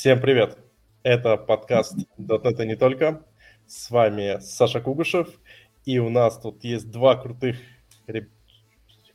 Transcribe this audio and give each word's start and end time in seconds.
Всем 0.00 0.18
привет! 0.18 0.56
Это 1.02 1.36
подкаст 1.36 1.94
и 1.94 2.66
не 2.66 2.74
только. 2.74 3.22
С 3.66 3.90
вами 3.90 4.40
Саша 4.40 4.80
Кугушев. 4.80 5.28
И 5.84 5.98
у 5.98 6.08
нас 6.08 6.38
тут 6.40 6.64
есть 6.64 6.90
два 6.90 7.16
крутых, 7.16 7.58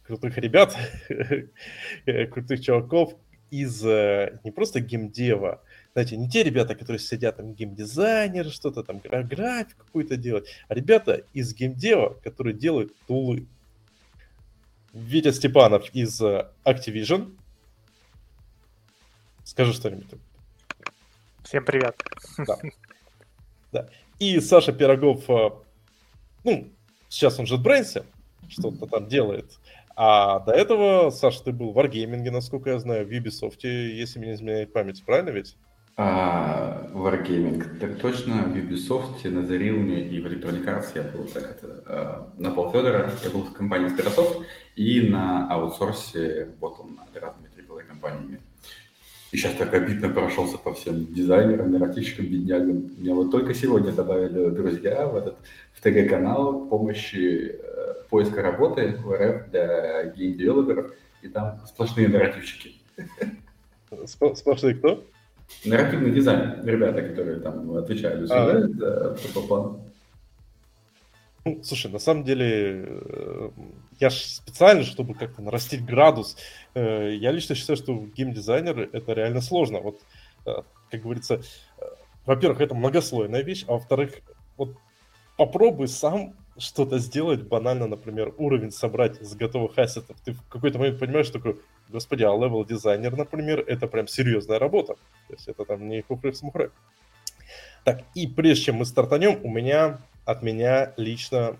крутых 0.03 0.37
ребят, 0.37 0.77
крутых 2.31 2.61
чуваков 2.61 3.15
из 3.49 3.83
э, 3.83 4.39
не 4.43 4.51
просто 4.51 4.79
геймдева, 4.79 5.63
знаете, 5.93 6.17
не 6.17 6.29
те 6.29 6.43
ребята, 6.43 6.75
которые 6.75 6.99
сидят 6.99 7.37
там 7.37 7.55
геймдизайнеры, 7.55 8.51
что-то 8.51 8.83
там, 8.83 8.99
графику 8.99 9.85
какую-то 9.85 10.17
делать, 10.17 10.47
а 10.67 10.75
ребята 10.75 11.23
из 11.33 11.55
геймдева, 11.55 12.19
которые 12.23 12.53
делают 12.53 12.95
тулы. 13.07 13.47
Витя 14.93 15.31
Степанов 15.31 15.89
из 15.95 16.21
э, 16.21 16.47
Activision. 16.63 17.35
Скажи 19.43 19.73
что-нибудь. 19.73 20.11
Всем 21.45 21.63
привет. 21.63 21.95
Да. 22.39 22.57
да. 23.71 23.89
И 24.17 24.39
Саша 24.39 24.73
Пирогов, 24.73 25.29
э, 25.29 25.51
ну, 26.43 26.69
сейчас 27.07 27.39
он 27.39 27.45
же 27.45 27.57
в 27.57 27.61
JetBrains, 27.61 28.03
что-то 28.49 28.87
там 28.87 29.07
делает. 29.07 29.45
А 29.95 30.39
до 30.39 30.53
этого, 30.53 31.11
Саша, 31.11 31.43
ты 31.43 31.51
был 31.51 31.71
в 31.71 31.77
Wargaming, 31.77 32.31
насколько 32.31 32.71
я 32.71 32.79
знаю, 32.79 33.05
в 33.05 33.11
Ubisoft, 33.11 33.59
если 33.63 34.17
мне 34.17 34.29
не 34.29 34.33
изменяет 34.33 34.73
память, 34.73 35.03
правильно 35.05 35.29
ведь? 35.29 35.55
А, 35.97 36.89
Wargaming, 36.93 37.77
так 37.77 37.99
точно, 37.99 38.41
в 38.45 38.55
Ubisoft, 38.55 39.29
на 39.29 39.45
Зарилме 39.45 40.01
и 40.01 40.19
в 40.19 40.25
Electronic 40.25 40.65
Arts 40.65 40.93
я 40.95 41.03
был 41.03 41.25
так 41.25 41.43
это, 41.43 41.83
а, 41.85 42.33
на 42.39 42.49
полфедора, 42.49 43.11
я 43.23 43.29
был 43.29 43.43
в 43.43 43.53
компании 43.53 43.95
Squaresoft 43.95 44.45
и 44.75 45.09
на 45.09 45.47
аутсорсе 45.53 46.45
работал 46.45 46.85
над 46.85 47.15
разными 47.15 47.49
AAA 47.55 47.83
компаниями. 47.83 48.41
И 49.35 49.37
сейчас 49.37 49.55
так 49.55 49.73
обидно 49.73 50.07
прошелся 50.07 50.57
по 50.57 50.73
всем 50.73 51.13
дизайнерам, 51.13 51.69
нарративщикам, 51.69 52.25
беднягам. 52.25 52.89
Меня 52.97 53.15
вот 53.15 53.31
только 53.31 53.53
сегодня 53.53 53.91
добавили 53.91 54.49
друзья 54.49 55.05
в 55.07 55.17
этот 55.17 55.35
в 55.73 55.81
ТГ-канал 55.81 56.69
помощи 56.69 57.53
э, 57.61 57.93
поиска 58.09 58.41
работы 58.41 58.95
в 59.03 59.11
РФ 59.11 59.51
для 59.51 60.05
game 60.15 60.35
developer 60.35 60.79
ов, 60.79 60.93
и 61.21 61.27
там 61.27 61.59
сплошные 61.67 62.07
нарративщики. 62.07 62.75
Сплошные 64.05 64.75
кто? 64.75 65.03
Нарративный 65.65 66.11
дизайн, 66.11 66.61
ребята, 66.63 67.01
которые 67.01 67.41
там 67.41 67.75
отвечают 67.75 68.29
за, 68.29 68.35
а, 68.37 69.17
за 69.17 69.41
план. 69.41 69.81
Ну, 71.47 71.61
слушай, 71.63 71.91
на 71.91 71.99
самом 71.99 72.23
деле, 72.23 72.85
э, 72.87 73.49
я 73.99 74.09
же 74.09 74.17
специально, 74.17 74.81
чтобы 74.81 75.13
как-то 75.13 75.43
нарастить 75.43 75.85
градус, 75.85 76.37
э, 76.73 77.13
я 77.13 77.29
лично 77.31 77.53
считаю, 77.53 77.77
что 77.77 77.93
геймдизайнер 77.93 78.89
это 78.91 79.13
реально 79.13 79.41
сложно. 79.41 79.79
Вот, 79.79 80.01
э, 80.47 80.63
как 80.89 81.01
говорится, 81.03 81.43
во-первых, 82.25 82.61
это 82.61 82.73
многослойная 82.73 83.43
вещь, 83.43 83.63
а 83.67 83.73
во-вторых, 83.73 84.13
вот 84.57 84.75
попробуй 85.37 85.87
сам 85.87 86.33
что-то 86.57 86.97
сделать, 86.97 87.43
банально, 87.43 87.85
например, 87.85 88.33
уровень 88.39 88.71
собрать 88.71 89.21
из 89.21 89.35
готовых 89.35 89.77
asset 89.77 90.02
ов. 90.02 90.17
Ты 90.25 90.31
в 90.31 90.41
какой-то 90.49 90.79
момент 90.79 90.99
понимаешь, 90.99 91.27
что 91.27 91.37
такой, 91.37 91.61
господи, 91.89 92.23
а 92.23 92.35
level 92.35 92.65
designer, 92.65 93.15
например, 93.15 93.59
это 93.59 93.85
прям 93.85 94.07
серьезная 94.07 94.57
работа. 94.57 94.95
То 95.27 95.33
есть 95.33 95.47
это 95.47 95.63
там 95.63 95.87
не 95.89 96.01
хухры-смухры. 96.01 96.71
Так, 97.83 98.01
и 98.15 98.25
прежде 98.25 98.63
чем 98.63 98.77
мы 98.77 98.85
стартанем, 98.85 99.39
у 99.43 99.49
меня 99.51 99.99
от 100.25 100.41
меня 100.43 100.93
лично 100.97 101.57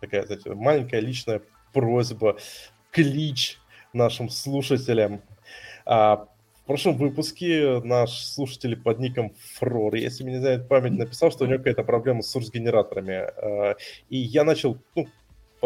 такая, 0.00 0.26
знаете, 0.26 0.54
маленькая 0.54 1.00
личная 1.00 1.42
просьба, 1.72 2.38
клич 2.90 3.58
нашим 3.92 4.28
слушателям. 4.28 5.22
А, 5.84 6.28
в 6.62 6.66
прошлом 6.66 6.96
выпуске 6.96 7.80
наш 7.84 8.24
слушатель 8.24 8.76
под 8.76 8.98
ником 8.98 9.32
Фрор, 9.54 9.94
если 9.94 10.24
мне 10.24 10.34
не 10.34 10.40
знает 10.40 10.68
память, 10.68 10.92
написал, 10.92 11.30
что 11.30 11.44
у 11.44 11.46
него 11.46 11.58
какая-то 11.58 11.84
проблема 11.84 12.22
с 12.22 12.30
сурс-генераторами. 12.30 13.14
А, 13.14 13.76
и 14.08 14.18
я 14.18 14.44
начал, 14.44 14.78
ну, 14.94 15.06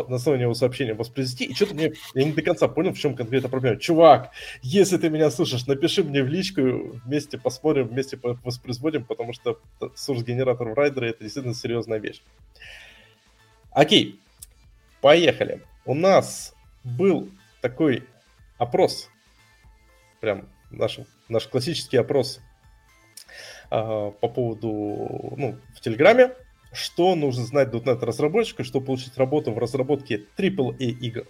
на 0.09 0.17
основании 0.17 0.45
его 0.45 0.55
сообщения 0.55 0.95
воспроизвести, 0.95 1.45
и 1.45 1.55
что-то 1.55 1.75
мне, 1.75 1.93
я 2.15 2.25
не 2.25 2.33
до 2.33 2.43
конца 2.43 2.69
понял, 2.69 2.93
в 2.93 2.99
чем 2.99 3.15
конкретно 3.15 3.49
проблема. 3.49 3.77
Чувак, 3.79 4.31
если 4.63 4.97
ты 4.97 5.11
меня 5.11 5.31
слышишь, 5.31 5.67
напиши 5.67 6.03
мне 6.03 6.23
в 6.23 6.29
личку, 6.29 6.61
вместе 7.05 7.39
посмотрим, 7.39 7.89
вместе 7.89 8.19
воспроизводим, 8.23 9.05
потому 9.05 9.33
что 9.33 9.59
source-генератор 9.81 10.69
в 10.69 10.75
райдере 10.75 11.11
это 11.11 11.23
действительно 11.23 11.55
серьезная 11.55 11.99
вещь. 11.99 12.23
Окей, 13.71 14.21
поехали. 15.01 15.63
У 15.85 15.95
нас 15.95 16.55
был 16.85 17.31
такой 17.61 18.05
опрос, 18.59 19.09
прям 20.21 20.49
наш, 20.71 20.99
наш 21.29 21.47
классический 21.47 21.97
опрос 21.97 22.41
э, 23.71 24.13
по 24.21 24.29
поводу, 24.29 25.35
ну, 25.37 25.59
в 25.75 25.81
Телеграме, 25.81 26.35
что 26.73 27.15
нужно 27.15 27.45
знать 27.45 27.69
.NET 27.69 28.05
разработчику, 28.05 28.65
чтобы 28.65 28.87
получить 28.87 29.17
работу 29.17 29.53
в 29.53 29.59
разработке 29.59 30.27
AAA 30.37 30.79
игр. 30.79 31.29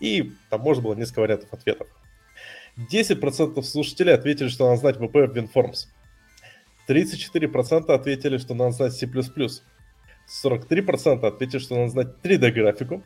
И 0.00 0.32
там 0.48 0.62
можно 0.62 0.82
было 0.82 0.94
несколько 0.94 1.20
вариантов 1.20 1.52
ответов. 1.52 1.86
10% 2.76 3.62
слушателей 3.62 4.14
ответили, 4.14 4.48
что 4.48 4.66
надо 4.66 4.80
знать 4.80 4.96
VP 4.96 5.26
в 5.26 5.36
WinForms. 5.36 5.88
34% 6.88 7.92
ответили, 7.92 8.38
что 8.38 8.54
надо 8.54 8.72
знать 8.72 8.94
C++. 8.94 9.06
43% 9.06 11.26
ответили, 11.26 11.58
что 11.58 11.76
надо 11.76 11.88
знать 11.88 12.08
3D-графику. 12.22 13.04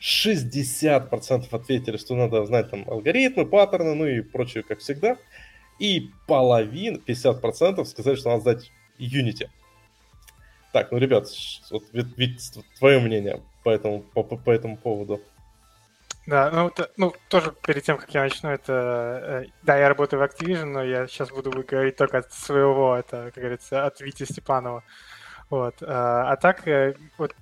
60% 0.00 1.46
ответили, 1.50 1.96
что 1.96 2.16
надо 2.16 2.44
знать 2.44 2.70
там 2.70 2.84
алгоритмы, 2.88 3.46
паттерны, 3.46 3.94
ну 3.94 4.06
и 4.06 4.20
прочее, 4.20 4.62
как 4.62 4.80
всегда. 4.80 5.16
И 5.78 6.10
половина, 6.26 6.98
50% 6.98 7.84
сказали, 7.84 8.16
что 8.16 8.30
надо 8.30 8.42
знать 8.42 8.72
Unity. 8.98 9.48
Так, 10.74 10.90
ну, 10.90 10.98
ребят, 10.98 11.28
вот, 11.70 11.84
ведь, 11.92 12.52
твое 12.80 12.98
мнение 12.98 13.40
по 13.62 13.70
этому, 13.70 14.00
по, 14.00 14.24
по, 14.24 14.50
этому 14.50 14.76
поводу. 14.76 15.20
Да, 16.26 16.50
ну, 16.50 16.66
это, 16.66 16.90
ну, 16.96 17.14
тоже 17.28 17.54
перед 17.64 17.84
тем, 17.84 17.96
как 17.96 18.12
я 18.12 18.22
начну, 18.22 18.50
это... 18.50 18.72
Э, 19.22 19.44
да, 19.62 19.76
я 19.76 19.88
работаю 19.88 20.18
в 20.18 20.24
Activision, 20.24 20.64
но 20.64 20.82
я 20.82 21.06
сейчас 21.06 21.30
буду 21.30 21.52
говорить 21.52 21.94
только 21.94 22.18
от 22.18 22.32
своего, 22.32 22.96
это, 22.96 23.30
как 23.32 23.34
говорится, 23.36 23.86
от 23.86 24.00
Вити 24.00 24.24
Степанова. 24.24 24.82
Вот. 25.48 25.76
А, 25.80 26.32
а 26.32 26.36
так, 26.36 26.66
э, 26.66 26.96
вот, 27.18 27.36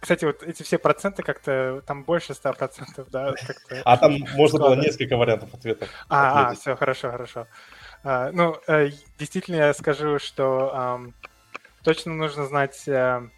кстати, 0.00 0.24
вот 0.24 0.42
эти 0.42 0.64
все 0.64 0.78
проценты 0.78 1.22
как-то, 1.22 1.80
там 1.86 2.02
больше 2.02 2.32
100%, 2.32 3.06
да? 3.12 3.34
А 3.84 3.96
там 3.98 4.16
можно 4.34 4.58
было 4.58 4.74
несколько 4.74 5.16
вариантов 5.16 5.54
ответов. 5.54 5.88
А, 6.08 6.48
а 6.50 6.54
все, 6.54 6.74
хорошо, 6.74 7.12
хорошо. 7.12 7.46
Ну, 8.02 8.56
действительно, 9.16 9.56
я 9.58 9.74
скажу, 9.74 10.18
что 10.18 11.12
точно 11.82 12.14
нужно 12.14 12.46
знать 12.46 12.86
э, 12.86 13.28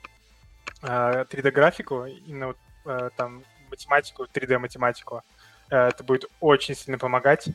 э, 0.82 1.25
3D-графику, 1.25 2.05
именно 2.05 2.55
э, 2.84 3.10
там 3.16 3.44
математику, 3.71 4.25
3D-математику. 4.25 5.22
Э, 5.71 5.88
это 5.88 6.05
будет 6.05 6.27
очень 6.41 6.75
сильно 6.75 6.99
помогать. 6.99 7.49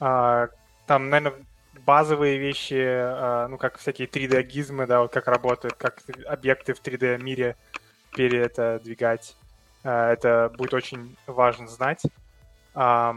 Э, 0.00 0.48
там, 0.86 1.10
наверное, 1.10 1.44
базовые 1.84 2.38
вещи, 2.38 2.74
э, 2.74 3.46
ну, 3.48 3.58
как 3.58 3.78
всякие 3.78 4.08
3D-гизмы, 4.08 4.86
да, 4.86 5.00
вот 5.00 5.12
как 5.12 5.28
работают, 5.28 5.74
как 5.74 6.02
объекты 6.26 6.74
в 6.74 6.82
3D-мире 6.82 7.56
передвигать. 8.14 9.36
Э, 9.84 10.10
это 10.12 10.52
будет 10.56 10.74
очень 10.74 11.16
важно 11.26 11.68
знать. 11.68 12.02
Э, 12.74 13.14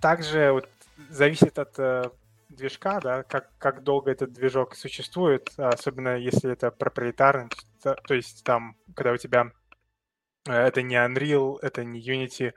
также 0.00 0.52
вот 0.52 0.68
зависит 1.10 1.58
от 1.58 1.78
э, 1.78 2.04
движка, 2.50 3.00
да, 3.00 3.22
как, 3.22 3.50
как 3.58 3.82
долго 3.82 4.10
этот 4.10 4.32
движок 4.32 4.74
существует, 4.74 5.50
особенно 5.56 6.16
если 6.16 6.52
это 6.52 6.70
проприетарный, 6.70 7.48
то, 7.82 7.94
то 7.94 8.14
есть 8.14 8.44
там, 8.44 8.76
когда 8.94 9.12
у 9.12 9.16
тебя 9.16 9.52
э, 10.46 10.52
это 10.52 10.82
не 10.82 10.96
Unreal, 10.96 11.58
это 11.62 11.84
не 11.84 12.00
Unity, 12.00 12.52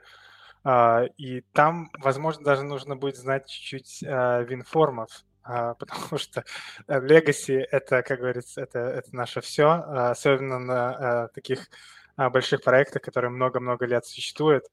а, 0.64 1.04
и 1.16 1.42
там, 1.52 1.90
возможно, 1.98 2.44
даже 2.44 2.62
нужно 2.62 2.96
будет 2.96 3.16
знать 3.16 3.48
чуть-чуть 3.48 4.02
винформов, 4.02 5.10
а, 5.42 5.74
потому 5.78 6.18
что 6.18 6.44
Legacy— 6.88 7.64
это, 7.70 8.02
как 8.02 8.20
говорится, 8.20 8.62
это, 8.62 8.78
это 8.78 9.14
наше 9.14 9.40
все, 9.40 9.70
особенно 9.70 10.58
на 10.58 11.28
таких 11.28 11.68
больших 12.16 12.62
проектах, 12.62 13.02
которые 13.02 13.30
много-много 13.30 13.86
лет 13.86 14.04
существуют. 14.06 14.64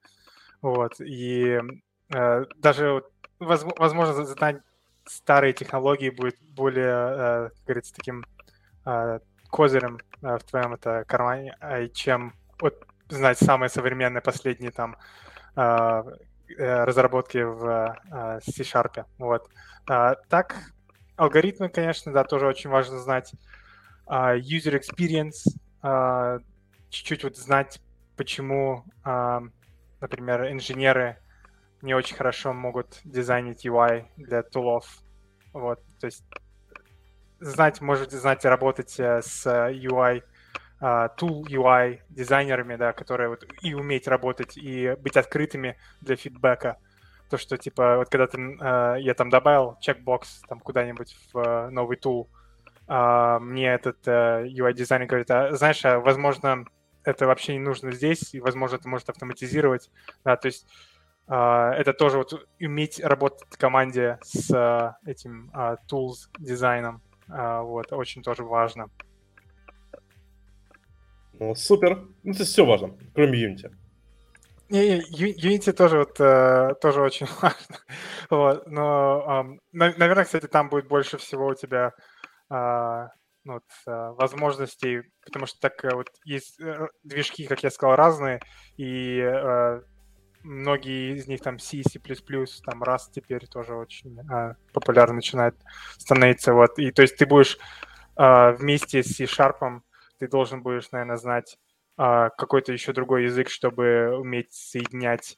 Вот, 0.62 1.02
и 1.02 1.60
э, 2.14 2.46
даже, 2.58 3.04
возможно, 3.40 4.26
знать 4.26 4.62
старые 5.06 5.54
технологии 5.54 6.10
будут 6.10 6.36
более, 6.56 6.86
э, 6.86 7.50
как 7.50 7.66
говорится, 7.66 7.94
таким 7.94 8.26
э, 8.86 9.20
козырем 9.50 10.00
э, 10.22 10.38
в 10.38 10.44
твоем 10.44 10.74
это 10.74 11.04
кармане, 11.08 11.56
чем 11.94 12.34
вот, 12.60 12.86
знать 13.10 13.38
самые 13.38 13.70
современные 13.70 14.22
последние 14.22 14.72
там 14.72 14.96
разработки 16.58 17.40
в 17.40 17.98
C-Sharp. 18.46 19.06
Вот. 19.18 19.50
Так, 19.86 20.56
алгоритмы, 21.18 21.68
конечно, 21.68 22.14
да, 22.14 22.24
тоже 22.24 22.48
очень 22.48 22.70
важно 22.70 23.00
знать. 23.00 23.34
User 24.08 24.80
experience, 24.80 25.44
чуть-чуть 26.90 27.24
вот 27.26 27.36
знать, 27.36 27.82
почему, 28.16 28.86
например, 29.04 30.50
инженеры 30.52 31.21
не 31.82 31.94
очень 31.94 32.16
хорошо 32.16 32.54
могут 32.54 33.00
дизайнить 33.04 33.66
UI 33.66 34.06
для 34.18 34.44
тулов. 34.44 34.86
Вот, 35.54 35.80
то 36.00 36.06
есть 36.06 36.24
знать, 37.40 37.82
можете 37.82 38.18
знать 38.18 38.46
работать 38.46 39.00
э, 39.00 39.22
с 39.22 39.46
UI, 39.46 40.24
tool 40.80 41.44
UI 41.44 42.00
дизайнерами, 42.10 42.76
да, 42.76 42.92
которые 42.94 43.30
вот 43.30 43.46
и 43.62 43.74
уметь 43.74 44.08
работать, 44.08 44.58
и 44.58 44.96
быть 45.00 45.16
открытыми 45.16 45.78
для 46.02 46.16
фидбэка. 46.16 46.78
То, 47.30 47.38
что, 47.38 47.58
типа, 47.58 47.98
вот 47.98 48.10
когда 48.10 48.26
ты, 48.28 48.40
я 49.02 49.14
там 49.14 49.30
добавил 49.30 49.78
чекбокс 49.80 50.42
там 50.50 50.60
куда-нибудь 50.60 51.16
в 51.34 51.70
новый 51.70 51.98
tool, 51.98 52.28
мне 52.88 53.74
этот 53.74 54.06
UI-дизайнер 54.08 55.08
говорит, 55.08 55.32
а, 55.32 55.56
знаешь, 55.56 55.86
а, 55.86 56.00
возможно, 56.00 56.66
это 57.04 57.26
вообще 57.26 57.54
не 57.54 57.60
нужно 57.60 57.92
здесь, 57.92 58.34
и, 58.34 58.40
возможно, 58.40 58.76
это 58.76 58.88
может 58.88 59.10
автоматизировать. 59.10 59.90
Да, 60.24 60.36
то 60.36 60.48
есть 60.48 60.68
это 61.34 61.94
тоже 61.94 62.18
вот 62.18 62.46
уметь 62.60 63.00
работать 63.00 63.48
в 63.50 63.58
команде 63.58 64.20
с 64.22 64.52
uh, 64.52 64.94
этим 65.06 65.50
uh, 65.56 65.78
tools 65.90 66.28
дизайном, 66.38 67.02
вот, 67.28 67.94
очень 67.94 68.22
тоже 68.22 68.44
важно. 68.44 68.88
Ну, 71.40 71.56
супер. 71.56 72.06
Ну, 72.24 72.34
это 72.34 72.44
все 72.44 72.66
важно, 72.66 72.98
кроме 73.16 73.40
Unity. 73.46 73.74
Не, 74.70 75.00
Unity 75.00 75.72
тоже 75.72 76.00
вот 76.00 76.20
uh, 76.20 76.76
тоже 76.76 77.02
очень 77.02 77.28
важно. 77.42 77.78
вот, 78.30 78.68
но, 78.68 79.58
наверное, 79.72 80.26
кстати, 80.26 80.48
там 80.48 80.70
будет 80.70 80.88
больше 80.88 81.18
всего 81.18 81.48
у 81.48 81.56
тебя 81.56 81.94
ну, 83.44 83.54
вот, 83.54 83.64
uh, 83.88 84.14
возможностей, 84.16 85.02
потому 85.26 85.46
что 85.46 85.60
так 85.60 85.84
uh, 85.84 85.96
вот 85.96 86.10
есть 86.26 86.60
движки, 87.04 87.48
как 87.48 87.64
я 87.64 87.72
сказал, 87.72 87.96
разные, 87.96 88.40
и 88.78 89.20
многие 90.44 91.16
из 91.16 91.28
них 91.28 91.42
там 91.42 91.60
C, 91.60 91.82
C++, 91.84 92.00
там 92.00 92.84
Rust 92.84 93.12
теперь 93.14 93.48
тоже 93.48 93.76
очень 93.76 94.20
а, 94.30 94.56
популярно 94.74 95.16
начинает 95.16 95.56
становиться. 95.98 96.54
Вот. 96.54 96.80
И 96.80 96.92
то 96.92 97.02
есть 97.02 97.18
ты 97.18 97.26
будешь 97.26 97.58
а, 98.16 98.52
вместе 98.52 99.04
с 99.04 99.16
C-Sharp, 99.16 99.82
ты 100.20 100.28
должен 100.28 100.62
будешь, 100.62 100.92
наверное, 100.92 101.18
знать 101.18 101.58
а, 101.98 102.30
какой-то 102.30 102.74
еще 102.74 102.94
другой 102.94 103.26
язык, 103.26 103.50
чтобы 103.50 104.18
уметь 104.18 104.54
соединять 104.54 105.38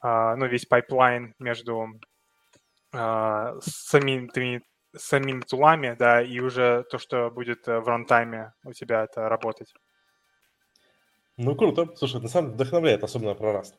а, 0.00 0.36
ну, 0.36 0.46
весь 0.46 0.66
pipeline 0.66 1.34
между 1.38 2.00
а, 2.92 3.54
самими, 3.60 4.62
самими 4.96 5.40
tool 5.40 5.68
ами, 5.68 5.96
да, 5.98 6.22
и 6.22 6.38
уже 6.40 6.84
то, 6.90 6.98
что 6.98 7.30
будет 7.30 7.66
в 7.66 7.88
runtime 7.88 8.44
е 8.44 8.52
у 8.64 8.72
тебя 8.72 9.04
это 9.04 9.28
работать. 9.28 9.72
Ну, 11.36 11.54
круто. 11.54 11.94
Слушай, 11.96 12.22
на 12.22 12.28
самом 12.28 12.48
деле 12.48 12.54
вдохновляет, 12.54 13.04
особенно 13.04 13.34
про 13.34 13.52
Rust. 13.52 13.74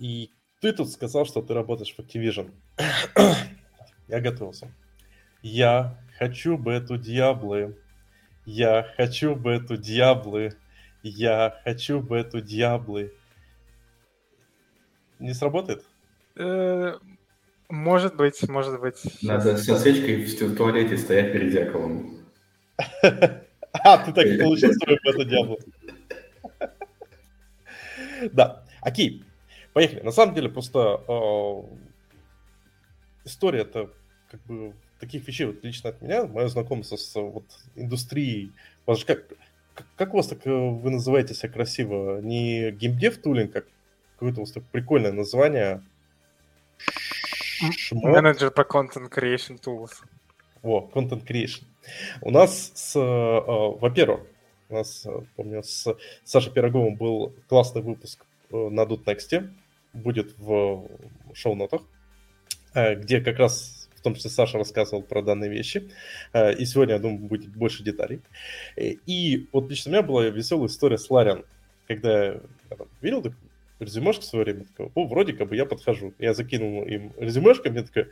И 0.00 0.30
ты 0.60 0.72
тут 0.72 0.90
сказал, 0.90 1.26
что 1.26 1.42
ты 1.42 1.52
работаешь 1.52 1.94
в 1.94 1.98
Activision. 2.00 2.50
Я 4.08 4.20
готовился. 4.20 4.72
Я 5.42 5.98
хочу 6.18 6.56
бы 6.56 6.72
эту 6.72 6.96
Диаблы. 6.96 7.76
Я 8.46 8.90
хочу 8.96 9.36
бы 9.36 9.52
эту 9.52 9.76
Диаблы. 9.76 10.54
Я 11.02 11.60
хочу 11.64 12.00
бы 12.00 12.16
эту 12.16 12.40
Диаблы. 12.40 13.12
Не 15.18 15.34
сработает? 15.34 15.84
Э, 16.36 16.94
может 17.68 18.16
быть, 18.16 18.48
может 18.48 18.80
быть. 18.80 18.96
Надо 19.22 19.58
со 19.58 19.76
свечкой 19.76 20.24
в 20.24 20.56
туалете 20.56 20.96
стоять 20.96 21.32
перед 21.32 21.52
зеркалом. 21.52 22.18
А, 23.84 23.98
ты 23.98 24.12
так 24.12 24.26
получил 24.40 24.72
свою 24.72 24.98
эту 25.04 25.24
Диаблу. 25.24 25.58
Да, 28.32 28.64
окей. 28.80 29.24
Поехали. 29.72 30.00
На 30.00 30.10
самом 30.10 30.34
деле, 30.34 30.48
просто 30.48 31.02
э, 31.06 31.62
история 33.24 33.60
это 33.60 33.90
как 34.30 34.40
бы 34.42 34.74
таких 34.98 35.26
вещей 35.26 35.46
вот 35.46 35.64
лично 35.64 35.90
от 35.90 36.02
меня, 36.02 36.26
мое 36.26 36.48
знакомство 36.48 36.96
с 36.96 37.14
вот 37.14 37.44
индустрией. 37.74 38.52
У 38.86 38.90
вас 38.90 39.00
же 39.00 39.06
как, 39.06 39.24
как 39.96 40.14
у 40.14 40.18
вас 40.18 40.28
так 40.28 40.46
э, 40.46 40.50
вы 40.50 40.90
называете 40.90 41.34
себя 41.34 41.48
красиво? 41.50 42.20
Не 42.20 42.70
геймдев 42.72 43.18
тулинг, 43.18 43.52
как 43.52 43.66
какое-то 44.14 44.40
у 44.40 44.44
вас 44.44 44.52
такое 44.52 44.68
прикольное 44.70 45.12
название. 45.12 45.82
Менеджер 47.92 48.50
по 48.50 48.62
Content 48.62 49.10
Creation 49.10 49.60
Tools. 49.60 49.92
О, 50.62 50.88
Content 50.92 51.26
Creation. 51.26 51.64
У 52.20 52.30
нас, 52.30 52.72
с, 52.74 52.96
э, 52.96 53.00
э, 53.00 53.78
во-первых, 53.80 54.20
у 54.68 54.74
нас, 54.74 55.06
э, 55.06 55.20
помню, 55.36 55.62
с 55.62 55.96
Сашей 56.24 56.52
Пироговым 56.52 56.96
был 56.96 57.34
классный 57.48 57.82
выпуск 57.82 58.24
на 58.50 58.82
Dutnext 58.82 59.50
будет 59.92 60.36
в 60.38 60.88
шоу-нотах, 61.34 61.82
э, 62.74 62.94
где 62.94 63.20
как 63.20 63.38
раз 63.38 63.80
в 64.00 64.02
том 64.02 64.14
числе 64.14 64.30
Саша 64.30 64.56
рассказывал 64.56 65.02
про 65.02 65.20
данные 65.22 65.50
вещи. 65.50 65.90
Э, 66.32 66.54
и 66.54 66.64
сегодня, 66.64 66.94
я 66.94 67.00
думаю, 67.00 67.18
будет 67.18 67.48
больше 67.48 67.82
деталей. 67.82 68.22
Э, 68.76 68.92
и 69.06 69.46
вот 69.52 69.68
лично 69.68 69.90
у 69.90 69.92
меня 69.92 70.02
была 70.02 70.24
веселая 70.24 70.68
история 70.68 70.96
с 70.96 71.10
Лариан. 71.10 71.44
Когда 71.86 72.24
я 72.24 72.40
видел 73.02 73.20
такую 73.22 73.40
резюмешку 73.78 74.22
в 74.22 74.26
свое 74.26 74.44
время, 74.44 74.64
такой, 74.64 74.90
о, 74.94 75.06
вроде 75.06 75.34
как 75.34 75.48
бы 75.48 75.56
я 75.56 75.66
подхожу. 75.66 76.14
Я 76.18 76.32
закинул 76.32 76.84
им 76.84 77.12
резюмешку, 77.18 77.68
мне 77.68 77.82
такой, 77.82 78.08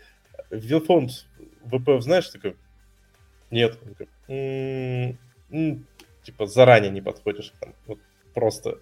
Вилфонд 0.50 1.26
VPF 1.64 2.00
знаешь? 2.02 2.28
Такой, 2.28 2.56
нет. 3.50 3.78
Такой, 3.81 4.08
м-м-м, 4.28 5.86
типа 6.22 6.46
заранее 6.46 6.90
не 6.90 7.00
подходишь. 7.00 7.52
Там, 7.60 7.74
вот 7.86 7.98
просто 8.34 8.78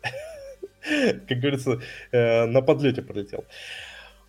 как 1.28 1.38
говорится, 1.38 1.80
э, 2.12 2.46
на 2.46 2.62
подлете 2.62 3.02
пролетел. 3.02 3.44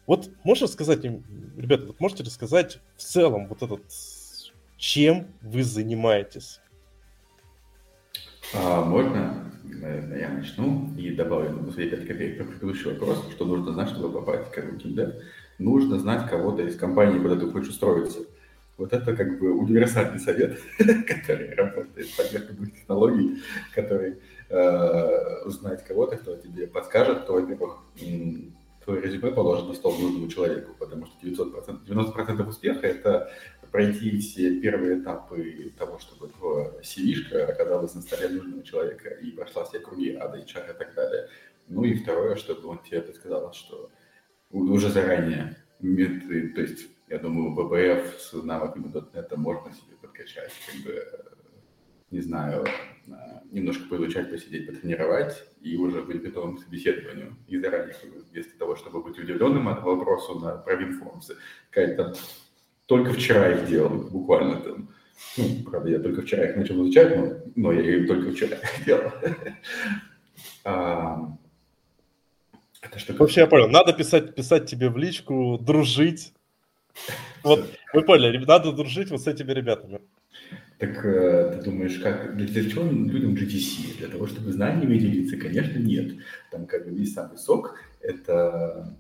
Вот 0.06 0.30
можешь 0.44 0.70
сказать, 0.70 1.04
ребята, 1.04 1.88
вот 1.88 2.00
можете 2.00 2.24
рассказать 2.24 2.80
в 2.96 3.04
целом 3.04 3.48
вот 3.48 3.62
этот, 3.62 3.82
чем 4.78 5.28
вы 5.42 5.64
занимаетесь? 5.64 6.62
А, 8.54 8.86
можно? 8.86 9.52
Наверное, 9.64 10.20
я 10.20 10.30
начну 10.30 10.94
и 10.98 11.12
добавлю 11.12 11.52
на 11.52 11.72
свои 11.72 11.90
5 11.90 12.08
копеек 12.08 12.38
про 12.38 12.46
предыдущий 12.46 12.92
вопрос, 12.92 13.26
что 13.32 13.46
нужно 13.46 13.74
знать, 13.74 13.90
чтобы 13.90 14.12
попасть 14.12 14.50
в 14.50 14.88
Dev. 14.88 15.22
Нужно 15.60 16.00
знать 16.00 16.30
кого-то 16.30 16.64
из 16.64 16.78
компании, 16.78 17.20
куда 17.20 17.36
ты 17.36 17.52
хочешь 17.52 17.70
устроиться. 17.70 18.20
Вот 18.78 18.94
это 18.94 19.16
как 19.16 19.40
бы 19.40 19.52
универсальный 19.54 20.20
совет, 20.20 20.60
который 20.78 21.54
работает 21.56 22.08
по 22.16 22.22
методу 22.34 22.68
технологий, 22.68 23.42
который 23.74 24.18
э, 24.50 25.44
узнать 25.46 25.84
кого-то, 25.86 26.18
кто 26.18 26.36
тебе 26.38 26.68
подскажет, 26.68 27.26
то, 27.26 27.34
во-первых, 27.34 27.80
твое 28.84 29.02
резюме 29.02 29.32
положит 29.32 29.68
на 29.68 29.74
стол 29.74 29.98
нужному 29.98 30.30
человеку, 30.30 30.74
потому 30.80 31.06
что 31.06 31.28
900%, 31.28 31.86
90% 31.86 32.48
успеха– 32.48 32.88
это 32.88 33.32
пройти 33.72 34.18
все 34.18 34.60
первые 34.62 35.02
этапы 35.02 35.74
того, 35.78 36.00
чтобы 36.00 36.32
CV 36.82 37.38
оказалась 37.42 37.96
на 37.96 38.02
столе 38.02 38.30
нужного 38.30 38.64
человека 38.64 39.10
и 39.10 39.32
прошла 39.32 39.66
все 39.66 39.80
круги 39.80 40.16
ада, 40.16 40.38
HR 40.38 40.74
и 40.74 40.78
так 40.78 40.94
далее. 40.96 41.28
Ну 41.68 41.84
и 41.84 41.96
второе, 41.96 42.38
чтобы 42.38 42.70
он 42.70 42.80
тебе 42.80 43.14
сказал, 43.14 43.52
что 43.54 43.90
уже 44.52 44.90
заранее, 44.90 45.58
то 45.82 46.62
есть, 46.62 46.88
я 47.10 47.20
думаю, 47.20 47.54
ВПФ 47.54 48.20
с 48.20 48.34
навыками 48.34 48.86
.NET 48.86 49.36
можно 49.36 49.74
себе 49.74 49.98
подкачать, 50.02 50.54
как 50.66 50.84
бы 50.86 51.37
не 52.12 52.22
знаю, 52.22 52.66
э, 53.08 53.12
немножко 53.52 53.88
поизучать, 53.90 54.30
посидеть, 54.32 54.68
потренировать 54.68 55.44
и 55.62 55.76
уже 55.78 56.02
быть 56.02 56.22
готовым 56.22 56.58
к 56.58 56.64
собеседованию. 56.64 57.36
И 57.48 57.58
заранее, 57.58 57.96
вместо 58.32 58.58
того, 58.58 58.76
чтобы 58.76 59.04
быть 59.04 59.20
удивленным 59.20 59.68
от 59.68 59.84
вопросу 59.84 60.40
на 60.40 60.58
про 60.58 60.76
Винформсы, 60.76 61.36
какая-то 61.70 62.16
только 62.86 63.14
вчера 63.14 63.52
их 63.52 63.68
делал, 63.68 64.10
буквально 64.10 64.62
там. 64.62 64.90
Ну, 65.36 65.46
правда, 65.66 65.90
я 65.90 66.00
только 66.00 66.22
вчера 66.22 66.46
их 66.46 66.56
начал 66.56 66.82
изучать, 66.84 67.18
но, 67.18 67.34
но 67.56 67.72
я 67.74 67.98
их 67.98 68.08
только 68.08 68.32
вчера 68.32 68.58
делал. 68.86 69.12
А, 70.64 71.38
это 72.82 73.00
что? 73.00 73.14
Вообще, 73.14 73.42
я 73.42 73.48
понял, 73.48 73.68
надо 73.68 73.94
писать, 73.94 74.36
писать 74.36 74.70
тебе 74.70 74.90
в 74.90 74.98
личку, 74.98 75.58
дружить. 75.60 76.34
Вот, 77.44 77.68
вы 77.94 78.04
поняли, 78.04 78.38
надо 78.46 78.72
дружить 78.72 79.10
вот 79.10 79.22
с 79.22 79.28
этими 79.28 79.52
ребятами. 79.52 80.00
Так 80.78 81.04
э, 81.06 81.58
ты 81.58 81.70
думаешь, 81.70 81.98
как 82.00 82.38
для, 82.38 82.46
для 82.46 82.70
чего 82.70 82.84
людям 82.84 83.34
GTC? 83.34 83.98
Для 83.98 84.08
того, 84.10 84.28
чтобы 84.28 84.52
знаниями 84.52 84.98
делиться? 84.98 85.38
Конечно, 85.38 85.80
нет. 85.80 86.14
Там 86.52 86.66
как 86.68 86.86
бы 86.86 86.96
весь 86.96 87.14
самый 87.14 87.38
сок– 87.38 87.80
это 88.02 88.96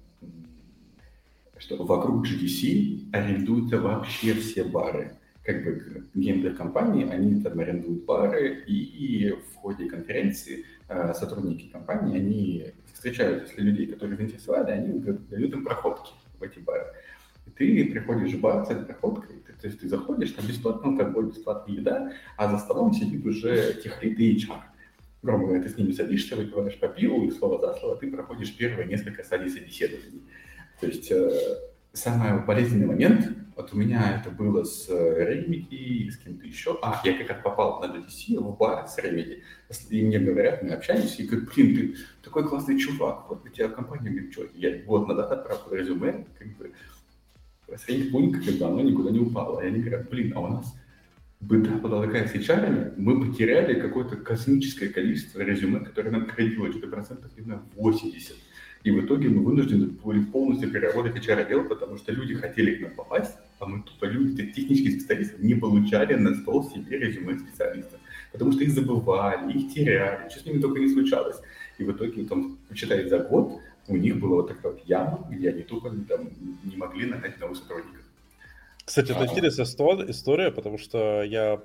что 1.60 1.84
вокруг 1.84 2.25
GTC 2.25 3.10
арендуются 3.12 3.79
вообще 3.79 4.34
все 4.34 4.63
бары. 4.63 5.12
Как 5.44 5.63
бы 5.63 6.03
геймдев-компании, 6.13 7.10
они 7.10 7.41
там 7.41 7.60
арендуют 7.60 8.06
бары, 8.06 8.63
и, 8.67 8.74
и 8.74 9.32
в 9.32 9.56
ходе 9.56 9.86
конференции 9.86 10.65
э, 10.89 11.13
сотрудники 11.13 11.70
компании, 11.70 12.17
они 12.17 12.65
встречают, 12.94 13.48
если 13.48 13.62
людей, 13.62 13.88
которые 13.88 14.17
заинтересовали, 14.17 14.72
они 14.72 15.00
дают 15.00 15.53
им 15.53 15.63
проходки 15.63 16.12
в 16.39 16.44
эти 16.44 16.60
бары. 16.60 16.86
И 17.46 17.50
ты 17.51 17.91
приходишь 17.91 18.34
в 18.34 18.41
бар 18.41 18.65
с 18.65 18.70
этой 18.70 18.86
проходкой, 18.86 19.37
то 19.62 19.68
есть 19.68 19.80
ты 19.80 19.88
заходишь, 19.88 20.32
там 20.32 20.46
бесплатный 20.46 20.92
алкоголь, 20.92 21.28
бесплатная 21.28 21.76
еда, 21.76 22.12
а 22.38 22.52
за 22.52 22.60
столом 22.60 22.94
сидит 22.94 23.26
уже 23.26 23.74
техлит 23.84 24.20
и 24.20 24.36
HR. 24.36 24.62
Грубо 25.24 25.46
говоря, 25.46 25.64
ты 25.64 25.70
с 25.70 25.78
ними 25.78 25.92
садишься, 25.92 26.36
выпиваешь 26.36 26.80
по 26.80 26.88
пиву, 26.88 27.26
и 27.26 27.32
слово 27.32 27.60
за 27.60 27.80
слово 27.80 27.98
ты 27.98 28.12
проходишь 28.12 28.56
первые 28.56 28.88
несколько 28.88 29.24
стадий 29.24 29.50
собеседований. 29.50 30.22
То 30.80 30.86
есть 30.86 31.12
э, 31.12 31.58
самый 31.94 32.46
болезненный 32.46 32.86
момент 32.86 33.30
Вот 33.56 33.74
у 33.74 33.78
меня 33.78 34.22
это 34.22 34.30
было 34.30 34.64
с 34.64 34.88
Remedy, 34.88 36.12
с 36.12 36.18
кем-то 36.18 36.46
еще. 36.46 36.78
А, 36.84 37.02
я 37.04 37.18
как 37.18 37.30
раз 37.30 37.40
попал 37.44 37.80
на 37.80 37.86
GDC 37.86 38.40
в 38.40 38.56
бар 38.56 38.88
с 38.88 39.00
Remedy. 39.00 39.42
И 39.90 40.06
мне 40.06 40.20
говорят, 40.20 40.62
мы 40.62 40.70
общаемся, 40.70 41.24
и 41.24 41.26
говорят, 41.26 41.50
блин, 41.56 41.76
ты 41.76 41.96
такой 42.24 42.48
классный 42.48 42.78
чувак, 42.78 43.26
вот 43.30 43.44
у 43.44 43.50
тебя 43.50 43.70
компания, 43.70 44.12
говорит, 44.12 44.32
что, 44.32 44.46
я 44.54 44.78
год 44.84 45.08
назад 45.08 45.32
отправил 45.32 45.74
резюме, 45.74 46.28
как 46.38 46.56
бы, 46.58 46.72
средних 47.76 48.12
пунктов, 48.12 48.46
как 48.46 48.56
бы 48.56 48.66
оно 48.66 48.82
никуда 48.82 49.12
не 49.12 49.20
упало. 49.20 49.62
И 49.62 49.68
они 49.68 49.80
говорят, 49.80 50.10
блин, 50.10 50.34
а 50.36 50.42
у 50.42 50.48
нас 50.48 50.76
была 51.40 52.06
такая 52.06 52.28
с 52.28 52.34
HR, 52.34 52.94
мы 52.98 53.26
потеряли 53.26 53.80
какое-то 53.80 54.16
космическое 54.16 54.90
количество 54.90 55.40
резюме, 55.42 55.80
которое 55.80 56.10
нам 56.10 56.26
кредило, 56.26 56.72
что-то 56.72 56.88
процентов, 56.88 57.32
знаю, 57.38 57.62
80. 57.76 58.36
И 58.84 58.92
в 58.92 59.06
итоге 59.06 59.30
мы 59.30 59.44
вынуждены 59.44 59.88
были 59.88 60.24
полностью 60.24 60.72
переработать 60.72 61.18
HR-отдел, 61.18 61.66
потому 61.66 61.98
что 61.98 62.12
люди 62.12 62.36
хотели 62.36 62.76
к 62.76 62.82
нам 62.82 62.92
попасть, 62.92 63.36
а 63.60 63.66
мы 63.66 63.84
тупо 63.84 64.06
люди, 64.06 64.48
технические 64.52 65.00
специалисты, 65.00 65.36
не 65.46 65.56
получали 65.56 66.14
на 66.16 66.36
стол 66.36 66.70
себе 66.70 66.98
резюме 66.98 67.38
специалистов. 67.38 68.00
Потому 68.32 68.52
что 68.52 68.64
их 68.64 68.72
забывали, 68.72 69.52
их 69.52 69.74
теряли, 69.74 70.30
что 70.30 70.40
с 70.40 70.46
ними 70.46 70.62
только 70.62 70.80
не 70.80 70.90
случалось. 70.90 71.38
И 71.78 71.84
в 71.84 71.92
итоге, 71.92 72.24
там, 72.26 72.58
почитать 72.70 73.10
за 73.10 73.20
год, 73.20 73.60
у 73.88 73.96
них 73.96 74.20
была 74.20 74.38
вот 74.38 74.48
такая 74.50 74.74
вот 74.74 74.82
яма, 74.86 75.27
где 75.29 75.50
они 75.50 75.63
тупо 75.63 75.89
там, 76.08 76.29
не 76.63 76.75
могли 76.75 77.06
нанять 77.06 77.39
новых 77.39 77.58
сотрудников. 77.58 78.01
Кстати, 78.86 79.12
это 79.12 79.25
интересная 79.25 79.65
история, 79.65 80.51
потому 80.51 80.77
что 80.77 81.22
я 81.24 81.62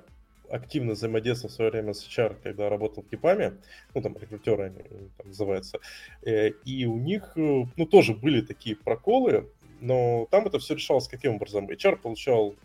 активно 0.49 0.93
взаимодействовал 0.93 1.51
в 1.51 1.55
свое 1.55 1.71
время 1.71 1.93
с 1.93 2.05
HR, 2.05 2.37
когда 2.43 2.69
работал 2.69 3.03
в 3.03 3.07
Кипаме, 3.07 3.57
ну, 3.93 4.01
там, 4.01 4.15
рекрутеры 4.17 4.65
они 4.65 4.79
э, 4.79 5.07
там 5.17 5.27
называются, 5.27 5.79
э, 6.21 6.49
и 6.65 6.85
у 6.85 6.97
них, 6.97 7.31
э, 7.35 7.65
ну, 7.75 7.85
тоже 7.85 8.13
были 8.13 8.41
такие 8.41 8.75
проколы, 8.75 9.49
но 9.79 10.27
там 10.31 10.45
это 10.45 10.59
все 10.59 10.75
решалось 10.75 11.07
каким 11.07 11.35
образом? 11.35 11.69
HR 11.69 11.97
получал 11.97 12.55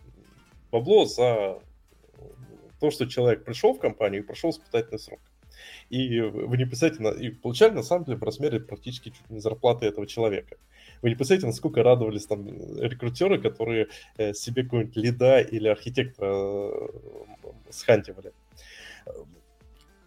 бабло 0.70 1.06
за 1.06 1.60
то, 2.80 2.90
что 2.90 3.06
человек 3.06 3.44
пришел 3.44 3.74
в 3.74 3.80
компанию 3.80 4.22
и 4.22 4.26
прошел 4.26 4.50
испытательный 4.50 4.98
срок. 4.98 5.20
И 5.90 6.20
вы 6.20 6.56
не 6.56 6.64
представляете, 6.64 7.26
и 7.26 7.30
получали 7.30 7.72
на 7.72 7.82
самом 7.82 8.04
деле 8.04 8.18
в 8.18 8.22
размере 8.22 8.60
практически 8.60 9.10
чуть 9.10 9.30
не 9.30 9.40
зарплаты 9.40 9.86
этого 9.86 10.06
человека. 10.06 10.56
Вы 11.02 11.10
не 11.10 11.14
представляете, 11.14 11.46
насколько 11.46 11.82
радовались 11.82 12.26
там 12.26 12.46
рекрутеры, 12.78 13.40
которые 13.40 13.88
э, 14.16 14.34
себе 14.34 14.64
какого-нибудь 14.64 14.96
лида 14.96 15.40
или 15.40 15.68
архитектора 15.68 16.32
э, 16.32 16.88
схантивали. 17.70 18.32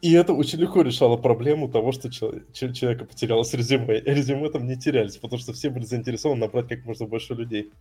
И 0.02 0.14
это 0.14 0.34
очень 0.34 0.60
легко 0.60 0.82
решало 0.82 1.16
проблему 1.16 1.70
того, 1.70 1.92
что 1.92 2.10
человека 2.10 3.06
потерялось 3.06 3.54
резюме. 3.54 4.02
Резюме 4.02 4.50
там 4.50 4.66
не 4.66 4.76
терялись, 4.76 5.18
потому 5.18 5.40
что 5.40 5.54
все 5.54 5.70
были 5.70 5.86
заинтересованы 5.86 6.42
набрать 6.42 6.70
как 6.70 6.86
можно 6.86 7.06
больше 7.06 7.36
людей. 7.36 7.72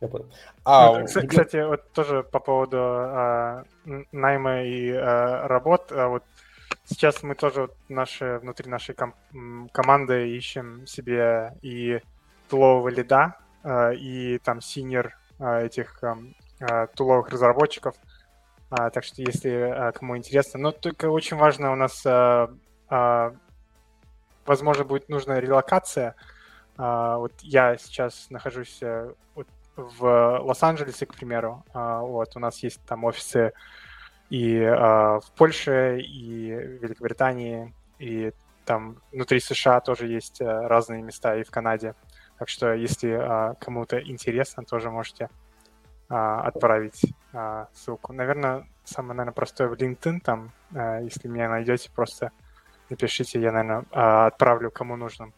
Я 0.00 0.08
понял. 0.08 0.30
А, 0.64 0.98
ну, 0.98 1.04
кстати, 1.04 1.66
вот 1.66 1.92
тоже 1.92 2.22
по 2.22 2.40
поводу 2.40 2.78
а, 2.80 3.64
найма 4.12 4.62
и 4.62 4.90
а, 4.92 5.46
работ, 5.46 5.92
а, 5.92 6.08
вот 6.08 6.24
сейчас 6.84 7.22
мы 7.22 7.34
тоже 7.34 7.62
вот 7.62 7.76
наши, 7.88 8.38
внутри 8.38 8.70
нашей 8.70 8.94
ком- 8.94 9.68
команды 9.72 10.30
ищем 10.30 10.86
себе 10.86 11.54
и 11.60 12.00
тулового 12.48 12.88
лида, 12.88 13.36
а, 13.62 13.90
и 13.90 14.38
там 14.38 14.60
синер 14.62 15.16
а, 15.38 15.60
этих 15.60 16.02
а, 16.02 16.86
туловых 16.88 17.28
разработчиков. 17.28 17.94
А, 18.70 18.88
так 18.90 19.04
что 19.04 19.20
если 19.20 19.50
а, 19.50 19.92
кому 19.92 20.16
интересно, 20.16 20.60
но 20.60 20.72
только 20.72 21.10
очень 21.10 21.36
важно 21.36 21.72
у 21.72 21.76
нас, 21.76 22.02
а, 22.06 22.50
а, 22.88 23.34
возможно, 24.46 24.84
будет 24.84 25.10
нужна 25.10 25.40
релокация. 25.40 26.14
А, 26.78 27.18
вот 27.18 27.32
я 27.40 27.76
сейчас 27.76 28.28
нахожусь 28.30 28.78
э, 28.80 29.12
вот 29.34 29.46
в 29.76 30.38
Лос-Анджелесе, 30.40 31.06
к 31.06 31.14
примеру, 31.14 31.64
а, 31.72 32.00
вот, 32.00 32.36
у 32.36 32.38
нас 32.38 32.62
есть 32.62 32.80
там 32.86 33.04
офисы 33.04 33.52
и 34.28 34.62
а, 34.62 35.20
в 35.20 35.30
Польше, 35.32 36.00
и 36.00 36.52
в 36.54 36.82
Великобритании, 36.82 37.74
и 37.98 38.32
там 38.64 38.96
внутри 39.12 39.40
США 39.40 39.80
тоже 39.80 40.06
есть 40.06 40.40
э, 40.40 40.44
разные 40.44 41.02
места, 41.02 41.36
и 41.36 41.42
в 41.42 41.50
Канаде. 41.50 41.94
Так 42.38 42.48
что, 42.48 42.72
если 42.72 43.10
а, 43.10 43.54
кому-то 43.54 44.00
интересно, 44.00 44.64
тоже 44.64 44.90
можете 44.90 45.28
отправить 46.12 47.02
ссылку. 47.72 48.12
Наверное, 48.12 48.66
самое, 48.82 49.14
наверное, 49.14 49.32
простое 49.32 49.68
в 49.68 49.74
LinkedIn 49.74 50.18
там, 50.18 50.50
если 50.72 51.28
меня 51.28 51.48
найдете, 51.48 51.88
просто 51.94 52.32
напишите, 52.88 53.40
я, 53.40 53.52
наверное, 53.52 54.26
отправлю 54.26 54.72
кому 54.72 54.96
нужно. 54.96 55.30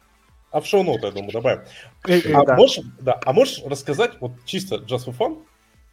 А 0.52 0.61
в 0.61 0.66
шоу-ноты, 0.66 1.06
я 1.06 1.12
думаю, 1.12 1.32
добавим. 1.32 1.64
И, 2.06 2.30
а, 2.32 2.44
да. 2.44 2.56
можешь, 2.56 2.85
да, 3.00 3.18
а 3.25 3.32
можешь 3.32 3.62
рассказать, 3.64 4.12
вот 4.21 4.32
чисто 4.44 4.76
just 4.76 5.06
for 5.06 5.16
fun, 5.16 5.42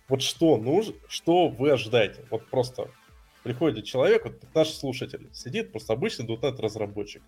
вот 0.09 0.21
что 0.21 0.57
нужно, 0.57 0.93
что 1.07 1.47
вы 1.47 1.71
ожидаете? 1.71 2.25
Вот 2.29 2.45
просто 2.47 2.89
приходит 3.43 3.85
человек, 3.85 4.25
вот 4.25 4.35
наш 4.53 4.69
слушатель, 4.71 5.29
сидит, 5.31 5.71
просто 5.71 5.93
обычный 5.93 6.25
.NET 6.25 6.61
разработчик. 6.61 7.23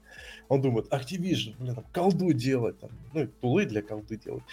Он 0.50 0.62
думает, 0.62 0.92
Activision, 0.92 1.56
блин, 1.58 1.76
там, 1.76 1.86
колду 1.94 2.34
делать, 2.34 2.78
там, 2.80 2.90
ну, 3.14 3.28
тулы 3.40 3.66
для 3.66 3.82
колды 3.82 4.18
делать. 4.18 4.44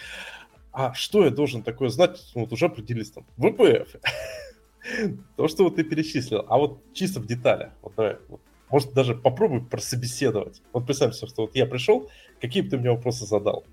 А 0.71 0.93
что 0.93 1.25
я 1.25 1.31
должен 1.31 1.63
такое 1.63 1.89
знать? 1.89 2.31
Ну, 2.33 2.41
вот 2.41 2.53
уже 2.53 2.67
определились 2.67 3.11
там, 3.11 3.25
VPF. 3.37 3.99
То, 5.35 5.47
что 5.49 5.65
вот 5.65 5.75
ты 5.75 5.83
перечислил. 5.83 6.45
А 6.47 6.57
вот 6.57 6.81
чисто 6.93 7.19
в 7.19 7.25
деталях. 7.25 7.73
Вот 7.81 7.93
давай, 7.97 8.17
вот 8.29 8.39
может, 8.69 8.93
даже 8.93 9.15
попробуй 9.15 9.61
прособеседовать. 9.61 10.61
Вот 10.73 10.85
представь 10.85 11.15
себе, 11.15 11.27
что 11.27 11.43
вот 11.43 11.55
я 11.55 11.65
пришел, 11.65 12.09
какие 12.41 12.63
бы 12.63 12.69
ты 12.69 12.77
мне 12.77 12.91
вопросы 12.91 13.25
задал 13.25 13.65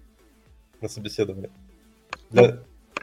на 0.81 0.89
собеседование? 0.89 1.51
Для... 2.31 2.43
Ну, 2.43 2.59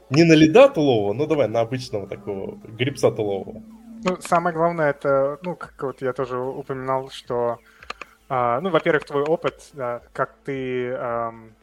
не 0.10 0.24
на 0.24 0.34
лида 0.34 0.70
тулового, 0.70 1.14
но 1.14 1.26
давай 1.26 1.48
на 1.48 1.62
обычного 1.62 2.08
такого 2.08 2.56
грибца 2.56 3.12
тулового. 3.12 3.64
Ну, 4.04 4.18
самое 4.20 4.56
главное, 4.56 4.90
это, 4.90 5.40
ну, 5.44 5.56
как 5.56 5.82
вот 5.82 6.02
я 6.02 6.14
тоже 6.14 6.38
упоминал, 6.38 7.10
что, 7.10 7.60
а, 8.28 8.60
ну, 8.62 8.70
во-первых, 8.70 9.06
твой 9.06 9.24
опыт, 9.24 9.70
да, 9.74 10.02
как 10.12 10.36
ты, 10.44 10.88
эм, 10.88 11.56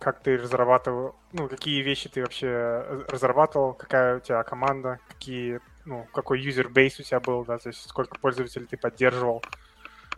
как 0.00 0.20
ты 0.20 0.36
разрабатывал, 0.36 1.14
ну, 1.32 1.48
какие 1.48 1.80
вещи 1.82 2.08
ты 2.08 2.22
вообще 2.22 2.84
разрабатывал, 3.08 3.72
какая 3.72 4.16
у 4.16 4.20
тебя 4.20 4.42
команда, 4.42 4.98
какие 5.08 5.60
ну, 5.84 6.06
какой 6.12 6.40
base 6.40 7.00
у 7.00 7.02
тебя 7.02 7.20
был, 7.20 7.44
да, 7.44 7.58
то 7.58 7.68
есть 7.68 7.88
сколько 7.88 8.18
пользователей 8.18 8.66
ты 8.66 8.76
поддерживал. 8.76 9.42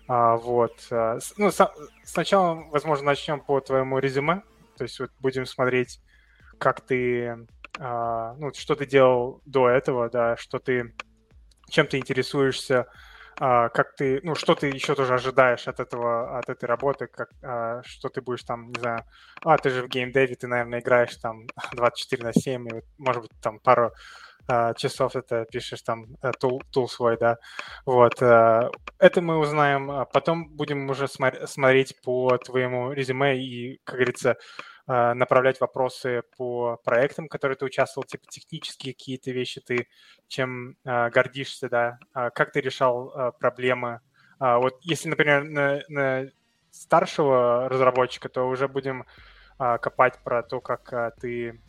А, 0.09 0.37
вот. 0.37 0.87
А, 0.91 1.19
ну, 1.37 1.51
с, 1.51 1.73
сначала, 2.05 2.55
возможно, 2.71 3.07
начнем 3.07 3.41
по 3.41 3.61
твоему 3.61 3.99
резюме, 3.99 4.43
то 4.77 4.85
есть 4.85 5.01
вот 5.01 5.11
будем 5.21 5.47
смотреть, 5.47 6.01
как 6.59 6.81
ты, 6.81 7.47
а, 7.79 8.35
ну, 8.35 8.53
что 8.55 8.75
ты 8.75 8.87
делал 8.87 9.41
до 9.45 9.69
этого, 9.69 10.09
да, 10.09 10.37
что 10.37 10.59
ты, 10.59 10.95
чем 11.69 11.87
ты 11.87 11.99
интересуешься, 11.99 12.87
а, 13.39 13.69
как 13.69 13.95
ты, 13.97 14.21
ну, 14.23 14.35
что 14.35 14.55
ты 14.55 14.69
еще 14.69 14.95
тоже 14.95 15.15
ожидаешь 15.15 15.69
от 15.69 15.81
этого, 15.81 16.39
от 16.39 16.49
этой 16.49 16.65
работы, 16.65 17.07
как, 17.07 17.29
а, 17.43 17.83
что 17.85 18.09
ты 18.09 18.23
будешь 18.23 18.45
там, 18.45 18.69
не 18.69 18.81
знаю, 18.81 19.05
а, 19.45 19.59
ты 19.59 19.71
же 19.71 19.83
в 19.83 19.89
геймдеве, 19.89 20.37
ты, 20.37 20.47
наверное, 20.47 20.81
играешь 20.81 21.17
там 21.17 21.47
24 21.73 22.25
на 22.25 22.33
7, 22.33 22.69
и 22.69 22.73
вот, 22.75 22.85
может 22.99 23.23
быть, 23.23 23.33
там 23.43 23.59
пару 23.59 23.93
часов 24.77 25.17
это 25.17 25.45
пишешь 25.45 25.83
там 25.83 26.17
тул, 26.39 26.61
э, 26.61 26.65
тул 26.73 26.89
свой, 26.89 27.17
да. 27.19 27.39
Вот. 27.85 28.23
Э, 28.23 28.71
это 28.99 29.21
мы 29.21 29.39
узнаем. 29.39 29.91
А 29.91 30.05
потом 30.05 30.49
будем 30.49 30.89
уже 30.89 31.09
смотреть 31.09 32.01
по 32.03 32.39
твоему 32.39 32.93
резюме 32.93 33.39
и, 33.39 33.81
как 33.85 33.97
говорится, 33.97 34.37
направлять 34.89 35.61
вопросы 35.61 36.23
по 36.37 36.77
проектам, 36.85 37.27
которые 37.27 37.57
ты 37.57 37.65
участвовал, 37.65 38.07
типа 38.07 38.25
технические 38.31 38.95
какие-то 38.95 39.33
вещи, 39.33 39.61
ты 39.61 39.89
чем 40.29 40.77
гордишься, 40.85 41.69
да, 41.69 41.99
а 42.13 42.31
как 42.31 42.53
ты 42.53 42.61
решал 42.61 43.33
проблемы. 43.41 44.01
Вот 44.39 44.79
если, 44.83 45.09
например, 45.09 45.43
на, 45.43 45.81
на 45.89 46.27
старшего 46.71 47.69
разработчика, 47.69 48.29
то 48.29 48.45
уже 48.45 48.69
будем 48.69 49.07
копать 49.59 50.21
про 50.23 50.45
то, 50.45 50.61
как 50.61 51.17
ты 51.21 51.61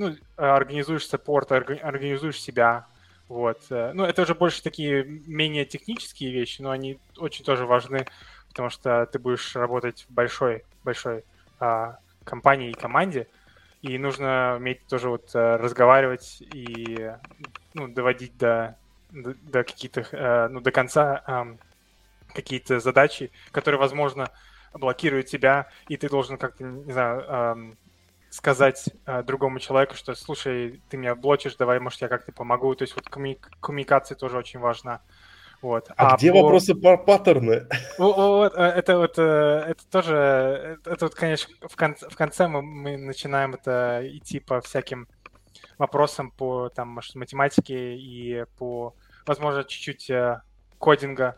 ну, 0.00 0.16
организуешь 0.36 1.06
саппорт, 1.06 1.52
организуешь 1.52 2.40
себя, 2.40 2.86
вот. 3.28 3.60
Э, 3.68 3.92
ну, 3.92 4.04
это 4.04 4.22
уже 4.22 4.34
больше 4.34 4.62
такие 4.62 5.04
менее 5.04 5.66
технические 5.66 6.32
вещи, 6.32 6.62
но 6.62 6.70
они 6.70 6.98
очень 7.18 7.44
тоже 7.44 7.66
важны, 7.66 8.06
потому 8.48 8.70
что 8.70 9.04
ты 9.04 9.18
будешь 9.18 9.54
работать 9.54 10.06
в 10.08 10.12
большой, 10.12 10.64
большой 10.84 11.22
а, 11.58 11.98
компании 12.24 12.70
и 12.70 12.74
команде, 12.74 13.28
и 13.82 13.98
нужно 13.98 14.54
уметь 14.56 14.86
тоже 14.86 15.10
вот 15.10 15.34
э, 15.34 15.56
разговаривать 15.56 16.38
и 16.40 17.12
ну, 17.74 17.86
доводить 17.86 18.38
до, 18.38 18.78
до, 19.10 19.34
до 19.34 19.64
каких-то, 19.64 20.00
э, 20.00 20.48
ну, 20.48 20.60
до 20.60 20.70
конца 20.70 21.46
какие-то 22.34 22.80
задачи, 22.80 23.30
которые, 23.52 23.78
возможно, 23.78 24.30
блокируют 24.72 25.26
тебя, 25.26 25.68
и 25.88 25.98
ты 25.98 26.08
должен 26.08 26.38
как-то, 26.38 26.64
не 26.64 26.92
знаю, 26.92 27.76
сказать 28.30 28.88
э, 29.06 29.22
другому 29.24 29.58
человеку, 29.58 29.94
что, 29.94 30.14
слушай, 30.14 30.80
ты 30.88 30.96
меня 30.96 31.14
блочишь, 31.14 31.56
давай, 31.56 31.80
может, 31.80 32.00
я 32.00 32.08
как-то 32.08 32.32
помогу. 32.32 32.74
То 32.74 32.82
есть 32.82 32.94
вот 32.94 33.06
коммуни- 33.08 33.40
коммуникация 33.60 34.16
тоже 34.16 34.38
очень 34.38 34.60
важна. 34.60 35.02
Вот. 35.60 35.90
А, 35.96 36.14
а 36.14 36.16
где 36.16 36.32
по... 36.32 36.40
вопросы 36.40 36.74
по 36.74 36.96
паттерны? 36.96 37.66
Вот, 37.98 38.54
э, 38.54 38.62
это 38.62 38.96
вот, 38.98 39.18
э, 39.18 39.64
это 39.68 39.90
тоже, 39.90 40.78
это 40.86 41.04
вот, 41.04 41.14
конечно, 41.14 41.52
в 41.68 41.76
конце, 41.76 42.08
в 42.08 42.16
конце 42.16 42.46
мы, 42.46 42.62
мы 42.62 42.96
начинаем 42.96 43.54
это 43.54 44.00
идти 44.04 44.40
по 44.40 44.60
всяким 44.62 45.08
вопросам 45.76 46.30
по 46.30 46.70
там, 46.70 46.88
может, 46.88 47.14
математике 47.16 47.96
и 47.96 48.44
по, 48.56 48.94
возможно, 49.26 49.64
чуть-чуть 49.64 50.08
э, 50.08 50.40
кодинга. 50.78 51.36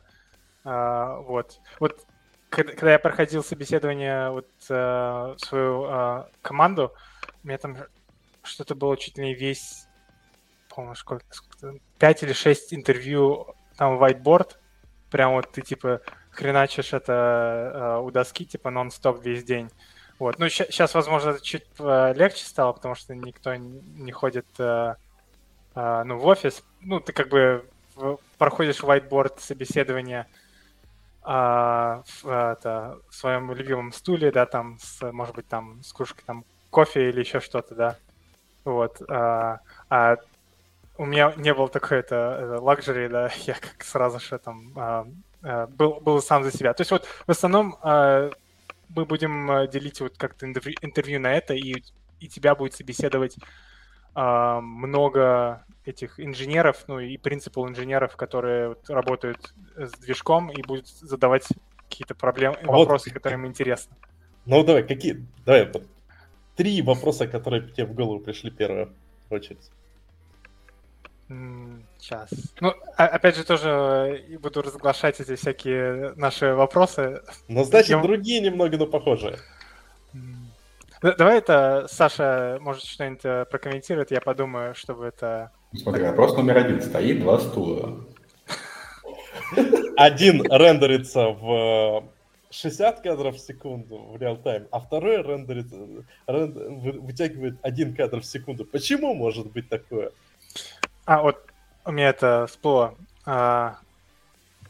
А, 0.65 1.17
вот. 1.21 1.59
Вот 1.81 2.07
когда 2.53 2.93
я 2.93 2.99
проходил 2.99 3.43
собеседование 3.43 4.31
вот 4.31 4.49
свою 4.67 6.27
команду, 6.43 6.93
у 7.43 7.47
меня 7.47 7.59
там 7.59 7.77
что-то 8.43 8.75
было 8.75 8.97
чуть 8.97 9.19
ли 9.19 9.25
не 9.25 9.35
весь, 9.35 9.87
по-моему, 10.69 10.95
сколько, 10.95 11.25
сколько 11.31 11.79
5 11.99 12.23
или 12.23 12.33
6 12.33 12.75
интервью 12.75 13.55
там 13.77 14.03
whiteboard, 14.03 14.57
прям 15.11 15.33
вот 15.33 15.53
ты 15.53 15.63
типа 15.63 16.01
хреначишь 16.31 16.93
это 16.93 17.73
э, 17.75 18.03
у 18.03 18.11
доски 18.11 18.45
типа 18.45 18.71
нон-стоп 18.71 19.23
весь 19.23 19.45
день. 19.45 19.71
Вот. 20.19 20.39
Ну, 20.39 20.49
сейчас, 20.49 20.95
возможно, 20.95 21.31
это 21.31 21.43
чуть 21.43 21.67
э, 21.79 22.15
легче 22.15 22.45
стало, 22.45 22.73
потому 22.73 22.95
что 22.95 23.15
никто 23.15 23.55
не 23.55 24.13
ходит 24.13 24.47
э, 24.59 24.95
э, 25.75 26.03
ну, 26.05 26.19
в 26.19 26.27
офис. 26.27 26.63
Ну, 26.81 27.01
ты 27.01 27.13
как 27.13 27.29
бы 27.29 27.69
проходишь 28.39 28.81
whiteboard 28.81 29.41
собеседование 29.41 30.27
э, 31.25 32.03
в, 32.05 32.25
это, 32.25 32.99
в 33.09 33.15
своем 33.15 33.53
любимом 33.53 33.93
стуле, 33.93 34.31
да, 34.31 34.47
там, 34.47 34.79
с, 34.81 35.11
может 35.13 35.35
быть, 35.35 35.49
там, 35.49 35.83
с 35.83 35.93
кружкой 35.93 36.25
там 36.27 36.45
кофе 36.71 37.11
или 37.11 37.21
еще 37.21 37.41
что-то, 37.41 37.75
да. 37.75 37.97
Вот. 38.65 39.03
А, 39.09 39.61
а 39.91 40.17
у 40.99 41.05
меня 41.05 41.33
не 41.37 41.53
было 41.55 41.69
такой 41.69 41.99
это 41.99 42.59
лакжери, 42.61 43.09
да, 43.09 43.31
я 43.47 43.55
как 43.55 43.83
сразу 43.83 44.21
же 44.21 44.39
там 44.39 44.73
а, 44.77 45.07
а, 45.43 45.67
был, 45.67 46.01
был 46.01 46.21
сам 46.23 46.45
за 46.45 46.51
себя. 46.51 46.75
То 46.75 46.83
есть 46.83 46.91
вот 46.91 47.07
в 47.07 47.31
основном 47.31 47.77
а, 47.83 48.31
мы 48.89 49.05
будем 49.05 49.51
а, 49.51 49.67
делить 49.67 50.01
вот 50.01 50.17
как-то 50.17 50.47
интервью, 50.47 51.21
на 51.21 51.33
это, 51.33 51.55
и, 51.55 51.83
и 52.21 52.29
тебя 52.29 52.55
будет 52.55 52.75
собеседовать 52.75 53.37
а, 53.39 53.72
много 54.15 55.65
этих 55.85 56.21
инженеров, 56.21 56.85
ну 56.87 57.01
и 57.01 57.17
принципал 57.17 57.69
инженеров, 57.69 58.17
которые 58.17 58.69
вот, 58.69 58.89
работают 58.89 59.53
с 59.77 59.93
движком 59.99 60.51
и 60.51 60.63
будут 60.63 60.87
задавать 60.89 61.47
какие-то 61.89 62.15
проблемы, 62.15 62.57
а 62.63 62.67
вопросы, 62.67 63.11
вот, 63.11 63.15
которые 63.15 63.39
им 63.39 63.47
интересны. 63.47 63.95
Ну 64.47 64.63
давай, 64.65 64.83
какие? 64.83 65.27
Давай, 65.45 65.71
три 66.57 66.83
вопроса, 66.83 67.27
которые 67.27 67.69
тебе 67.69 67.87
в 67.87 67.95
голову 67.95 68.21
пришли 68.21 68.51
первые 68.51 68.89
очередь. 69.31 69.71
Сейчас. 71.99 72.29
Ну, 72.61 72.75
опять 72.97 73.37
же, 73.37 73.45
тоже 73.45 74.23
буду 74.41 74.61
разглашать 74.61 75.19
эти 75.21 75.35
всякие 75.35 76.13
наши 76.15 76.53
вопросы. 76.55 77.23
Ну, 77.49 77.65
значит, 77.65 77.91
Я... 77.91 78.03
другие 78.03 78.41
немного, 78.41 78.77
но 78.77 78.87
похожие. 78.87 79.39
Давай 81.03 81.39
это 81.39 81.87
Саша, 81.89 82.59
может, 82.61 82.85
что-нибудь 82.85 83.25
э, 83.25 83.45
прокомментирует, 83.51 84.13
я 84.13 84.21
подумаю, 84.21 84.75
чтобы 84.77 85.07
это... 85.07 85.51
Смотри, 85.75 86.05
вопрос 86.05 86.37
номер 86.37 86.59
один. 86.59 86.81
Стоит 86.81 87.21
два 87.21 87.41
стула. 87.41 88.05
Один 89.97 90.43
рендерится 90.43 91.29
в 91.29 92.05
60 92.51 93.01
кадров 93.01 93.35
в 93.35 93.41
секунду 93.41 93.99
в 94.13 94.17
реал-тайм, 94.21 94.69
а 94.71 94.79
второй 94.79 95.23
рендерит, 95.23 95.67
рендер, 96.27 97.01
вытягивает 97.01 97.59
один 97.63 97.97
кадр 97.97 98.21
в 98.21 98.25
секунду. 98.25 98.65
Почему 98.65 99.15
может 99.15 99.51
быть 99.51 99.69
такое? 99.69 100.13
А, 101.05 101.23
вот 101.23 101.45
у 101.85 101.91
меня 101.91 102.11
это 102.11 102.47
всплыло. 102.47 102.95
А, 103.27 103.79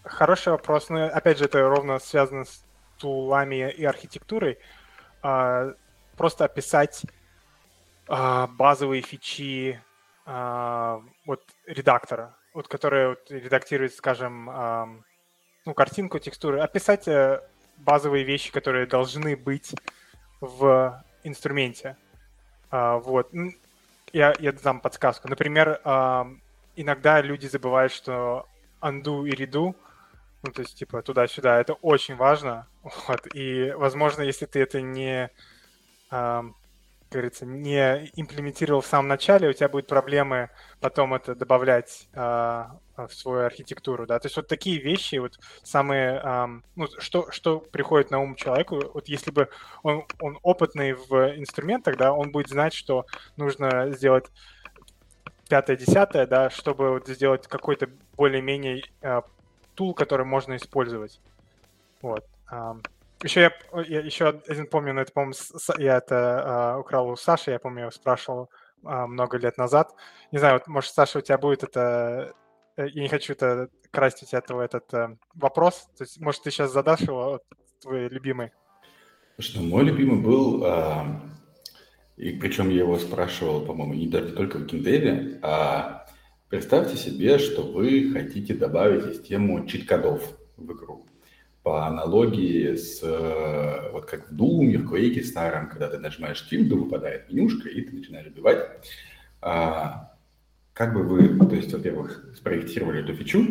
хороший 0.03 0.53
вопрос. 0.53 0.89
Но, 0.89 1.05
опять 1.05 1.39
же, 1.39 1.45
это 1.45 1.61
ровно 1.61 1.99
связано 1.99 2.45
с 2.45 2.65
тулами 2.99 3.71
и 3.71 3.85
архитектурой. 3.85 4.59
А, 5.23 5.75
просто 6.23 6.45
описать 6.45 7.03
а, 8.07 8.47
базовые 8.47 9.03
фичи 9.03 9.83
а, 10.25 11.03
вот 11.27 11.43
редактора, 11.67 12.37
вот, 12.55 12.69
который 12.69 13.09
вот, 13.09 13.29
редактирует, 13.29 13.93
скажем, 13.93 14.49
а, 14.49 14.89
ну, 15.67 15.75
картинку, 15.75 16.21
текстуры. 16.21 16.61
Описать 16.61 17.09
э, 17.09 17.41
базовые 17.79 18.23
вещи, 18.23 18.53
которые 18.53 18.87
должны 18.87 19.37
быть 19.37 19.75
в 20.41 21.05
инструменте. 21.25 21.97
А, 22.71 22.99
вот 22.99 23.33
я, 24.13 24.33
я 24.39 24.53
дам 24.53 24.81
подсказку. 24.81 25.27
Например, 25.27 25.81
э, 25.85 26.25
иногда 26.77 27.21
люди 27.21 27.49
забывают, 27.49 27.93
что 27.93 28.47
undo 28.81 29.27
и 29.27 29.33
redo, 29.33 29.75
ну, 30.45 30.53
то 30.53 30.63
есть, 30.63 30.77
типа, 30.77 31.03
туда-сюда, 31.03 31.61
это 31.61 31.75
очень 31.75 32.15
важно. 32.15 32.69
Вот, 33.09 33.27
и, 33.35 33.73
возможно, 33.77 34.23
если 34.23 34.47
ты 34.47 34.61
это 34.61 34.81
не, 34.81 35.31
э, 36.13 36.43
говорится, 37.13 37.47
не 37.47 38.11
имплементировал 38.17 38.81
в 38.81 38.87
самом 38.87 39.09
начале, 39.09 39.49
у 39.49 39.53
тебя 39.53 39.69
будут 39.69 39.87
проблемы 39.87 40.51
потом 40.81 41.15
это 41.15 41.35
добавлять 41.35 42.09
э, 42.15 42.19
в 42.19 43.11
свою 43.11 43.45
архитектуру, 43.47 44.07
да. 44.07 44.19
То 44.19 44.27
есть 44.27 44.37
вот 44.37 44.49
такие 44.49 44.79
вещи, 44.79 45.17
вот 45.17 45.39
самые, 45.63 46.21
э, 46.23 46.47
ну, 46.75 46.87
что, 46.99 47.31
что 47.31 47.61
приходит 47.61 48.11
на 48.11 48.21
ум 48.21 48.35
человеку, 48.35 48.81
вот 48.95 49.09
если 49.09 49.31
бы 49.31 49.49
он, 49.83 50.05
он 50.21 50.39
опытный 50.43 50.95
в 50.95 51.37
инструментах, 51.37 51.97
да, 51.97 52.13
он 52.13 52.33
будет 52.33 52.49
знать, 52.49 52.73
что 52.75 53.07
нужно 53.37 53.91
сделать 53.93 54.27
пятое-десятое, 55.49 56.27
да, 56.27 56.51
чтобы 56.51 56.91
вот 56.91 57.09
сделать 57.09 57.47
какой-то 57.47 57.89
более-менее 58.17 58.85
э, 59.03 59.23
тул, 59.75 59.95
который 59.95 60.27
можно 60.27 60.57
использовать. 60.57 61.21
Вот. 62.01 62.27
Еще 63.23 63.41
я, 63.41 63.83
я 63.83 64.01
еще 64.01 64.29
один 64.29 64.67
помню, 64.67 64.95
но 64.95 65.03
это, 65.03 65.13
по-моему, 65.13 65.35
я 65.79 65.99
это 65.99 66.75
uh, 66.75 66.81
украл 66.81 67.09
у 67.09 67.17
Саши, 67.17 67.53
я 67.53 67.61
помню, 67.61 67.85
я 67.85 67.91
спрашивал 67.93 68.51
uh, 68.83 69.07
много 69.07 69.39
лет 69.39 69.59
назад. 69.59 69.95
Не 70.33 70.39
знаю, 70.39 70.55
вот, 70.55 70.67
может, 70.67 70.93
Саша, 70.93 71.19
у 71.19 71.23
тебя 71.23 71.39
будет 71.39 71.63
это... 71.63 72.35
Э, 72.77 72.89
я 72.89 73.03
не 73.03 73.09
хочу 73.09 73.35
это 73.35 73.69
красть 73.93 74.23
у 74.25 74.27
тебя 74.27 74.39
этого 74.39 74.63
этот 74.63 74.93
uh, 74.93 75.17
вопрос. 75.35 75.89
То 75.97 76.03
есть, 76.03 76.21
может, 76.21 76.43
ты 76.43 76.51
сейчас 76.51 76.73
задашь 76.73 77.03
его, 77.03 77.41
твой 77.81 78.09
любимый? 78.09 78.51
Что 79.39 79.61
мой 79.61 79.85
любимый 79.85 80.21
был, 80.21 80.65
uh, 80.65 81.21
и 82.17 82.33
причем 82.33 82.71
я 82.71 82.81
его 82.81 82.99
спрашивал, 82.99 83.65
по-моему, 83.65 83.95
не 83.95 84.11
только 84.11 84.59
в 84.59 84.67
Гиндеве, 84.67 85.39
а 85.43 86.07
представьте 86.49 86.97
себе, 86.97 87.39
что 87.39 87.63
вы 87.63 88.11
хотите 88.13 88.55
добавить 88.55 89.05
систему 89.05 89.65
чит-кодов 89.65 90.25
в 90.57 90.73
игру 90.73 91.07
по 91.63 91.87
аналогии 91.87 92.75
с, 92.75 93.01
э, 93.03 93.91
вот 93.93 94.07
как 94.07 94.29
в 94.29 94.35
Doom, 94.35 94.79
в 94.79 94.93
Quake 94.93 95.23
старом, 95.23 95.69
когда 95.69 95.89
ты 95.89 95.99
нажимаешь 95.99 96.49
тильду, 96.49 96.85
выпадает 96.85 97.31
менюшка, 97.31 97.69
и 97.69 97.83
ты 97.83 97.95
начинаешь 97.95 98.27
убивать. 98.27 98.59
А, 99.41 100.13
как 100.73 100.95
бы 100.95 101.05
вы, 101.05 101.39
то 101.47 101.55
есть, 101.55 101.73
во-первых, 101.73 102.35
спроектировали 102.37 103.03
эту 103.03 103.15
фичу, 103.15 103.47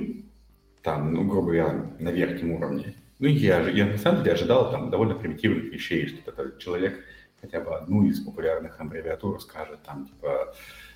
там, 0.84 1.14
ну, 1.14 1.24
грубо 1.26 1.48
говоря, 1.48 1.86
на 2.00 2.10
верхнем 2.10 2.54
уровне. 2.54 2.96
Ну, 3.20 3.28
я, 3.28 3.70
я 3.70 3.86
на 3.86 3.98
самом 3.98 4.24
деле 4.24 4.34
ожидал 4.34 4.72
там 4.72 4.90
довольно 4.90 5.16
примитивных 5.16 5.66
вещей, 5.66 6.08
что 6.08 6.32
этот 6.32 6.60
человек 6.60 7.00
хотя 7.40 7.62
бы 7.62 7.76
одну 7.76 8.06
из 8.06 8.20
популярных 8.20 8.80
аббревиатур 8.80 9.42
скажет, 9.42 9.80
там, 9.84 10.08
типа, 10.08 10.54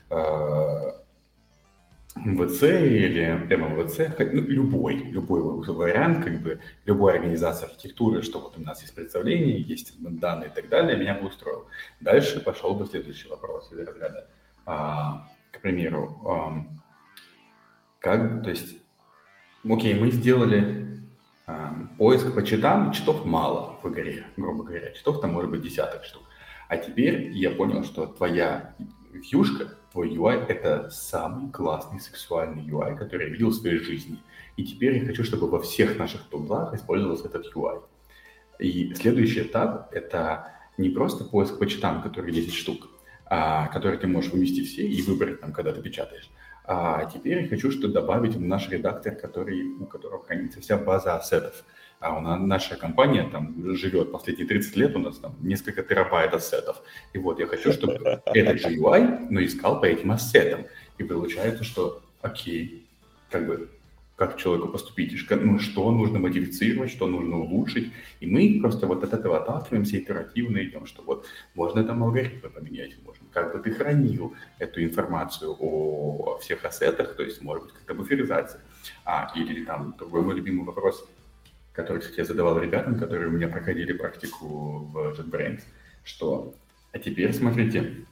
э, 0.10 1.05
МВЦ 2.16 2.64
или 2.64 3.26
МВЦ, 3.56 4.18
ну, 4.20 4.42
любой, 4.42 4.96
любой 4.96 5.42
вариант, 5.42 6.24
как 6.24 6.42
бы, 6.42 6.60
любой 6.86 7.14
организация 7.14 7.68
архитектуры, 7.68 8.22
что 8.22 8.40
вот 8.40 8.58
у 8.58 8.62
нас 8.62 8.82
есть 8.82 8.96
представление, 8.96 9.60
есть 9.60 9.94
данные 10.00 10.50
и 10.50 10.54
так 10.54 10.70
далее, 10.70 10.98
меня 10.98 11.16
бы 11.16 11.28
устроил. 11.28 11.68
Дальше 12.00 12.40
пошел 12.40 12.74
бы 12.74 12.86
следующий 12.86 13.28
вопрос 13.28 13.72
из 13.72 13.80
разряда. 13.80 14.30
А, 14.66 15.28
к 15.52 15.62
примеру, 15.62 16.66
как, 18.00 18.44
то 18.44 18.50
есть, 18.50 18.78
окей, 19.70 19.94
мы 19.94 20.12
сделали 20.12 20.86
поиск 21.98 22.34
по 22.34 22.44
читам, 22.44 22.92
читов 22.92 23.26
мало 23.26 23.78
в 23.84 23.90
игре, 23.90 24.26
грубо 24.38 24.64
говоря, 24.64 24.92
читов 24.92 25.22
там 25.22 25.34
может 25.34 25.52
быть 25.52 25.62
десяток 25.62 26.04
штук. 26.06 26.24
А 26.68 26.78
теперь 26.78 27.30
я 27.32 27.52
понял, 27.52 27.84
что 27.84 28.08
твоя 28.08 28.74
вьюшка, 29.12 29.76
твой 29.96 30.10
UI— 30.10 30.46
это 30.50 30.90
самый 30.92 31.50
классный 31.50 32.02
сексуальный 32.02 32.64
UI, 32.64 32.98
который 32.98 33.28
я 33.28 33.32
видел 33.32 33.50
в 33.50 33.54
своей 33.54 33.78
жизни. 33.78 34.20
И 34.58 34.66
теперь 34.66 34.98
я 34.98 35.06
хочу, 35.06 35.24
чтобы 35.24 35.48
во 35.48 35.62
всех 35.62 35.98
наших 35.98 36.24
тулах 36.24 36.74
использовался 36.74 37.30
этот 37.30 37.56
UI. 37.56 37.82
И 38.60 38.94
следующий 38.94 39.44
этап— 39.44 39.88
это 39.94 40.52
не 40.78 40.90
просто 40.90 41.24
поиск 41.24 41.58
по 41.60 41.66
читам, 41.66 42.02
которые 42.02 42.34
10 42.34 42.54
штук, 42.54 42.90
а, 43.26 43.68
которые 43.68 43.98
ты 43.98 44.08
можешь 44.08 44.34
вывести 44.34 44.66
все 44.66 44.86
и 44.86 45.02
выбрать 45.02 45.40
там, 45.40 45.54
когда 45.54 45.72
ты 45.72 45.82
печатаешь. 45.82 46.30
А 46.66 47.06
теперь 47.06 47.44
я 47.44 47.48
хочу 47.48 47.72
что 47.72 47.88
добавить 47.88 48.36
в 48.36 48.42
наш 48.42 48.68
редактор, 48.70 49.16
который, 49.16 49.64
у 49.80 49.86
которого 49.86 50.26
хранится 50.26 50.60
вся 50.60 50.78
база 50.78 51.16
ассетов 51.16 51.64
а 52.00 52.18
у 52.18 52.22
нас, 52.22 52.40
наша 52.40 52.76
компания 52.76 53.28
там 53.32 53.76
живет 53.76 54.12
последние 54.12 54.48
30 54.48 54.76
лет, 54.76 54.96
у 54.96 55.00
нас 55.00 55.18
там 55.18 55.36
несколько 55.42 55.84
терабайт 55.84 56.34
ассетов. 56.34 56.82
И 57.14 57.18
вот 57.18 57.40
я 57.40 57.48
хочу, 57.48 57.72
чтобы 57.72 57.94
этот 58.26 58.62
же 58.62 58.70
UI, 58.70 59.28
но 59.30 59.44
искал 59.44 59.80
по 59.80 59.86
этим 59.86 60.12
ассетам. 60.12 60.66
И 60.98 61.04
получается, 61.04 61.64
что 61.64 62.02
окей, 62.22 62.88
как 63.30 63.48
бы 63.48 63.70
как 64.16 64.38
человеку 64.38 64.70
поступить, 64.70 65.14
ну, 65.30 65.60
что 65.60 65.92
нужно 65.92 66.20
модифицировать, 66.20 66.90
что 66.90 67.06
нужно 67.06 67.38
улучшить. 67.38 67.92
И 68.22 68.28
мы 68.28 68.60
просто 68.62 68.88
вот 68.88 69.04
от 69.04 69.14
этого 69.14 69.42
отталкиваемся 69.42 69.98
итеративно 69.98 70.64
идем, 70.64 70.86
что 70.86 71.04
вот 71.04 71.28
можно 71.54 71.84
там 71.84 72.02
алгоритмы 72.02 72.50
поменять, 72.50 72.96
можно 73.04 73.26
как 73.34 73.54
бы 73.54 73.60
ты 73.60 73.72
хранил 73.72 74.34
эту 74.58 74.82
информацию 74.82 75.56
о 75.60 76.38
всех 76.42 76.64
ассетах, 76.64 77.16
то 77.16 77.24
есть 77.24 77.42
может 77.42 77.66
быть 77.66 77.74
как-то 77.74 77.94
буферизация. 77.94 78.62
А, 79.04 79.34
или 79.36 79.66
там 79.66 79.96
другой 79.98 80.22
мой 80.22 80.36
любимый 80.36 80.66
вопрос, 80.66 81.06
который, 81.76 82.00
кстати, 82.00 82.20
я 82.20 82.26
задавал 82.26 82.60
ребятам, 82.60 82.98
которые 82.98 83.28
у 83.28 83.32
меня 83.32 83.48
проходили 83.48 83.94
практику 83.94 84.90
в 84.92 84.98
JetBrains, 85.20 85.62
что, 86.04 86.56
а 86.92 87.00
теперь 87.00 87.34
смотрите, 87.34 88.06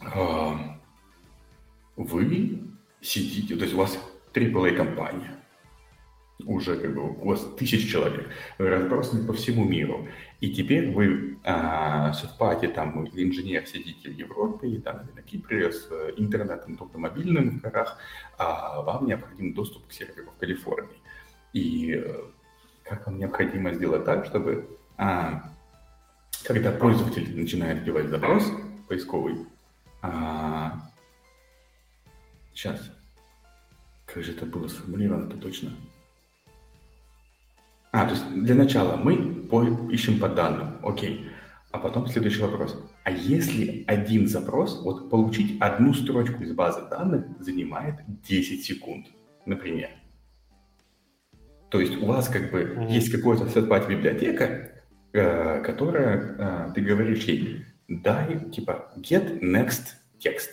а, 0.00 0.78
вы 1.96 2.60
сидите, 3.00 3.56
то 3.56 3.62
есть 3.62 3.74
у 3.74 3.78
вас 3.78 3.98
AAA 4.34 4.76
компания, 4.76 5.36
уже 6.46 6.76
как 6.76 6.94
бы 6.94 7.10
у 7.10 7.28
вас 7.28 7.46
тысяч 7.58 7.90
человек, 7.90 8.28
разбросаны 8.58 9.26
по 9.26 9.32
всему 9.32 9.64
миру. 9.64 10.08
И 10.40 10.50
теперь 10.50 10.90
вы 10.90 11.38
а, 11.44 12.12
пати, 12.38 12.68
там, 12.68 13.06
инженер 13.06 13.66
сидите 13.66 14.10
в 14.10 14.14
Европе, 14.14 14.68
и, 14.68 14.78
там, 14.78 15.08
на 15.14 15.22
Кипре 15.22 15.72
с 15.72 15.90
интернетом, 16.16 16.76
только 16.76 16.98
мобильным 16.98 17.58
в 17.58 17.62
горах, 17.62 17.98
а 18.38 18.82
вам 18.82 19.06
необходим 19.06 19.54
доступ 19.54 19.86
к 19.86 19.92
серверу 19.92 20.30
в 20.30 20.40
Калифорнии. 20.40 20.96
И 21.52 21.94
э, 21.94 22.20
как 22.90 23.06
вам 23.06 23.18
необходимо 23.18 23.72
сделать 23.72 24.04
так, 24.04 24.26
чтобы 24.26 24.68
а, 24.98 25.44
когда 26.44 26.72
пользователь 26.72 27.40
начинает 27.40 27.84
делать 27.84 28.08
запрос 28.08 28.50
поисковый, 28.88 29.46
а, 30.02 30.90
сейчас, 32.52 32.90
как 34.06 34.24
же 34.24 34.32
это 34.32 34.44
было 34.44 34.66
сформулировано-то 34.66 35.36
точно? 35.36 35.70
А, 37.92 38.06
то 38.06 38.14
есть 38.14 38.28
для 38.34 38.56
начала 38.56 38.96
мы 38.96 39.14
ищем 39.92 40.18
по 40.18 40.28
данным, 40.28 40.84
окей. 40.84 41.30
А 41.70 41.78
потом 41.78 42.08
следующий 42.08 42.42
вопрос. 42.42 42.76
А 43.04 43.12
если 43.12 43.84
один 43.86 44.26
запрос, 44.26 44.82
вот 44.82 45.10
получить 45.10 45.60
одну 45.60 45.94
строчку 45.94 46.42
из 46.42 46.52
базы 46.52 46.82
данных 46.88 47.26
занимает 47.38 48.00
10 48.24 48.64
секунд, 48.64 49.06
например. 49.46 49.90
То 51.70 51.80
есть 51.80 51.96
у 52.02 52.06
вас 52.06 52.28
как 52.28 52.50
бы 52.50 52.62
mm-hmm. 52.62 52.90
есть 52.90 53.12
какая-то 53.12 53.44
third 53.44 53.88
библиотека, 53.88 54.72
э, 55.12 55.62
которая, 55.62 56.68
э, 56.68 56.72
ты 56.74 56.80
говоришь 56.80 57.24
ей, 57.24 57.64
дай, 57.88 58.50
типа, 58.50 58.92
get 58.96 59.40
next 59.40 59.94
text. 60.18 60.50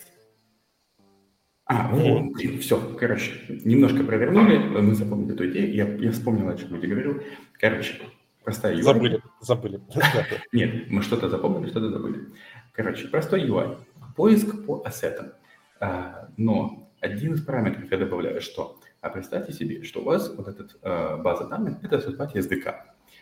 А, 1.65 1.89
вот, 1.89 2.33
блин, 2.33 2.59
все, 2.59 2.79
короче, 2.97 3.33
немножко 3.49 4.03
провернули, 4.03 4.57
мы 4.57 4.95
запомнили 4.95 5.33
эту 5.33 5.49
идею, 5.49 5.73
я, 5.73 5.87
я 5.95 6.11
вспомнил, 6.11 6.47
о 6.47 6.55
чем 6.55 6.79
я 6.79 6.87
говорил. 6.87 7.21
Короче, 7.59 7.95
простая 8.43 8.75
UI. 8.75 8.83
Забыли, 8.83 9.21
забыли. 9.41 9.81
Нет, 10.53 10.89
мы 10.89 11.01
что-то 11.01 11.29
запомнили, 11.29 11.69
что-то 11.69 11.89
забыли. 11.89 12.27
Короче, 12.71 13.07
простой 13.07 13.45
UI. 13.45 13.79
Поиск 14.15 14.65
по 14.65 14.81
ассетам. 14.85 15.33
А, 15.79 16.29
но 16.37 16.89
один 17.01 17.33
из 17.33 17.43
параметров 17.43 17.91
я 17.91 17.97
добавляю, 17.97 18.39
что 18.39 18.79
а 19.01 19.09
представьте 19.09 19.53
себе, 19.53 19.83
что 19.83 20.01
у 20.01 20.05
вас 20.05 20.33
вот 20.35 20.47
эта 20.47 20.67
а, 20.81 21.17
база 21.17 21.47
данных– 21.47 21.77
это 21.83 21.97
SSPAT 21.97 22.33
SDK. 22.33 22.75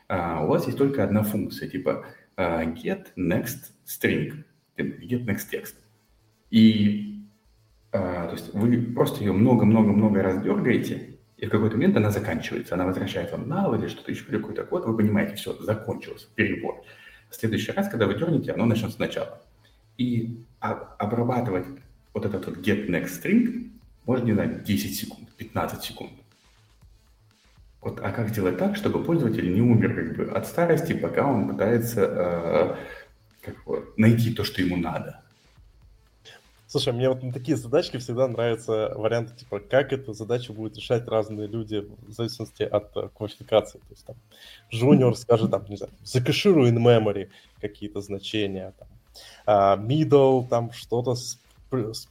А, 0.08 0.44
у 0.44 0.48
вас 0.48 0.66
есть 0.66 0.78
только 0.78 1.04
одна 1.04 1.24
функция, 1.24 1.70
типа 1.70 2.06
а, 2.38 2.64
get 2.64 3.08
next 3.18 3.72
string, 3.86 4.44
get 4.78 5.26
next 5.26 5.48
text. 5.52 5.76
И 6.50 7.16
а, 7.92 8.28
то 8.28 8.34
есть 8.34 8.54
вы 8.54 8.82
просто 8.94 9.24
ее 9.24 9.32
много-много-много 9.32 10.22
раз 10.22 10.42
дергаете, 10.42 11.18
и 11.38 11.46
в 11.46 11.50
какой-то 11.50 11.76
момент 11.76 11.96
она 11.98 12.12
заканчивается, 12.12 12.76
она 12.76 12.86
возвращает 12.86 13.32
вам 13.32 13.52
null 13.52 13.78
или 13.78 13.88
что-то 13.88 14.12
еще, 14.12 14.26
какой-то 14.26 14.64
код, 14.64 14.86
вы 14.86 14.98
понимаете, 14.98 15.36
все, 15.36 15.54
закончилось, 15.62 16.30
перебор. 16.36 16.84
В 17.30 17.36
следующий 17.36 17.72
раз, 17.72 17.90
когда 17.90 18.06
вы 18.08 18.16
дернете, 18.16 18.52
оно 18.52 18.66
начнет 18.66 18.92
сначала. 18.92 19.42
И 19.98 20.44
обрабатывать 20.60 21.66
вот 22.14 22.26
этот 22.26 22.46
вот 22.48 22.58
get 22.58 22.88
next 22.90 23.22
string 23.22 23.72
можно, 24.06 24.26
не 24.26 24.34
знаю, 24.34 24.62
10 24.64 24.96
секунд, 24.96 25.30
15 25.38 25.84
секунд. 25.84 26.12
Вот, 27.82 28.00
а 28.02 28.12
как 28.12 28.30
сделать 28.30 28.58
так, 28.58 28.76
чтобы 28.76 29.04
пользователь 29.04 29.54
не 29.54 29.62
умер 29.62 29.96
как 29.96 30.18
бы 30.18 30.32
от 30.32 30.48
старости, 30.48 30.94
пока 30.94 31.28
он 31.28 31.50
пытается 31.50 32.02
э, 32.02 32.76
как 33.42 33.64
бы, 33.66 33.94
найти 33.96 34.34
то, 34.34 34.44
что 34.44 34.62
ему 34.62 34.78
надо? 34.78 35.22
Слушай, 36.68 36.94
мне 36.94 37.08
вот 37.08 37.22
на 37.22 37.32
такие 37.32 37.56
задачки 37.56 37.98
всегда 37.98 38.28
нравятся 38.28 38.92
варианты, 38.96 39.34
типа, 39.36 39.60
как 39.60 39.94
эту 39.94 40.14
задачу 40.14 40.52
будут 40.52 40.76
решать 40.76 41.08
разные 41.08 41.48
люди 41.48 41.88
в 42.08 42.12
зависимости 42.12 42.64
от 42.64 42.94
uh, 42.98 43.10
квалификации. 43.16 43.78
То 43.78 43.86
есть 43.92 44.06
там 44.06 44.16
junior 44.74 45.14
скажет, 45.14 45.52
там, 45.52 45.64
не 45.70 45.78
знаю, 45.78 45.94
закэшируй 46.04 46.72
in 46.72 46.78
memory 46.78 47.30
какие-то 47.62 48.02
значения, 48.02 48.74
там, 48.80 48.88
uh, 49.46 49.88
middle, 49.88 50.48
там 50.50 50.72
что-то 50.72 51.14
с, 51.14 51.40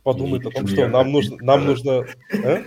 подумает 0.02 0.46
о 0.46 0.50
том, 0.50 0.66
что 0.66 0.88
нам 0.88 1.12
нужно... 1.12 1.36
Нам 1.40 1.66
нужно 1.66 2.06
а? 2.32 2.62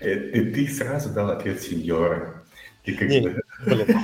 Ты 0.00 0.68
сразу 0.68 1.12
дал 1.12 1.30
ответ 1.30 1.60
сеньора. 1.60 2.44
Не, 2.86 3.20
блин. 3.66 3.98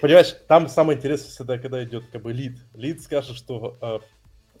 Понимаешь, 0.00 0.36
там 0.46 0.68
самое 0.68 0.98
интересное 0.98 1.30
всегда, 1.30 1.58
когда 1.58 1.82
идет 1.84 2.04
как 2.12 2.22
бы 2.22 2.32
лид. 2.32 2.58
Лид 2.74 3.02
скажет, 3.02 3.36
что 3.36 4.02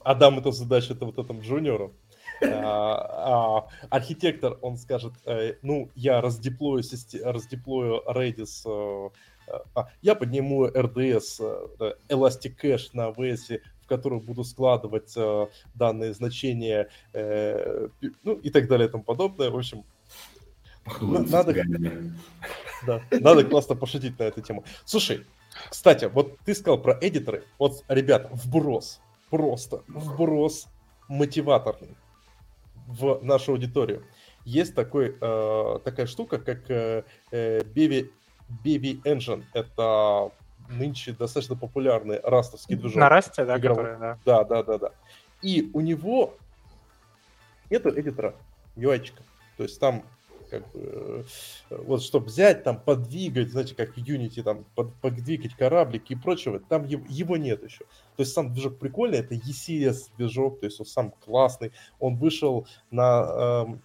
отдам 0.02 0.38
эту 0.38 0.52
задачу 0.52 0.94
это 0.94 1.04
вот 1.04 1.18
этому 1.18 1.42
джуниору. 1.42 1.94
А, 2.42 3.58
а, 3.60 3.68
архитектор, 3.90 4.58
он 4.62 4.76
скажет, 4.76 5.12
э, 5.24 5.54
ну, 5.62 5.90
я 5.96 6.20
раздеплою, 6.20 6.84
раздеплою 7.24 8.02
Redis, 8.06 8.62
э, 8.64 9.10
а, 9.74 9.88
я 10.02 10.14
подниму 10.14 10.66
RDS, 10.66 11.40
э, 11.80 11.94
Elastic 12.08 12.54
Cache 12.62 12.90
на 12.92 13.08
AWS, 13.08 13.60
в 13.88 13.94
который 13.94 14.20
буду 14.20 14.44
складывать 14.44 15.16
данные 15.74 16.12
значения, 16.12 16.88
ну, 17.14 18.34
и 18.34 18.50
так 18.50 18.68
далее 18.68 18.86
и 18.86 18.90
тому 18.90 19.02
подобное. 19.02 19.48
В 19.48 19.56
общем, 19.56 19.84
надо, 21.00 21.54
да, 22.86 23.02
надо 23.10 23.44
классно 23.44 23.76
пошутить 23.76 24.18
на 24.18 24.24
эту 24.24 24.42
тему. 24.42 24.64
Слушай, 24.84 25.24
кстати, 25.70 26.04
вот 26.04 26.38
ты 26.44 26.54
сказал 26.54 26.78
про 26.78 26.98
эдиторы. 27.00 27.44
Вот, 27.58 27.82
ребята, 27.88 28.28
вброс 28.32 29.00
просто 29.30 29.82
вброс 29.88 30.66
мотиваторный 31.08 31.96
в 32.86 33.20
нашу 33.22 33.52
аудиторию. 33.52 34.04
Есть 34.44 34.74
такой, 34.74 35.16
э, 35.20 35.78
такая 35.84 36.06
штука, 36.06 36.38
как 36.38 36.70
э, 36.70 37.04
Baby, 37.30 38.10
Baby 38.64 39.02
Engine. 39.02 39.44
Это 39.52 40.32
нынче 40.68 41.12
достаточно 41.12 41.56
популярный 41.56 42.20
растовский 42.22 42.76
движок. 42.76 42.96
На 42.96 43.08
расте, 43.08 43.44
да, 43.44 43.58
который, 43.58 43.98
да. 43.98 44.18
Да, 44.24 44.44
да, 44.44 44.62
да, 44.62 44.78
да. 44.78 44.92
И 45.42 45.70
у 45.72 45.80
него 45.80 46.34
нету 47.70 47.90
эдитора 47.98 48.34
UI. 48.76 49.12
То 49.56 49.62
есть 49.64 49.78
там 49.80 50.04
как 50.50 50.70
бы, 50.72 51.24
э, 51.70 51.76
вот 51.84 52.02
чтобы 52.02 52.26
взять, 52.26 52.64
там, 52.64 52.80
подвигать, 52.80 53.50
знаете, 53.50 53.74
как 53.74 53.94
в 53.94 53.98
Unity, 53.98 54.42
там, 54.42 54.64
под, 54.74 54.94
подвигать 54.94 55.54
кораблики 55.54 56.14
и 56.14 56.16
прочего, 56.16 56.60
там 56.60 56.84
его, 56.84 57.04
его 57.08 57.36
нет 57.36 57.62
еще. 57.62 57.84
То 58.16 58.20
есть 58.22 58.32
сам 58.32 58.52
движок 58.52 58.78
прикольный, 58.78 59.18
это 59.18 59.34
ECS 59.34 60.10
движок, 60.16 60.60
то 60.60 60.66
есть 60.66 60.80
он 60.80 60.86
сам 60.86 61.10
классный, 61.24 61.72
он 61.98 62.16
вышел 62.16 62.66
на 62.90 63.64
эм, 63.66 63.82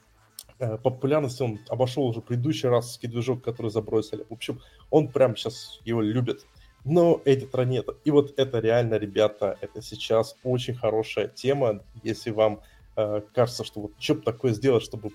э, 0.60 0.78
популярности, 0.78 1.43
он 1.43 1.60
обошел 1.69 2.06
уже 2.06 2.22
предыдущий 2.22 2.69
расовский 2.69 3.10
движок, 3.10 3.43
который 3.43 3.72
забросили. 3.72 4.26
В 4.30 4.34
общем, 4.34 4.62
он 4.89 5.10
прям 5.10 5.36
сейчас 5.36 5.80
его 5.84 6.02
любит. 6.02 6.46
Но 6.86 7.22
эдитора 7.24 7.63
нет. 7.63 7.88
И 8.04 8.12
вот 8.12 8.34
это 8.38 8.60
реально, 8.60 8.96
ребята, 8.96 9.58
это 9.62 9.82
сейчас 9.82 10.36
очень 10.43 10.76
хорошая 10.76 11.28
тема, 11.28 11.82
если 12.04 12.32
вам 12.32 12.62
э, 12.98 13.22
кажется, 13.34 13.63
что 13.63 13.82
вот 13.82 13.91
что 14.00 14.15
бы 14.15 14.22
такое 14.22 14.52
сделать, 14.54 14.84
чтобы 14.84 15.12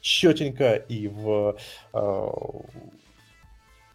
четенько 0.00 0.74
и 0.74 1.08
в, 1.08 1.56
э, 1.92 2.28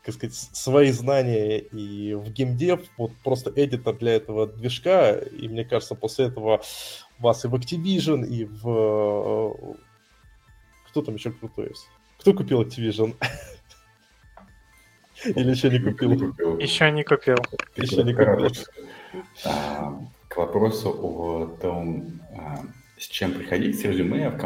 как 0.03 0.13
сказать, 0.13 0.35
свои 0.35 0.91
знания 0.91 1.59
и 1.59 2.13
в 2.15 2.29
геймдев, 2.31 2.81
вот 2.97 3.11
просто 3.23 3.53
эдитор 3.55 3.95
для 3.97 4.13
этого 4.13 4.47
движка, 4.47 5.11
и 5.13 5.47
мне 5.47 5.63
кажется, 5.63 5.95
после 5.95 6.25
этого 6.25 6.61
вас 7.17 7.45
и 7.45 7.47
в 7.47 7.55
Activision, 7.55 8.27
и 8.27 8.43
в... 8.43 8.67
Э, 8.67 9.73
кто 10.89 11.01
там 11.01 11.15
еще 11.15 11.31
крутой 11.31 11.69
есть? 11.69 11.87
Кто 12.19 12.33
купил 12.33 12.61
Activision? 12.61 13.15
Или 15.25 15.51
еще 15.51 15.69
не 15.69 15.79
купил? 15.79 16.57
Еще 16.59 16.91
не 16.91 17.03
купил. 17.03 17.37
Еще 17.75 18.03
не 18.03 18.13
купил. 18.13 18.51
А, 19.45 19.99
к 20.27 20.37
вопросу 20.37 20.89
о 20.89 21.57
том, 21.61 22.19
а, 22.35 22.59
с 22.97 23.05
чем 23.05 23.33
приходить, 23.33 23.79
с 23.79 23.83
резюме 23.83 24.29
в 24.29 24.37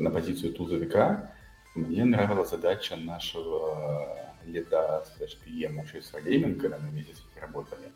на 0.00 0.10
позицию 0.10 0.52
тузовика, 0.52 1.30
мне 1.74 2.04
нравилась 2.04 2.50
задача 2.50 2.96
нашего 2.96 4.34
лида 4.46 5.04
слэш 5.16 5.38
PM 5.44 5.76
вообще 5.76 6.02
с 6.02 6.12
Wargaming, 6.12 6.56
когда 6.56 6.78
мы 6.78 6.90
вместе 6.90 7.14
с 7.14 7.40
работали, 7.40 7.90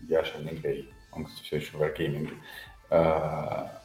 Яша 0.00 0.38
Негрей, 0.38 0.92
он, 1.12 1.24
кстати, 1.24 1.44
все 1.44 1.56
еще 1.56 1.76
в 1.76 1.80
Wargaming. 1.80 2.30
А, 2.90 3.80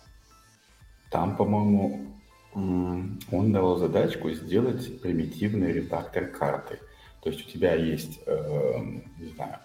там, 1.09 1.35
по-моему, 1.37 2.05
Он 2.53 3.51
давал 3.53 3.77
задачку 3.77 4.31
сделать 4.31 5.01
примитивный 5.01 5.71
редактор 5.71 6.25
карты. 6.27 6.79
То 7.21 7.29
есть 7.29 7.45
у 7.45 7.49
тебя 7.49 7.75
есть, 7.75 8.19
э, 8.25 8.79
не 9.19 9.27
знаю, 9.35 9.57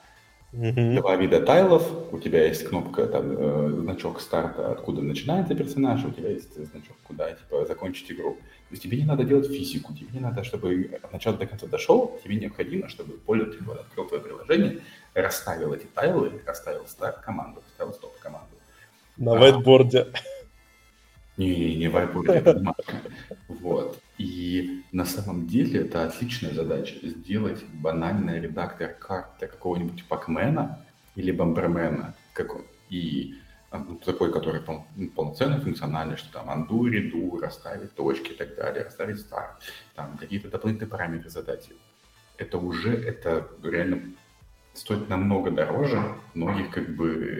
mm-hmm. 0.52 0.96
два 0.96 1.16
вида 1.16 1.40
тайлов, 1.40 1.88
у 2.12 2.18
тебя 2.18 2.46
есть 2.46 2.64
кнопка, 2.64 3.06
там, 3.06 3.32
э, 3.36 3.80
значок 3.80 4.20
старта, 4.20 4.72
откуда 4.72 5.02
начинается 5.02 5.54
персонаж, 5.54 6.04
у 6.04 6.10
тебя 6.10 6.30
есть 6.30 6.54
значок, 6.54 6.96
куда, 7.04 7.32
типа, 7.32 7.66
закончить 7.66 8.10
игру. 8.10 8.34
То 8.34 8.72
есть 8.72 8.82
тебе 8.82 8.98
не 8.98 9.04
надо 9.04 9.24
делать 9.24 9.46
физику, 9.46 9.94
тебе 9.94 10.08
не 10.12 10.20
надо, 10.20 10.42
чтобы 10.42 10.98
от 11.02 11.12
начала 11.12 11.36
до 11.36 11.46
конца 11.46 11.66
дошел, 11.66 12.18
тебе 12.24 12.36
необходимо, 12.36 12.88
чтобы 12.88 13.14
пользователь 13.18 13.62
открыл 13.70 14.06
твое 14.06 14.22
приложение, 14.22 14.80
расставил 15.14 15.72
эти 15.74 15.86
тайлы, 15.86 16.42
расставил 16.46 16.86
старт 16.86 17.18
команду, 17.18 17.62
расставил 17.66 17.92
стоп 17.92 18.18
команду. 18.18 18.48
На 19.16 19.32
а, 19.34 19.38
вайтборде. 19.38 20.08
Не, 21.36 21.76
не 21.76 21.88
вайтборде, 21.88 22.32
это 22.32 22.74
Вот. 23.48 24.00
И 24.18 24.84
на 24.92 25.04
самом 25.04 25.46
деле 25.46 25.80
это 25.80 26.04
отличная 26.04 26.54
задача 26.54 26.94
сделать 27.02 27.64
банальный 27.72 28.40
редактор 28.40 28.94
карты 28.94 29.46
какого-нибудь 29.46 30.04
пакмена 30.04 30.84
или 31.16 31.32
бомбермена, 31.32 32.14
как, 32.32 32.52
и 32.90 33.34
а, 33.70 33.78
ну, 33.78 33.96
такой, 33.96 34.32
который 34.32 34.60
пол, 34.60 34.84
ну, 34.94 35.10
полноценно 35.10 35.60
функциональный, 35.60 36.16
что 36.16 36.32
там 36.32 36.48
анду, 36.48 36.86
реду, 36.86 37.40
расставить 37.40 37.92
точки 37.94 38.30
и 38.30 38.36
так 38.36 38.54
далее, 38.54 38.84
расставить 38.84 39.18
старт, 39.18 39.62
там 39.96 40.16
какие-то 40.16 40.48
дополнительные 40.48 40.90
параметры 40.90 41.28
задать. 41.28 41.68
Это 42.36 42.58
уже, 42.58 42.94
это 42.94 43.48
реально 43.64 44.14
стоит 44.74 45.08
намного 45.08 45.50
дороже 45.50 46.00
многих 46.34 46.70
как 46.70 46.94
бы 46.94 47.38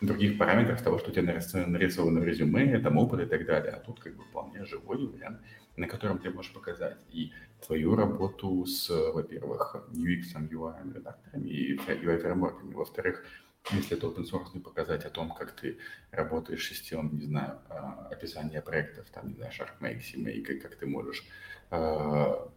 других 0.00 0.36
параметров 0.36 0.82
того, 0.82 0.98
что 0.98 1.10
у 1.10 1.12
тебя 1.12 1.34
нарисовано 1.66 2.20
в 2.20 2.24
резюме, 2.24 2.78
там 2.80 2.98
опыт 2.98 3.20
и 3.20 3.26
так 3.26 3.46
далее. 3.46 3.72
А 3.72 3.78
тут 3.78 4.00
как 4.00 4.16
бы 4.16 4.24
вполне 4.24 4.64
живой 4.64 5.06
вариант, 5.06 5.40
на 5.78 5.86
котором 5.86 6.18
ты 6.18 6.30
можешь 6.30 6.52
показать 6.52 6.98
и 7.10 7.32
твою 7.64 7.94
работу 7.96 8.66
с, 8.66 8.88
во-первых, 8.90 9.76
UX, 9.90 10.34
UI, 10.50 10.94
редакторами 10.94 11.48
и 11.48 11.76
UI 11.76 12.18
фреймворками. 12.18 12.74
Во-вторых, 12.74 13.24
если 13.70 13.96
это 13.96 14.06
open 14.06 14.24
source, 14.24 14.60
показать 14.60 15.04
о 15.04 15.10
том, 15.10 15.30
как 15.30 15.52
ты 15.52 15.78
работаешь 16.10 16.64
с 16.64 16.68
системой, 16.68 17.12
не 17.12 17.26
знаю, 17.26 17.58
а, 17.68 18.08
описания 18.10 18.60
проектов, 18.60 19.06
там, 19.12 19.28
не 19.28 19.34
знаю, 19.34 19.52
SharkMake, 19.52 20.00
CMake, 20.00 20.58
как 20.58 20.76
ты 20.76 20.86
можешь 20.86 21.24
а, 21.70 22.48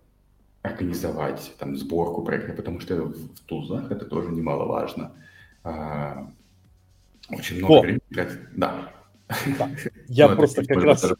организовать 0.61 1.53
там 1.57 1.75
сборку 1.75 2.23
проекта, 2.23 2.53
потому 2.53 2.79
что 2.79 2.95
в 3.03 3.39
тузах 3.45 3.91
это 3.91 4.05
тоже 4.05 4.29
немаловажно. 4.29 5.13
А, 5.63 6.27
очень 7.29 7.57
много 7.57 7.73
О. 7.73 7.81
времени 7.81 8.01
Да. 8.55 8.93
да. 9.57 9.69
Я 10.07 10.29
ну, 10.29 10.35
просто 10.35 10.65
как 10.65 10.83
раз... 10.83 11.13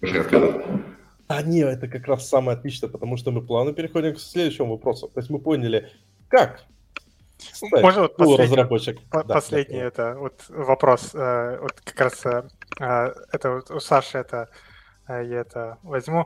А, 1.32 1.42
нет, 1.42 1.70
это 1.70 1.88
как 1.88 2.08
раз 2.08 2.28
самое 2.28 2.58
отличное, 2.58 2.90
потому 2.90 3.16
что 3.16 3.32
мы 3.32 3.42
плавно 3.42 3.72
переходим 3.72 4.16
к 4.16 4.20
следующему 4.20 4.72
вопросу. 4.72 5.08
То 5.08 5.20
есть 5.22 5.30
мы 5.30 5.40
поняли, 5.40 5.90
как 6.28 6.66
стать 7.38 7.82
Можно 7.82 8.02
вот 8.04 8.18
последний, 8.18 8.44
разработчик. 8.44 9.02
По- 9.10 9.24
да, 9.24 9.34
последний 9.34 9.80
да. 9.80 9.86
это 9.86 10.16
вот 10.18 10.46
вопрос. 10.50 11.12
Э, 11.14 11.60
вот 11.62 11.80
как 11.82 12.02
раз 12.02 12.26
э, 12.26 12.44
э, 12.80 13.14
это 13.32 13.52
вот 13.52 13.72
у 13.72 13.80
Саши 13.80 14.18
это 14.18 14.50
я 15.08 15.40
это 15.42 15.78
возьму. 15.84 16.26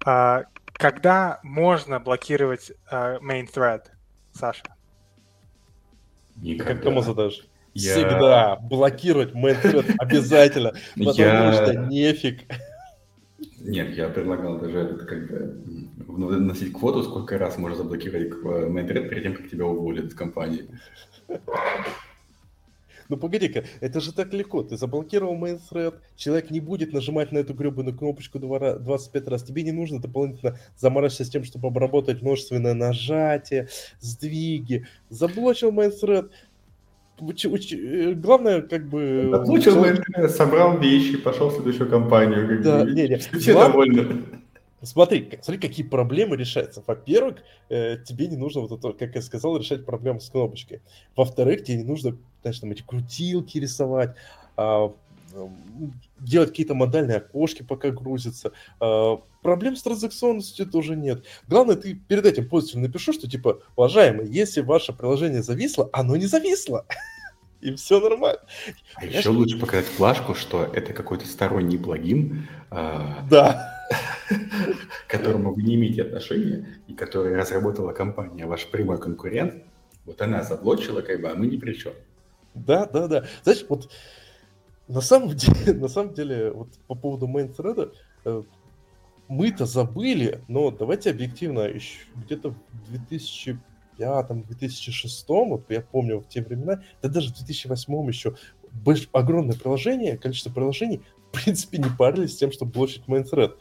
Когда 0.00 1.40
можно 1.42 2.00
блокировать 2.00 2.72
main 2.90 3.46
thread, 3.52 3.82
Саша? 4.32 4.64
Никогда. 6.36 6.74
Как 6.74 6.82
кому 6.82 7.02
задашь? 7.02 7.46
Я... 7.74 7.92
Всегда 7.92 8.56
блокировать 8.56 9.32
main 9.34 9.60
thread 9.62 9.94
обязательно, 9.98 10.72
потому 10.96 11.18
я... 11.18 11.52
что 11.52 11.74
нефиг. 11.74 12.40
Нет, 13.60 13.96
я 13.96 14.08
предлагал 14.08 14.58
даже 14.58 14.96
как 15.08 15.28
бы 15.28 16.38
носить 16.38 16.72
квоту, 16.72 17.02
сколько 17.02 17.36
раз 17.38 17.58
можно 17.58 17.76
заблокировать 17.76 18.32
main 18.44 18.86
thread 18.86 19.08
перед 19.08 19.22
тем, 19.22 19.34
как 19.34 19.48
тебя 19.50 19.66
уволят 19.66 20.06
из 20.06 20.14
компании. 20.14 20.66
Ну 23.10 23.18
погоди-ка, 23.18 23.64
это 23.80 24.00
же 24.00 24.14
так 24.14 24.32
легко. 24.32 24.62
Ты 24.62 24.78
заблокировал 24.78 25.36
thread, 25.36 25.94
человек 26.16 26.50
не 26.50 26.60
будет 26.60 26.94
нажимать 26.94 27.32
на 27.32 27.38
эту 27.38 27.52
гребаную 27.52 27.94
кнопочку 27.94 28.38
25 28.38 29.28
раз. 29.28 29.42
Тебе 29.42 29.62
не 29.62 29.72
нужно 29.72 30.00
дополнительно 30.00 30.58
заморачиваться 30.78 31.24
с 31.26 31.28
тем, 31.28 31.44
чтобы 31.44 31.68
обработать 31.68 32.22
множественное 32.22 32.72
нажатие, 32.72 33.68
сдвиги. 34.00 34.86
Заблочил 35.10 35.70
main 35.70 35.92
thread, 37.18 37.74
э, 37.74 38.14
главное, 38.14 38.62
как 38.62 38.88
бы... 38.88 39.28
Заблочил 39.30 39.74
человек... 39.74 40.30
собрал 40.30 40.78
вещи, 40.78 41.16
пошел 41.16 41.48
в 41.48 41.54
следующую 41.54 41.88
компанию. 41.88 42.48
Как 42.48 42.62
да, 42.62 42.84
бы. 42.84 42.92
не, 42.92 43.08
не. 43.08 43.16
Все 43.16 43.52
Глав... 43.52 43.72
довольны. 43.72 44.22
Смотри, 44.82 45.30
смотри, 45.40 45.68
какие 45.68 45.86
проблемы 45.86 46.36
решаются. 46.36 46.82
Во-первых, 46.86 47.36
э, 47.70 47.96
тебе 48.04 48.26
не 48.26 48.36
нужно, 48.36 48.60
вот 48.60 48.72
это, 48.72 48.92
как 48.92 49.14
я 49.14 49.22
сказал, 49.22 49.56
решать 49.56 49.86
проблемы 49.86 50.20
с 50.20 50.28
кнопочкой. 50.28 50.82
Во-вторых, 51.16 51.64
тебе 51.64 51.78
не 51.78 51.84
нужно, 51.84 52.16
знаешь, 52.42 52.58
там 52.58 52.70
эти 52.70 52.82
крутилки 52.82 53.58
рисовать, 53.58 54.14
а, 54.56 54.92
делать 56.18 56.50
какие-то 56.50 56.74
модальные 56.74 57.18
окошки, 57.18 57.62
пока 57.62 57.90
грузится. 57.90 58.52
А, 58.80 59.16
проблем 59.42 59.76
с 59.76 59.82
транзакционностью 59.82 60.66
тоже 60.66 60.96
нет. 60.96 61.24
Главное, 61.48 61.76
ты 61.76 61.94
перед 61.94 62.26
этим 62.26 62.48
пользователю 62.48 62.82
напишу, 62.82 63.12
что 63.12 63.28
типа, 63.28 63.60
уважаемый, 63.76 64.26
если 64.28 64.60
ваше 64.60 64.92
приложение 64.92 65.42
зависло, 65.42 65.88
оно 65.92 66.16
не 66.16 66.26
зависло. 66.26 66.86
И 67.60 67.74
все 67.76 67.98
нормально. 67.98 68.40
А 68.96 69.06
еще 69.06 69.30
лучше 69.30 69.58
показать 69.58 69.86
флажку, 69.86 70.34
что 70.34 70.64
это 70.64 70.92
какой-то 70.92 71.26
сторонний 71.26 71.78
плагин. 71.78 72.46
А, 72.70 73.26
да 73.30 73.70
к 75.06 75.10
которому 75.10 75.54
вы 75.54 75.62
не 75.62 75.74
имеете 75.74 76.02
отношения, 76.02 76.66
и 76.86 76.94
который 76.94 77.36
разработала 77.36 77.92
компания, 77.92 78.46
ваш 78.46 78.66
прямой 78.66 78.98
конкурент, 78.98 79.62
вот 80.04 80.20
она 80.20 80.42
заблочила, 80.42 81.00
как 81.00 81.20
бы, 81.20 81.30
а 81.30 81.34
мы 81.34 81.46
ни 81.46 81.56
при 81.56 81.74
чем. 81.74 81.92
Да, 82.54 82.86
да, 82.86 83.08
да. 83.08 83.24
Знаешь, 83.42 83.64
вот 83.68 83.90
на 84.88 85.00
самом 85.00 85.30
деле, 85.36 85.74
на 85.74 85.88
самом 85.88 86.14
деле, 86.14 86.50
вот 86.50 86.68
по 86.86 86.94
поводу 86.94 87.26
thread, 87.26 87.92
э, 88.24 88.42
мы-то 89.28 89.66
забыли, 89.66 90.42
но 90.48 90.70
давайте 90.70 91.10
объективно, 91.10 91.60
еще 91.60 91.98
где-то 92.16 92.50
в 92.50 92.90
2005 92.90 93.60
2006 93.96 95.28
вот 95.28 95.70
я 95.70 95.80
помню 95.80 96.18
в 96.18 96.28
те 96.28 96.42
времена, 96.42 96.82
да 97.00 97.08
даже 97.08 97.30
в 97.30 97.36
2008 97.36 98.08
еще 98.08 98.34
огромное 99.12 99.56
приложение, 99.56 100.18
количество 100.18 100.50
приложений, 100.50 101.02
в 101.30 101.42
принципе, 101.42 101.78
не 101.78 101.90
парились 101.96 102.34
с 102.34 102.36
тем, 102.36 102.50
чтобы 102.52 102.72
блочить 102.72 103.04
thread. 103.06 103.56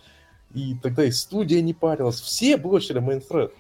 И 0.54 0.76
тогда 0.82 1.04
и 1.04 1.12
студия 1.12 1.62
не 1.62 1.74
парилась. 1.74 2.22
Все 2.22 2.58
блочили 2.58 3.00
мейнфред. 3.00 3.54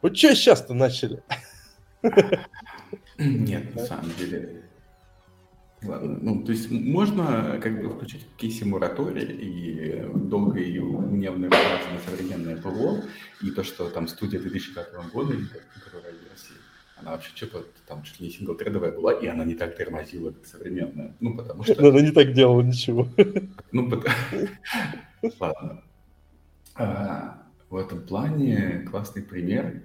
Вот 0.00 0.16
что 0.16 0.34
сейчас-то 0.34 0.74
начали? 0.74 1.22
Нет, 3.18 3.74
на 3.74 3.84
самом 3.84 4.10
деле. 4.18 4.63
Ладно, 5.86 6.18
ну, 6.20 6.44
то 6.44 6.52
есть 6.52 6.70
можно 6.70 7.58
как 7.62 7.80
бы 7.80 7.90
включить 7.90 8.26
кейси 8.36 8.64
моратория 8.64 9.24
и 9.24 10.06
долго 10.14 10.58
и 10.58 10.78
гневно 10.78 11.48
опираться 11.48 11.90
на 11.90 11.98
современное 12.00 12.56
ПВО, 12.56 13.02
и 13.42 13.50
то, 13.50 13.62
что 13.62 13.90
там 13.90 14.08
студия 14.08 14.40
2005 14.40 15.12
года, 15.12 15.34
которая 15.84 16.12
в 16.12 16.30
России, 16.30 16.56
она 16.96 17.12
вообще 17.12 17.30
что-то 17.34 17.64
там 17.86 18.02
чуть 18.02 18.20
ли 18.20 18.28
не 18.28 18.32
синглтредовая 18.32 18.92
была, 18.92 19.12
и 19.12 19.26
она 19.26 19.44
не 19.44 19.54
так 19.54 19.76
тормозила, 19.76 20.30
как 20.30 20.46
современная. 20.46 21.14
Ну, 21.20 21.36
потому 21.36 21.64
что... 21.64 21.78
Она 21.78 22.00
не 22.00 22.12
так 22.12 22.32
делала 22.32 22.62
ничего. 22.62 23.08
Ну, 23.72 23.90
потому... 23.90 24.16
Ладно. 25.40 25.82
А, 26.76 27.42
в 27.68 27.76
этом 27.76 28.02
плане 28.02 28.86
классный 28.90 29.22
пример, 29.22 29.82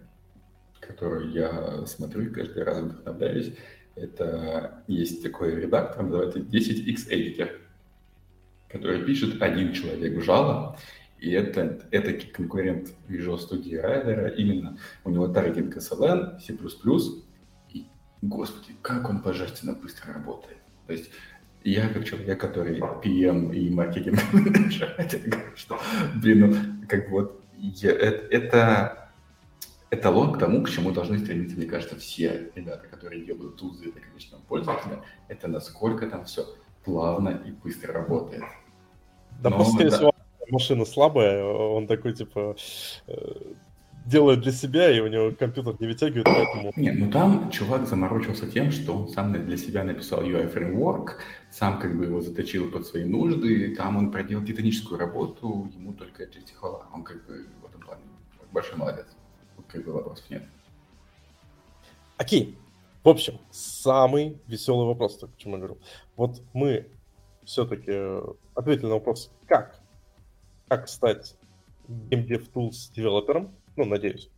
который 0.79 1.31
я 1.31 1.85
смотрю 1.85 2.23
и 2.23 2.29
каждый 2.29 2.63
раз 2.63 2.79
вдохновляюсь, 2.79 3.53
это 3.99 4.83
есть 4.87 5.23
такой 5.23 5.55
редактор, 5.55 6.03
называется 6.03 6.39
10x 6.39 7.09
Editor, 7.09 7.51
который 8.69 9.03
пишет 9.03 9.41
один 9.41 9.73
человек 9.73 10.13
в 10.13 10.27
Java, 10.27 10.77
и 11.19 11.31
это, 11.31 11.85
это 11.91 12.13
конкурент 12.13 12.93
Visual 13.09 13.37
Studio 13.37 13.83
Rider, 13.83 14.35
именно 14.35 14.77
у 15.03 15.09
него 15.09 15.27
таргетинг 15.27 15.75
SLN, 15.75 16.39
C++, 16.39 16.57
и, 17.73 17.85
господи, 18.21 18.73
как 18.81 19.09
он 19.09 19.21
божественно 19.21 19.73
быстро 19.73 20.13
работает. 20.13 20.59
То 20.87 20.93
есть 20.93 21.09
я 21.63 21.89
как 21.89 22.05
человек, 22.05 22.39
который 22.39 22.79
PM 22.79 23.53
и 23.53 23.69
маркетинг 23.69 24.19
что, 25.55 25.79
блин, 26.15 26.51
ну, 26.51 26.87
как 26.87 27.09
вот 27.09 27.43
я, 27.57 27.91
это, 27.91 28.35
это 28.35 29.08
эталон 29.91 30.33
к 30.33 30.39
тому, 30.39 30.63
к 30.63 30.69
чему 30.69 30.91
должны 30.91 31.19
стремиться, 31.19 31.57
мне 31.57 31.65
кажется, 31.65 31.95
все 31.97 32.51
ребята, 32.55 32.87
которые 32.87 33.25
делают 33.25 33.57
тузы 33.57 33.91
для 33.91 34.01
конечного 34.01 34.41
пользователя, 34.41 35.03
это 35.27 35.47
насколько 35.47 36.07
там 36.07 36.25
все 36.25 36.45
плавно 36.83 37.41
и 37.45 37.51
быстро 37.51 37.93
работает. 37.93 38.43
Да, 39.41 39.49
Но, 39.49 39.57
просто, 39.57 39.89
да. 39.89 40.11
машина 40.49 40.85
слабая, 40.85 41.43
он 41.43 41.87
такой, 41.87 42.13
типа, 42.13 42.55
э, 43.07 43.13
делает 44.05 44.41
для 44.41 44.51
себя, 44.51 44.91
и 44.91 44.99
у 44.99 45.07
него 45.07 45.31
компьютер 45.31 45.75
не 45.79 45.87
вытягивает, 45.87 46.25
поэтому... 46.25 46.73
Не, 46.75 46.91
ну 46.91 47.11
там 47.11 47.49
чувак 47.51 47.87
заморочился 47.87 48.47
тем, 48.47 48.71
что 48.71 48.93
он 48.93 49.09
сам 49.09 49.31
для 49.33 49.57
себя 49.57 49.83
написал 49.83 50.23
UI-фреймворк, 50.23 51.19
сам 51.51 51.79
как 51.79 51.97
бы 51.97 52.05
его 52.05 52.21
заточил 52.21 52.69
под 52.71 52.85
свои 52.85 53.05
нужды, 53.05 53.75
там 53.75 53.97
он 53.97 54.11
проделал 54.11 54.43
титаническую 54.43 54.99
работу, 54.99 55.71
ему 55.75 55.93
только 55.93 56.27
честь 56.27 56.53
хвала. 56.53 56.87
Он 56.93 57.03
как 57.03 57.25
бы 57.25 57.45
в 57.61 57.65
этом 57.65 57.81
плане 57.81 58.01
большой 58.51 58.77
молодец. 58.77 59.05
Как 59.71 59.85
бы 59.85 59.93
вопросов 59.93 60.29
нет. 60.29 60.43
Окей. 62.17 62.57
В 63.03 63.09
общем, 63.09 63.39
самый 63.49 64.37
веселый 64.47 64.85
вопрос, 64.85 65.17
так, 65.17 65.29
чем 65.37 65.53
я 65.53 65.57
говорил. 65.57 65.77
Вот 66.17 66.41
мы 66.53 66.87
все-таки 67.45 67.91
ответили 68.55 68.87
на 68.87 68.95
вопрос, 68.95 69.31
как, 69.47 69.79
как 70.67 70.89
стать 70.89 71.35
Game 71.87 72.27
Dev 72.27 72.51
Tools 72.51 72.93
девелопером, 72.93 73.55
ну, 73.77 73.85
надеюсь. 73.85 74.29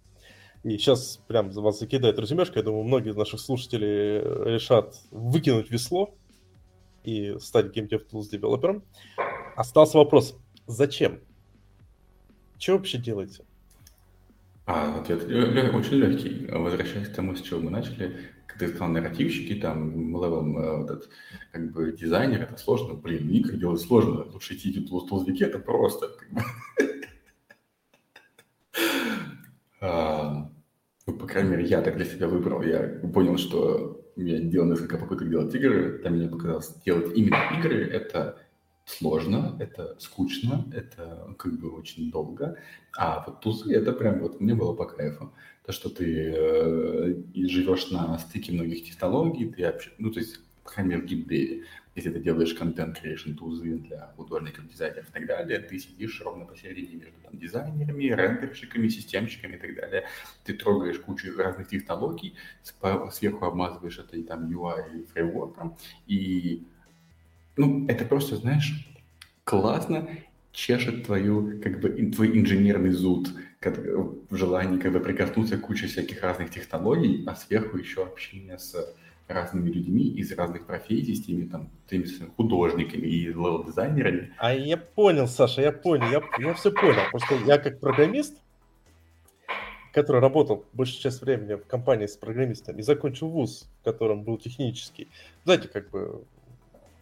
И 0.63 0.77
сейчас 0.77 1.17
прям 1.27 1.51
за 1.51 1.61
вас 1.61 1.79
закидает 1.79 2.19
резюмешка. 2.19 2.59
Я 2.59 2.63
думаю, 2.65 2.83
многие 2.83 3.09
из 3.09 3.15
наших 3.15 3.39
слушателей 3.39 4.19
решат 4.53 4.95
выкинуть 5.09 5.71
весло 5.71 6.13
и 7.03 7.37
стать 7.39 7.75
Game 7.75 7.89
Dev 7.89 8.07
Tools 8.07 8.29
developer 8.29 8.70
ом. 8.70 8.83
Остался 9.55 9.97
вопрос, 9.97 10.37
зачем? 10.67 11.19
Что 12.59 12.73
вообще 12.73 12.99
делаете? 12.99 13.43
А, 14.73 15.01
ответ 15.01 15.25
очень 15.73 15.97
легкий. 15.97 16.47
Возвращаясь 16.49 17.09
к 17.09 17.13
тому, 17.13 17.35
с 17.35 17.41
чего 17.41 17.59
мы 17.59 17.69
начали, 17.69 18.15
когда 18.47 18.67
ты 18.67 18.71
сказал 18.71 18.87
нарративщики, 18.87 19.59
там, 19.59 20.15
level, 20.15 20.57
э, 20.57 20.77
вот 20.77 20.89
этот, 20.89 21.09
как 21.51 21.71
бы, 21.73 21.91
дизайнер, 21.91 22.43
это 22.43 22.57
сложно. 22.57 22.93
Блин, 22.93 23.29
игры 23.29 23.57
делать 23.57 23.81
сложно. 23.81 24.23
Лучше 24.31 24.55
идти 24.55 24.79
в 24.79 25.07
tools 25.07 25.24
овики, 25.24 25.45
это 25.45 25.59
просто. 25.59 26.07
А, 29.83 30.47
ну, 31.07 31.13
по 31.13 31.25
крайней 31.25 31.49
мере, 31.49 31.65
я 31.65 31.81
так 31.81 31.97
для 31.97 32.05
себя 32.05 32.27
выбрал. 32.27 32.61
Я 32.61 32.99
понял, 33.11 33.35
что 33.39 33.99
я 34.15 34.37
делал 34.39 34.67
несколько 34.67 34.99
попыток 34.99 35.27
делать 35.27 35.55
игры. 35.55 35.97
Для 35.97 36.11
меня 36.11 36.29
показалось, 36.29 36.75
делать 36.85 37.17
именно 37.17 37.39
игры— 37.57 37.83
это 37.91 38.37
сложно, 38.85 39.57
это 39.59 39.95
скучно, 39.99 40.65
это 40.73 41.33
как 41.37 41.59
бы 41.59 41.71
очень 41.71 42.11
долго. 42.11 42.57
А 42.97 43.23
вот 43.25 43.41
тузы— 43.41 43.73
это 43.75 43.93
прям 43.93 44.19
вот 44.19 44.39
мне 44.39 44.53
было 44.53 44.73
по 44.73 44.85
кайфу. 44.85 45.33
То, 45.65 45.71
что 45.71 45.89
ты 45.89 46.33
э, 46.35 47.13
живешь 47.35 47.91
на 47.91 48.17
стыке 48.17 48.51
многих 48.51 48.83
технологий, 48.83 49.45
ты 49.45 49.63
вообще, 49.63 49.91
ну, 49.99 50.11
то 50.11 50.19
есть, 50.19 50.39
по 50.63 50.71
крайней 50.71 50.95
мере, 50.95 51.03
в 51.03 51.05
геймдеве, 51.05 51.63
если 51.95 52.09
ты 52.09 52.19
делаешь 52.19 52.53
контент 52.53 53.01
creation 53.03 53.35
тузы 53.35 53.77
для 53.77 54.13
художников, 54.15 54.67
дизайнеров 54.67 55.09
и 55.09 55.11
так 55.11 55.27
далее, 55.27 55.59
ты 55.59 55.77
сидишь 55.77 56.21
ровно 56.21 56.45
посередине 56.45 56.95
между 56.95 57.19
там, 57.21 57.37
дизайнерами, 57.37 58.05
рендерщиками, 58.05 58.87
системщиками 58.87 59.55
и 59.55 59.59
так 59.59 59.75
далее. 59.75 60.07
Ты 60.45 60.53
трогаешь 60.53 60.99
кучу 60.99 61.35
разных 61.37 61.67
технологий, 61.67 62.35
сверху 63.11 63.45
обмазываешь 63.45 63.99
это 63.99 64.21
там 64.23 64.49
UI 64.49 65.05
фреймворком, 65.07 65.77
и 66.07 66.65
ну, 67.57 67.85
это 67.87 68.05
просто, 68.05 68.35
знаешь, 68.35 68.87
классно 69.43 70.09
чешет 70.51 71.05
твою, 71.05 71.61
как 71.61 71.79
бы, 71.79 71.89
твой 72.11 72.37
инженерный 72.39 72.91
зуд, 72.91 73.29
в 73.63 74.35
желании 74.35 74.79
как 74.79 74.91
бы 74.91 74.99
прикоснуться 74.99 75.57
к 75.57 75.61
куче 75.61 75.87
всяких 75.87 76.21
разных 76.23 76.49
технологий, 76.49 77.23
а 77.27 77.35
сверху 77.35 77.77
еще 77.77 78.03
общение 78.03 78.57
с 78.57 78.75
разными 79.27 79.69
людьми 79.69 80.03
из 80.03 80.31
разных 80.33 80.65
профессий, 80.65 81.15
с 81.15 81.23
теми 81.23 81.45
там, 81.47 81.69
теми 81.89 82.05
художниками 82.35 83.07
и 83.07 83.27
левел-дизайнерами. 83.27 84.33
А 84.37 84.53
я 84.53 84.77
понял, 84.77 85.27
Саша, 85.27 85.61
я 85.61 85.71
понял, 85.71 86.09
я, 86.09 86.21
я 86.39 86.53
все 86.53 86.71
понял. 86.71 87.01
Просто 87.11 87.35
я 87.45 87.57
как 87.57 87.79
программист, 87.79 88.35
который 89.93 90.21
работал 90.21 90.65
большую 90.73 91.01
часть 91.01 91.21
времени 91.21 91.53
в 91.53 91.65
компании 91.65 92.07
с 92.07 92.17
программистами, 92.17 92.81
закончил 92.81 93.29
вуз, 93.29 93.69
в 93.81 93.83
котором 93.85 94.23
был 94.23 94.37
технический. 94.37 95.07
Знаете, 95.45 95.67
как 95.67 95.89
бы 95.91 96.23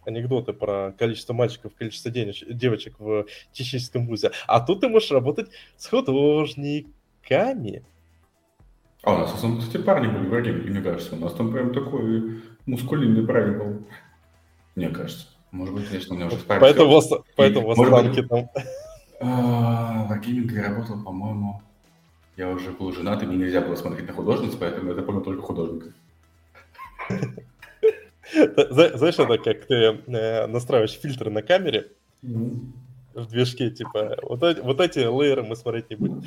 анекдоты 0.09 0.53
про 0.53 0.93
количество 0.97 1.33
мальчиков, 1.33 1.73
количество 1.75 2.11
денеж, 2.11 2.43
девочек 2.47 2.95
в 2.99 3.25
техническом 3.51 4.07
вузе. 4.07 4.31
А 4.47 4.59
тут 4.59 4.81
ты 4.81 4.89
можешь 4.89 5.11
работать 5.11 5.49
с 5.77 5.87
художниками. 5.87 7.83
А 9.03 9.13
у 9.13 9.17
нас, 9.17 9.31
кстати, 9.31 9.81
парни 9.81 10.07
были 10.07 10.27
в 10.27 10.33
Аргентине, 10.33 10.71
мне 10.71 10.81
кажется. 10.81 11.15
У 11.15 11.19
нас 11.19 11.33
там 11.33 11.53
прям 11.53 11.73
такой 11.73 12.41
мускулинный 12.65 13.25
парень 13.25 13.57
был. 13.57 13.87
Мне 14.75 14.89
кажется. 14.89 15.27
Может 15.51 15.73
быть, 15.73 15.87
конечно, 15.87 16.13
у 16.13 16.17
меня 16.17 16.27
уже 16.27 16.37
парень. 16.37 16.61
Поэтому, 16.61 16.91
вас, 16.91 17.09
поэтому 17.35 17.67
вас 17.67 17.79
рамки 17.79 18.21
там. 18.23 18.49
А, 19.21 20.05
в 20.05 20.11
Аргентине 20.11 20.53
я 20.53 20.69
работал, 20.69 21.01
по-моему, 21.03 21.61
я 22.37 22.49
уже 22.49 22.71
был 22.71 22.91
женат, 22.93 23.21
и 23.23 23.25
мне 23.25 23.37
нельзя 23.37 23.61
было 23.61 23.75
смотреть 23.75 24.07
на 24.07 24.13
художниц, 24.13 24.55
поэтому 24.55 24.89
я 24.89 24.95
запомнил 24.95 25.21
только 25.21 25.41
художников. 25.41 25.93
Знаешь, 28.33 29.19
это 29.19 29.37
как 29.37 29.65
ты 29.65 29.75
э, 29.75 30.47
настраиваешь 30.47 30.91
фильтры 30.91 31.29
на 31.29 31.41
камере 31.41 31.91
в 32.21 33.27
движке, 33.27 33.71
типа, 33.71 34.17
вот 34.23 34.43
эти, 34.43 34.59
вот 34.59 34.79
эти 34.79 34.99
лейеры 34.99 35.43
мы 35.43 35.55
смотреть 35.55 35.89
не 35.89 35.95
будем. 35.95 36.23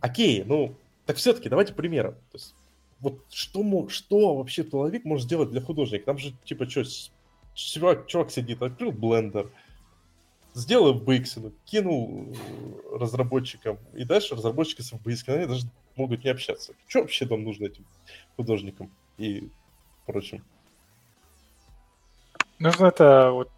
Окей, 0.00 0.42
ну, 0.44 0.74
так 1.06 1.16
все-таки 1.16 1.48
давайте 1.48 1.74
примером. 1.74 2.14
То 2.30 2.38
есть, 2.38 2.54
вот 3.00 3.20
что, 3.30 3.88
что 3.88 4.36
вообще 4.36 4.62
туловик 4.62 5.04
может 5.04 5.26
сделать 5.26 5.50
для 5.50 5.60
художника? 5.60 6.06
Там 6.06 6.18
же, 6.18 6.32
типа, 6.44 6.68
что, 6.68 6.82
чувак, 7.54 8.06
чувак 8.06 8.30
сидит, 8.30 8.62
открыл 8.62 8.92
блендер, 8.92 9.50
сделал 10.54 10.94
в 10.94 11.02
BX, 11.08 11.32
ну, 11.36 11.52
кинул 11.64 12.36
разработчикам, 12.92 13.78
и 13.94 14.04
дальше 14.04 14.34
разработчики 14.34 14.82
с 14.82 14.92
BX, 14.92 15.34
они 15.34 15.46
даже 15.46 15.66
могут 15.96 16.24
не 16.24 16.30
общаться. 16.30 16.74
Что 16.86 17.00
вообще 17.00 17.26
там 17.26 17.42
нужно 17.44 17.66
этим 17.66 17.84
художникам 18.36 18.90
и 19.18 19.48
прочим? 20.06 20.42
Нужно 22.62 22.86
это 22.86 23.32
вот, 23.32 23.50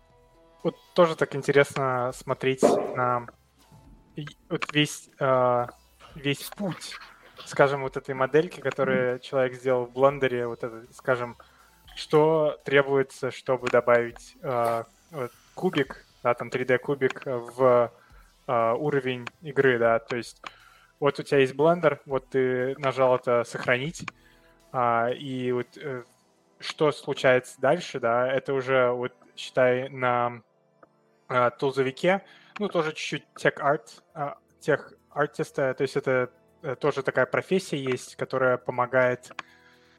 вот 0.63 0.77
тоже 0.95 1.15
так 1.15 1.37
интересно 1.37 2.11
смотреть 2.15 2.63
на 2.63 3.27
вот 4.49 4.73
весь, 4.73 5.11
э, 5.21 5.67
весь 6.15 6.45
путь 6.57 6.97
скажем, 7.45 7.83
вот 7.83 7.99
этой 7.99 8.15
модельки, 8.15 8.61
которую 8.61 9.19
человек 9.19 9.55
сделал 9.55 9.85
в 9.85 9.93
блендере, 9.93 10.47
вот 10.47 10.65
это, 10.65 10.85
скажем, 10.93 11.37
что 11.95 12.59
требуется, 12.65 13.31
чтобы 13.31 13.69
добавить 13.69 14.37
э, 14.43 14.85
вот, 15.11 15.33
кубик, 15.55 16.05
да, 16.23 16.33
там 16.33 16.49
3D 16.49 16.79
кубик 16.79 17.23
в 17.27 17.93
э, 18.47 18.73
уровень 18.73 19.27
игры, 19.43 19.79
да, 19.79 19.99
то 19.99 20.17
есть 20.17 20.41
вот 20.99 21.19
у 21.21 21.23
тебя 21.23 21.41
есть 21.41 21.55
блендер, 21.55 22.01
вот 22.07 22.29
ты 22.31 22.75
нажал 22.79 23.17
это 23.17 23.45
сохранить, 23.45 24.07
э, 24.73 25.15
и 25.15 25.53
вот 25.53 25.67
э, 25.77 26.05
что 26.59 26.93
случается 26.93 27.61
дальше, 27.61 28.01
да, 28.01 28.31
это 28.31 28.55
уже 28.55 28.91
вот 28.91 29.13
считай 29.37 29.89
на 29.89 30.43
э, 31.29 31.51
тулзовике, 31.59 32.25
ну 32.59 32.69
тоже 32.69 32.93
чуть-чуть 32.93 33.25
тех-арт, 33.37 34.03
э, 34.15 34.35
тех-артиста, 34.61 35.75
то 35.75 35.83
есть 35.83 35.97
это 35.97 36.31
Э, 36.65 36.77
тоже 36.77 37.03
такая 37.03 37.27
профессия 37.27 37.77
есть, 37.77 38.17
которая 38.17 38.57
помогает 38.57 39.31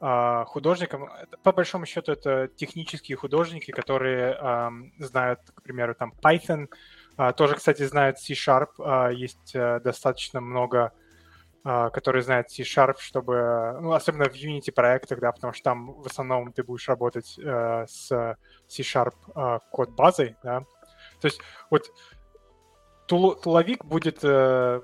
э, 0.00 0.44
художникам. 0.46 1.08
По 1.44 1.52
большому 1.52 1.86
счету 1.86 2.12
это 2.12 2.48
технические 2.48 3.16
художники, 3.16 3.70
которые 3.70 4.36
э, 4.38 4.70
знают, 4.98 5.40
к 5.54 5.62
примеру, 5.62 5.94
там 5.94 6.12
Python, 6.20 6.68
э, 7.18 7.32
тоже, 7.36 7.54
кстати, 7.54 7.84
знают 7.84 8.18
C-Sharp. 8.18 8.70
Э, 8.80 9.14
есть 9.14 9.54
э, 9.54 9.80
достаточно 9.84 10.40
много 10.40 10.92
которые 11.92 12.22
знают 12.22 12.50
C-Sharp, 12.50 12.96
чтобы, 13.00 13.78
ну, 13.80 13.92
особенно 13.92 14.26
в 14.28 14.34
Unity 14.34 14.70
проектах, 14.70 15.18
да, 15.18 15.32
потому 15.32 15.52
что 15.52 15.64
там 15.64 15.94
в 15.94 16.06
основном 16.06 16.52
ты 16.52 16.62
будешь 16.62 16.88
работать 16.88 17.38
э, 17.38 17.86
с 17.88 18.36
C-Sharp 18.68 19.14
э, 19.34 19.58
код 19.70 19.90
базой, 19.90 20.36
да. 20.44 20.60
То 21.20 21.26
есть 21.26 21.40
вот 21.70 21.90
тул, 23.06 23.34
тулзовик 23.34 23.84
будет 23.84 24.20
э, 24.22 24.80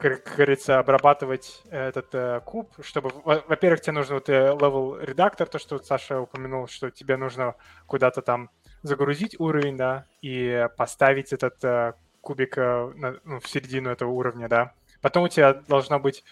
как 0.00 0.34
говорится, 0.34 0.78
обрабатывать 0.78 1.62
этот 1.70 2.14
э, 2.14 2.40
куб, 2.44 2.72
чтобы, 2.82 3.10
во-первых, 3.24 3.82
тебе 3.82 3.92
нужно 3.92 4.14
вот 4.14 4.28
э, 4.30 4.52
левел-редактор, 4.52 5.46
то, 5.46 5.58
что 5.58 5.76
вот 5.76 5.86
Саша 5.86 6.20
упомянул, 6.20 6.68
что 6.68 6.90
тебе 6.90 7.16
нужно 7.18 7.54
куда-то 7.86 8.22
там 8.22 8.50
загрузить 8.82 9.38
уровень, 9.38 9.76
да, 9.76 10.06
и 10.22 10.66
поставить 10.76 11.34
этот 11.34 11.62
э, 11.64 11.92
кубик 12.22 12.56
э, 12.56 12.92
на, 12.94 13.20
ну, 13.24 13.40
в 13.40 13.48
середину 13.48 13.90
этого 13.90 14.10
уровня, 14.10 14.48
да. 14.48 14.72
Потом 15.00 15.24
у 15.24 15.28
тебя 15.28 15.54
должно 15.54 15.98
быть 15.98 16.24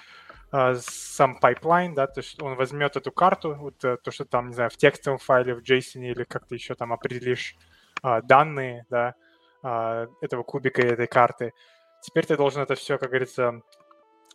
э, 0.52 0.74
сам 0.76 1.38
пайплайн, 1.38 1.94
да, 1.94 2.06
то 2.06 2.20
есть 2.20 2.40
он 2.42 2.56
возьмет 2.56 2.96
эту 2.96 3.12
карту, 3.12 3.54
вот 3.54 3.84
э, 3.84 3.96
то, 4.02 4.10
что 4.10 4.24
там, 4.24 4.48
не 4.48 4.54
знаю, 4.54 4.70
в 4.70 4.76
текстовом 4.76 5.18
файле, 5.18 5.54
в 5.54 5.62
JSON 5.62 6.00
или 6.00 6.24
как 6.24 6.46
ты 6.46 6.54
еще 6.56 6.74
там 6.74 6.92
определишь 6.92 7.56
э, 8.02 8.22
данные, 8.22 8.86
да, 8.90 9.14
э, 9.62 10.06
этого 10.20 10.42
кубика 10.42 10.82
и 10.82 10.86
этой 10.86 11.06
карты, 11.06 11.52
Теперь 12.00 12.26
ты 12.26 12.36
должен 12.36 12.62
это 12.62 12.74
все, 12.74 12.98
как 12.98 13.10
говорится, 13.10 13.60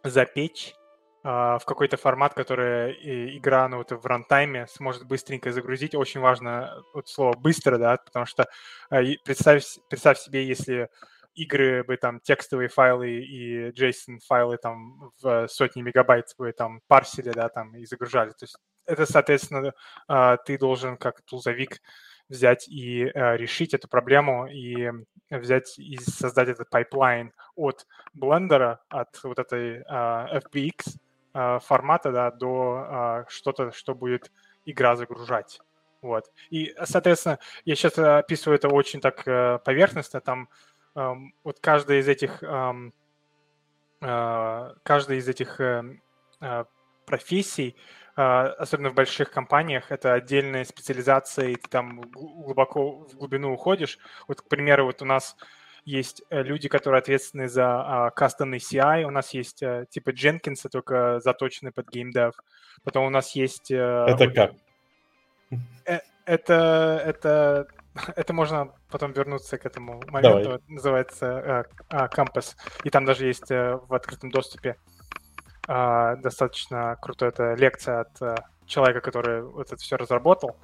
запечь 0.03 0.75
в 1.23 1.61
какой-то 1.65 1.95
формат, 1.95 2.33
который 2.33 3.37
игра 3.37 3.69
ну, 3.69 3.77
вот 3.77 3.91
в 3.91 4.05
рантайме 4.05 4.67
сможет 4.67 5.05
быстренько 5.05 5.53
загрузить. 5.53 5.95
Очень 5.95 6.19
важно 6.19 6.83
вот 6.93 7.07
слово 7.07 7.37
«быстро», 7.37 7.77
да, 7.77 7.95
потому 7.95 8.25
что 8.25 8.45
uh, 8.91 9.15
представь, 9.23 9.63
представь 9.89 10.19
себе, 10.19 10.45
если 10.45 10.89
игры 11.35 11.83
бы 11.83 11.97
там 11.97 12.19
текстовые 12.19 12.69
файлы 12.69 13.21
и 13.21 13.69
JSON 13.71 14.19
файлы 14.25 14.57
там 14.57 15.11
в 15.21 15.47
сотни 15.47 15.81
мегабайт 15.81 16.33
бы 16.37 16.51
там 16.51 16.81
парсили, 16.87 17.31
да, 17.31 17.49
там 17.49 17.75
и 17.75 17.85
загружали. 17.85 18.29
То 18.29 18.43
есть 18.43 18.57
это, 18.85 19.05
соответственно, 19.05 19.73
а, 20.07 20.37
ты 20.37 20.57
должен 20.57 20.97
как 20.97 21.21
тулзовик 21.23 21.81
взять 22.29 22.67
и 22.67 23.05
а, 23.05 23.35
решить 23.35 23.73
эту 23.73 23.87
проблему 23.87 24.47
и 24.47 24.91
взять 25.29 25.77
и 25.79 25.97
создать 25.97 26.49
этот 26.49 26.69
пайплайн 26.69 27.31
от 27.55 27.85
блендера, 28.13 28.81
от 28.89 29.23
вот 29.23 29.39
этой 29.39 29.81
FBX 29.83 31.59
формата, 31.61 32.11
да, 32.11 32.29
до 32.29 33.25
что-то, 33.27 33.71
что 33.71 33.95
будет 33.95 34.31
игра 34.65 34.95
загружать. 34.95 35.59
Вот. 36.03 36.25
И, 36.49 36.75
соответственно, 36.83 37.39
я 37.63 37.75
сейчас 37.75 37.97
описываю 37.97 38.57
это 38.57 38.67
очень 38.67 38.99
так 38.99 39.25
э, 39.25 39.57
поверхностно. 39.63 40.19
Там 40.19 40.49
вот 40.95 41.59
каждая 41.59 41.99
из 41.99 42.07
этих, 42.07 42.43
эм, 42.43 42.93
э, 44.01 44.73
каждая 44.83 45.17
из 45.17 45.27
этих 45.27 45.59
э, 45.59 45.83
э, 46.41 46.65
профессий, 47.05 47.75
э, 48.15 48.21
особенно 48.21 48.89
в 48.89 48.93
больших 48.93 49.31
компаниях, 49.31 49.91
это 49.91 50.13
отдельная 50.13 50.65
специализация, 50.65 51.49
и 51.49 51.55
ты 51.55 51.69
там 51.69 52.01
глубоко 52.01 53.05
в 53.05 53.15
глубину 53.15 53.53
уходишь. 53.53 53.97
Вот, 54.27 54.41
к 54.41 54.47
примеру, 54.47 54.85
вот 54.85 55.01
у 55.01 55.05
нас 55.05 55.35
есть 55.85 56.23
э, 56.29 56.43
люди, 56.43 56.69
которые 56.69 56.99
ответственны 56.99 57.49
за 57.49 58.11
custom 58.15 58.55
CI, 58.55 59.03
у 59.03 59.11
нас 59.11 59.33
есть 59.33 59.63
uh, 59.63 59.85
типа 59.87 60.11
Jenkins, 60.11 60.67
только 60.71 61.19
заточенный 61.19 61.71
под 61.71 61.89
геймдев. 61.89 62.35
Потом 62.83 63.05
у 63.05 63.09
нас 63.09 63.35
есть... 63.35 63.69
Uh, 63.69 64.05
это 64.05 64.29
как? 64.29 64.51
Э, 65.85 65.99
это, 66.25 67.01
это, 67.05 67.67
это 68.15 68.33
можно 68.33 68.73
потом 68.89 69.11
вернуться 69.11 69.57
к 69.57 69.65
этому 69.65 70.01
моменту. 70.07 70.43
Давай. 70.43 70.59
Называется 70.67 71.67
uh, 71.89 72.09
Compass. 72.11 72.55
И 72.83 72.89
там 72.89 73.05
даже 73.05 73.25
есть 73.25 73.51
uh, 73.51 73.83
в 73.87 73.93
открытом 73.93 74.31
доступе 74.31 74.77
uh, 75.67 76.15
достаточно 76.17 76.97
крутая 77.01 77.29
эта 77.29 77.53
лекция 77.53 78.01
от 78.01 78.21
uh, 78.21 78.43
человека, 78.65 79.01
который 79.01 79.43
вот 79.43 79.67
это 79.67 79.77
все 79.77 79.95
разработал. 79.95 80.57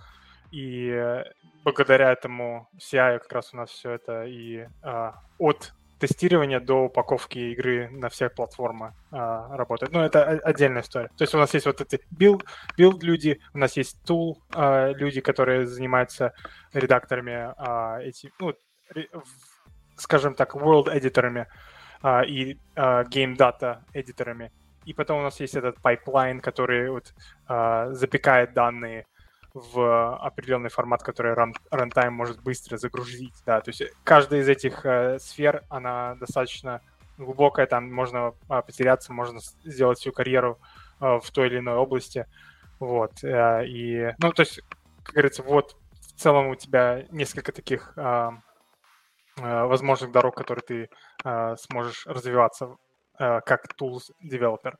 И 0.51 1.23
благодаря 1.63 2.11
этому 2.11 2.69
CI 2.77 3.19
как 3.19 3.31
раз 3.31 3.53
у 3.53 3.57
нас 3.57 3.69
все 3.69 3.91
это 3.91 4.25
и 4.25 4.67
uh, 4.81 5.13
от 5.37 5.73
тестирования 5.99 6.59
до 6.59 6.85
упаковки 6.85 7.37
игры 7.37 7.89
на 7.89 8.09
все 8.09 8.29
платформы 8.29 8.93
а, 9.11 9.55
работает. 9.55 9.91
Но 9.91 10.05
это 10.05 10.23
отдельная 10.23 10.81
история. 10.81 11.09
То 11.17 11.23
есть 11.23 11.35
у 11.35 11.37
нас 11.37 11.53
есть 11.53 11.65
вот 11.65 11.81
эти 11.81 12.01
build, 12.17 12.45
build 12.77 12.99
люди, 13.01 13.39
у 13.53 13.57
нас 13.57 13.77
есть 13.77 13.97
tool 14.07 14.35
а, 14.53 14.91
люди, 14.93 15.21
которые 15.21 15.67
занимаются 15.67 16.33
редакторами 16.73 17.53
а, 17.57 17.99
эти, 18.01 18.31
ну, 18.39 18.53
скажем 19.97 20.33
так, 20.33 20.55
world 20.55 20.89
эдиторами 20.97 21.47
а, 22.01 22.23
и 22.23 22.57
а, 22.75 23.03
game 23.03 23.35
data 23.35 23.79
эдиторами. 23.93 24.51
И 24.85 24.93
потом 24.93 25.19
у 25.19 25.23
нас 25.23 25.39
есть 25.39 25.55
этот 25.55 25.77
pipeline, 25.83 26.39
который 26.39 26.89
вот, 26.89 27.13
а, 27.47 27.91
запекает 27.91 28.53
данные 28.53 29.05
в 29.53 30.15
определенный 30.17 30.69
формат, 30.69 31.03
который 31.03 31.33
runtime 31.33 32.09
может 32.11 32.41
быстро 32.41 32.77
загрузить. 32.77 33.33
Да, 33.45 33.61
то 33.61 33.69
есть 33.69 33.83
каждая 34.03 34.41
из 34.41 34.49
этих 34.49 34.85
э, 34.85 35.19
сфер, 35.19 35.63
она 35.69 36.15
достаточно 36.15 36.81
глубокая, 37.17 37.67
там 37.67 37.91
можно 37.91 38.33
э, 38.49 38.61
потеряться, 38.61 39.13
можно 39.13 39.39
сделать 39.63 39.99
всю 39.99 40.11
карьеру 40.11 40.59
э, 41.01 41.19
в 41.21 41.31
той 41.31 41.47
или 41.47 41.59
иной 41.59 41.75
области. 41.75 42.25
Вот. 42.79 43.23
Э, 43.23 43.65
и, 43.65 44.13
ну, 44.19 44.31
то 44.31 44.41
есть, 44.41 44.61
как 45.03 45.15
говорится, 45.15 45.43
вот 45.43 45.75
в 45.99 46.19
целом 46.19 46.47
у 46.47 46.55
тебя 46.55 47.05
несколько 47.11 47.51
таких 47.51 47.93
э, 47.97 48.31
э, 49.37 49.63
возможных 49.65 50.11
дорог, 50.11 50.35
которые 50.35 50.63
ты 50.63 50.89
э, 51.25 51.55
сможешь 51.57 52.05
развиваться 52.05 52.75
э, 53.19 53.41
как 53.41 53.65
tools 53.79 54.11
developer. 54.23 54.75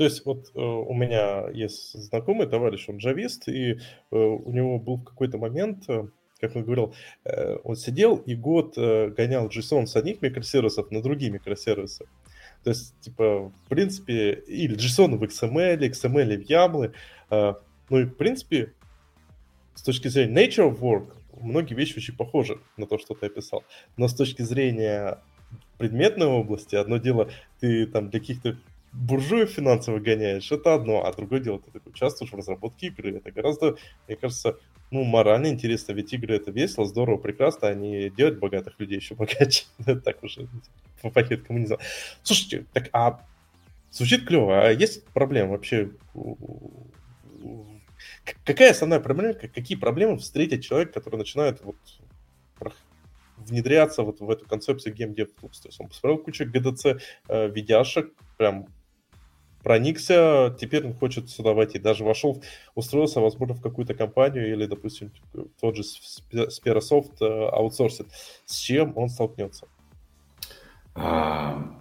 То 0.00 0.04
есть 0.04 0.24
вот 0.24 0.46
э, 0.54 0.58
у 0.58 0.94
меня 0.94 1.50
есть 1.50 1.92
знакомый 1.92 2.46
товарищ, 2.46 2.88
он 2.88 2.96
джавист, 2.96 3.48
и 3.48 3.72
э, 3.72 3.76
у 4.10 4.50
него 4.50 4.78
был 4.78 4.96
в 4.96 5.04
какой-то 5.04 5.36
момент, 5.36 5.84
э, 5.90 6.04
как 6.40 6.56
он 6.56 6.64
говорил, 6.64 6.94
э, 7.26 7.58
он 7.64 7.76
сидел 7.76 8.16
и 8.16 8.34
год 8.34 8.78
э, 8.78 9.08
гонял 9.10 9.48
JSON 9.48 9.84
с 9.84 9.96
одних 9.96 10.22
микросервисов 10.22 10.90
на 10.90 11.02
другие 11.02 11.30
микросервисы. 11.30 12.06
То 12.64 12.70
есть, 12.70 12.98
типа, 13.00 13.50
в 13.50 13.68
принципе, 13.68 14.42
или 14.46 14.74
JSON 14.74 15.18
в 15.18 15.22
XML, 15.22 15.76
XML 15.76 16.38
в 16.38 16.48
YAML. 16.48 16.94
Э, 17.30 17.54
ну 17.90 17.98
и, 17.98 18.04
в 18.04 18.14
принципе, 18.14 18.72
с 19.74 19.82
точки 19.82 20.08
зрения 20.08 20.46
nature 20.46 20.74
of 20.74 20.80
work, 20.80 21.12
многие 21.38 21.74
вещи 21.74 21.98
очень 21.98 22.16
похожи 22.16 22.58
на 22.78 22.86
то, 22.86 22.96
что 22.96 23.12
ты 23.12 23.26
описал. 23.26 23.64
Но 23.98 24.08
с 24.08 24.14
точки 24.14 24.40
зрения 24.40 25.18
предметной 25.76 26.26
области, 26.26 26.74
одно 26.74 26.96
дело, 26.96 27.30
ты 27.60 27.86
там 27.86 28.08
для 28.08 28.20
каких-то 28.20 28.56
буржуев 28.92 29.50
финансово 29.50 29.98
гоняешь, 29.98 30.50
это 30.50 30.74
одно, 30.74 31.04
а 31.04 31.12
другое 31.12 31.40
дело, 31.40 31.60
ты 31.60 31.70
такой 31.70 31.90
участвуешь 31.92 32.32
в 32.32 32.36
разработке 32.36 32.88
игры. 32.88 33.16
Это 33.16 33.30
гораздо, 33.30 33.76
мне 34.08 34.16
кажется, 34.16 34.58
ну, 34.90 35.04
морально 35.04 35.48
интересно, 35.48 35.92
ведь 35.92 36.12
игры 36.12 36.36
это 36.36 36.50
весело, 36.50 36.86
здорово, 36.86 37.16
прекрасно, 37.16 37.68
а 37.68 37.74
не 37.74 38.10
делать 38.10 38.38
богатых 38.38 38.78
людей 38.78 38.98
еще 38.98 39.14
богаче. 39.14 39.64
так 40.04 40.22
уже 40.22 40.48
по 41.02 41.10
пакет 41.10 41.44
коммунизма. 41.46 41.78
Слушайте, 42.22 42.66
так, 42.72 42.88
а 42.92 43.20
звучит 43.90 44.26
клево, 44.26 44.66
а 44.66 44.70
есть 44.70 45.04
проблема 45.06 45.52
вообще? 45.52 45.90
Какая 48.44 48.72
основная 48.72 49.00
проблема, 49.00 49.34
какие 49.34 49.78
проблемы 49.78 50.18
встретит 50.18 50.62
человек, 50.62 50.92
который 50.92 51.16
начинает 51.16 51.62
вот 51.62 51.76
внедряться 53.36 54.02
вот 54.02 54.20
в 54.20 54.30
эту 54.30 54.46
концепцию 54.46 54.94
Tools. 54.94 55.62
То 55.62 55.68
есть 55.68 55.80
он 55.80 55.88
посмотрел 55.88 56.18
кучу 56.18 56.44
GDC 56.44 57.00
э, 57.28 57.48
видяшек, 57.48 58.12
прям 58.36 58.66
проникся, 59.62 60.56
теперь 60.60 60.86
он 60.86 60.94
хочет 60.94 61.30
сюда 61.30 61.52
войти. 61.52 61.78
Даже 61.78 62.04
вошел, 62.04 62.42
устроился, 62.74 63.20
возможно, 63.20 63.54
в 63.54 63.62
какую-то 63.62 63.94
компанию 63.94 64.50
или, 64.52 64.66
допустим, 64.66 65.12
тот 65.60 65.76
же 65.76 65.82
Sperasoft 66.32 67.16
э, 67.20 67.48
аутсорсит. 67.48 68.06
С 68.44 68.56
чем 68.58 68.92
он 68.96 69.08
столкнется? 69.08 69.66
А, 70.94 71.80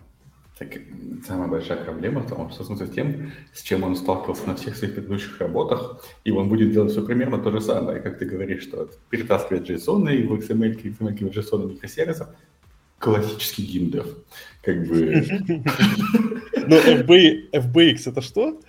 так, 0.59 0.77
самая 1.25 1.47
большая 1.47 1.83
проблема 1.83 2.21
в 2.21 2.29
том, 2.29 2.49
что 2.51 2.63
с 2.63 2.89
тем, 2.91 3.31
с 3.53 3.61
чем 3.61 3.83
он 3.83 3.95
сталкивался 3.95 4.45
на 4.45 4.55
всех 4.55 4.75
своих 4.75 4.93
предыдущих 4.93 5.39
работах, 5.39 6.05
и 6.25 6.31
он 6.31 6.49
будет 6.49 6.73
делать 6.73 6.91
все 6.91 7.05
примерно 7.05 7.39
то 7.39 7.49
же 7.49 7.61
самое, 7.61 8.01
как 8.01 8.19
ты 8.19 8.25
говоришь, 8.25 8.63
что 8.63 8.89
перетаскивать 9.09 9.69
JSON 9.69 10.13
и 10.13 10.23
в 10.23 10.33
XML, 10.33 10.75
XML, 10.75 11.31
в 11.31 11.37
JSON 11.37 11.65
микросервисов, 11.71 12.27
классический 12.99 13.63
геймдев. 13.63 14.07
Как 14.61 14.87
бы... 14.87 15.25
Ну, 16.67 16.75
FBX 16.75 18.11
это 18.11 18.21
что? 18.21 18.59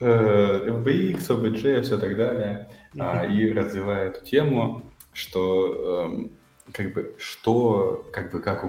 Э, 0.00 0.68
FBX, 0.68 1.18
OBJ, 1.28 1.82
все 1.82 1.98
так 1.98 2.16
далее. 2.16 2.68
А, 2.98 3.26
и 3.26 3.52
развивая 3.52 4.08
эту 4.08 4.24
тему, 4.24 4.82
что 5.12 6.06
эм, 6.06 6.30
как 6.72 6.94
бы 6.94 7.14
что, 7.18 8.08
как 8.12 8.32
бы 8.32 8.40
как 8.40 8.64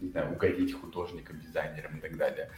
не 0.00 0.10
знаю, 0.10 0.32
угодить 0.32 0.74
художникам, 0.74 1.40
дизайнерам 1.40 1.96
и 1.96 2.00
так 2.00 2.16
далее. 2.16 2.50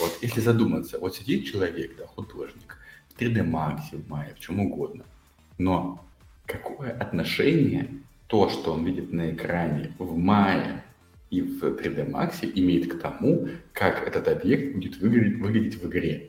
Вот 0.00 0.18
если 0.22 0.40
задуматься, 0.40 0.98
вот 0.98 1.14
сидит 1.14 1.46
человек, 1.46 1.96
да, 1.98 2.06
художник, 2.06 2.78
в 3.08 3.20
3D 3.20 3.44
Max, 3.44 3.80
в 3.92 4.10
Maya, 4.10 4.34
в 4.34 4.40
чем 4.40 4.60
угодно, 4.60 5.04
но 5.58 6.04
какое 6.46 6.92
отношение 6.92 7.88
то, 8.26 8.48
что 8.48 8.72
он 8.72 8.84
видит 8.84 9.12
на 9.12 9.30
экране 9.30 9.92
в 9.98 10.16
мае 10.16 10.82
и 11.32 11.40
в 11.40 11.64
3D 11.64 12.10
Max 12.10 12.44
имеет 12.54 12.92
к 12.92 13.00
тому, 13.00 13.48
как 13.72 14.06
этот 14.06 14.28
объект 14.28 14.74
будет 14.74 14.98
выглядеть, 14.98 15.40
выглядеть 15.40 15.82
в 15.82 15.88
игре. 15.88 16.28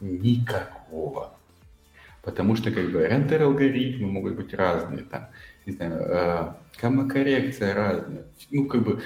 Никакого. 0.00 1.34
Потому 2.22 2.54
что 2.54 2.70
как 2.70 2.92
бы 2.92 3.04
рендер-алгоритмы 3.04 4.06
могут 4.06 4.36
быть 4.36 4.54
разные, 4.54 5.02
там, 5.02 5.30
не 5.66 5.72
знаю, 5.72 5.92
э, 5.94 6.52
гамма-коррекция 6.80 7.74
разная. 7.74 8.24
Ну, 8.52 8.66
как 8.66 8.84
бы, 8.84 9.02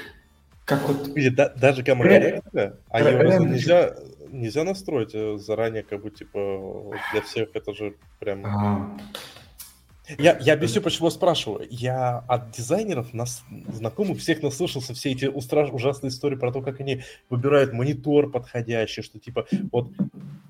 как 0.67 0.87
вот... 0.87 1.17
Или 1.17 1.31
да, 1.31 1.49
даже 1.49 1.83
гамма-коррекция, 1.83 2.77
а 2.91 3.01
ее 3.01 3.39
нельзя, 3.47 3.97
нельзя 4.31 4.65
настроить 4.65 5.15
э, 5.15 5.39
заранее, 5.39 5.85
как 5.85 6.03
бы, 6.03 6.11
типа, 6.11 6.99
для 7.13 7.23
всех 7.23 7.49
это 7.55 7.73
же 7.73 7.95
прям... 8.21 8.45
А, 8.45 8.99
я, 10.19 10.39
я 10.39 10.53
объясню, 10.53 10.83
почему 10.83 11.11
спрашиваю. 11.11 11.67
Я 11.71 12.19
от 12.29 12.51
дизайнеров, 12.51 13.15
нас, 13.15 13.43
знакомых, 13.69 14.19
всех 14.19 14.43
наслышался 14.43 14.95
все 14.95 15.13
эти 15.13 15.25
устра- 15.25 15.71
ужасные 15.71 16.11
истории 16.11 16.37
про 16.37 16.53
то, 16.53 16.61
как 16.61 16.81
они 16.81 17.03
выбирают 17.31 17.73
монитор 17.73 18.31
подходящий, 18.31 19.03
что 19.03 19.19
типа 19.19 19.47
вот 19.73 19.91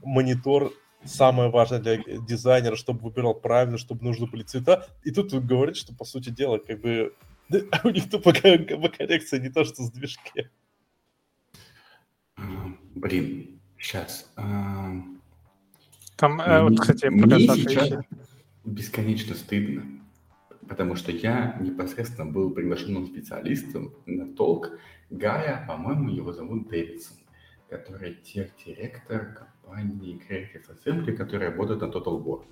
монитор 0.02 0.72
самое 1.04 1.50
важное 1.50 1.78
для 1.78 1.98
дизайнера, 1.98 2.76
чтобы 2.76 3.00
выбирал 3.00 3.34
правильно, 3.34 3.78
чтобы 3.78 4.04
нужны 4.04 4.26
были 4.26 4.42
цвета. 4.42 4.88
И 5.04 5.10
тут 5.10 5.32
говорит, 5.32 5.76
что 5.76 5.94
по 5.94 6.04
сути 6.04 6.30
дела, 6.30 6.58
как 6.58 6.80
бы 6.80 7.14
у 7.84 7.90
них 7.90 8.10
тупо 8.10 8.32
коррекция 8.32 9.40
не 9.40 9.50
то, 9.50 9.64
что 9.64 9.82
с 9.82 9.90
движки. 9.90 10.48
Блин, 12.94 13.60
сейчас. 13.78 14.30
Там, 16.16 16.40
э, 16.40 16.62
вот, 16.62 16.80
кстати, 16.80 17.06
мне 17.06 17.40
сейчас, 17.40 18.04
бесконечно 18.64 19.34
стыдно. 19.34 20.00
потому 20.68 20.96
что 20.96 21.12
я 21.12 21.58
непосредственно 21.60 22.30
был 22.30 22.50
приглашенным 22.50 23.06
специалистом 23.06 23.92
на 24.06 24.26
толк 24.34 24.78
Гая, 25.10 25.64
по-моему, 25.68 26.08
его 26.08 26.32
зовут 26.32 26.68
Дэвидсон, 26.68 27.18
который 27.68 28.14
тех-директор 28.14 29.34
компании 29.34 30.18
Creative 30.28 30.64
Assembly, 30.68 31.12
которая 31.12 31.50
работает 31.50 31.82
на 31.82 31.86
Total 31.86 32.22
War. 32.22 32.44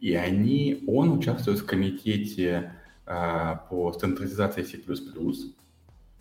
И 0.00 0.14
они, 0.14 0.82
он 0.86 1.16
участвует 1.16 1.60
в 1.60 1.66
комитете 1.66 2.72
а, 3.06 3.56
по 3.70 3.92
стандартизации 3.92 4.62
C++, 4.62 4.78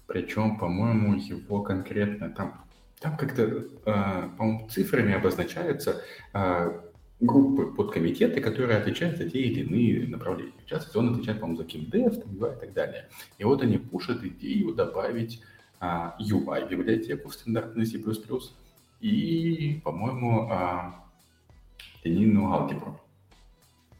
причем, 0.05 0.57
по-моему, 0.57 1.15
его 1.15 1.63
конкретно 1.63 2.29
там, 2.29 2.65
там 2.99 3.17
как-то, 3.17 3.65
а, 3.85 4.29
по-моему, 4.37 4.69
цифрами 4.69 5.13
обозначаются 5.13 6.01
а, 6.33 6.83
группы, 7.25 7.65
подкомитеты, 7.65 8.41
которые 8.41 8.77
отвечают 8.77 9.17
за 9.17 9.29
те 9.29 9.39
или 9.39 9.61
иные 9.61 10.07
направления. 10.07 10.53
В 10.65 10.69
частности, 10.69 10.97
он 10.97 11.13
отвечает, 11.13 11.39
по-моему, 11.39 11.61
за 11.61 11.67
KimDev 11.67 12.55
и 12.55 12.59
так 12.59 12.73
далее. 12.73 13.09
И 13.37 13.43
вот 13.43 13.61
они 13.61 13.77
пушат 13.77 14.23
идею 14.23 14.73
добавить 14.73 15.41
а, 15.79 16.15
UI-библиотеку 16.19 17.29
в 17.29 17.33
стандартный 17.33 17.85
C++ 17.85 17.99
и, 19.01 19.81
по-моему, 19.83 20.47
а, 20.49 21.03
линейную 22.03 22.51
алгебру. 22.51 22.99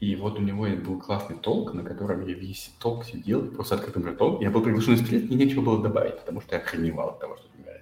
И 0.00 0.16
вот 0.16 0.38
у 0.38 0.42
него 0.42 0.66
был 0.66 1.00
классный 1.00 1.36
толк, 1.36 1.72
на 1.72 1.82
котором 1.82 2.26
я 2.26 2.34
весь 2.34 2.72
толк 2.78 3.04
сидел, 3.04 3.46
просто 3.46 3.76
открытым 3.76 4.06
ртом. 4.06 4.40
Я 4.40 4.50
был 4.50 4.62
приглашен 4.62 4.98
спилет, 4.98 5.30
мне 5.30 5.46
нечего 5.46 5.62
было 5.62 5.82
добавить, 5.82 6.18
потому 6.20 6.40
что 6.40 6.56
я 6.56 6.60
охреневал 6.60 7.10
от 7.10 7.20
того, 7.20 7.36
что 7.36 7.46
играю. 7.58 7.80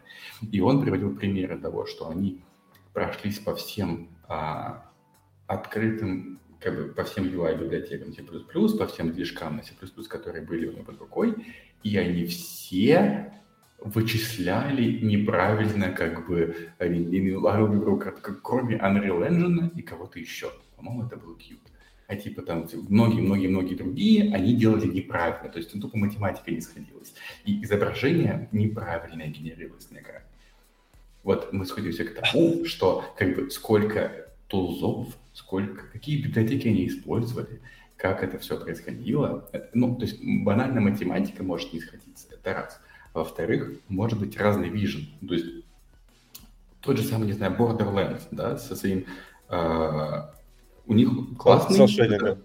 И 0.53 0.61
он 0.61 0.83
приводил 0.83 1.17
примеры 1.17 1.59
того, 1.59 1.87
что 1.87 2.09
они 2.09 2.41
прошлись 2.93 3.39
по 3.39 3.55
всем 3.55 4.09
а, 4.29 4.92
открытым, 5.47 6.41
как 6.61 6.77
бы 6.77 6.93
по 6.93 7.05
всем 7.05 7.25
UI-библиотекам 7.25 8.13
C++, 8.13 8.23
по 8.23 8.87
всем 8.87 9.13
движкам 9.13 9.57
на 9.57 9.63
C++, 9.63 9.75
которые 10.09 10.45
были 10.45 10.67
у 10.67 10.73
него 10.73 10.85
под 10.85 10.99
рукой, 10.99 11.35
и 11.83 11.97
они 11.97 12.27
все 12.27 13.33
вычисляли 13.79 15.01
неправильно 15.05 15.91
как 15.91 16.29
бы 16.29 16.71
кроме 18.43 18.77
Unreal 18.77 19.29
Engine 19.29 19.71
и 19.75 19.83
кого-то 19.83 20.19
еще. 20.19 20.53
По-моему, 20.77 21.07
это 21.07 21.17
был 21.17 21.37
Qt. 21.37 21.59
А 22.09 22.17
типа 22.17 22.43
там 22.43 22.69
многие-многие-многие 22.89 23.75
другие, 23.75 24.35
они 24.35 24.55
делали 24.55 24.87
неправильно. 24.87 25.49
То 25.49 25.59
есть 25.59 25.73
тупо 25.81 25.97
математика 25.97 26.51
не 26.51 26.61
сходилась. 26.61 27.15
И 27.45 27.63
изображение 27.65 28.49
неправильно 28.53 29.27
генерировалось 29.27 29.91
на 29.91 29.99
экране. 29.99 30.27
Вот 31.23 31.53
мы 31.53 31.65
сходимся 31.65 32.05
к 32.05 32.15
тому, 32.15 32.65
что 32.67 33.05
как 33.17 33.35
бы 33.35 33.51
сколько 33.51 34.29
тулзов, 34.49 35.17
сколько, 35.33 35.87
какие 35.89 36.23
библиотеки 36.23 36.69
они 36.69 36.87
использовали, 36.87 37.61
как 37.97 38.23
это 38.23 38.39
все 38.39 38.59
происходило. 38.59 39.49
Ну, 39.75 39.95
то 39.97 40.03
есть 40.03 40.21
банальная 40.23 40.81
математика 40.81 41.43
может 41.43 41.73
не 41.73 41.81
сходиться, 41.81 42.27
это 42.31 42.53
раз. 42.53 42.81
Во-вторых, 43.15 43.81
может 43.89 44.19
быть 44.19 44.37
разный 44.39 44.69
вижен. 44.69 45.09
То 45.27 45.35
есть 45.35 45.47
тот 46.81 46.97
же 46.99 47.05
самый, 47.05 47.27
не 47.27 47.33
знаю, 47.33 47.55
Borderlands, 47.57 48.27
да, 48.31 48.57
со 48.57 48.75
своим... 48.75 49.07
Э, 49.49 50.31
у 50.87 50.95
них 50.95 51.11
классный... 51.39 51.87
Это, 52.07 52.41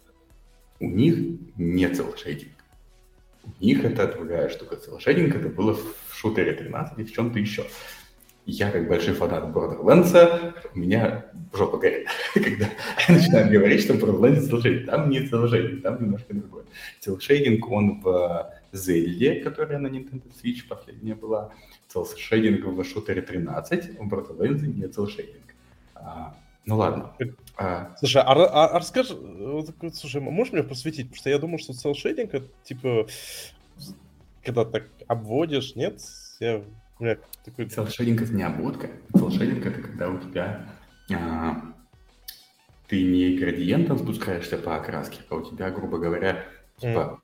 у 0.80 0.90
них 0.90 1.40
не 1.58 1.88
целшейдинг. 1.90 2.52
У 3.60 3.64
них 3.64 3.84
это 3.84 4.12
другая 4.12 4.50
штука. 4.50 4.76
Целшейдинг 4.76 5.36
это 5.36 5.50
было 5.50 5.74
в 5.74 6.14
шутере 6.14 6.54
13 6.54 7.00
и 7.00 7.04
в 7.04 7.12
чем-то 7.12 7.40
еще 7.40 7.66
я 8.48 8.72
как 8.72 8.88
большой 8.88 9.14
фанат 9.14 9.44
Borderlands, 9.54 10.54
у 10.74 10.80
меня 10.80 11.26
жопа 11.54 11.78
горит, 11.78 12.08
когда 12.34 12.70
я 13.08 13.16
начинаю 13.16 13.52
говорить, 13.52 13.82
что 13.82 13.94
Borderlands 13.94 14.48
целшейдинг. 14.48 14.86
Там 14.86 15.10
не 15.10 15.28
целшейдинг, 15.28 15.84
там 15.84 16.02
немножко 16.02 16.34
другое. 16.34 16.64
Целшейдинг, 17.02 17.70
он 17.70 18.00
в 18.00 18.54
Zelda, 18.72 19.42
которая 19.42 19.80
на 19.80 19.88
Nintendo 19.88 20.24
Switch 20.42 20.66
последняя 20.68 21.16
была, 21.16 21.52
целшейдинг 21.90 22.66
в 22.66 22.84
шутере 22.86 23.22
13, 23.22 24.00
в 24.00 24.08
Borderlands 24.08 24.66
не 24.66 24.88
целшейдинг. 24.88 25.54
А, 25.96 26.34
ну 26.66 26.78
ладно. 26.78 27.14
А... 27.58 27.96
Слушай, 28.00 28.22
а, 28.22 28.32
а, 28.32 28.68
а 28.68 28.80
расскажи, 28.80 29.14
слушай, 29.94 30.22
можешь 30.22 30.54
мне 30.54 30.64
просветить? 30.64 31.08
Потому 31.08 31.18
что 31.18 31.30
я 31.30 31.38
думаю, 31.38 31.60
что 31.60 31.74
целшейдинг 31.74 32.34
это 32.34 32.48
типа, 32.64 33.08
когда 34.42 34.64
так 34.64 34.88
обводишь, 35.08 35.76
нет? 35.76 36.00
Я 36.40 36.64
нет, 37.00 37.24
такой... 37.46 37.66
Целшейдинг 37.66 38.22
это 38.22 38.34
не 38.34 38.44
обводка. 38.44 38.90
Целшейдинг 39.16 39.66
это 39.66 39.82
когда 39.82 40.10
у 40.10 40.20
тебя 40.20 40.68
а, 41.14 41.62
ты 42.88 43.04
не 43.04 43.38
градиентом 43.38 44.00
спускаешься 44.00 44.58
по 44.58 44.76
окраске, 44.76 45.20
а 45.30 45.36
у 45.36 45.44
тебя, 45.44 45.70
грубо 45.70 45.98
говоря, 45.98 46.46
типа, 46.78 47.22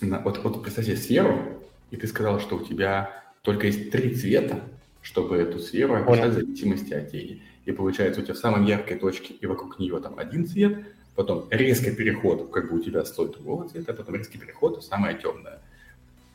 mm. 0.00 0.06
на, 0.06 0.20
вот, 0.20 0.42
вот 0.42 0.62
представь 0.62 0.86
себе 0.86 0.96
сферу, 0.96 1.62
и 1.90 1.96
ты 1.96 2.06
сказал, 2.06 2.40
что 2.40 2.56
у 2.56 2.64
тебя 2.64 3.22
только 3.42 3.66
есть 3.66 3.90
три 3.90 4.14
цвета, 4.14 4.60
чтобы 5.00 5.36
эту 5.36 5.58
сферу 5.58 5.94
описать 5.94 6.30
в 6.30 6.34
зависимости 6.34 6.92
от 6.92 7.10
тени. 7.10 7.42
И 7.64 7.72
получается, 7.72 8.20
у 8.20 8.24
тебя 8.24 8.34
в 8.34 8.38
самой 8.38 8.68
яркой 8.68 8.98
точке 8.98 9.34
и 9.34 9.46
вокруг 9.46 9.78
нее 9.78 10.00
там 10.00 10.18
один 10.18 10.46
цвет, 10.46 10.84
потом 11.14 11.46
резкий 11.50 11.92
переход, 11.92 12.50
как 12.50 12.70
бы 12.70 12.78
у 12.78 12.82
тебя 12.82 13.04
слой 13.04 13.30
другого 13.30 13.68
цвета, 13.68 13.94
потом 13.94 14.16
резкий 14.16 14.38
переход, 14.38 14.84
самое 14.84 15.16
темное. 15.16 15.60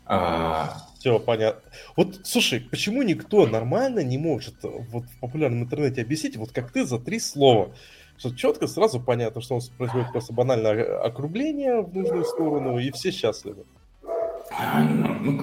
А... 0.06 0.89
Все, 1.00 1.18
понятно. 1.18 1.62
Вот, 1.96 2.20
слушай, 2.26 2.60
почему 2.60 3.04
никто 3.04 3.48
нормально 3.48 4.04
не 4.04 4.18
может 4.18 4.56
вот 4.62 5.06
в 5.06 5.20
популярном 5.22 5.64
интернете 5.64 6.02
объяснить, 6.02 6.36
вот 6.36 6.52
как 6.52 6.72
ты, 6.74 6.86
за 6.86 7.00
три 7.00 7.20
слова? 7.20 7.74
Что 8.18 8.36
четко, 8.36 8.68
сразу 8.68 9.00
понятно, 9.00 9.40
что 9.40 9.56
он 9.56 9.62
происходит 9.78 10.12
просто 10.12 10.34
банальное 10.34 11.00
округление 11.02 11.82
в 11.82 11.96
нужную 11.96 12.26
сторону, 12.26 12.78
и 12.80 12.92
все 12.92 13.12
счастливы. 13.12 13.64
А, 14.52 14.84
ну, 14.84 15.32
ну 15.32 15.42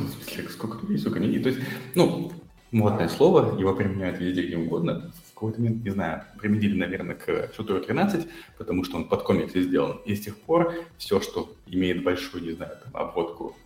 сколько 0.51 0.83
людей, 0.83 0.99
сколько 0.99 1.21
не 1.21 1.39
То 1.39 1.49
есть, 1.49 1.61
ну, 1.95 2.33
модное 2.71 3.09
слово, 3.09 3.59
его 3.59 3.75
применяют 3.75 4.21
везде, 4.21 4.43
где 4.47 4.59
угодно. 4.59 5.11
В 5.31 5.33
какой-то 5.33 5.59
момент, 5.59 5.85
не 5.85 5.91
знаю, 5.91 6.25
применили, 6.39 6.79
наверное, 6.79 7.15
к 7.15 7.51
шутеру 7.57 7.81
13, 7.81 8.27
потому 8.59 8.85
что 8.85 8.97
он 8.97 9.09
под 9.09 9.23
комиксы 9.23 9.63
сделан. 9.63 10.01
И 10.05 10.15
с 10.15 10.21
тех 10.21 10.37
пор 10.37 10.75
все, 10.99 11.23
что 11.23 11.51
имеет 11.67 12.05
большую, 12.05 12.45
не 12.45 12.53
знаю, 12.53 12.73
там, 12.85 12.95
обводку 12.95 13.57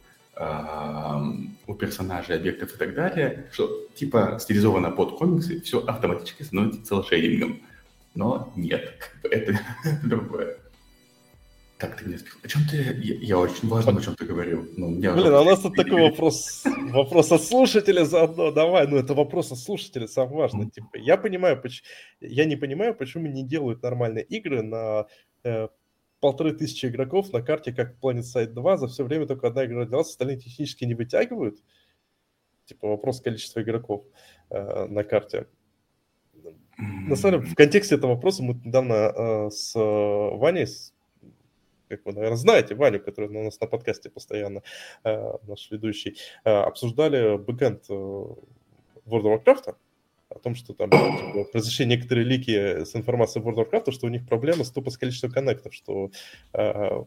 у 1.67 1.75
персонажей, 1.75 2.37
объектов 2.37 2.75
и 2.75 2.79
так 2.79 2.95
далее, 2.95 3.49
что 3.53 3.89
типа 3.95 4.39
стилизовано 4.41 4.91
под 4.91 5.19
комиксы, 5.19 5.61
все 5.61 5.85
автоматически 5.85 6.43
становится 6.45 6.83
целшейдингом. 6.85 7.61
Но 8.15 8.53
нет, 8.57 8.95
это, 9.23 9.53
это 9.53 9.61
другое. 10.05 10.57
Так, 11.81 11.97
ты 11.97 12.05
меня 12.05 12.19
сбил. 12.19 12.33
О 12.43 12.49
чем 12.49 12.63
ты? 12.71 12.77
Я, 13.03 13.15
я 13.15 13.39
очень 13.39 13.67
важно, 13.69 13.99
о 13.99 14.03
чем 14.03 14.15
ты 14.15 14.27
говорил. 14.27 14.69
Ну, 14.77 14.97
Блин, 14.97 15.33
а 15.33 15.41
у 15.41 15.45
нас 15.45 15.61
тут 15.61 15.75
такой 15.77 16.03
вопрос, 16.11 16.63
вопрос 16.93 17.33
от 17.33 17.43
слушателя 17.43 18.05
заодно. 18.05 18.51
Давай, 18.51 18.87
ну 18.87 18.99
это 18.99 19.15
вопрос 19.15 19.51
от 19.51 19.59
слушателя, 19.59 20.07
самое 20.07 20.37
важное. 20.37 20.69
Типа, 20.69 20.89
я 20.95 21.17
понимаю, 21.17 21.61
почему, 21.61 21.87
я 22.21 22.45
не 22.45 22.57
понимаю, 22.57 22.95
почему 22.95 23.29
не 23.29 23.45
делают 23.45 23.83
нормальные 23.83 24.25
игры 24.25 24.63
на 24.63 25.07
э, 25.43 25.69
полторы 26.21 26.53
тысячи 26.53 26.87
игроков 26.87 27.33
на 27.33 27.43
карте, 27.43 27.73
как 27.73 27.97
Planet 28.01 28.23
Side 28.23 28.53
2, 28.53 28.77
за 28.77 28.89
все 28.89 29.05
время 29.05 29.27
только 29.27 29.49
одна 29.49 29.65
игра 29.65 29.81
родилась, 29.81 30.09
остальные 30.09 30.39
технически 30.39 30.85
не 30.85 30.95
вытягивают. 30.95 31.63
Типа 32.67 32.89
вопрос 32.89 33.21
количества 33.21 33.63
игроков 33.63 34.05
э, 34.51 34.87
на 34.87 35.03
карте. 35.03 35.47
На 36.79 37.17
самом 37.17 37.41
деле, 37.41 37.53
в 37.53 37.57
контексте 37.57 37.97
этого 37.97 38.15
вопроса 38.15 38.43
мы 38.43 38.55
недавно 38.65 38.95
э, 38.95 39.51
с 39.51 39.75
э, 39.75 39.81
Ваней, 39.81 40.67
с, 40.67 40.95
как 41.89 42.05
вы, 42.05 42.13
наверное, 42.13 42.37
знаете, 42.37 42.75
Ваню, 42.75 43.01
который 43.01 43.29
у 43.29 43.45
нас 43.45 43.61
на 43.61 43.67
подкасте 43.67 44.11
постоянно, 44.11 44.63
э, 45.05 45.33
наш 45.47 45.71
ведущий, 45.71 46.17
э, 46.45 46.51
обсуждали 46.51 47.37
бэкэнд 47.37 47.87
э, 47.91 47.93
World 47.93 48.37
of 49.07 49.45
Warcraft, 49.45 49.75
о 50.31 50.39
том, 50.39 50.55
что 50.55 50.73
там 50.75 50.91
типа, 50.91 51.45
произошли 51.53 51.87
некоторые 51.87 52.25
лики 52.25 52.85
с 52.85 52.95
информацией 52.95 53.45
World 53.45 53.57
of 53.57 53.71
Warcraft, 53.71 53.93
что 53.93 54.07
у 54.07 54.11
них 54.11 54.27
проблема 54.27 54.65
с 54.65 54.71
тупо 54.71 54.91
с 54.91 54.97
количеством 54.97 55.33
коннектов, 55.33 55.75
что 55.75 56.11
э, 56.53 57.03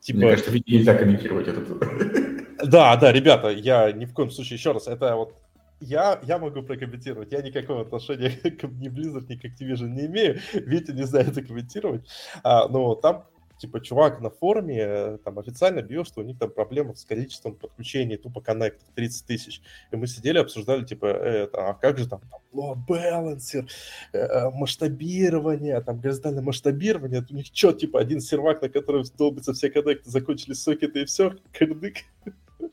типа... 0.00 0.18
Мне 0.18 0.30
кажется, 0.30 0.52
нельзя 0.52 0.94
комментировать 0.94 1.48
это. 1.48 1.60
Да, 2.62 2.94
да, 2.96 3.10
ребята, 3.10 3.48
я 3.48 3.90
ни 3.90 4.04
в 4.04 4.12
коем 4.12 4.30
случае, 4.30 4.58
еще 4.58 4.72
раз, 4.72 4.86
это 4.86 5.16
вот 5.16 5.34
я, 5.80 6.20
я 6.24 6.38
могу 6.38 6.62
прокомментировать. 6.62 7.32
Я 7.32 7.40
никакого 7.40 7.82
отношения 7.82 8.30
к 8.50 8.64
ни 8.64 8.88
Blizzard, 8.88 9.26
ни 9.28 9.36
к 9.36 9.44
Activision 9.44 9.88
не 9.88 10.06
имею. 10.06 10.38
Витя 10.52 10.92
не 10.92 11.04
знает 11.04 11.28
это 11.28 11.42
комментировать. 11.42 12.06
А, 12.42 12.68
но 12.68 12.94
там 12.94 13.24
типа, 13.60 13.80
чувак 13.80 14.20
на 14.20 14.30
форуме 14.30 14.78
э, 14.78 15.18
там 15.22 15.38
официально 15.38 15.82
бьет, 15.82 16.06
что 16.06 16.20
у 16.20 16.24
них 16.24 16.38
там 16.38 16.50
проблема 16.50 16.94
с 16.94 17.04
количеством 17.04 17.54
подключений 17.54 18.16
тупо 18.16 18.40
коннектов 18.40 18.88
30 18.94 19.26
тысяч. 19.26 19.60
И 19.92 19.96
мы 19.96 20.06
сидели, 20.06 20.38
обсуждали, 20.38 20.84
типа, 20.84 21.06
это, 21.06 21.70
а 21.70 21.74
как 21.74 21.98
же 21.98 22.08
там, 22.08 22.22
там 22.30 22.40
load 22.54 22.78
balancer, 22.88 23.68
э, 24.12 24.18
э, 24.18 24.50
масштабирование, 24.50 25.80
там 25.82 26.00
горизонтальное 26.00 26.42
масштабирование, 26.42 27.24
у 27.30 27.34
них 27.34 27.46
что, 27.52 27.72
типа, 27.72 28.00
один 28.00 28.20
сервак, 28.20 28.62
на 28.62 28.70
котором 28.70 29.04
долбятся 29.18 29.52
все 29.52 29.70
коннекты, 29.70 30.10
закончились 30.10 30.62
сокеты 30.62 31.02
и 31.02 31.04
все, 31.04 31.36
кырдык. 31.52 31.96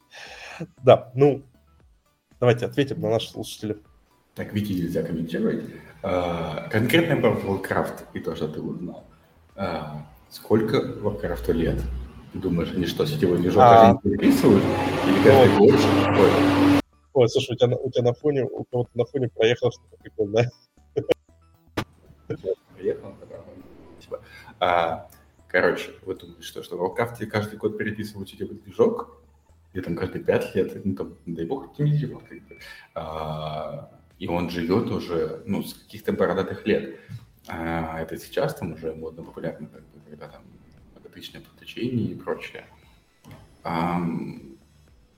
Да, 0.84 1.12
ну, 1.14 1.44
давайте 2.40 2.66
ответим 2.66 3.00
на 3.00 3.12
наши 3.12 3.30
слушатели. 3.30 3.78
Так, 4.34 4.54
Вики 4.54 4.74
нельзя 4.74 5.04
комментировать. 5.04 5.66
А, 6.02 6.68
конкретно 6.70 7.18
про 7.18 7.36
Warcraft 7.36 8.06
и 8.14 8.20
то, 8.20 8.36
что 8.36 8.48
ты 8.48 8.60
узнал. 8.60 9.06
Сколько 10.30 10.78
Warcraft 10.78 11.54
лет? 11.54 11.82
Думаешь, 12.34 12.72
они 12.74 12.86
что, 12.86 13.06
сетевой 13.06 13.38
движок 13.38 13.64
а... 13.64 13.98
переписывают? 14.04 14.64
Или 15.08 15.24
каждый 15.24 15.58
год? 15.58 15.80
Ой. 16.20 16.82
Ой, 17.14 17.30
слушай, 17.30 17.54
у 17.54 17.56
тебя, 17.56 17.76
у 17.78 17.90
тебя 17.90 18.04
на 18.04 18.14
фоне, 18.14 18.44
у 18.44 18.64
кого-то 18.66 18.92
на 18.94 19.06
фоне 19.06 19.30
проехало 19.30 19.72
что-то 19.72 19.98
прикольное. 19.98 20.52
Приехал, 22.76 23.16
спасибо. 23.96 24.22
А, 24.60 25.08
короче, 25.48 25.92
вы 26.04 26.16
думаете, 26.16 26.44
что, 26.44 26.62
что 26.62 26.78
в 26.78 26.82
Warcraft 26.84 27.26
каждый 27.28 27.58
год 27.58 27.78
переписывают 27.78 28.30
сетевой 28.30 28.58
движок? 28.58 29.22
Или 29.74 29.82
там 29.82 29.96
каждые 29.96 30.24
пять 30.24 30.54
лет? 30.54 30.86
Ну, 30.86 30.96
там, 30.96 31.18
дай 31.26 31.46
бог, 31.46 31.66
оптимизировал. 31.66 32.22
Как 32.22 32.38
а, 32.96 33.90
и 34.20 34.28
он 34.28 34.50
живет 34.50 34.90
уже, 34.90 35.42
ну, 35.46 35.64
с 35.64 35.74
каких-то 35.74 36.12
бородатых 36.14 36.66
лет. 36.66 37.00
А 37.48 38.00
это 38.02 38.18
сейчас 38.18 38.56
там 38.56 38.74
уже 38.74 38.94
модно 38.94 39.24
популярно, 39.24 39.68
как 39.68 39.82
бы, 39.82 40.00
когда 40.10 40.28
там 40.28 40.42
многотысячное 40.94 41.42
подключение 41.42 42.12
и 42.12 42.16
прочее. 42.16 42.66
А, 43.64 44.02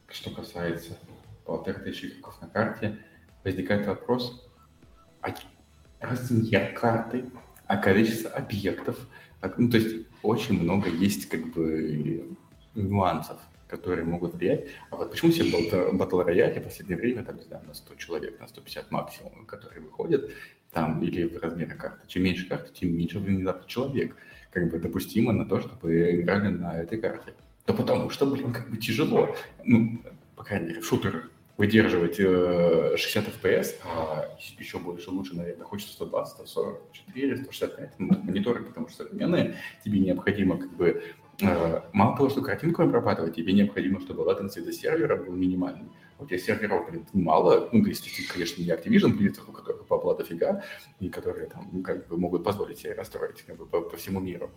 что 0.07 0.31
касается 0.31 0.97
полторы 1.45 1.79
тысячи 1.79 2.05
игроков 2.05 2.41
на 2.41 2.47
карте, 2.47 2.97
возникает 3.43 3.87
вопрос, 3.87 4.47
а 5.21 5.33
размер 5.99 6.73
карты, 6.73 7.25
а 7.65 7.77
количество 7.77 8.31
объектов, 8.31 8.97
ну, 9.57 9.69
то 9.69 9.77
есть 9.77 10.07
очень 10.23 10.61
много 10.61 10.89
есть 10.89 11.27
как 11.29 11.51
бы 11.53 12.35
нюансов, 12.75 13.39
которые 13.67 14.05
могут 14.05 14.35
влиять. 14.35 14.67
А 14.89 14.95
вот 14.95 15.11
почему 15.11 15.31
все 15.31 15.43
батл 15.93 16.21
рояли 16.21 16.59
в 16.59 16.63
последнее 16.63 16.97
время, 16.97 17.23
там, 17.23 17.37
не 17.37 17.43
знаю, 17.43 17.63
на 17.65 17.73
100 17.73 17.95
человек, 17.95 18.39
на 18.39 18.47
150 18.47 18.91
максимум, 18.91 19.45
которые 19.45 19.81
выходят, 19.81 20.31
там, 20.71 21.01
или 21.01 21.25
в 21.25 21.37
размере 21.41 21.73
карты. 21.73 22.07
Чем 22.07 22.23
меньше 22.23 22.47
карты, 22.47 22.71
тем 22.73 22.95
меньше 22.95 23.19
внезапно 23.19 23.67
человек. 23.67 24.15
Как 24.51 24.69
бы 24.71 24.79
допустимо 24.79 25.31
на 25.31 25.45
то, 25.45 25.61
чтобы 25.61 26.21
играли 26.21 26.49
на 26.49 26.79
этой 26.79 26.99
карте. 26.99 27.33
Да 27.67 27.73
потому 27.73 28.09
что, 28.09 28.25
блин, 28.25 28.51
как 28.51 28.69
бы 28.69 28.77
тяжело. 28.77 29.35
Ну, 29.63 30.01
по 30.35 30.43
крайней 30.43 30.69
мере, 30.69 30.81
в 30.81 30.85
шутерах 30.85 31.29
выдерживать 31.59 32.15
60 32.15 33.25
FPS, 33.27 33.75
а 33.83 34.25
еще 34.57 34.79
больше 34.79 35.11
лучше, 35.11 35.35
наверное, 35.35 35.65
хочется 35.65 35.91
120, 35.93 36.47
144, 36.47 37.37
165 37.37 37.93
ну, 37.99 38.17
мониторы, 38.23 38.63
потому 38.63 38.87
что 38.87 39.03
современные, 39.03 39.55
тебе 39.83 39.99
необходимо 39.99 40.57
как 40.57 40.73
бы 40.77 41.03
э, 41.41 41.81
мало 41.91 42.15
того, 42.15 42.29
что 42.29 42.41
картинку 42.41 42.81
обрабатывать, 42.81 43.35
тебе 43.35 43.51
необходимо, 43.51 43.99
чтобы 43.99 44.23
latency 44.23 44.63
до 44.63 44.71
сервера 44.71 45.17
был 45.17 45.33
минимальный. 45.33 45.89
У 46.19 46.25
тебя 46.25 46.37
серверов, 46.37 46.89
блин, 46.89 47.07
мало, 47.13 47.69
ну, 47.71 47.81
то 47.81 47.89
есть, 47.89 48.27
конечно, 48.27 48.61
не 48.61 48.69
Activision 48.69 49.17
Blizzard, 49.17 49.49
у 49.49 49.51
которых 49.53 49.87
бабла 49.87 50.15
дофига, 50.15 50.63
и 50.99 51.09
которые 51.09 51.47
там, 51.47 51.69
ну, 51.71 51.81
как 51.81 52.07
бы 52.07 52.17
могут 52.17 52.43
позволить 52.43 52.79
себе 52.79 52.93
расстроить 52.93 53.41
как 53.43 53.57
бы, 53.57 53.65
по, 53.65 53.81
по 53.81 53.97
всему 53.97 54.19
миру. 54.19 54.51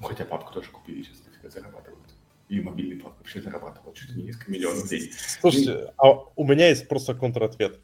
Ну, 0.00 0.06
хотя 0.06 0.24
папку 0.24 0.52
тоже 0.52 0.70
купили, 0.70 1.02
сейчас 1.02 1.18
дофига 1.20 1.50
зарабатывают 1.50 2.10
и 2.50 2.60
мобильный 2.60 3.00
банк 3.00 3.16
вообще 3.18 3.40
зарабатывал 3.40 3.92
чуть 3.94 4.10
ли 4.10 4.16
не 4.16 4.22
несколько 4.24 4.50
миллионов 4.50 4.84
в 4.84 4.88
день. 4.88 5.08
Слушайте, 5.40 5.92
а 5.96 6.10
у 6.34 6.44
меня 6.44 6.68
есть 6.68 6.88
просто 6.88 7.14
контратвет. 7.14 7.78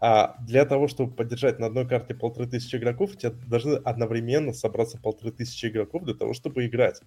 А 0.00 0.36
для 0.40 0.64
того, 0.64 0.86
чтобы 0.86 1.12
поддержать 1.12 1.58
на 1.58 1.66
одной 1.66 1.86
карте 1.86 2.14
полторы 2.14 2.46
тысячи 2.46 2.76
игроков, 2.76 3.12
у 3.12 3.16
тебя 3.16 3.32
должны 3.48 3.74
одновременно 3.74 4.52
собраться 4.52 4.98
полторы 4.98 5.32
тысячи 5.32 5.66
игроков 5.66 6.04
для 6.04 6.14
того, 6.14 6.32
чтобы 6.32 6.64
играть. 6.66 7.00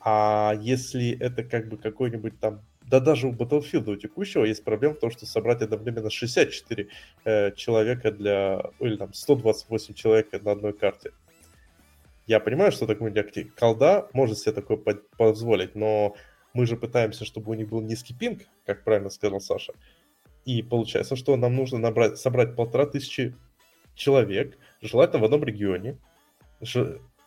А 0.00 0.54
если 0.60 1.18
это 1.18 1.44
как 1.44 1.68
бы 1.68 1.76
какой-нибудь 1.76 2.40
там 2.40 2.62
да 2.84 3.00
даже 3.00 3.28
у 3.28 3.32
Battlefield 3.32 3.90
у 3.90 3.96
текущего 3.96 4.44
есть 4.44 4.62
проблема 4.62 4.94
в 4.94 4.98
том, 4.98 5.10
что 5.10 5.26
собрать 5.26 5.62
одновременно 5.62 6.10
64 6.10 6.88
э, 7.24 7.52
человека 7.52 8.12
для... 8.12 8.62
Или 8.78 8.96
там 8.96 9.12
128 9.12 9.94
человек 9.94 10.32
на 10.44 10.52
одной 10.52 10.72
карте. 10.72 11.12
Я 12.26 12.40
понимаю, 12.40 12.72
что 12.72 12.86
такое 12.86 13.10
диактив. 13.10 13.54
Колда 13.54 14.08
может 14.12 14.38
себе 14.38 14.52
такое 14.52 14.78
позволить, 15.16 15.74
но 15.74 16.14
мы 16.52 16.66
же 16.66 16.76
пытаемся, 16.76 17.24
чтобы 17.24 17.52
у 17.52 17.54
них 17.54 17.68
был 17.68 17.80
низкий 17.80 18.14
пинг, 18.14 18.42
как 18.64 18.84
правильно 18.84 19.10
сказал 19.10 19.40
Саша. 19.40 19.72
И 20.44 20.62
получается, 20.62 21.16
что 21.16 21.36
нам 21.36 21.56
нужно 21.56 21.78
набрать, 21.78 22.18
собрать 22.18 22.54
полтора 22.54 22.86
тысячи 22.86 23.34
человек, 23.94 24.58
желательно 24.80 25.22
в 25.22 25.24
одном 25.24 25.44
регионе, 25.44 25.98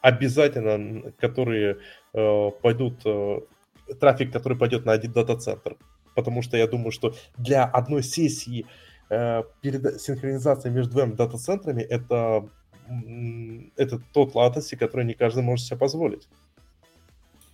обязательно, 0.01 1.11
которые 1.13 1.77
э, 2.13 2.51
пойдут, 2.61 3.01
э, 3.05 3.39
трафик, 3.99 4.31
который 4.31 4.57
пойдет 4.57 4.85
на 4.85 4.93
один 4.93 5.11
дата-центр. 5.11 5.77
Потому 6.15 6.41
что 6.41 6.57
я 6.57 6.67
думаю, 6.67 6.91
что 6.91 7.15
для 7.37 7.65
одной 7.65 8.03
сессии 8.03 8.65
э, 9.09 9.43
перед 9.61 10.01
синхронизацией 10.01 10.73
между 10.73 10.93
двумя 10.93 11.13
дата-центрами 11.13 11.81
это 11.81 12.49
это 13.75 13.99
тот 14.13 14.33
латенси, 14.33 14.77
который 14.77 15.05
не 15.05 15.13
каждый 15.13 15.43
может 15.43 15.65
себе 15.65 15.77
позволить. 15.77 16.27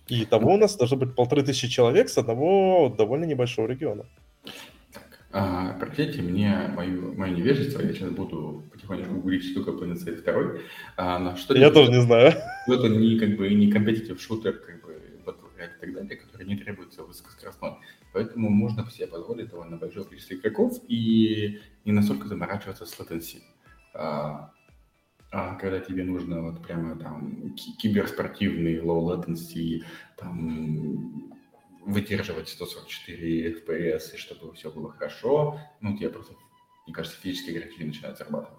И 0.06 0.24
того 0.26 0.54
у 0.54 0.56
нас 0.56 0.76
должно 0.76 0.96
быть 0.96 1.14
полторы 1.14 1.42
тысячи 1.42 1.68
человек 1.68 2.08
с 2.08 2.18
одного 2.18 2.94
довольно 2.96 3.24
небольшого 3.24 3.66
региона. 3.66 4.04
А, 5.32 5.76
простите 5.80 6.22
мне 6.22 6.70
мою, 6.76 7.14
мое 7.14 7.30
невежество, 7.30 7.80
я 7.80 7.92
сейчас 7.92 8.10
буду 8.10 8.62
потихонечку 8.70 9.14
гуглить, 9.14 9.44
что 9.44 9.64
такое 9.64 9.88
PNC 9.88 10.22
2. 10.22 10.60
А, 10.96 11.18
но 11.18 11.36
что 11.36 11.56
я 11.56 11.70
тоже 11.70 11.90
не 11.90 12.00
знаю. 12.02 12.34
Это 12.68 12.88
не 12.88 13.18
как 13.18 13.36
бы 13.36 13.52
не 13.52 13.68
компетитив 13.72 14.20
шутер, 14.20 14.52
как 14.52 14.83
бы 15.70 15.76
и 15.76 15.80
так 15.80 15.94
далее, 15.94 16.16
который 16.16 16.46
не 16.46 16.56
требуется 16.56 17.02
высокоскоростной. 17.02 17.78
Поэтому 18.12 18.50
можно 18.50 18.88
себе 18.90 19.06
позволить 19.06 19.50
довольно 19.50 19.76
большое 19.76 20.04
количество 20.04 20.34
игроков 20.34 20.80
и 20.88 21.60
не 21.84 21.92
настолько 21.92 22.28
заморачиваться 22.28 22.86
с 22.86 22.98
latency. 22.98 23.42
А, 23.94 24.52
а 25.30 25.54
когда 25.56 25.80
тебе 25.80 26.04
нужно 26.04 26.42
вот 26.42 26.62
прямо 26.62 26.96
там 26.96 27.54
киберспортивный 27.78 28.76
low 28.76 29.02
latency, 29.04 29.82
там 30.16 31.32
выдерживать 31.86 32.48
144 32.48 33.52
FPS, 33.52 34.14
и 34.14 34.16
чтобы 34.16 34.54
все 34.54 34.70
было 34.70 34.92
хорошо, 34.92 35.60
ну, 35.80 35.96
тебе 35.96 36.08
просто, 36.08 36.34
мне 36.86 36.94
кажется, 36.94 37.20
физические 37.20 37.58
игроки 37.58 37.84
начинают 37.84 38.18
зарабатывать. 38.18 38.58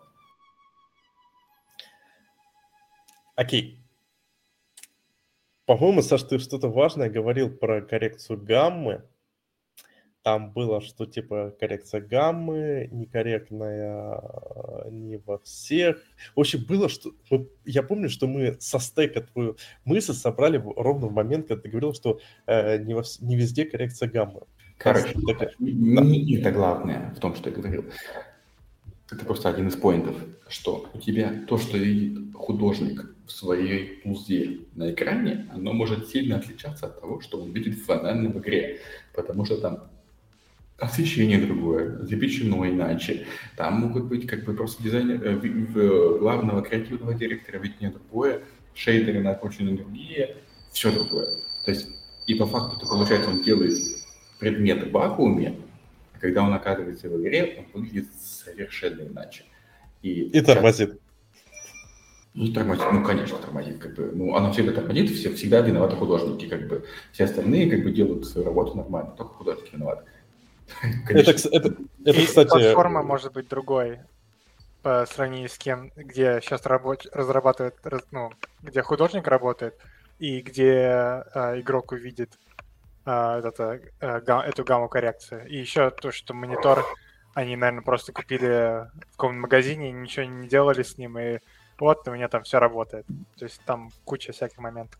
Окей. 3.36 3.85
По-моему, 5.66 6.02
Саш, 6.02 6.24
ты 6.24 6.40
что-то 6.40 6.70
важное 6.70 7.10
говорил 7.10 7.50
про 7.50 7.82
коррекцию 7.82 8.42
гаммы 8.42 9.04
там 10.26 10.52
было, 10.52 10.82
что 10.82 11.06
типа 11.06 11.56
коррекция 11.60 12.02
гаммы 12.02 12.90
некорректная 12.92 14.24
не 14.90 15.18
во 15.18 15.38
всех. 15.38 16.02
В 16.36 16.40
общем, 16.40 16.66
было, 16.68 16.90
что... 16.90 17.12
Я 17.64 17.84
помню, 17.84 18.10
что 18.10 18.26
мы 18.26 18.58
со 18.60 18.80
стейка 18.80 19.22
твою 19.22 19.56
мысль 19.84 20.14
собрали 20.14 20.58
ровно 20.58 21.06
в 21.06 21.14
момент, 21.14 21.48
когда 21.48 21.62
ты 21.62 21.70
говорил, 21.70 21.94
что 21.94 22.20
э, 22.48 22.80
не, 22.80 22.96
во... 22.96 23.04
не 23.20 23.36
везде 23.36 23.66
коррекция 23.66 24.10
гаммы. 24.10 24.42
Короче, 24.80 25.14
так, 25.38 25.60
не, 25.60 26.36
да. 26.36 26.42
это 26.42 26.52
главное 26.52 27.14
в 27.16 27.20
том, 27.20 27.36
что 27.36 27.52
я 27.52 27.56
говорил. 27.56 27.86
Это 29.12 29.24
просто 29.26 29.50
один 29.50 29.68
из 29.68 29.76
поинтов, 29.76 30.16
что 30.48 30.90
у 30.94 31.00
тебя 31.00 31.44
то, 31.48 31.58
что 31.58 31.78
видит 31.78 32.34
художник 32.34 33.06
в 33.26 33.32
своей 33.32 34.02
музее 34.04 34.60
на 34.76 34.92
экране, 34.92 35.48
оно 35.54 35.74
может 35.74 36.10
сильно 36.10 36.38
отличаться 36.38 36.88
от 36.88 37.00
того, 37.00 37.22
что 37.22 37.42
он 37.42 37.52
видит 37.52 37.76
в 37.76 37.86
финальной 37.86 38.32
игре. 38.32 38.80
Потому 39.14 39.46
что 39.46 39.58
там 39.58 39.90
освещение 40.78 41.40
другое, 41.40 42.00
запечено 42.04 42.68
иначе. 42.68 43.26
Там 43.56 43.82
могут 43.82 44.06
быть 44.06 44.28
как 44.28 44.44
бы 44.44 44.54
просто 44.54 44.84
дизайнер, 44.84 45.22
э, 45.24 46.18
главного 46.20 46.62
креативного 46.62 47.14
директора 47.14 47.60
видение 47.60 47.92
другое, 47.92 48.42
шейдеры 48.74 49.22
накручены 49.22 49.78
другие, 49.78 50.36
все 50.72 50.92
другое. 50.92 51.30
То 51.64 51.72
есть 51.72 51.88
и 52.28 52.36
по 52.36 52.46
факту, 52.46 52.80
то 52.80 52.88
получается, 52.88 53.30
он 53.30 53.44
делает 53.44 53.78
предмет 54.40 54.88
в 54.88 54.92
вакууме, 54.92 55.56
а 56.16 56.20
когда 56.20 56.44
он 56.44 56.54
оказывается 56.54 57.10
в 57.10 57.22
игре, 57.22 57.56
он 57.60 57.82
выглядит 57.82 58.08
совершенно 58.16 59.02
иначе. 59.02 59.44
И, 60.02 60.24
и 60.24 60.42
тормозит. 60.42 61.00
Ну, 62.34 62.52
тормозит, 62.52 62.86
ну, 62.92 63.04
конечно, 63.04 63.38
тормозит, 63.38 63.80
как 63.80 63.96
бы, 63.96 64.12
ну, 64.14 64.36
оно 64.36 64.52
всегда 64.52 64.74
тормозит, 64.74 65.10
все, 65.10 65.34
всегда 65.34 65.62
виноваты 65.62 65.96
художники, 65.96 66.50
как 66.50 66.68
бы, 66.68 66.86
все 67.14 67.24
остальные, 67.24 67.70
как 67.70 67.84
бы, 67.84 67.92
делают 67.92 68.26
свою 68.26 68.46
работу 68.46 68.76
нормально, 68.76 69.14
только 69.18 69.34
художники 69.36 69.74
виноваты. 69.74 70.04
Это, 71.10 71.32
это, 71.32 71.76
это, 72.04 72.26
кстати... 72.26 72.50
Платформа 72.50 73.04
может 73.04 73.34
быть 73.34 73.48
другой 73.48 74.00
по 74.82 75.06
сравнению 75.06 75.50
с 75.50 75.58
кем, 75.58 75.92
где 75.96 76.40
сейчас 76.42 76.66
рабоч... 76.66 77.06
разрабатывает, 77.12 77.76
ну, 78.12 78.32
где 78.64 78.82
художник 78.82 79.28
работает 79.28 79.76
и 80.20 80.42
где 80.42 81.24
э, 81.34 81.60
игрок 81.62 81.92
увидит 81.92 82.32
э, 83.06 83.42
это, 83.44 83.80
э, 84.00 84.22
гам... 84.22 84.42
эту 84.42 84.64
гамму 84.64 84.90
коррекции. 84.90 85.48
И 85.48 85.58
еще 85.58 85.90
то, 85.90 86.12
что 86.12 86.34
монитор 86.34 86.86
они, 87.36 87.58
наверное, 87.58 87.84
просто 87.84 88.14
купили 88.14 88.88
в 89.12 89.12
каком-то 89.12 89.40
магазине, 89.40 89.92
ничего 89.92 90.26
не 90.26 90.48
делали 90.48 90.84
с 90.84 90.98
ним, 90.98 91.20
и 91.20 91.40
вот 91.78 92.08
у 92.08 92.12
меня 92.12 92.30
там 92.30 92.44
все 92.44 92.60
работает. 92.60 93.06
То 93.38 93.46
есть 93.46 93.62
там 93.66 93.90
куча 94.06 94.32
всяких 94.32 94.58
моментов. 94.58 95.00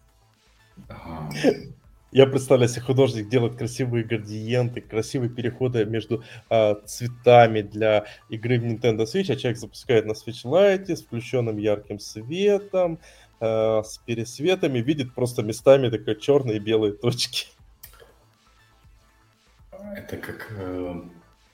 Я 2.12 2.28
представляю 2.28 2.70
себе, 2.70 2.82
художник 2.82 3.30
делает 3.30 3.58
красивые 3.58 4.04
градиенты, 4.04 4.82
красивые 4.82 5.30
переходы 5.30 5.86
между 5.86 6.24
а, 6.50 6.76
цветами 6.86 7.62
для 7.62 8.06
игры 8.30 8.60
в 8.60 8.64
Nintendo 8.64 9.04
Switch, 9.04 9.32
а 9.32 9.36
человек 9.36 9.58
запускает 9.58 10.06
на 10.06 10.12
Switch 10.12 10.46
Lite 10.46 10.96
с 10.96 11.04
включенным 11.04 11.58
ярким 11.58 12.00
светом, 12.00 13.00
э, 13.42 13.82
с 13.84 13.98
пересветами 14.06 14.80
видит 14.80 15.14
просто 15.14 15.44
местами 15.44 15.90
такие 15.90 16.18
черные 16.18 16.58
и 16.58 16.60
белые 16.60 16.94
точки. 16.94 17.48
Это 19.96 20.18
как, 20.18 20.52
э, 20.58 21.02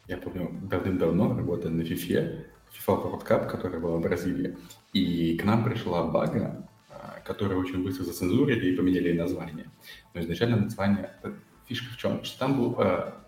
я 0.07 0.17
помню, 0.17 0.49
давным-давно 0.63 1.37
работая 1.37 1.71
на 1.71 1.81
FIFA, 1.81 2.45
FIFA 2.73 3.03
World 3.03 3.27
Cup, 3.27 3.47
которая 3.47 3.79
была 3.79 3.97
в 3.97 4.01
Бразилии, 4.01 4.57
и 4.93 5.37
к 5.37 5.43
нам 5.43 5.63
пришла 5.63 6.07
бага, 6.07 6.67
э, 6.89 6.93
которую 7.23 7.59
очень 7.59 7.83
быстро 7.83 8.03
зацензурили 8.03 8.71
и 8.71 8.75
поменяли 8.75 9.15
название. 9.15 9.67
Но 10.15 10.21
изначально 10.21 10.57
название, 10.57 11.11
э, 11.21 11.33
фишка 11.67 11.93
в 11.93 11.97
чем? 11.97 12.23
Что 12.23 12.39
там 12.39 12.57
был 12.57 12.77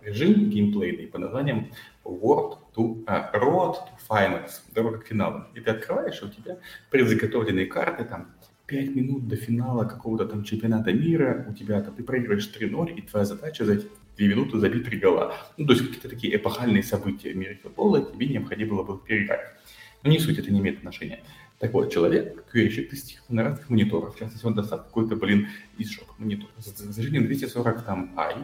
режим 0.02 0.50
геймплейный 0.50 1.06
по 1.06 1.20
названием 1.20 1.72
World 2.04 2.58
to, 2.76 3.04
э, 3.06 3.38
Road 3.38 3.76
to 3.76 3.94
Finals, 4.10 4.62
дорога 4.74 4.98
к 4.98 5.06
финалу. 5.06 5.46
И 5.54 5.60
ты 5.60 5.70
открываешь, 5.70 6.24
у 6.24 6.30
тебя 6.30 6.58
предзаготовленные 6.90 7.68
карты, 7.68 8.04
там, 8.04 8.34
5 8.66 8.96
минут 8.96 9.28
до 9.28 9.36
финала 9.36 9.86
какого-то 9.86 10.26
там 10.26 10.44
чемпионата 10.44 10.92
мира, 10.92 11.46
у 11.48 11.54
тебя 11.54 11.82
там, 11.82 11.94
ты 11.94 12.04
проигрываешь 12.04 12.48
3-0, 12.48 12.96
и 12.96 13.02
твоя 13.02 13.26
задача 13.26 13.66
за 13.66 13.74
эти 13.74 13.88
2 14.18 14.28
минуты 14.28 14.60
забить 14.60 14.86
3 14.86 15.00
гола. 15.00 15.36
Ну, 15.58 15.66
то 15.66 15.74
есть 15.74 15.86
какие-то 15.86 16.10
такие 16.10 16.36
эпохальные 16.36 16.84
события 16.84 17.34
в 17.34 17.36
мире 17.36 17.60
футбола, 17.62 18.02
тебе 18.02 18.28
необходимо 18.28 18.76
было 18.76 18.84
бы 18.84 19.00
переиграть. 19.00 19.42
Но 20.04 20.12
не 20.12 20.20
суть, 20.20 20.38
это 20.38 20.52
не 20.52 20.60
имеет 20.60 20.78
отношения. 20.78 21.24
Так 21.60 21.74
вот, 21.74 21.94
человек, 21.94 22.44
QA-щик, 22.54 22.90
тестирует 22.90 23.30
на 23.30 23.44
разных 23.44 23.70
мониторах. 23.70 24.16
В 24.16 24.20
частности, 24.20 24.46
он 24.46 24.54
достал 24.54 24.80
какой-то, 24.80 25.16
блин, 25.16 25.48
из 25.78 25.92
шоп 25.92 26.08
монитор 26.18 26.50
разрешением 26.58 27.26
240 27.26 27.86
там 27.86 28.14
i, 28.18 28.36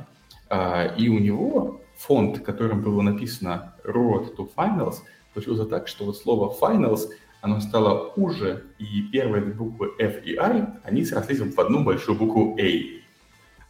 а, 0.49 0.95
и 0.97 1.09
у 1.09 1.19
него 1.19 1.81
фонд, 1.97 2.39
которым 2.39 2.81
было 2.81 3.01
написано 3.01 3.75
Road 3.83 4.35
to 4.35 4.49
Finals, 4.55 4.99
получился 5.33 5.65
так, 5.65 5.87
что 5.87 6.05
вот 6.05 6.17
слово 6.17 6.55
Finals, 6.59 7.09
оно 7.41 7.59
стало 7.59 8.13
уже, 8.15 8.63
и 8.79 9.01
первые 9.11 9.43
буквы 9.43 9.91
F 9.99 10.25
и 10.25 10.35
I, 10.35 10.67
они 10.83 11.03
срослись 11.03 11.39
в 11.39 11.59
одну 11.59 11.83
большую 11.83 12.17
букву 12.17 12.57
A. 12.57 13.01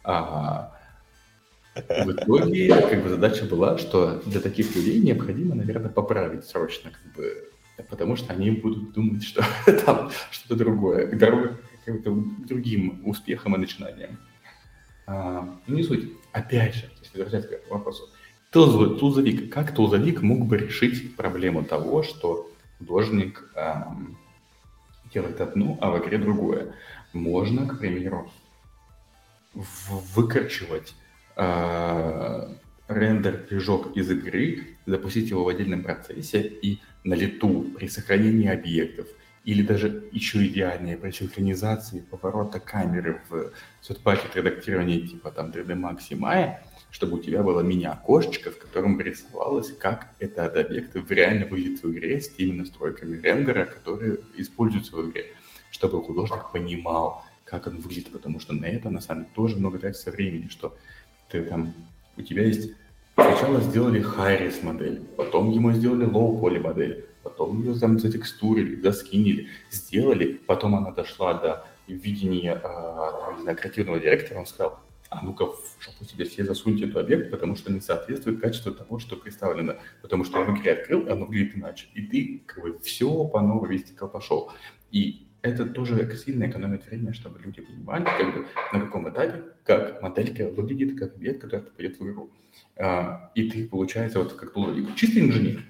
А, 0.04 0.79
в 1.88 2.12
итоге, 2.12 2.68
как 2.68 3.02
бы 3.02 3.08
задача 3.08 3.44
была, 3.44 3.78
что 3.78 4.22
для 4.26 4.40
таких 4.40 4.74
людей 4.74 5.00
необходимо, 5.00 5.54
наверное, 5.54 5.90
поправить 5.90 6.44
срочно, 6.44 6.90
как 6.90 7.14
бы, 7.14 7.50
потому 7.88 8.16
что 8.16 8.32
они 8.32 8.50
будут 8.50 8.92
думать, 8.92 9.24
что 9.24 9.44
там 9.86 10.10
что-то 10.30 10.56
другое, 10.56 11.10
дорога 11.16 11.48
к 11.48 11.84
каким-то 11.84 12.14
другим 12.46 13.02
успехам 13.04 13.54
и 13.56 13.58
начинаниям. 13.58 14.18
А, 15.06 15.48
ну, 15.66 15.76
не 15.76 15.82
суть. 15.82 16.12
Опять 16.32 16.74
же, 16.74 16.90
если 17.00 17.22
возвращаться 17.22 17.56
к 17.56 17.70
вопросу, 17.70 18.08
Тулзовик, 18.50 19.52
как 19.52 19.74
Тулзовик 19.74 20.22
мог 20.22 20.46
бы 20.46 20.56
решить 20.56 21.16
проблему 21.16 21.64
того, 21.64 22.02
что 22.02 22.50
художник 22.78 23.48
эм, 23.54 24.16
делает 25.12 25.40
одно, 25.40 25.78
а 25.80 25.90
в 25.90 26.02
игре 26.02 26.18
другое? 26.18 26.74
Можно, 27.12 27.66
к 27.66 27.78
примеру, 27.78 28.30
выкорчевать 30.14 30.94
э, 31.40 32.48
рендер-движок 32.88 33.96
из 33.96 34.10
игры, 34.10 34.76
запустить 34.86 35.30
его 35.30 35.44
в 35.44 35.48
отдельном 35.48 35.82
процессе 35.82 36.40
и 36.40 36.80
на 37.04 37.14
лету 37.14 37.66
при 37.76 37.88
сохранении 37.88 38.48
объектов 38.48 39.06
или 39.44 39.62
даже 39.62 40.04
еще 40.12 40.46
идеальнее 40.46 40.98
при 40.98 41.12
синхронизации 41.12 42.00
поворота 42.00 42.60
камеры 42.60 43.22
в 43.30 43.52
сетпакет 43.80 44.36
редактирования 44.36 45.00
типа 45.00 45.30
там 45.30 45.50
3D 45.50 45.74
Max 45.74 46.00
и 46.10 46.14
Maya– 46.14 46.56
чтобы 46.90 47.18
у 47.18 47.22
тебя 47.22 47.42
было 47.42 47.60
мини-окошечко, 47.60 48.50
в 48.50 48.58
котором 48.58 49.00
рисовалось, 49.00 49.72
как 49.72 50.08
этот 50.18 50.56
объект 50.56 50.94
реально 51.10 51.46
выглядит 51.46 51.82
в 51.82 51.90
игре 51.90 52.20
с 52.20 52.28
теми 52.30 52.58
настройками 52.58 53.20
рендера, 53.20 53.64
которые 53.64 54.18
используются 54.36 54.96
в 54.96 55.08
игре, 55.08 55.26
чтобы 55.70 56.02
художник 56.02 56.50
понимал, 56.52 57.24
как 57.44 57.66
он 57.66 57.78
выглядит, 57.78 58.10
потому 58.10 58.40
что 58.40 58.54
на 58.54 58.66
это, 58.66 58.90
на 58.90 59.00
самом 59.00 59.22
деле, 59.22 59.34
тоже 59.34 59.56
много 59.56 59.78
тратится 59.78 60.10
времени, 60.10 60.48
что 60.48 60.76
ты 61.30 61.42
там, 61.42 61.72
у 62.16 62.22
тебя 62.22 62.44
есть, 62.44 62.72
сначала 63.14 63.60
сделали 63.60 64.02
high 64.02 64.64
модель, 64.64 65.00
потом 65.16 65.50
ему 65.50 65.72
сделали 65.72 66.06
low 66.06 66.40
poly 66.40 66.60
модель, 66.60 67.06
потом 67.22 67.62
ее 67.62 67.78
там 67.78 67.98
затекстурили, 67.98 68.80
заскинили, 68.80 69.48
сделали, 69.70 70.40
потом 70.46 70.74
она 70.74 70.90
дошла 70.90 71.34
до 71.34 71.64
видения, 71.86 72.60
э, 72.62 73.40
знаю, 73.42 73.56
креативного 73.56 73.98
директора, 73.98 74.38
он 74.38 74.46
сказал, 74.46 74.80
а 75.10 75.24
ну-ка 75.24 75.46
в 75.46 75.76
жопу 75.80 76.04
себе 76.04 76.24
все 76.24 76.44
засуньте 76.44 76.84
этот 76.84 76.98
объект, 76.98 77.32
потому 77.32 77.56
что 77.56 77.72
не 77.72 77.80
соответствует 77.80 78.40
качеству 78.40 78.72
того, 78.72 79.00
что 79.00 79.16
представлено. 79.16 79.74
Потому 80.02 80.24
что 80.24 80.38
он 80.38 80.54
в 80.54 80.60
игре 80.60 80.74
открыл, 80.74 81.10
оно 81.10 81.26
выглядит 81.26 81.56
иначе. 81.56 81.88
И 81.94 82.02
ты 82.02 82.44
как 82.46 82.62
бы 82.62 82.78
все 82.78 83.24
по 83.24 83.40
новой 83.40 83.70
весь 83.70 83.88
цикл 83.88 84.06
пошел. 84.06 84.52
И 84.92 85.26
это 85.42 85.66
тоже 85.66 86.10
сильно 86.16 86.48
экономит 86.48 86.86
время, 86.86 87.12
чтобы 87.12 87.38
люди 87.40 87.60
понимали, 87.62 88.04
как 88.04 88.34
бы, 88.34 88.46
на 88.72 88.80
каком 88.80 89.08
этапе, 89.08 89.42
как 89.64 90.02
моделька 90.02 90.48
выглядит, 90.48 90.98
как 90.98 91.14
объект, 91.14 91.42
который 91.42 91.62
попадет 91.62 91.98
в 91.98 92.10
игру. 92.10 92.30
А, 92.76 93.30
и 93.34 93.48
ты, 93.50 93.68
получается, 93.68 94.18
вот 94.18 94.34
как 94.34 94.54
чистый 94.96 95.20
инженер, 95.20 95.62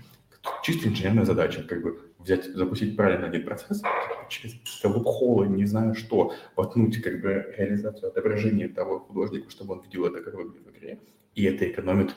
чисто 0.62 0.89
инженерная 0.89 1.25
задача, 1.25 1.62
как 1.62 1.83
бы 1.83 2.01
взять, 2.18 2.45
запустить 2.47 2.97
правильно 2.97 3.27
один 3.27 3.45
процесс, 3.45 3.83
через 4.29 4.55
лупхолы, 4.85 5.49
не 5.49 5.66
знаю 5.66 5.95
что, 5.95 6.35
воткнуть 6.57 7.01
как 7.03 7.21
бы 7.21 7.55
реализацию 7.57 8.09
отображения 8.09 8.68
того 8.68 9.01
художника, 9.01 9.51
чтобы 9.51 9.75
он 9.75 9.83
видел 9.83 10.07
это 10.07 10.21
как 10.21 10.35
выглядит 10.35 10.66
в 10.66 10.71
игре. 10.71 10.99
И 11.35 11.45
это 11.45 11.68
экономит 11.68 12.16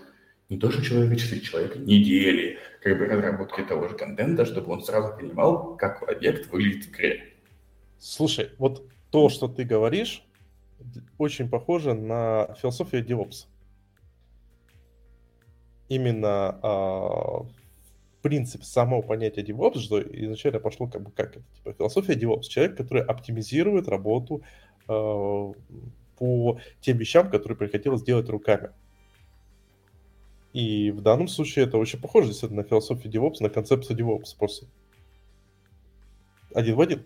не 0.50 0.58
то, 0.58 0.72
что 0.72 0.84
человека 0.84 1.16
часы, 1.16 1.40
человека 1.40 1.80
недели, 1.80 2.60
как 2.82 2.98
бы 2.98 3.06
разработки 3.06 3.62
того 3.62 3.88
же 3.88 3.96
контента, 3.96 4.46
чтобы 4.46 4.72
он 4.72 4.84
сразу 4.84 5.16
понимал, 5.18 5.78
как 5.78 6.04
объект 6.08 6.52
выглядит 6.52 6.86
в 6.86 6.92
игре. 6.92 7.33
Слушай, 8.06 8.52
вот 8.58 8.86
то, 9.12 9.30
что 9.30 9.48
ты 9.48 9.64
говоришь, 9.64 10.26
очень 11.18 11.50
похоже 11.50 11.94
на 11.94 12.54
философию 12.62 13.06
DevOps. 13.06 13.48
Именно 15.88 16.60
а, 16.62 17.46
принцип 18.22 18.66
самого 18.66 19.04
понятия 19.04 19.42
DevOps, 19.42 19.80
что 19.80 20.02
изначально 20.02 20.60
пошло 20.60 20.88
как 20.88 21.02
бы 21.02 21.12
как 21.12 21.38
это, 21.38 21.46
типа 21.56 21.72
философия 21.72 22.16
DevOps, 22.16 22.42
человек, 22.42 22.76
который 22.76 23.04
оптимизирует 23.04 23.88
работу 23.88 24.44
э, 24.90 25.54
по 26.18 26.60
тем 26.82 26.98
вещам, 26.98 27.30
которые 27.30 27.58
приходилось 27.58 28.04
делать 28.04 28.28
руками. 28.28 28.72
И 30.52 30.92
в 30.92 31.00
данном 31.00 31.30
случае 31.30 31.68
это 31.68 31.78
очень 31.78 32.02
похоже 32.02 32.28
действительно 32.28 32.64
на 32.64 32.68
философию 32.68 33.14
DevOps, 33.14 33.38
на 33.40 33.50
концепцию 33.50 33.98
DevOps 33.98 34.36
просто. 34.38 34.66
Один 36.54 36.76
в 36.76 36.82
один. 36.82 37.06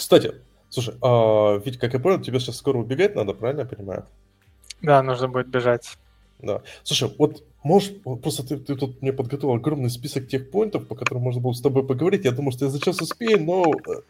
Кстати, 0.00 0.32
слушай, 0.70 0.94
а, 1.02 1.58
ведь, 1.58 1.78
как 1.78 1.92
я 1.92 2.00
понял, 2.00 2.20
тебе 2.20 2.40
сейчас 2.40 2.56
скоро 2.56 2.78
убегать 2.78 3.14
надо, 3.14 3.34
правильно 3.34 3.60
я 3.60 3.66
понимаю? 3.66 4.06
Да, 4.82 5.02
нужно 5.02 5.28
будет 5.28 5.48
бежать. 5.48 5.98
Да. 6.38 6.62
Слушай, 6.82 7.14
вот 7.18 7.44
можешь, 7.62 7.92
просто 8.22 8.46
ты, 8.46 8.56
ты 8.56 8.76
тут 8.76 9.02
мне 9.02 9.12
подготовил 9.12 9.54
огромный 9.54 9.90
список 9.90 10.26
тех 10.26 10.50
поинтов, 10.50 10.86
по 10.86 10.94
которым 10.94 11.24
можно 11.24 11.42
было 11.42 11.52
с 11.52 11.60
тобой 11.60 11.86
поговорить. 11.86 12.24
Я 12.24 12.30
думаю, 12.30 12.52
что 12.52 12.64
я 12.64 12.70
за 12.70 12.80
час 12.80 13.00
успею, 13.02 13.44
но, 13.44 13.64
э, 13.72 14.00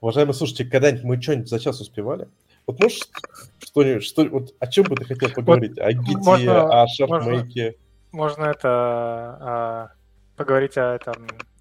уважаемые 0.00 0.34
слушатели, 0.34 0.68
когда-нибудь 0.68 1.04
мы 1.04 1.22
что-нибудь 1.22 1.48
за 1.48 1.60
час 1.60 1.80
успевали? 1.80 2.26
Вот 2.66 2.80
можешь 2.80 3.08
что-нибудь, 3.60 4.02
что, 4.02 4.24
вот 4.24 4.54
о 4.58 4.66
чем 4.66 4.84
бы 4.84 4.96
ты 4.96 5.04
хотел 5.04 5.30
поговорить? 5.30 5.76
Вот 5.76 5.84
о 5.84 5.92
гите, 5.92 6.18
можно, 6.18 6.82
о 6.82 6.88
шарпмейке? 6.88 7.76
Можно, 8.10 8.46
можно 8.46 8.50
это 8.50 8.68
а, 8.68 9.88
поговорить 10.36 10.76
о 10.76 10.96
этом, 10.96 11.14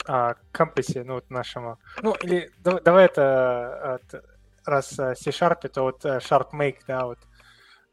о 0.07 0.35
кампусе, 0.51 1.03
ну, 1.03 1.15
вот 1.15 1.29
нашему. 1.29 1.79
Ну, 2.01 2.13
или 2.21 2.51
давай 2.61 3.05
это, 3.05 3.95
от, 3.95 4.25
раз 4.65 4.89
C-Sharp, 4.89 5.67
то 5.69 5.83
вот 5.83 6.05
э, 6.05 6.19
SharpMake, 6.19 6.79
да, 6.87 7.05
вот 7.05 7.19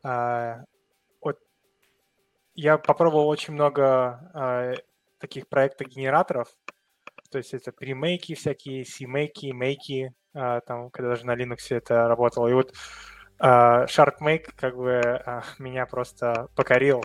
а, 0.03 0.65
я 2.55 2.77
попробовал 2.77 3.29
очень 3.29 3.55
много 3.55 4.31
э, 4.35 4.75
таких 5.19 5.49
проектов-генераторов. 5.49 6.49
То 7.31 7.39
есть 7.39 7.55
это 7.55 7.73
премейки 7.73 8.35
всякие, 8.35 8.85
C-мейки, 8.85 9.53
мейки, 9.53 10.13
э, 10.35 10.61
там, 10.67 10.91
когда 10.91 11.11
даже 11.11 11.25
на 11.27 11.35
Linux 11.37 11.59
это 11.71 12.07
работало. 12.09 12.49
И 12.49 12.53
вот 12.53 12.73
э, 13.39 13.45
SharkMake 13.45 14.51
как 14.57 14.77
бы 14.77 14.91
э, 14.91 15.43
меня 15.59 15.87
просто 15.87 16.49
покорил, 16.55 17.03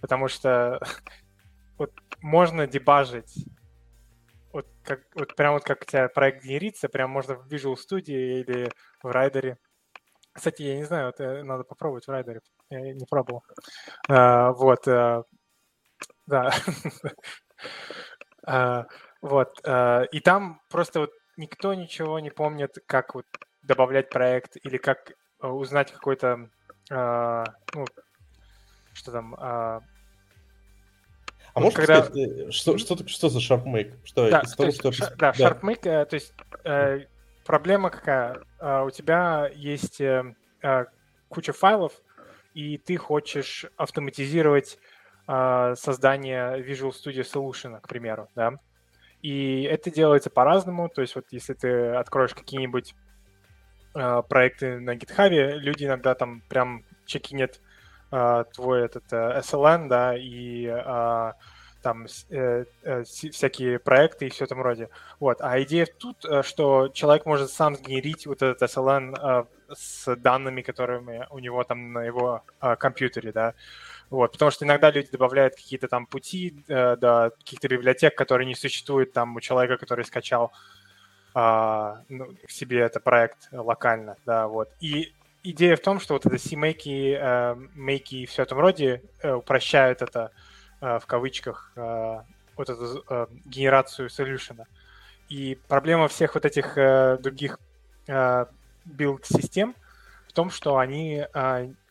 потому 0.00 0.28
что 0.28 0.80
вот 1.78 1.92
можно 2.20 2.66
дебажить 2.66 3.34
вот, 3.36 3.51
как, 4.84 5.00
вот 5.14 5.34
прям 5.36 5.54
вот 5.54 5.64
как 5.64 5.82
у 5.82 5.84
тебя 5.84 6.08
проект 6.08 6.44
генерится, 6.44 6.88
прям 6.88 7.10
можно 7.10 7.34
в 7.34 7.46
Visual 7.48 7.74
Studio 7.74 8.40
или 8.40 8.70
в 9.02 9.10
Райдере. 9.10 9.58
Кстати, 10.32 10.62
я 10.62 10.76
не 10.76 10.84
знаю, 10.84 11.06
вот 11.06 11.20
э, 11.20 11.42
надо 11.42 11.64
попробовать 11.64 12.06
в 12.06 12.10
Райдере 12.10 12.40
я 12.72 12.94
не 12.94 13.06
пробовал. 13.06 13.44
А, 14.08 14.52
вот, 14.52 14.86
а, 14.88 15.24
да. 16.26 16.50
а, 18.46 18.86
вот, 19.20 19.60
а, 19.64 20.02
и 20.02 20.20
там 20.20 20.60
просто 20.68 21.00
вот 21.00 21.10
никто 21.36 21.74
ничего 21.74 22.18
не 22.18 22.30
помнит, 22.30 22.76
как 22.86 23.14
вот 23.14 23.26
добавлять 23.62 24.10
проект 24.10 24.56
или 24.62 24.76
как 24.76 25.12
узнать 25.40 25.92
какой-то, 25.92 26.50
а, 26.90 27.44
ну, 27.74 27.84
что 28.92 29.12
там... 29.12 29.34
А... 29.38 29.80
А 31.54 31.60
вот 31.60 31.64
можешь 31.64 31.76
когда... 31.76 32.02
сказать, 32.02 32.30
э, 32.30 32.50
что, 32.50 32.78
что, 32.78 33.06
что 33.06 33.28
за 33.28 33.38
SharpMake? 33.38 33.94
Что 34.04 34.30
да, 34.30 34.42
того, 34.42 34.64
есть, 34.64 34.78
что... 34.78 34.92
Ш... 34.92 35.12
Да, 35.18 35.32
да, 35.32 35.50
SharpMake, 35.50 35.88
э, 35.88 36.04
то 36.06 36.14
есть 36.14 36.32
э, 36.64 37.00
проблема 37.44 37.90
какая? 37.90 38.42
Э, 38.58 38.82
у 38.84 38.90
тебя 38.90 39.50
есть 39.54 40.00
э, 40.00 40.34
э, 40.62 40.84
куча 41.28 41.52
файлов, 41.52 41.92
и 42.54 42.78
ты 42.78 42.96
хочешь 42.96 43.66
автоматизировать 43.76 44.78
э, 45.28 45.74
создание 45.76 46.62
Visual 46.62 46.92
Studio 46.92 47.22
Solution, 47.22 47.80
к 47.80 47.88
примеру, 47.88 48.28
да? 48.34 48.54
И 49.20 49.62
это 49.62 49.90
делается 49.90 50.30
по-разному, 50.30 50.88
то 50.88 51.02
есть 51.02 51.14
вот 51.14 51.26
если 51.30 51.52
ты 51.52 51.90
откроешь 51.90 52.34
какие-нибудь 52.34 52.94
э, 53.94 54.22
проекты 54.26 54.80
на 54.80 54.96
GitHub, 54.96 55.28
люди 55.58 55.84
иногда 55.84 56.14
там 56.14 56.40
прям 56.48 56.84
чекинят 57.04 57.56
э, 57.56 57.71
твой 58.54 58.84
этот 58.84 59.04
э, 59.12 59.40
SLN, 59.40 59.88
да, 59.88 60.14
и 60.16 60.66
э, 60.66 61.32
там 61.82 62.06
э, 62.30 62.64
э, 62.82 63.04
всякие 63.04 63.78
проекты 63.78 64.26
и 64.26 64.30
все 64.30 64.44
в 64.44 64.46
этом 64.46 64.62
роде. 64.62 64.88
Вот. 65.20 65.40
А 65.40 65.60
идея 65.62 65.86
тут, 65.86 66.24
э, 66.24 66.42
что 66.42 66.88
человек 66.88 67.26
может 67.26 67.50
сам 67.50 67.74
сгенерить 67.74 68.26
вот 68.26 68.42
этот 68.42 68.62
SLN 68.62 69.16
э, 69.18 69.44
с 69.74 70.14
данными, 70.16 70.62
которыми 70.62 71.26
у 71.30 71.38
него 71.38 71.64
там 71.64 71.92
на 71.92 72.04
его 72.04 72.42
э, 72.60 72.76
компьютере, 72.76 73.32
да. 73.32 73.54
Вот, 74.10 74.32
потому 74.32 74.50
что 74.50 74.64
иногда 74.64 74.90
люди 74.90 75.10
добавляют 75.10 75.56
какие-то 75.56 75.88
там 75.88 76.06
пути 76.06 76.62
э, 76.68 76.96
до 76.96 77.32
каких-то 77.38 77.68
библиотек, 77.68 78.14
которые 78.14 78.46
не 78.46 78.54
существуют 78.54 79.12
там 79.12 79.36
у 79.36 79.40
человека, 79.40 79.76
который 79.76 80.04
скачал 80.04 80.52
э, 81.34 81.94
ну, 82.08 82.34
к 82.46 82.50
себе 82.50 82.80
это 82.80 83.00
проект 83.00 83.48
локально, 83.52 84.16
да, 84.26 84.48
вот. 84.48 84.68
И 84.80 85.14
идея 85.42 85.76
в 85.76 85.80
том, 85.80 86.00
что 86.00 86.14
вот 86.14 86.26
это 86.26 86.38
C-Make, 86.38 87.16
э, 87.16 87.54
Make 87.76 88.08
и 88.10 88.26
все 88.26 88.42
в 88.42 88.46
этом 88.46 88.58
роде 88.58 89.02
э, 89.22 89.32
упрощают 89.32 90.02
это 90.02 90.32
Э, 90.82 90.98
в 90.98 91.06
кавычках 91.06 91.70
э, 91.76 92.22
вот 92.56 92.68
эту 92.68 93.04
э, 93.08 93.26
генерацию 93.44 94.10
солюшена. 94.10 94.66
И 95.28 95.56
проблема 95.68 96.08
всех 96.08 96.34
вот 96.34 96.44
этих 96.44 96.74
других 97.22 97.58
билд-систем 98.84 99.74
в 100.28 100.32
том, 100.32 100.50
что 100.50 100.76
они 100.76 101.24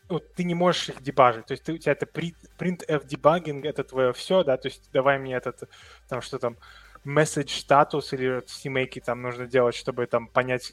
ну, 0.08 0.20
ты 0.20 0.44
не 0.44 0.54
можешь 0.54 0.90
их 0.90 1.02
дебажить. 1.02 1.46
То 1.46 1.52
есть 1.52 1.64
ты, 1.64 1.72
у 1.72 1.78
тебя 1.78 1.92
это 1.92 2.06
printf 2.06 3.06
дебагинг, 3.06 3.64
это 3.64 3.82
твое 3.82 4.12
все, 4.12 4.44
да, 4.44 4.56
то 4.58 4.68
есть 4.68 4.88
давай 4.92 5.18
мне 5.18 5.34
этот, 5.34 5.68
там, 6.08 6.20
что 6.20 6.38
там, 6.38 6.56
message 7.04 7.50
статус 7.60 8.12
или 8.12 8.42
CMake 8.42 9.02
там 9.04 9.22
нужно 9.22 9.46
делать, 9.46 9.74
чтобы 9.74 10.06
там 10.06 10.28
понять, 10.28 10.72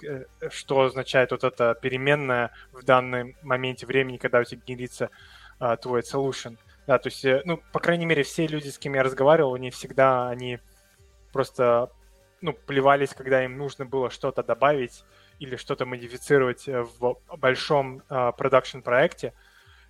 что 0.50 0.82
означает 0.82 1.32
вот 1.32 1.44
эта 1.44 1.76
переменная 1.76 2.52
в 2.72 2.84
данном 2.84 3.36
моменте 3.42 3.86
времени, 3.86 4.18
когда 4.18 4.40
у 4.40 4.44
тебя 4.44 4.62
генерится 4.66 5.10
а, 5.60 5.76
твой 5.78 6.02
solution. 6.02 6.58
Да, 6.88 6.98
то 7.00 7.08
есть, 7.08 7.26
э, 7.26 7.42
ну, 7.46 7.62
по 7.72 7.80
крайней 7.80 8.06
мере, 8.06 8.24
все 8.24 8.48
люди, 8.48 8.70
с 8.70 8.80
кем 8.80 8.96
я 8.96 9.04
разговаривал, 9.04 9.54
они 9.56 9.70
всегда, 9.70 10.30
они 10.30 10.60
просто, 11.32 11.92
ну, 12.42 12.54
плевались, 12.54 13.14
когда 13.14 13.44
им 13.44 13.58
нужно 13.58 13.86
было 13.86 14.10
что-то 14.10 14.44
добавить 14.44 15.04
или 15.40 15.56
что-то 15.56 15.86
модифицировать 15.86 16.68
э, 16.68 16.82
в 16.82 17.18
большом 17.38 18.02
продакшн-проекте, 18.10 19.28
uh, 19.28 19.34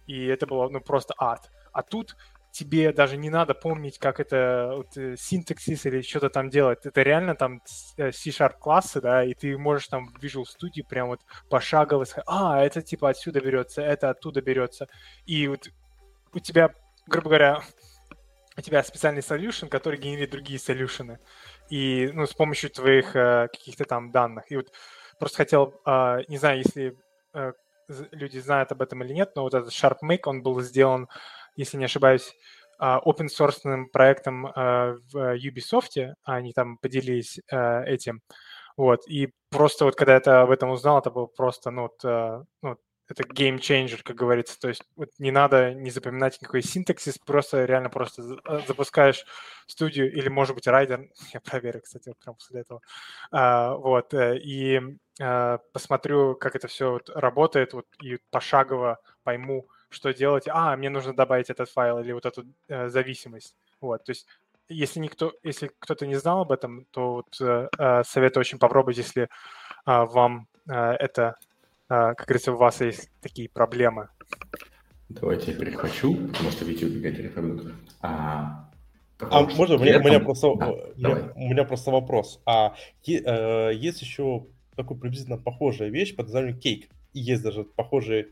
и 0.09 0.25
это 0.25 0.47
было, 0.47 0.67
ну, 0.69 0.81
просто 0.81 1.13
ад. 1.19 1.51
А 1.71 1.83
тут 1.83 2.17
тебе 2.51 2.91
даже 2.91 3.17
не 3.17 3.29
надо 3.29 3.53
помнить, 3.53 3.99
как 3.99 4.19
это 4.19 4.73
вот, 4.77 4.97
э, 4.97 5.15
синтаксис 5.17 5.85
или 5.85 6.01
что-то 6.01 6.29
там 6.29 6.49
делать. 6.49 6.85
Это 6.85 7.01
реально 7.01 7.35
там 7.35 7.61
C-Sharp 7.65 8.57
классы, 8.59 9.01
да, 9.01 9.23
и 9.23 9.33
ты 9.33 9.57
можешь 9.57 9.87
там 9.87 10.07
в 10.07 10.23
Visual 10.23 10.43
Studio 10.43 10.83
прям 10.87 11.09
вот 11.09 11.21
пошагово 11.49 12.05
сказать, 12.05 12.25
а, 12.27 12.63
это 12.63 12.81
типа 12.81 13.09
отсюда 13.09 13.39
берется, 13.39 13.81
это 13.81 14.09
оттуда 14.09 14.41
берется. 14.41 14.87
И 15.25 15.47
вот 15.47 15.69
у 16.33 16.39
тебя 16.39 16.73
грубо 17.09 17.29
говоря, 17.29 17.61
у 18.57 18.61
тебя 18.61 18.83
специальный 18.83 19.21
solution, 19.21 19.67
который 19.67 19.99
генерирует 19.99 20.31
другие 20.31 20.59
солюшены. 20.59 21.19
И, 21.69 22.09
ну, 22.13 22.25
с 22.25 22.33
помощью 22.33 22.69
твоих 22.69 23.15
э, 23.15 23.47
каких-то 23.51 23.85
там 23.85 24.11
данных. 24.11 24.51
И 24.51 24.55
вот 24.55 24.71
просто 25.19 25.37
хотел, 25.37 25.81
э, 25.85 26.19
не 26.27 26.37
знаю, 26.37 26.59
если 26.59 26.97
э, 27.33 27.53
люди 28.11 28.39
знают 28.39 28.71
об 28.71 28.81
этом 28.81 29.03
или 29.03 29.13
нет, 29.13 29.31
но 29.35 29.43
вот 29.43 29.53
этот 29.53 29.71
SharpMake, 29.71 30.23
он 30.25 30.43
был 30.43 30.61
сделан, 30.61 31.07
если 31.59 31.77
не 31.77 31.85
ошибаюсь, 31.85 32.33
э, 32.79 32.83
open 32.83 33.27
source 33.27 33.85
проектом 33.91 34.47
э, 34.47 34.97
в 35.11 35.35
Ubisoft, 35.35 36.13
они 36.23 36.53
там 36.53 36.77
поделились 36.77 37.39
э, 37.51 37.83
этим. 37.85 38.21
Вот, 38.77 39.01
и 39.09 39.33
просто 39.49 39.83
вот 39.85 39.95
когда 39.95 40.15
это 40.15 40.41
об 40.41 40.51
этом 40.51 40.69
узнал, 40.69 40.99
это 40.99 41.11
было 41.11 41.25
просто, 41.25 41.69
ну, 41.69 41.81
вот, 41.83 41.99
э, 42.05 42.43
ну, 42.61 42.77
это 43.09 43.23
game 43.23 43.57
changer, 43.57 44.01
как 44.03 44.15
говорится. 44.15 44.57
То 44.59 44.69
есть 44.69 44.83
вот 44.95 45.09
не 45.17 45.31
надо 45.31 45.73
не 45.73 45.89
запоминать 45.89 46.39
никакой 46.41 46.61
синтаксис, 46.61 47.17
просто 47.17 47.65
реально 47.65 47.89
просто 47.89 48.37
э, 48.45 48.59
запускаешь 48.67 49.25
студию 49.67 50.13
или, 50.13 50.29
может 50.29 50.55
быть, 50.55 50.67
райдер. 50.67 51.09
Я 51.33 51.41
проверю, 51.41 51.81
кстати, 51.81 52.07
вот 52.07 52.19
прямо 52.19 52.35
после 52.37 52.61
этого. 52.61 52.81
А, 53.31 53.75
вот, 53.75 54.13
и 54.13 54.79
а, 55.19 55.57
посмотрю, 55.73 56.35
как 56.35 56.55
это 56.55 56.67
все 56.67 56.91
вот 56.91 57.09
работает, 57.09 57.73
вот, 57.73 57.85
и 58.01 58.19
пошагово 58.31 58.99
пойму, 59.23 59.67
что 59.89 60.13
делать. 60.13 60.47
А, 60.47 60.75
мне 60.75 60.89
нужно 60.89 61.13
добавить 61.13 61.49
этот 61.49 61.69
файл 61.69 61.99
или 61.99 62.11
вот 62.11 62.25
эту 62.25 62.45
а, 62.69 62.89
зависимость. 62.89 63.55
Вот, 63.81 64.03
то 64.03 64.11
есть 64.11 64.27
если 64.67 64.99
никто, 64.99 65.33
если 65.43 65.71
кто-то 65.79 66.05
не 66.05 66.15
знал 66.15 66.41
об 66.41 66.51
этом, 66.51 66.85
то 66.91 67.13
вот, 67.13 67.41
э, 67.41 68.03
советую 68.05 68.41
очень 68.41 68.59
попробовать, 68.59 68.97
если 68.97 69.23
э, 69.23 69.27
вам 69.85 70.47
э, 70.69 70.73
это 70.73 71.37
а, 71.89 72.13
как 72.13 72.27
говорится, 72.27 72.53
у 72.53 72.57
вас 72.57 72.81
есть 72.81 73.09
такие 73.19 73.49
проблемы? 73.49 74.09
Давайте 75.09 75.51
я 75.51 75.57
перехвачу, 75.57 76.15
потому 76.27 76.51
что 76.51 76.65
в 76.65 76.69
YouTube 76.69 77.01
гадили 77.01 77.29
пойдут. 77.29 77.73
А, 78.01 78.69
а 79.19 79.41
можно, 79.41 79.75
у 79.75 79.79
меня, 79.79 79.97
у, 79.97 80.03
меня 80.03 80.19
просто, 80.19 80.53
да, 80.55 80.69
у, 80.69 80.97
меня, 80.97 81.31
у 81.35 81.49
меня 81.49 81.63
просто 81.63 81.89
вопрос. 81.89 82.39
А 82.45 82.75
э, 83.07 83.71
есть 83.73 84.01
еще 84.03 84.45
такой 84.75 84.97
приблизительно 84.97 85.39
похожая 85.39 85.89
вещь 85.89 86.15
под 86.15 86.27
названием 86.27 86.57
Cake. 86.57 86.89
И 87.13 87.19
есть 87.21 87.41
даже 87.41 87.63
похожая 87.63 88.27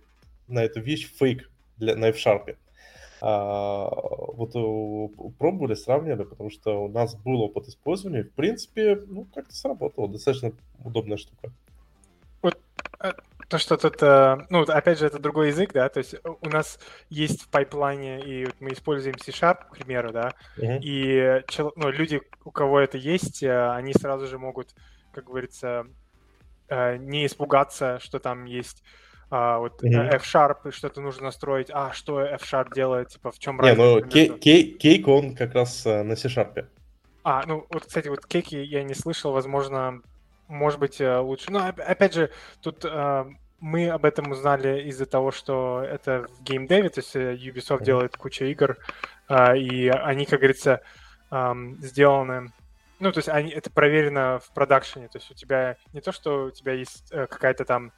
на 0.48 0.64
эту 0.64 0.82
вещь 0.82 1.14
фейк 1.18 1.50
для, 1.78 1.96
на 1.96 2.10
F-Sharp. 2.10 2.56
А, 3.20 3.90
вот 3.90 4.56
э, 4.56 5.32
пробовали, 5.40 5.74
сравнивали, 5.74 6.24
потому 6.24 6.50
что 6.52 6.84
у 6.84 6.88
нас 6.88 7.16
был 7.16 7.42
опыт 7.42 7.68
использования. 7.68 8.24
В 8.24 8.32
принципе, 8.34 8.96
ну, 9.08 9.26
как-то 9.34 9.56
сработало. 9.56 10.08
Достаточно 10.08 10.52
удобная 10.84 11.18
штука. 11.18 11.52
Вот 12.44 12.60
э, 13.00 13.14
то, 13.48 13.58
что 13.58 13.78
тут, 13.78 14.04
э, 14.04 14.38
ну, 14.50 14.62
опять 14.62 15.00
же, 15.00 15.08
это 15.08 15.18
другой 15.18 15.48
язык, 15.48 15.74
да, 15.74 15.90
то 15.90 15.98
есть 15.98 16.16
у 16.24 16.50
нас 16.50 16.80
есть 17.10 17.44
в 17.44 17.50
пайплайне, 17.50 18.20
и 18.20 18.46
вот 18.46 18.56
мы 18.60 18.74
используем 18.74 19.18
C-Sharp, 19.18 19.66
к 19.66 19.78
примеру, 19.78 20.12
да, 20.12 20.34
uh-huh. 20.58 20.80
и 20.82 21.44
ну, 21.76 21.90
люди, 21.90 22.22
у 22.44 22.52
кого 22.52 22.80
это 22.80 22.98
есть, 22.98 23.44
они 23.44 23.94
сразу 23.94 24.28
же 24.28 24.38
могут, 24.38 24.76
как 25.14 25.26
говорится, 25.26 25.88
не 26.70 27.26
испугаться, 27.26 28.00
что 28.00 28.20
там 28.20 28.46
есть 28.46 28.84
а, 29.30 29.60
вот 29.60 29.84
uh-huh. 29.84 30.16
F-Sharp, 30.16 30.72
что-то 30.72 31.02
нужно 31.02 31.26
настроить, 31.26 31.70
а 31.72 31.92
что 31.94 32.22
F-Sharp 32.22 32.74
делает, 32.74 33.10
типа, 33.10 33.32
в 33.32 33.40
чем 33.40 33.60
разница? 33.60 34.06
Не, 34.16 34.30
ну, 34.30 34.38
кейк, 34.38 35.08
он 35.08 35.36
как 35.36 35.54
раз 35.54 35.86
на 35.86 36.16
C-Sharp. 36.16 36.66
А, 37.24 37.44
ну, 37.46 37.66
вот, 37.70 37.86
кстати, 37.86 38.08
вот 38.08 38.26
кейки 38.26 38.56
я 38.56 38.84
не 38.84 38.94
слышал, 38.94 39.34
возможно, 39.34 40.02
может 40.48 40.80
быть, 40.80 41.02
э, 41.02 41.18
лучше. 41.18 41.52
Ну, 41.52 41.60
опять 41.60 42.14
же, 42.14 42.32
тут 42.62 42.86
э, 42.86 43.26
мы 43.60 43.90
об 43.90 44.06
этом 44.06 44.32
узнали 44.32 44.84
из-за 44.84 45.06
того, 45.06 45.32
что 45.32 45.84
это 45.84 46.28
в 46.30 46.44
геймдеве, 46.44 46.88
то 46.88 47.02
есть 47.02 47.16
э, 47.18 47.36
Ubisoft 47.36 47.84
делает 47.84 48.16
кучу 48.16 48.46
игр, 48.46 48.78
э, 49.28 49.58
и 49.58 49.90
они, 49.90 50.26
как 50.26 50.40
говорится, 50.40 50.82
э, 51.30 51.54
сделаны... 51.80 52.54
Ну, 53.00 53.12
то 53.12 53.18
есть 53.18 53.30
они, 53.30 53.52
это 53.52 53.70
проверено 53.72 54.40
в 54.40 54.54
продакшене, 54.54 55.08
то 55.10 55.18
есть 55.18 55.30
у 55.30 55.34
тебя 55.34 55.76
не 55.92 56.00
то, 56.00 56.14
что 56.14 56.46
у 56.46 56.52
тебя 56.52 56.72
есть 56.74 57.12
э, 57.12 57.28
какая-то 57.28 57.66
там... 57.66 57.92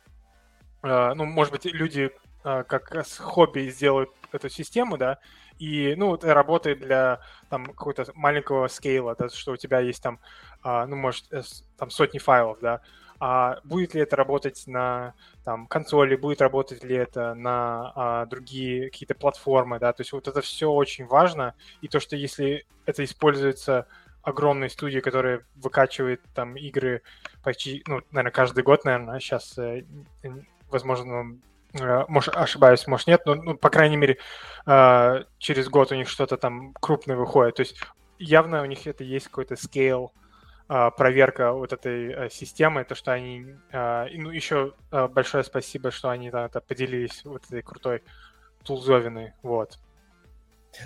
Э, 0.83 1.13
ну, 1.13 1.25
может 1.25 1.51
быть, 1.53 1.65
люди 1.65 2.11
э, 2.43 2.63
как 2.67 2.95
с 2.95 3.17
хобби 3.17 3.69
сделают 3.69 4.09
эту 4.31 4.49
систему, 4.49 4.97
да, 4.97 5.19
и, 5.59 5.93
ну, 5.97 6.15
это 6.15 6.33
работает 6.33 6.79
для 6.79 7.19
там 7.49 7.65
какого-то 7.65 8.05
маленького 8.15 8.67
скейла, 8.69 9.15
да, 9.15 9.29
что 9.29 9.51
у 9.53 9.57
тебя 9.57 9.79
есть 9.79 10.01
там, 10.01 10.19
а, 10.63 10.85
ну, 10.87 10.95
может, 10.95 11.31
э, 11.33 11.41
там 11.77 11.89
сотни 11.89 12.17
файлов, 12.17 12.59
да, 12.61 12.81
а 13.19 13.59
будет 13.65 13.93
ли 13.93 14.01
это 14.01 14.15
работать 14.15 14.63
на 14.67 15.13
там, 15.43 15.67
консоли, 15.67 16.15
будет 16.15 16.41
работать 16.41 16.83
ли 16.85 16.95
это 16.95 17.33
на 17.33 17.91
а, 17.95 18.25
другие 18.25 18.89
какие-то 18.89 19.15
платформы, 19.15 19.79
да, 19.79 19.91
то 19.91 20.01
есть 20.01 20.13
вот 20.13 20.29
это 20.29 20.39
все 20.41 20.71
очень 20.71 21.05
важно, 21.05 21.55
и 21.81 21.89
то, 21.89 21.99
что 21.99 22.15
если 22.15 22.65
это 22.85 23.03
используется 23.03 23.87
огромной 24.21 24.69
студией, 24.69 25.01
которая 25.01 25.45
выкачивает 25.55 26.21
там 26.33 26.55
игры 26.55 27.01
почти, 27.43 27.83
ну, 27.87 28.01
наверное, 28.11 28.31
каждый 28.31 28.63
год, 28.63 28.85
наверное, 28.85 29.19
сейчас, 29.19 29.57
возможно, 30.69 31.39
Э, 31.73 32.05
может, 32.07 32.35
ошибаюсь, 32.35 32.87
может, 32.87 33.07
нет, 33.07 33.21
но, 33.25 33.35
ну, 33.35 33.55
по 33.55 33.69
крайней 33.69 33.97
мере, 33.97 34.17
э, 34.65 35.23
через 35.37 35.69
год 35.69 35.91
у 35.91 35.95
них 35.95 36.09
что-то 36.09 36.37
там 36.37 36.73
крупное 36.73 37.15
выходит. 37.15 37.55
То 37.55 37.61
есть 37.61 37.79
явно 38.17 38.61
у 38.61 38.65
них 38.65 38.87
это 38.87 39.03
есть 39.03 39.27
какой-то 39.27 39.55
scale, 39.55 40.09
э, 40.67 40.89
проверка 40.97 41.53
вот 41.53 41.73
этой 41.73 42.29
системы, 42.31 42.83
то, 42.83 42.95
что 42.95 43.11
они... 43.11 43.55
Ну, 43.71 44.31
еще 44.31 44.73
большое 44.91 45.43
спасибо, 45.43 45.91
что 45.91 46.09
они 46.09 46.31
там 46.31 46.45
это 46.45 46.61
поделились 46.61 47.23
вот 47.23 47.45
этой 47.45 47.61
крутой 47.61 48.03
тулзовиной, 48.63 49.33
вот. 49.43 49.79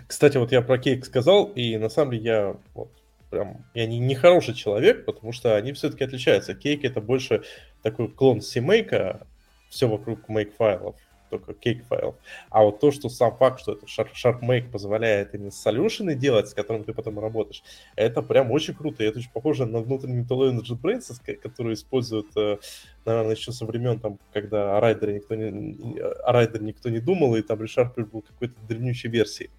Кстати, 0.07 0.37
вот 0.37 0.51
я 0.51 0.61
про 0.61 0.77
кейк 0.77 1.05
сказал, 1.05 1.45
и 1.45 1.77
на 1.77 1.89
самом 1.89 2.11
деле 2.11 2.23
я 2.23 2.57
вот, 2.73 2.89
прям, 3.29 3.65
я 3.73 3.85
не, 3.85 3.99
не 3.99 4.15
хороший 4.15 4.53
человек, 4.53 5.05
потому 5.05 5.33
что 5.33 5.55
они 5.55 5.73
все-таки 5.73 6.05
отличаются. 6.05 6.55
Кейк 6.55 6.85
это 6.85 7.01
больше 7.01 7.43
такой 7.81 8.07
клон 8.07 8.39
CMake, 8.39 9.25
все 9.73 9.87
вокруг 9.87 10.29
make 10.29 10.51
файлов, 10.55 10.95
только 11.29 11.53
кейк 11.53 11.83
файл. 11.85 12.15
А 12.49 12.63
вот 12.63 12.79
то, 12.79 12.91
что 12.91 13.09
сам 13.09 13.35
факт, 13.35 13.59
что 13.59 13.73
это 13.73 13.85
SharpMake 13.87 14.69
позволяет 14.69 15.33
именно 15.33 15.51
солюшены 15.51 16.13
делать, 16.15 16.47
с 16.47 16.53
которым 16.53 16.83
ты 16.83 16.93
потом 16.93 17.19
работаешь, 17.19 17.63
это 17.95 18.21
прям 18.21 18.51
очень 18.51 18.75
круто. 18.75 19.03
И 19.03 19.07
это 19.07 19.19
очень 19.19 19.31
похоже 19.31 19.65
на 19.65 19.79
внутренний 19.79 20.17
металлоид 20.17 20.63
JetBrains, 20.63 21.37
который 21.41 21.73
используют, 21.73 22.27
э, 22.37 22.57
наверное, 23.05 23.35
еще 23.35 23.51
со 23.51 23.65
времен, 23.65 23.99
там, 23.99 24.19
когда 24.31 24.77
о 24.77 24.79
райдере 24.79 25.15
никто 25.15 25.35
не, 25.35 25.99
о 25.99 26.31
райдере 26.31 26.65
никто 26.65 26.89
не 26.89 26.99
думал, 26.99 27.35
и 27.35 27.41
там 27.41 27.59
ReSharp 27.59 27.95
был 28.05 28.21
какой-то 28.21 28.53
древнющей 28.67 29.09
версии. 29.09 29.49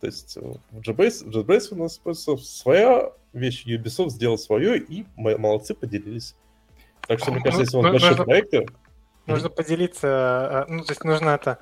То 0.00 0.06
есть 0.06 0.36
э, 0.36 0.52
в 0.70 0.80
JetBrains, 0.80 1.24
в 1.24 1.36
JetBrains 1.36 1.68
у 1.70 1.76
нас 1.76 1.94
используется 1.94 2.44
своя 2.44 3.12
вещь, 3.32 3.66
Ubisoft 3.66 4.10
сделал 4.10 4.36
свое, 4.36 4.78
и 4.78 5.06
молодцы 5.16 5.74
поделились. 5.74 6.34
Так 7.06 7.20
что, 7.20 7.32
мне 7.32 7.40
кажется, 7.40 7.62
если 7.62 7.76
у 7.78 7.80
вас 7.80 7.90
большие 7.92 8.16
проекты, 8.16 8.66
Нужно 9.26 9.48
поделиться, 9.48 10.66
э, 10.68 10.72
ну, 10.72 10.84
то 10.84 10.92
есть 10.92 11.04
нужно 11.04 11.30
это, 11.30 11.58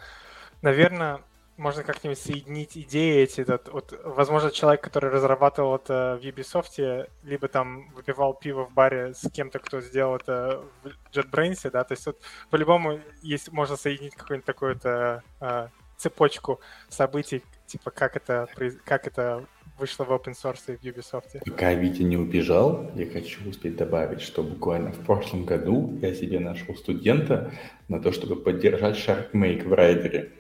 наверное, 0.63 1.21
можно 1.59 1.83
как-нибудь 1.83 2.19
соединить 2.19 2.79
идеи 2.79 3.23
эти. 3.23 3.41
Этот, 3.41 3.69
вот, 3.69 4.01
возможно, 4.05 4.51
человек, 4.51 4.81
который 4.81 5.11
разрабатывал 5.11 5.77
это 5.77 6.19
в 6.21 6.25
Ubisoft, 6.25 7.09
либо 7.25 7.49
там 7.49 7.91
выпивал 7.91 8.35
пиво 8.35 8.65
в 8.65 8.73
баре 8.73 9.13
с 9.13 9.29
кем-то, 9.31 9.59
кто 9.59 9.81
сделал 9.81 10.17
это 10.17 10.63
в 10.83 11.17
JetBrains, 11.17 11.69
да, 11.71 11.85
то 11.85 11.93
есть 11.93 12.07
вот 12.07 12.21
по-любому 12.51 13.01
есть, 13.23 13.51
можно 13.53 13.77
соединить 13.77 14.15
какую-нибудь 14.15 14.47
такую-то 14.47 15.23
э, 15.41 15.69
цепочку 15.97 16.61
событий, 16.89 17.45
типа 17.67 17.91
как 17.91 18.17
это, 18.17 18.49
как 18.85 19.07
это 19.09 19.45
вышло 19.79 20.05
в 20.05 20.11
open 20.11 20.35
source 20.35 20.75
и 20.75 20.77
в 20.77 20.83
Ubisoft. 20.83 21.41
Пока 21.45 21.75
Витя 21.75 22.03
не 22.03 22.17
убежал, 22.17 22.91
я 22.95 23.07
хочу 23.07 23.49
успеть 23.49 23.77
добавить, 23.77 24.21
что 24.21 24.43
буквально 24.43 24.93
в 24.93 24.99
прошлом 25.05 25.45
году 25.45 25.99
я 26.03 26.15
себе 26.15 26.41
нашел 26.41 26.75
студента 26.75 27.53
на 27.89 28.01
то, 28.01 28.13
чтобы 28.13 28.37
поддержать 28.37 28.97
SharkMake 28.97 29.67
в 29.67 29.73
райдере. 29.73 30.33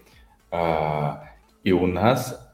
А, 0.50 1.24
и 1.64 1.72
у 1.72 1.86
нас 1.86 2.44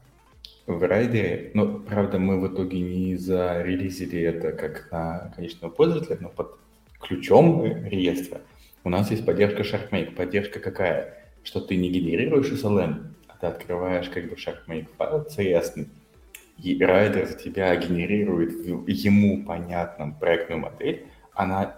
в 0.67 0.87
райдере, 0.87 1.51
ну, 1.53 1.79
правда, 1.79 2.19
мы 2.19 2.39
в 2.39 2.53
итоге 2.53 2.79
не 2.79 3.15
зарелизили 3.15 4.21
это 4.21 4.51
как 4.51 4.91
на 4.91 5.31
конечного 5.35 5.71
пользователя, 5.71 6.17
но 6.19 6.29
под 6.29 6.57
ключом 6.99 7.65
реестра 7.85 8.41
у 8.83 8.89
нас 8.89 9.11
есть 9.11 9.25
поддержка 9.25 9.63
Sharpmake. 9.63 10.15
Поддержка 10.15 10.59
какая? 10.59 11.25
Что 11.43 11.59
ты 11.59 11.75
не 11.75 11.89
генерируешь 11.89 12.51
SLN, 12.51 13.07
а 13.27 13.37
ты 13.37 13.47
открываешь 13.47 14.09
как 14.09 14.29
бы 14.29 14.35
Sharpmake 14.35 14.87
файл 14.97 15.27
CS, 15.27 15.87
и 16.57 16.83
Rider 16.83 17.25
за 17.27 17.37
тебя 17.37 17.75
генерирует 17.75 18.65
ему 18.87 19.43
понятном 19.43 20.15
проектную 20.15 20.61
модель, 20.61 21.05
она 21.33 21.77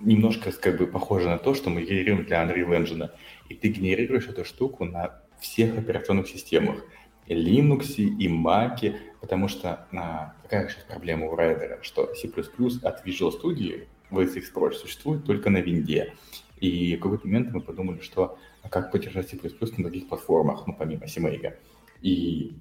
немножко 0.00 0.52
как 0.52 0.78
бы 0.78 0.86
похожа 0.86 1.28
на 1.28 1.38
то, 1.38 1.54
что 1.54 1.70
мы 1.70 1.82
генерируем 1.82 2.24
для 2.24 2.42
Unreal 2.44 2.82
Engine. 2.82 3.10
И 3.48 3.54
ты 3.54 3.68
генерируешь 3.68 4.26
эту 4.28 4.44
штуку 4.44 4.84
на 4.84 5.20
всех 5.40 5.76
операционных 5.78 6.28
системах. 6.28 6.84
И 7.26 7.34
Linux, 7.34 7.94
и 7.96 8.28
Mac, 8.28 8.96
потому 9.20 9.48
что 9.48 9.86
а, 9.92 10.34
какая 10.42 10.68
сейчас 10.68 10.84
проблема 10.84 11.26
у 11.26 11.36
Rider'а, 11.36 11.78
что 11.82 12.12
C++ 12.14 12.28
от 12.28 13.06
Visual 13.06 13.32
Studio 13.40 13.86
vcxproj 14.10 14.72
существует 14.72 15.24
только 15.24 15.50
на 15.50 15.58
винде. 15.58 16.14
И 16.58 16.96
в 16.96 17.00
какой-то 17.00 17.26
момент 17.26 17.52
мы 17.52 17.60
подумали, 17.60 18.00
что 18.00 18.38
а 18.62 18.68
как 18.68 18.90
поддержать 18.90 19.28
C++ 19.28 19.36
на 19.36 19.84
других 19.84 20.08
платформах, 20.08 20.66
ну, 20.66 20.74
помимо 20.76 21.04
CMake. 21.04 21.54
И 22.02 22.56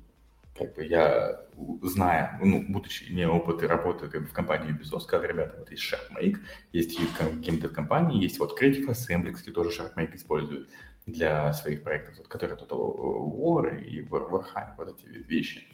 как 0.59 0.75
бы 0.75 0.85
я, 0.85 1.39
зная, 1.81 2.37
ну, 2.43 2.63
будучи, 2.67 3.09
имея 3.09 3.29
опыт 3.29 3.63
и 3.63 3.67
работы 3.67 4.09
как 4.09 4.21
бы, 4.21 4.27
в 4.27 4.33
компании 4.33 4.71
Ubisoft, 4.71 5.01
сказал, 5.01 5.25
ребята, 5.25 5.55
вот 5.57 5.71
есть 5.71 5.83
SharkMake, 5.83 6.37
есть 6.73 6.99
какие-то 7.17 7.69
компании, 7.69 8.21
есть 8.21 8.39
вот 8.39 8.61
Creative 8.61 8.87
Assembly, 8.87 9.31
кстати, 9.31 9.53
тоже 9.53 9.69
SharkMake 9.69 10.15
используют 10.15 10.69
для 11.05 11.53
своих 11.53 11.83
проектов, 11.83 12.17
вот, 12.17 12.27
которые 12.27 12.57
Total 12.57 12.77
War 12.77 13.81
и 13.81 14.03
Warhammer, 14.03 14.75
вот 14.77 14.99
эти 14.99 15.07
вещи. 15.07 15.67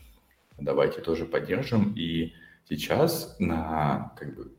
Давайте 0.57 1.01
тоже 1.01 1.25
поддержим. 1.25 1.93
И 1.97 2.33
сейчас 2.69 3.35
на 3.39 4.13
как 4.17 4.35
бы 4.35 4.54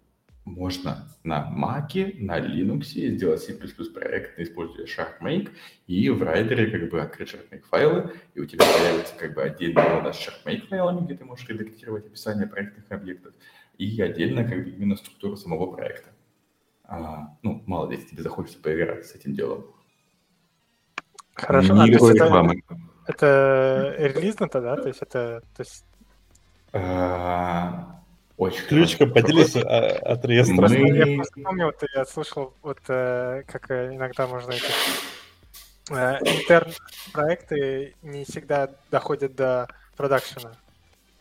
можно 0.47 1.09
на 1.25 1.53
Mac, 1.53 1.93
на 2.21 2.39
Linux 2.39 2.85
сделать 2.85 3.43
C++ 3.43 3.53
проект, 3.53 4.39
используя 4.39 4.87
SharkMake, 4.87 5.51
и 5.89 6.09
в 6.09 6.23
райдере 6.23 6.71
как 6.71 6.89
бы 6.89 7.03
открыть 7.03 7.35
SharkMake 7.35 7.65
файлы, 7.69 8.13
и 8.35 8.41
у 8.41 8.47
тебя 8.47 8.65
появится 8.65 9.15
как 9.19 9.35
бы 9.35 9.43
отдельный 9.43 9.83
лода 9.83 10.13
с 10.13 10.17
SharkMake 10.17 10.69
файлами, 10.69 11.05
где 11.05 11.17
ты 11.17 11.25
можешь 11.25 11.49
редактировать 11.49 12.07
описание 12.07 12.47
проектных 12.47 12.91
объектов, 12.91 13.35
и 13.77 14.01
отдельно 14.01 14.45
как 14.45 14.65
бы 14.65 14.71
именно 14.71 14.97
структуру 14.97 15.37
самого 15.37 15.73
проекта. 15.75 16.11
А, 16.85 17.37
ну, 17.43 17.65
мало 17.67 17.91
ли, 17.91 17.97
если 17.97 18.11
тебе 18.11 18.23
захочется 18.23 18.61
поиграть 18.61 19.05
с 19.05 19.17
этим 19.17 19.35
делом. 19.35 19.67
Хорошо, 21.35 21.75
Не 21.75 21.93
а, 21.93 21.99
то 21.99 22.11
есть 22.11 22.23
это, 23.09 23.95
это 23.97 23.97
релизно-то, 23.97 24.61
да? 24.61 24.77
То 24.77 24.89
есть 24.89 25.03
это... 25.03 25.43
То 25.57 25.63
есть... 25.63 25.85
А, 26.73 28.01
очень 28.37 28.66
Ключиком 28.66 29.12
поделись 29.12 29.57
а, 29.57 29.89
от 30.12 30.24
реестра. 30.24 30.68
Мы... 30.68 30.89
Я 30.91 31.16
просто 31.16 31.41
помню, 31.43 31.66
вот 31.66 31.82
я 31.95 32.05
слышал, 32.05 32.55
вот 32.62 32.78
э, 32.89 33.43
как 33.47 33.70
иногда 33.70 34.26
можно 34.26 34.53
эти 34.53 34.64
э, 35.91 36.18
интерн-проекты 36.20 37.95
не 38.03 38.24
всегда 38.24 38.70
доходят 38.91 39.34
до 39.34 39.68
продакшена. 39.97 40.53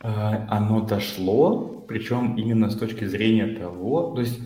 А, 0.00 0.46
оно 0.50 0.82
дошло, 0.82 1.84
причем 1.88 2.36
именно 2.36 2.70
с 2.70 2.76
точки 2.76 3.04
зрения 3.04 3.56
того, 3.56 4.14
то 4.14 4.20
есть 4.20 4.38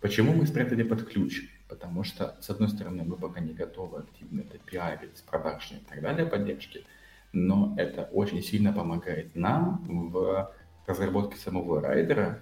почему 0.00 0.32
мы 0.34 0.46
спрятали 0.46 0.82
под 0.82 1.08
ключ? 1.08 1.42
Потому 1.68 2.02
что, 2.04 2.36
с 2.40 2.48
одной 2.50 2.68
стороны, 2.68 3.04
мы 3.04 3.16
пока 3.16 3.40
не 3.40 3.52
готовы 3.52 3.98
активно 4.00 4.40
это 4.40 4.58
пиарить 4.58 5.16
с 5.16 5.20
продакшена 5.20 5.80
и 5.80 5.84
так 5.84 6.00
далее 6.02 6.26
поддержки, 6.26 6.84
но 7.32 7.74
это 7.76 8.04
очень 8.12 8.42
сильно 8.42 8.72
помогает 8.72 9.34
нам 9.34 9.84
в 9.86 10.50
разработки 10.88 11.36
самого 11.36 11.80
райдера, 11.80 12.40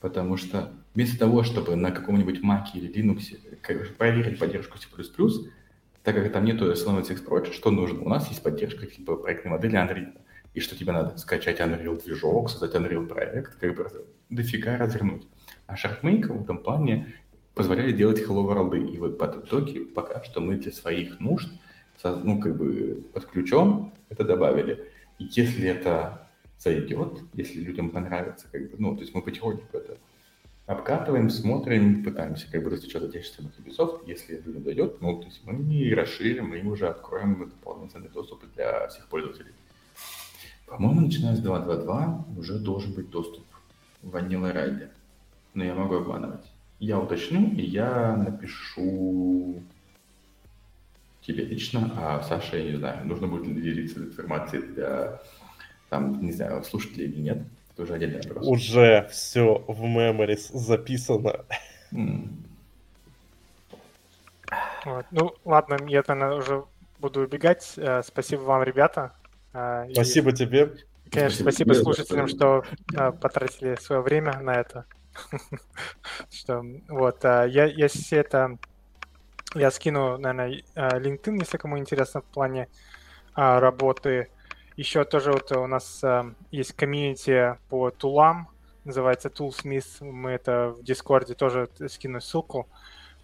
потому 0.00 0.36
что 0.36 0.72
вместо 0.94 1.18
того, 1.18 1.42
чтобы 1.42 1.76
на 1.76 1.90
каком-нибудь 1.90 2.40
Mac 2.42 2.66
или 2.74 2.88
Linux 2.90 3.36
проверить 3.96 4.38
поддержку 4.38 4.78
C++, 4.78 4.86
так 6.04 6.14
как 6.14 6.32
там 6.32 6.44
нету 6.44 6.70
SLM 6.72 7.02
Explorer, 7.02 7.52
что 7.52 7.70
нужно? 7.70 8.02
У 8.02 8.08
нас 8.08 8.28
есть 8.28 8.42
поддержка 8.42 8.86
типа 8.86 9.16
проектной 9.16 9.50
модели 9.50 9.76
Unreal. 9.76 10.16
И 10.54 10.60
что 10.60 10.76
тебе 10.76 10.92
надо? 10.92 11.18
Скачать 11.18 11.60
Unreal 11.60 12.02
движок, 12.02 12.48
создать 12.50 12.74
Unreal 12.74 13.06
проект, 13.06 13.56
как 13.56 13.76
бы 13.76 13.90
дофига 14.30 14.78
развернуть. 14.78 15.26
А 15.66 15.74
SharkMake 15.74 16.26
в 16.28 16.42
этом 16.44 16.58
плане 16.58 17.14
позволяет 17.54 17.96
делать 17.96 18.20
hello 18.20 18.46
world. 18.46 18.78
И 18.90 18.98
вот 18.98 19.18
под 19.18 19.44
итоге 19.44 19.80
пока 19.80 20.22
что 20.22 20.40
мы 20.40 20.56
для 20.56 20.72
своих 20.72 21.20
нужд, 21.20 21.48
ну, 22.04 22.40
как 22.40 22.56
бы 22.56 23.04
под 23.12 23.26
ключом 23.26 23.92
это 24.08 24.24
добавили. 24.24 24.88
И 25.18 25.24
если 25.30 25.68
это 25.68 26.27
зайдет, 26.58 27.20
если 27.34 27.60
людям 27.60 27.90
понравится, 27.90 28.46
как 28.50 28.70
бы, 28.70 28.76
ну, 28.78 28.94
то 28.94 29.02
есть 29.02 29.14
мы 29.14 29.22
потихоньку 29.22 29.64
это 29.72 29.96
обкатываем, 30.66 31.30
смотрим, 31.30 32.04
пытаемся 32.04 32.50
как 32.50 32.62
бы 32.62 32.70
достичь 32.70 32.94
отечественных 32.94 33.58
Ubisoft, 33.58 34.02
если 34.06 34.36
людям 34.40 34.64
дойдет, 34.64 35.00
ну, 35.00 35.18
то 35.18 35.26
есть 35.26 35.40
мы 35.44 35.54
не 35.54 35.94
расширим, 35.94 36.50
мы 36.50 36.60
уже 36.70 36.88
откроем 36.88 37.38
дополнительный 37.38 38.10
доступ 38.10 38.44
для 38.54 38.88
всех 38.88 39.06
пользователей. 39.06 39.52
По-моему, 40.66 41.00
начиная 41.00 41.34
с 41.34 41.42
2.2.2 41.42 42.38
уже 42.38 42.58
должен 42.58 42.92
быть 42.92 43.08
доступ 43.08 43.46
в 44.02 44.14
Vanilla 44.14 44.52
Ride, 44.54 44.90
но 45.54 45.64
я 45.64 45.74
могу 45.74 45.94
обманывать. 45.94 46.44
Я 46.78 47.00
уточню, 47.00 47.50
и 47.54 47.62
я 47.62 48.14
напишу 48.16 49.62
тебе 51.22 51.44
лично, 51.44 51.92
а 51.96 52.22
Саша, 52.22 52.58
я 52.58 52.72
не 52.72 52.76
знаю, 52.76 53.06
нужно 53.06 53.26
будет 53.26 53.54
делиться 53.54 54.00
информацией 54.00 54.62
для 54.62 55.20
там, 55.88 56.22
не 56.22 56.32
знаю, 56.32 56.64
слушатели 56.64 57.04
или 57.04 57.20
нет, 57.20 57.38
это 57.72 57.82
уже 57.82 57.94
отдельный 57.94 58.20
вопрос. 58.20 58.46
Уже 58.46 59.08
все 59.10 59.64
в 59.66 59.84
Memories 59.84 60.50
записано. 60.52 61.44
Mm. 61.92 62.28
Вот. 64.84 65.06
Ну, 65.10 65.34
ладно, 65.44 65.78
я 65.86 66.02
тогда 66.02 66.34
уже 66.34 66.64
буду 66.98 67.20
убегать. 67.20 67.74
Э, 67.76 68.02
спасибо 68.02 68.40
вам, 68.40 68.62
ребята. 68.62 69.12
Э, 69.52 69.86
спасибо 69.92 70.30
и, 70.30 70.34
тебе. 70.34 70.76
Конечно, 71.10 71.42
спасибо, 71.42 71.72
спасибо 71.72 71.94
слушателям, 71.94 72.28
что 72.28 72.64
э, 72.94 73.12
потратили 73.12 73.76
свое 73.76 74.02
время 74.02 74.38
на 74.40 74.54
это. 74.54 74.84
что, 76.30 76.64
вот, 76.88 77.24
я, 77.24 77.64
если 77.64 78.18
это, 78.18 78.58
я 79.54 79.70
скину, 79.70 80.16
наверное, 80.16 80.62
LinkedIn, 80.76 81.38
если 81.40 81.56
кому 81.56 81.78
интересно 81.78 82.20
в 82.20 82.24
плане 82.24 82.68
работы 83.34 84.28
еще 84.78 85.04
тоже 85.04 85.32
вот 85.32 85.50
у 85.50 85.66
нас 85.66 85.98
э, 86.04 86.22
есть 86.52 86.72
комьюнити 86.72 87.56
по 87.68 87.90
тулам, 87.90 88.48
называется 88.84 89.28
Toolsmiths. 89.28 90.04
Мы 90.04 90.30
это 90.30 90.68
в 90.68 90.84
Дискорде 90.84 91.34
тоже 91.34 91.68
скину 91.88 92.20
ссылку. 92.20 92.68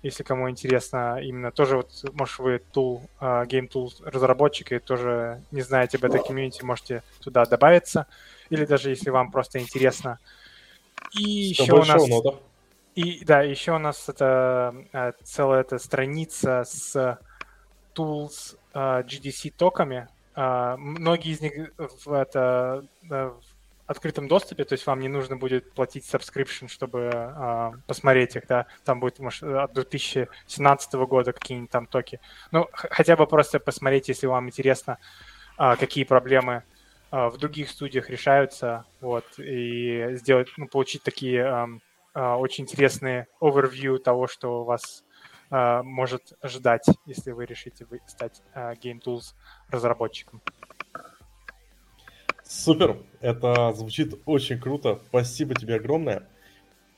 если 0.03 0.25
кому 0.25 0.51
интересно, 0.51 1.21
именно 1.23 1.53
тоже 1.53 1.77
вот, 1.77 2.05
может, 2.13 2.39
вы 2.41 2.61
tool, 2.75 3.09
uh, 3.21 3.47
game 3.47 3.71
tools 3.71 4.03
разработчик 4.05 4.73
и 4.73 4.81
тоже 4.81 5.41
не 5.53 5.63
знаете 5.63 5.97
об 5.97 6.05
этой 6.05 6.23
комьюнити, 6.23 6.65
можете 6.65 7.05
туда 7.21 7.47
добавиться, 7.47 8.09
или 8.51 8.67
даже 8.67 8.91
если 8.91 9.11
вам 9.11 9.31
просто 9.31 9.61
интересно. 9.61 10.19
И 11.13 11.23
еще 11.23 11.73
у 11.73 11.85
нас... 11.85 12.07
Нота. 12.09 12.35
И 12.97 13.25
да, 13.25 13.43
еще 13.43 13.73
у 13.73 13.79
нас 13.79 14.09
это 14.09 14.75
uh, 14.93 15.15
целая 15.23 15.61
эта 15.61 15.79
страница 15.79 16.65
с 16.67 17.17
tools 17.95 18.57
uh, 18.75 19.07
GDC 19.07 19.55
токами. 19.57 20.09
Uh, 20.37 20.77
многие 20.77 21.31
из 21.31 21.41
них 21.41 21.71
в, 21.79 22.13
это, 22.13 22.85
в 23.03 23.37
открытом 23.87 24.29
доступе, 24.29 24.65
то 24.65 24.73
есть 24.75 24.87
вам 24.87 25.01
не 25.01 25.09
нужно 25.09 25.37
будет 25.37 25.73
платить 25.73 26.05
subscription, 26.05 26.69
чтобы 26.69 27.11
э, 27.13 27.73
посмотреть 27.87 28.37
их, 28.37 28.47
да, 28.47 28.67
там 28.85 29.01
будет, 29.01 29.19
может, 29.19 29.43
от 29.43 29.73
2017 29.75 30.95
года 30.95 31.33
какие-нибудь 31.33 31.71
там 31.71 31.87
токи. 31.87 32.21
Ну, 32.51 32.69
хотя 32.73 33.17
бы 33.17 33.27
просто 33.27 33.61
посмотреть, 33.61 34.09
если 34.09 34.27
вам 34.27 34.47
интересно, 34.47 34.99
э, 35.59 35.77
какие 35.77 36.05
проблемы 36.05 36.63
э, 37.11 37.29
в 37.29 37.37
других 37.37 37.69
студиях 37.69 38.09
решаются, 38.09 38.87
вот, 39.01 39.25
и 39.39 40.17
сделать, 40.17 40.49
ну, 40.57 40.67
получить 40.67 41.03
такие 41.03 41.43
э, 41.43 41.67
э, 42.15 42.33
очень 42.35 42.65
интересные 42.65 43.27
overview 43.41 43.99
того, 43.99 44.29
что 44.29 44.65
вас 44.65 45.05
э, 45.11 45.14
может 45.51 46.33
ждать, 46.43 46.87
если 47.07 47.31
вы 47.31 47.47
решите 47.47 47.87
стать 48.07 48.43
э, 48.55 48.75
Game 48.75 49.01
Tools 49.01 49.35
разработчиком. 49.69 50.43
Супер, 52.45 52.99
это 53.21 53.73
звучит 53.73 54.21
очень 54.27 54.61
круто. 54.61 55.01
Спасибо 55.09 55.55
тебе 55.55 55.77
огромное. 55.77 56.29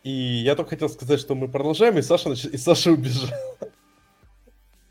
И 0.03 0.11
я 0.11 0.55
только 0.55 0.71
хотел 0.71 0.89
сказать, 0.89 1.19
что 1.21 1.35
мы 1.35 1.49
продолжаем, 1.49 1.99
и 1.99 2.03
Саша, 2.03 2.29
нач... 2.29 2.45
и 2.45 2.57
Саша 2.57 2.93
убежал. 2.93 3.31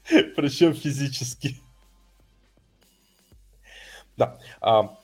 Причем 0.36 0.74
физически. 0.74 1.58
Да. 4.18 4.38
А, 4.62 4.98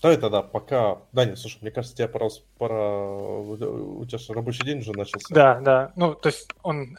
давай 0.00 0.16
тогда 0.16 0.42
пока... 0.42 0.98
Даня, 1.12 1.36
слушай, 1.36 1.58
мне 1.60 1.70
кажется, 1.70 1.96
тебе 1.96 2.08
пора... 2.08 2.28
пора... 2.58 3.08
У 3.08 4.04
тебя 4.06 4.18
же 4.18 4.32
рабочий 4.32 4.64
день 4.64 4.78
уже 4.78 4.92
начался. 4.92 5.34
Да, 5.34 5.60
да. 5.60 5.92
Ну, 5.96 6.14
то 6.14 6.28
есть 6.28 6.48
он... 6.62 6.98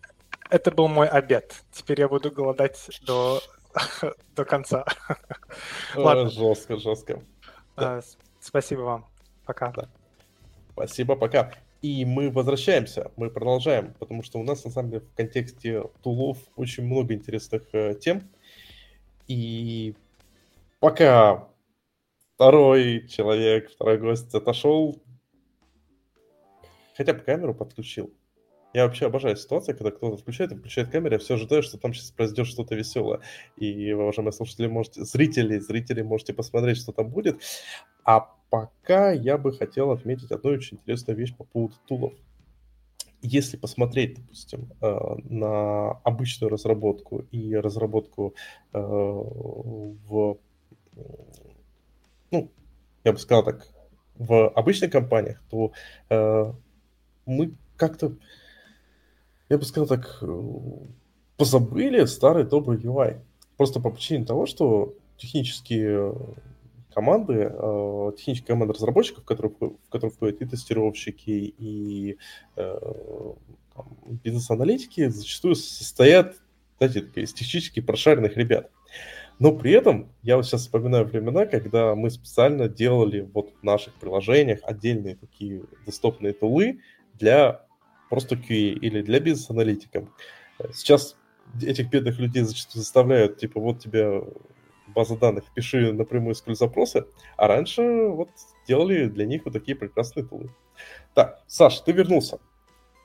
Это 0.50 0.72
был 0.72 0.88
мой 0.88 1.08
обед. 1.08 1.64
Теперь 1.72 2.02
я 2.02 2.08
буду 2.08 2.32
голодать 2.32 2.90
до, 3.06 3.42
до 4.36 4.46
конца. 4.46 4.86
Ладно. 5.96 6.30
Жестко, 6.30 6.78
жестко. 6.78 7.22
Да. 7.76 8.02
Спасибо 8.40 8.82
вам. 8.82 9.06
Пока. 9.46 9.72
Да. 9.72 9.90
Спасибо, 10.74 11.16
пока. 11.16 11.52
И 11.82 12.06
мы 12.06 12.30
возвращаемся, 12.30 13.12
мы 13.18 13.30
продолжаем, 13.30 13.94
потому 14.00 14.24
что 14.24 14.40
у 14.40 14.44
нас, 14.44 14.64
на 14.64 14.72
самом 14.72 14.92
деле, 14.92 15.02
в 15.02 15.14
контексте 15.16 15.84
тулов 16.02 16.38
очень 16.56 16.86
много 16.86 17.14
интересных 17.14 17.64
э, 17.74 17.96
тем. 17.96 18.30
И 19.28 19.94
пока 20.80 21.50
второй 22.36 23.08
человек, 23.08 23.70
второй 23.70 23.98
гость 23.98 24.34
отошел, 24.34 25.02
хотя 26.96 27.14
бы 27.14 27.20
камеру 27.20 27.54
подключил, 27.54 28.14
я 28.74 28.86
вообще 28.86 29.06
обожаю 29.06 29.36
ситуацию, 29.36 29.78
когда 29.78 29.92
кто-то 29.92 30.18
включает 30.18 30.52
и 30.52 30.56
включает 30.56 30.90
камеру, 30.90 31.14
я 31.14 31.20
все 31.20 31.36
ожидаю, 31.36 31.62
что 31.62 31.78
там 31.78 31.94
сейчас 31.94 32.12
произойдет 32.12 32.48
что-то 32.48 32.76
веселое. 32.76 33.22
И, 33.56 33.94
уважаемые 33.94 34.34
слушатели, 34.34 34.68
можете, 34.68 35.06
зрители, 35.06 35.60
зрители, 35.60 36.02
можете 36.02 36.34
посмотреть, 36.34 36.78
что 36.78 36.92
там 36.92 37.10
будет. 37.10 37.40
А 38.04 38.32
пока 38.50 39.12
я 39.12 39.38
бы 39.38 39.54
хотел 39.54 39.92
отметить 39.92 40.32
одну 40.32 40.52
очень 40.52 40.78
интересную 40.78 41.18
вещь 41.18 41.36
по 41.36 41.44
поводу 41.44 41.76
тулов. 41.88 42.14
Если 43.22 43.56
посмотреть, 43.56 44.16
допустим, 44.16 44.70
э, 44.82 45.00
на 45.30 45.92
обычную 46.04 46.50
разработку 46.50 47.26
и 47.32 47.56
разработку 47.56 48.34
э, 48.74 48.80
в, 48.80 50.38
ну, 52.32 52.52
я 53.04 53.14
бы 53.14 53.20
сказал 53.20 53.46
так, 53.46 53.68
в 54.16 54.50
обычных 54.50 54.92
компаниях, 54.92 55.42
то 55.50 55.72
э, 56.10 56.54
мы 57.26 57.54
как-то 57.78 58.16
я 59.54 59.60
бы 59.60 59.66
сказал 59.66 59.88
так, 59.88 60.18
э, 60.22 60.42
позабыли 61.38 62.06
старый 62.06 62.44
добрый 62.44 62.80
UI. 62.80 63.20
Просто 63.56 63.80
по 63.80 63.92
причине 63.92 64.26
того, 64.26 64.48
что 64.48 64.96
технические 65.18 66.16
команды, 66.92 67.52
э, 67.54 68.12
технические 68.18 68.48
команды 68.48 68.74
разработчиков, 68.74 69.24
в 69.24 69.28
которые 69.28 70.12
входят 70.12 70.42
и 70.42 70.46
тестировщики, 70.46 71.54
и 71.60 72.18
э, 72.56 72.80
бизнес-аналитики, 74.24 75.08
зачастую 75.08 75.54
состоят, 75.56 76.36
знаете, 76.80 77.06
из 77.16 77.34
технически 77.34 77.80
прошаренных 77.80 78.36
ребят. 78.36 78.72
Но 79.38 79.52
при 79.52 79.72
этом 79.72 80.10
я 80.24 80.38
вот 80.38 80.48
сейчас 80.48 80.62
вспоминаю 80.62 81.06
времена, 81.06 81.46
когда 81.46 81.94
мы 81.94 82.10
специально 82.10 82.68
делали 82.68 83.30
вот 83.34 83.52
в 83.62 83.64
наших 83.64 83.94
приложениях 83.96 84.60
отдельные 84.64 85.16
такие 85.16 85.64
доступные 85.86 86.34
тулы 86.34 86.80
для 87.14 87.63
просто 88.14 88.36
QA 88.36 88.74
или 88.74 89.02
для 89.02 89.20
бизнес-аналитиков. 89.20 90.08
Сейчас 90.72 91.18
этих 91.60 91.90
бедных 91.90 92.20
людей 92.20 92.44
зачастую 92.44 92.84
заставляют, 92.84 93.40
типа, 93.40 93.60
вот 93.60 93.80
тебе 93.80 94.24
база 94.86 95.18
данных, 95.18 95.46
пиши 95.56 95.92
напрямую 95.92 96.36
SQL 96.36 96.54
запросы, 96.54 97.08
а 97.38 97.48
раньше 97.48 97.82
вот 97.82 98.30
делали 98.68 99.08
для 99.08 99.26
них 99.26 99.46
вот 99.46 99.54
такие 99.54 99.76
прекрасные 99.76 100.28
тулы. 100.28 100.52
Так, 101.16 101.42
Саш, 101.48 101.80
ты 101.80 101.92
вернулся. 101.92 102.38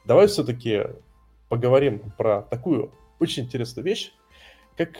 Давай 0.04 0.26
все-таки 0.26 0.82
поговорим 1.48 2.00
про 2.18 2.42
такую 2.42 2.92
очень 3.18 3.44
интересную 3.44 3.86
вещь, 3.86 4.12
как 4.76 4.90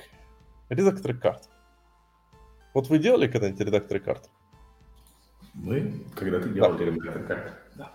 редакторы 0.70 1.18
карт. 1.18 1.50
Вот 2.72 2.88
вы 2.88 2.98
делали 2.98 3.28
когда-нибудь 3.28 3.61
редакторы 3.61 4.00
карт? 4.00 4.30
Мы 5.52 6.02
когда-то 6.16 6.48
делали 6.48 6.78
да. 6.78 6.84
редакторы 6.84 7.24
карт, 7.26 7.52
да. 7.74 7.92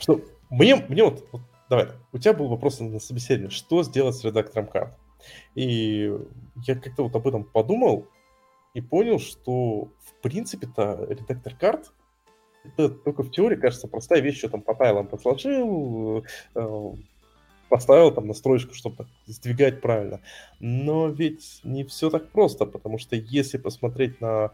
Что, 0.00 0.20
мне, 0.50 0.76
мне 0.76 1.04
вот, 1.04 1.26
вот, 1.32 1.42
давай, 1.68 1.88
у 2.12 2.18
тебя 2.18 2.32
был 2.32 2.48
вопрос 2.48 2.80
на 2.80 2.98
собеседование, 2.98 3.50
что 3.50 3.82
сделать 3.82 4.16
с 4.16 4.24
редактором 4.24 4.66
карт? 4.66 4.92
И 5.54 6.12
я 6.66 6.74
как-то 6.74 7.04
вот 7.04 7.14
об 7.14 7.26
этом 7.26 7.44
подумал 7.44 8.06
и 8.74 8.80
понял, 8.80 9.18
что 9.18 9.88
в 10.00 10.14
принципе-то 10.22 11.06
редактор 11.08 11.54
карт 11.54 11.92
это 12.64 12.90
только 12.90 13.22
в 13.22 13.30
теории 13.30 13.56
кажется 13.56 13.88
простая 13.88 14.20
вещь, 14.20 14.38
что 14.38 14.50
там 14.50 14.62
по 14.62 14.74
тайлам 14.74 15.06
подсложил, 15.06 16.24
э, 16.54 16.92
поставил 17.68 18.12
там 18.12 18.26
настроечку, 18.26 18.74
чтобы 18.74 19.06
сдвигать 19.26 19.80
правильно. 19.80 20.20
Но 20.58 21.08
ведь 21.08 21.60
не 21.64 21.84
все 21.84 22.10
так 22.10 22.28
просто, 22.28 22.66
потому 22.66 22.98
что 22.98 23.16
если 23.16 23.56
посмотреть 23.56 24.20
на 24.20 24.50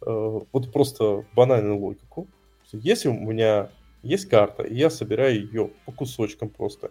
э, 0.00 0.40
вот 0.52 0.72
просто 0.72 1.26
банальную 1.34 1.78
логику, 1.78 2.26
если 2.72 3.08
у 3.08 3.14
меня 3.14 3.68
есть 4.02 4.28
карта, 4.28 4.62
и 4.62 4.74
я 4.74 4.90
собираю 4.90 5.34
ее 5.34 5.70
по 5.86 5.92
кусочкам 5.92 6.48
просто. 6.48 6.90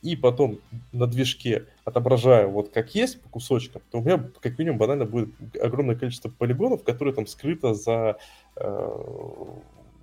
И 0.00 0.14
потом 0.14 0.60
на 0.92 1.06
движке 1.06 1.66
отображаю 1.84 2.50
вот 2.50 2.70
как 2.70 2.94
есть 2.94 3.20
по 3.20 3.28
кусочкам, 3.28 3.82
то 3.90 3.98
у 3.98 4.02
меня 4.02 4.30
как 4.40 4.58
минимум 4.58 4.78
банально 4.78 5.06
будет 5.06 5.30
огромное 5.60 5.96
количество 5.96 6.28
полигонов, 6.28 6.84
которые 6.84 7.14
там 7.14 7.26
скрыто 7.26 7.74
за 7.74 8.18
э, 8.56 9.04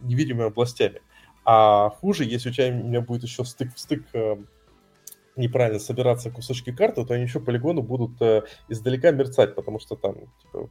невидимыми 0.01 0.47
областями. 0.47 1.01
А 1.45 1.91
хуже, 1.91 2.25
если 2.25 2.49
у 2.49 2.51
тебя 2.51 2.67
у 2.67 2.83
меня 2.83 3.01
будет 3.01 3.23
еще 3.23 3.45
стык 3.45 3.73
в 3.73 3.79
стык 3.79 4.03
э, 4.13 4.35
неправильно 5.35 5.79
собираться 5.79 6.31
кусочки 6.31 6.71
карты, 6.71 7.05
то 7.05 7.13
они 7.13 7.23
еще 7.23 7.39
полигоны 7.39 7.81
будут 7.81 8.21
э, 8.21 8.43
издалека 8.67 9.11
мерцать, 9.11 9.55
потому 9.55 9.79
что 9.79 9.95
там 9.95 10.15
типа, 10.41 10.69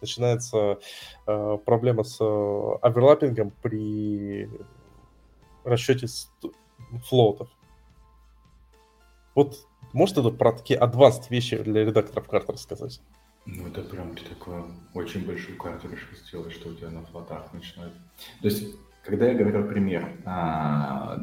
начинается 0.00 0.78
э, 1.26 1.58
проблема 1.64 2.04
с 2.04 2.18
э, 2.20 2.78
оверлаппингом 2.82 3.52
при 3.62 4.48
расчете 5.64 6.06
флоутов. 7.04 7.48
Вот 9.34 9.66
может 9.92 10.18
это 10.18 10.30
про 10.30 10.52
такие 10.52 10.80
advanced 10.80 11.28
вещи 11.30 11.58
для 11.58 11.84
редакторов 11.84 12.28
карт 12.28 12.48
рассказать? 12.50 13.00
Ну, 13.44 13.66
это 13.66 13.82
прям 13.82 14.14
ты 14.14 14.24
такую 14.24 14.72
очень 14.94 15.26
большую 15.26 15.58
карту 15.58 15.88
решил 15.88 16.16
сделать, 16.16 16.52
что 16.52 16.70
у 16.70 16.74
тебя 16.74 16.90
на 16.90 17.04
флотах 17.04 17.52
начинает. 17.52 17.92
То 18.40 18.48
есть, 18.48 18.76
когда 19.04 19.26
я 19.26 19.34
говорил 19.34 19.66
пример 19.66 20.16
а, 20.24 21.18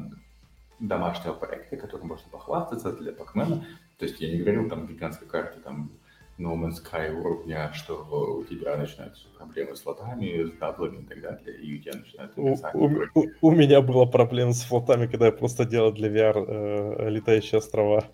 домашнего 0.79 1.33
проекта, 1.33 1.77
которым 1.77 2.09
можно 2.09 2.29
похвастаться 2.29 2.91
для 2.91 3.13
Пакмена, 3.13 3.65
то 3.97 4.05
есть 4.05 4.19
я 4.19 4.31
не 4.31 4.39
говорил 4.39 4.69
там 4.69 4.87
гигантской 4.87 5.27
карте, 5.27 5.59
там 5.61 5.91
No 6.39 6.55
Man's 6.55 6.81
Sky 6.81 7.11
уровня, 7.11 7.71
что 7.73 8.37
у 8.39 8.45
тебя 8.45 8.77
начинаются 8.77 9.27
проблемы 9.37 9.75
с 9.75 9.81
флотами, 9.81 10.45
с 10.45 10.57
даблами 10.57 11.01
и 11.01 11.05
так 11.05 11.21
далее, 11.21 11.61
и 11.61 11.77
у 11.77 11.81
тебя 11.81 11.99
начинают 11.99 12.31
у, 12.37 12.55
у, 12.73 13.05
у, 13.13 13.27
у 13.41 13.51
меня 13.51 13.81
была 13.81 14.05
проблема 14.05 14.53
с 14.53 14.63
флотами, 14.63 15.07
когда 15.07 15.25
я 15.25 15.31
просто 15.33 15.65
делал 15.65 15.91
для 15.91 16.09
VR 16.09 16.45
э, 16.47 17.09
летающие 17.09 17.57
острова. 17.57 18.05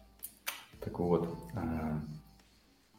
Так 0.80 1.00
вот, 1.00 1.30
э, 1.54 1.60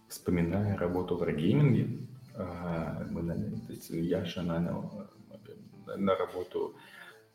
вспоминая 0.08 0.76
работу 0.78 1.16
в 1.16 1.22
Wargaming, 1.24 2.06
э, 2.36 3.06
мы 3.10 3.22
то 3.66 3.72
есть 3.72 3.90
Яша 3.90 4.42
нанял 4.42 5.08
на 5.96 6.14
работу 6.14 6.76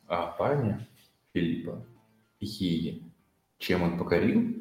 а, 0.08 0.28
парня 0.28 0.88
Филиппа 1.34 1.86
и 2.40 3.04
чем 3.58 3.84
он 3.84 3.98
покорил, 3.98 4.56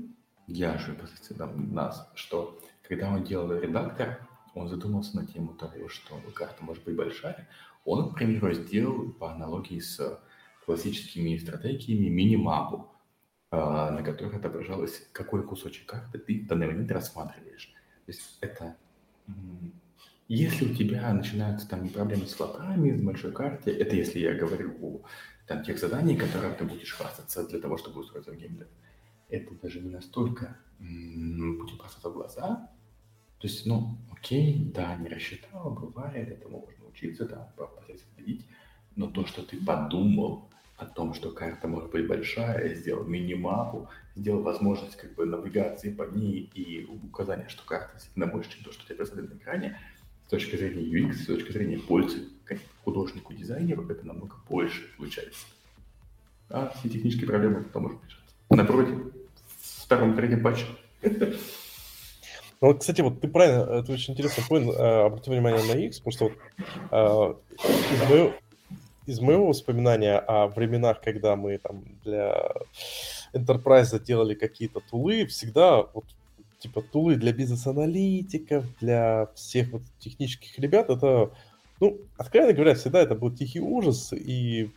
я 0.47 0.79
же 0.79 0.97
там, 1.39 1.73
нас, 1.73 2.11
что 2.15 2.59
когда 2.91 3.09
он 3.09 3.23
делал 3.23 3.53
редактор, 3.53 4.19
он 4.53 4.69
задумался 4.69 5.15
на 5.17 5.25
тему 5.25 5.55
того, 5.55 5.89
что 5.89 6.21
карта 6.35 6.65
может 6.65 6.83
быть 6.83 6.97
большая. 6.97 7.49
Он, 7.85 8.11
к 8.11 8.17
примеру, 8.17 8.53
сделал 8.53 9.13
по 9.13 9.33
аналогии 9.33 9.79
с 9.79 10.21
классическими 10.67 11.37
стратегиями 11.37 12.09
мини-мапу, 12.09 12.91
а, 13.53 13.93
на 13.93 14.03
которой 14.03 14.37
отображалось, 14.37 15.09
какой 15.13 15.45
кусочек 15.45 15.87
карты 15.87 16.19
ты 16.19 16.43
в 16.43 16.49
данный 16.49 16.67
момент 16.67 16.91
рассматриваешь. 16.91 17.73
То 18.07 18.13
есть 18.13 18.39
это... 18.41 18.77
Если 20.27 20.73
у 20.73 20.75
тебя 20.75 21.13
начинаются 21.13 21.69
там 21.69 21.89
проблемы 21.89 22.27
с 22.27 22.35
флотами 22.35 22.91
в 22.91 23.05
большой 23.05 23.31
карте, 23.31 23.71
это 23.71 23.95
если 23.95 24.19
я 24.19 24.35
говорю 24.35 24.75
о 24.81 25.03
там, 25.47 25.63
тех 25.63 25.79
заданий, 25.79 26.17
которые 26.17 26.55
ты 26.55 26.65
будешь 26.65 26.93
хвастаться 26.93 27.47
для 27.47 27.61
того, 27.61 27.77
чтобы 27.79 28.01
устроиться 28.01 28.33
в 28.33 28.37
геймдев. 28.37 28.69
Это 29.29 29.55
даже 29.55 29.81
не 29.81 29.91
настолько 29.91 30.57
будет 30.81 31.79
бросаться 31.79 32.11
в 32.11 32.15
глаза. 32.15 32.69
То 33.41 33.47
есть, 33.47 33.67
ну, 33.67 33.97
окей, 34.13 34.71
да, 34.75 34.97
не 34.97 35.09
рассчитал, 35.09 35.71
бывает, 35.71 36.29
этому 36.29 36.61
можно 36.61 36.87
учиться, 36.87 37.27
да, 37.27 37.53
попытаться 37.57 38.05
победить. 38.15 38.47
Но 38.97 39.07
то, 39.09 39.25
что 39.27 39.43
ты 39.43 39.57
подумал, 39.57 40.51
о 40.81 40.87
том, 40.87 41.13
что 41.13 41.31
карта 41.31 41.69
может 41.69 41.91
быть 41.91 42.07
большая, 42.07 42.75
сделал 42.75 43.05
мини-мапу, 43.05 43.89
сделал 44.17 44.43
возможность 44.43 44.97
как 44.97 45.15
бы 45.15 45.27
навигации 45.27 45.93
по 45.93 46.05
ней 46.05 46.51
и 46.55 46.87
указания, 46.87 47.47
что 47.49 47.63
карта 47.65 47.93
действительно 47.95 48.27
больше, 48.27 48.51
чем 48.51 48.65
то, 48.65 48.73
что 48.73 48.85
тебе 48.87 48.97
представлено 48.97 49.35
на 49.35 49.39
экране, 49.39 49.79
с 50.27 50.31
точки 50.31 50.57
зрения 50.57 50.83
UX, 50.83 51.13
с 51.15 51.27
точки 51.27 51.53
зрения 51.53 51.79
пользы 51.79 52.29
как 52.45 52.59
художнику, 52.83 53.35
дизайнеру, 53.35 53.87
это 53.89 54.07
намного 54.07 54.37
больше 54.49 54.91
получается. 54.97 55.47
А 56.49 56.73
все 56.79 56.89
технические 56.89 57.27
проблемы 57.27 57.63
потом 57.65 57.85
уже 57.87 57.97
решаться. 58.07 58.35
Напротив, 58.49 59.13
в 59.47 59.85
втором, 59.85 60.17
третьем 60.17 60.43
патче. 60.43 60.65
Ну, 62.61 62.69
вот, 62.69 62.81
кстати, 62.81 63.01
вот 63.01 63.23
ты 63.23 63.29
правильно, 63.29 63.63
это 63.63 63.91
очень 63.93 64.13
интересный 64.13 64.45
поинт, 64.47 64.75
э, 64.77 65.07
обрати 65.07 65.31
внимание 65.31 65.65
на 65.65 65.79
X, 65.79 66.01
потому 66.01 66.13
что 66.13 66.25
вот, 66.25 66.35
э, 66.91 67.35
из 67.95 68.11
моего, 68.11 68.33
из 69.07 69.21
моего 69.21 69.47
воспоминания 69.47 70.19
о 70.19 70.47
временах, 70.49 71.01
когда 71.01 71.37
мы 71.37 71.57
там 71.57 71.85
для 72.05 72.53
Enterprise 73.33 73.99
делали 74.05 74.35
какие-то 74.35 74.81
тулы, 74.91 75.25
всегда 75.25 75.85
вот 75.95 76.05
типа 76.59 76.83
тулы 76.83 77.17
для 77.17 77.33
бизнес-аналитиков, 77.33 78.67
для 78.79 79.29
всех 79.35 79.71
вот 79.71 79.83
технических 79.99 80.59
ребят, 80.59 80.91
это, 80.91 81.31
ну, 81.81 81.99
откровенно 82.19 82.53
говоря, 82.53 82.75
всегда 82.75 83.01
это 83.01 83.15
был 83.15 83.31
тихий 83.31 83.61
ужас, 83.61 84.13
и 84.13 84.71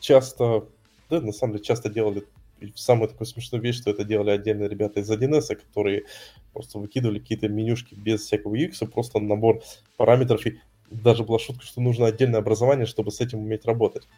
часто, 0.00 0.66
да, 1.08 1.20
на 1.20 1.30
самом 1.30 1.52
деле, 1.52 1.64
часто 1.64 1.88
делали 1.88 2.24
самую 2.74 3.08
такую 3.08 3.26
смешную 3.26 3.62
вещь, 3.62 3.76
что 3.76 3.90
это 3.90 4.04
делали 4.04 4.30
отдельные 4.30 4.68
ребята 4.68 5.00
из 5.00 5.10
1С, 5.10 5.54
которые 5.56 6.04
просто 6.52 6.78
выкидывали 6.78 7.18
какие-то 7.18 7.48
менюшки 7.48 7.94
без 7.94 8.22
всякого 8.22 8.54
UX, 8.54 8.86
просто 8.86 9.20
набор 9.20 9.62
параметров, 9.96 10.46
и 10.46 10.58
даже 10.90 11.24
была 11.24 11.38
шутка, 11.38 11.64
что 11.64 11.80
нужно 11.80 12.06
отдельное 12.06 12.40
образование, 12.40 12.86
чтобы 12.86 13.10
с 13.10 13.20
этим 13.20 13.40
уметь 13.40 13.64
работать. 13.64 14.08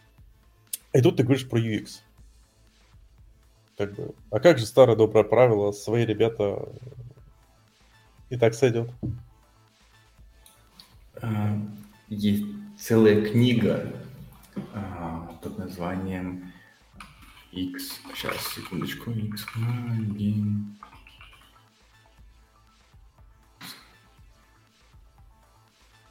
И 0.93 1.01
тут 1.01 1.17
ты 1.17 1.23
говоришь 1.23 1.49
про 1.49 1.61
UX. 1.61 2.01
Как 3.77 3.95
бы, 3.95 4.15
а 4.31 4.41
как 4.41 4.59
же 4.59 4.67
старое 4.67 4.97
доброе 4.97 5.25
правило, 5.25 5.73
свои 5.73 6.07
ребята 6.07 6.69
и 8.31 8.37
так 8.37 8.55
сойдет? 8.55 8.91
А, 11.21 11.59
есть 12.09 12.45
целая 12.79 13.23
книга 13.23 13.93
а, 14.73 15.39
под 15.43 15.59
названием 15.59 16.53
X. 17.57 18.01
Сейчас, 18.15 18.37
секундочку. 18.55 19.11
X. 19.11 19.47
Game 19.57 20.77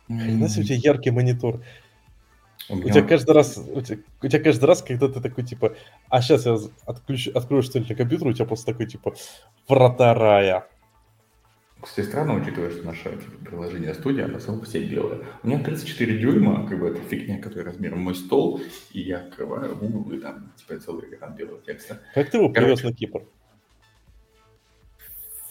Хрена 0.07 0.49
себе 0.49 0.63
у 0.63 0.65
тебя 0.65 0.75
яркий 0.75 1.11
монитор. 1.11 1.61
У, 2.69 2.75
меня... 2.75 2.87
у 2.87 2.89
тебя 2.89 3.03
каждый 3.03 3.31
раз, 3.31 3.57
у 3.57 3.81
тебя, 3.81 3.99
у 4.21 4.27
тебя 4.27 4.43
каждый 4.43 4.65
раз, 4.65 4.81
когда 4.81 5.07
ты 5.07 5.21
такой, 5.21 5.43
типа, 5.43 5.75
а 6.09 6.21
сейчас 6.21 6.45
я 6.45 6.57
отключу, 6.85 7.31
открою 7.35 7.63
что-нибудь 7.63 7.89
на 7.89 7.95
компьютер, 7.95 8.27
у 8.27 8.33
тебя 8.33 8.45
просто 8.45 8.71
такой, 8.71 8.87
типа, 8.87 9.13
врата 9.67 10.13
рая. 10.13 10.67
Кстати, 11.85 12.07
странно, 12.07 12.33
учитывая, 12.33 12.71
что 12.71 12.83
наше 12.83 13.03
типа, 13.03 13.45
приложение 13.45 13.93
студия, 13.93 14.25
оно 14.25 14.39
само 14.39 14.59
по 14.59 14.65
себе 14.65 14.85
белое. 14.85 15.19
У 15.43 15.47
меня 15.47 15.63
34 15.63 16.17
дюйма, 16.17 16.67
как 16.67 16.79
бы 16.79 16.87
это 16.87 16.99
фигня, 16.99 17.39
которая 17.39 17.65
размером 17.65 17.99
мой 17.99 18.15
стол, 18.15 18.59
и 18.91 19.01
я 19.01 19.19
открываю 19.19 19.75
Google, 19.75 20.13
и 20.13 20.19
там, 20.19 20.51
типа, 20.57 20.79
целый 20.79 21.07
экран 21.13 21.35
белого 21.35 21.61
текста. 21.61 22.01
Как 22.15 22.31
ты 22.31 22.37
его 22.37 22.49
привез 22.49 22.81
на 22.81 22.91
Кипр? 22.91 23.21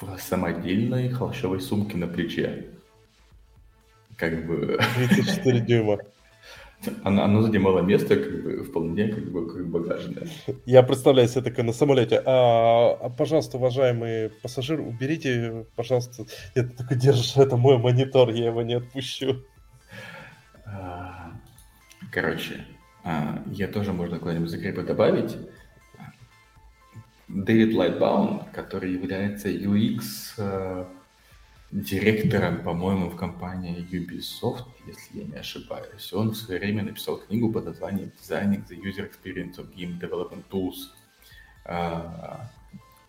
В 0.01 0.19
самодельной 0.19 1.09
холщовой 1.11 1.61
сумке 1.61 1.97
на 1.97 2.09
плече 2.09 2.67
как 4.17 4.45
бы... 4.45 4.79
34 4.97 5.61
дюйма. 5.61 5.99
Оно, 7.03 7.25
оно 7.25 7.43
занимало 7.43 7.81
место 7.81 8.17
как 8.17 8.43
бы 8.43 8.65
вполне 8.65 9.09
как 9.09 9.31
бы 9.31 9.53
как 9.53 9.69
багажное. 9.69 10.29
Я 10.67 10.83
представляю 10.83 11.29
себе 11.29 11.43
такое 11.43 11.65
на 11.65 11.73
самолете. 11.73 12.23
А, 12.25 12.99
а, 13.01 13.11
пожалуйста, 13.11 13.59
уважаемый 13.59 14.31
пассажир, 14.43 14.81
уберите, 14.81 15.67
пожалуйста. 15.77 16.25
Нет, 16.55 16.77
только 16.77 16.95
держишь, 16.95 17.37
это 17.37 17.57
мой 17.57 17.79
монитор, 17.79 18.31
я 18.31 18.47
его 18.47 18.63
не 18.63 18.75
отпущу. 18.75 19.43
А, 20.67 21.33
короче, 22.13 22.65
а, 23.05 23.43
я 23.47 23.69
тоже 23.69 23.93
можно 23.93 24.19
куда-нибудь 24.19 24.51
закрепы 24.51 24.83
добавить. 24.83 25.37
Дэвид 27.29 27.75
Лайтбаун, 27.75 28.43
который 28.53 28.93
является 28.93 29.49
UX 29.49 30.87
директором, 31.75 32.63
по-моему, 32.63 33.11
в 33.11 33.17
компании 33.17 33.85
Ubisoft, 33.91 34.67
если 34.87 35.19
я 35.19 35.25
не 35.25 35.35
ошибаюсь. 35.35 36.13
Он 36.13 36.31
в 36.31 36.37
свое 36.37 36.61
время 36.61 36.85
написал 36.85 37.19
книгу 37.19 37.53
под 37.53 37.65
названием 37.65 38.13
Designing 38.23 38.65
the 38.69 38.81
User 38.81 39.11
Experience 39.11 39.57
of 39.57 39.75
Game 39.75 39.99
Development 40.01 40.45
Tools. 40.49 40.93
А, 41.65 42.49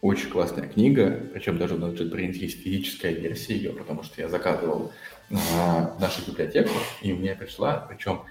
очень 0.02 0.32
классная 0.32 0.68
книга, 0.68 1.12
причем 1.32 1.60
даже 1.60 1.76
у 1.76 1.78
нас 1.78 1.94
JetBrains 1.94 2.34
есть 2.34 2.64
физическая 2.64 3.12
версия 3.12 3.56
ее, 3.56 3.70
потому 3.72 4.02
что 4.02 4.20
я 4.20 4.30
заказывал 4.30 4.92
а, 5.30 5.96
нашу 6.00 6.26
библиотеку, 6.26 6.72
и 7.04 7.14
мне 7.14 7.36
пришла, 7.36 7.86
причем 7.88 8.22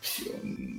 все, 0.00 0.30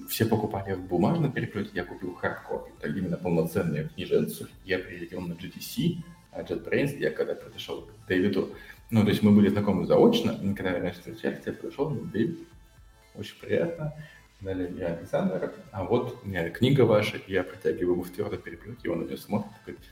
все 0.08 0.26
покупали 0.26 0.74
в 0.74 0.88
бумажном 0.88 1.34
переплете, 1.34 1.72
я 1.74 1.84
купил 1.84 2.16
хардкопи, 2.16 2.72
так 2.80 2.96
именно 2.96 3.18
полноценную 3.18 3.90
книженцу. 3.90 4.48
Я 4.64 4.80
прилетел 4.80 5.20
на 5.20 5.34
GTC, 5.34 5.98
а 6.32 6.44
JetBrains, 6.44 6.98
я 6.98 7.12
когда 7.12 7.34
пришел 7.34 7.84
к 7.84 8.08
Дэвиду, 8.08 8.52
ну, 8.96 9.04
то 9.04 9.10
есть 9.10 9.24
мы 9.24 9.32
были 9.32 9.50
знакомы 9.50 9.86
заочно, 9.86 10.40
когда 10.56 10.80
раньше 10.80 11.00
встречались, 11.00 11.46
я 11.46 11.52
пришел, 11.52 11.90
ну, 11.90 12.10
очень 13.14 13.38
приятно. 13.42 13.94
Далее 14.40 14.74
я 14.78 14.96
Александр, 14.96 15.54
а 15.74 15.84
вот 15.84 16.20
у 16.24 16.28
меня 16.28 16.50
книга 16.50 16.84
ваша, 16.84 17.20
я 17.28 17.44
протягиваю 17.44 17.96
ему 17.96 18.04
в 18.04 18.10
твердом 18.12 18.40
переплете, 18.40 18.80
и 18.84 18.88
он 18.88 19.02
нее 19.06 19.18
смотрит, 19.18 19.52
говорит, 19.66 19.84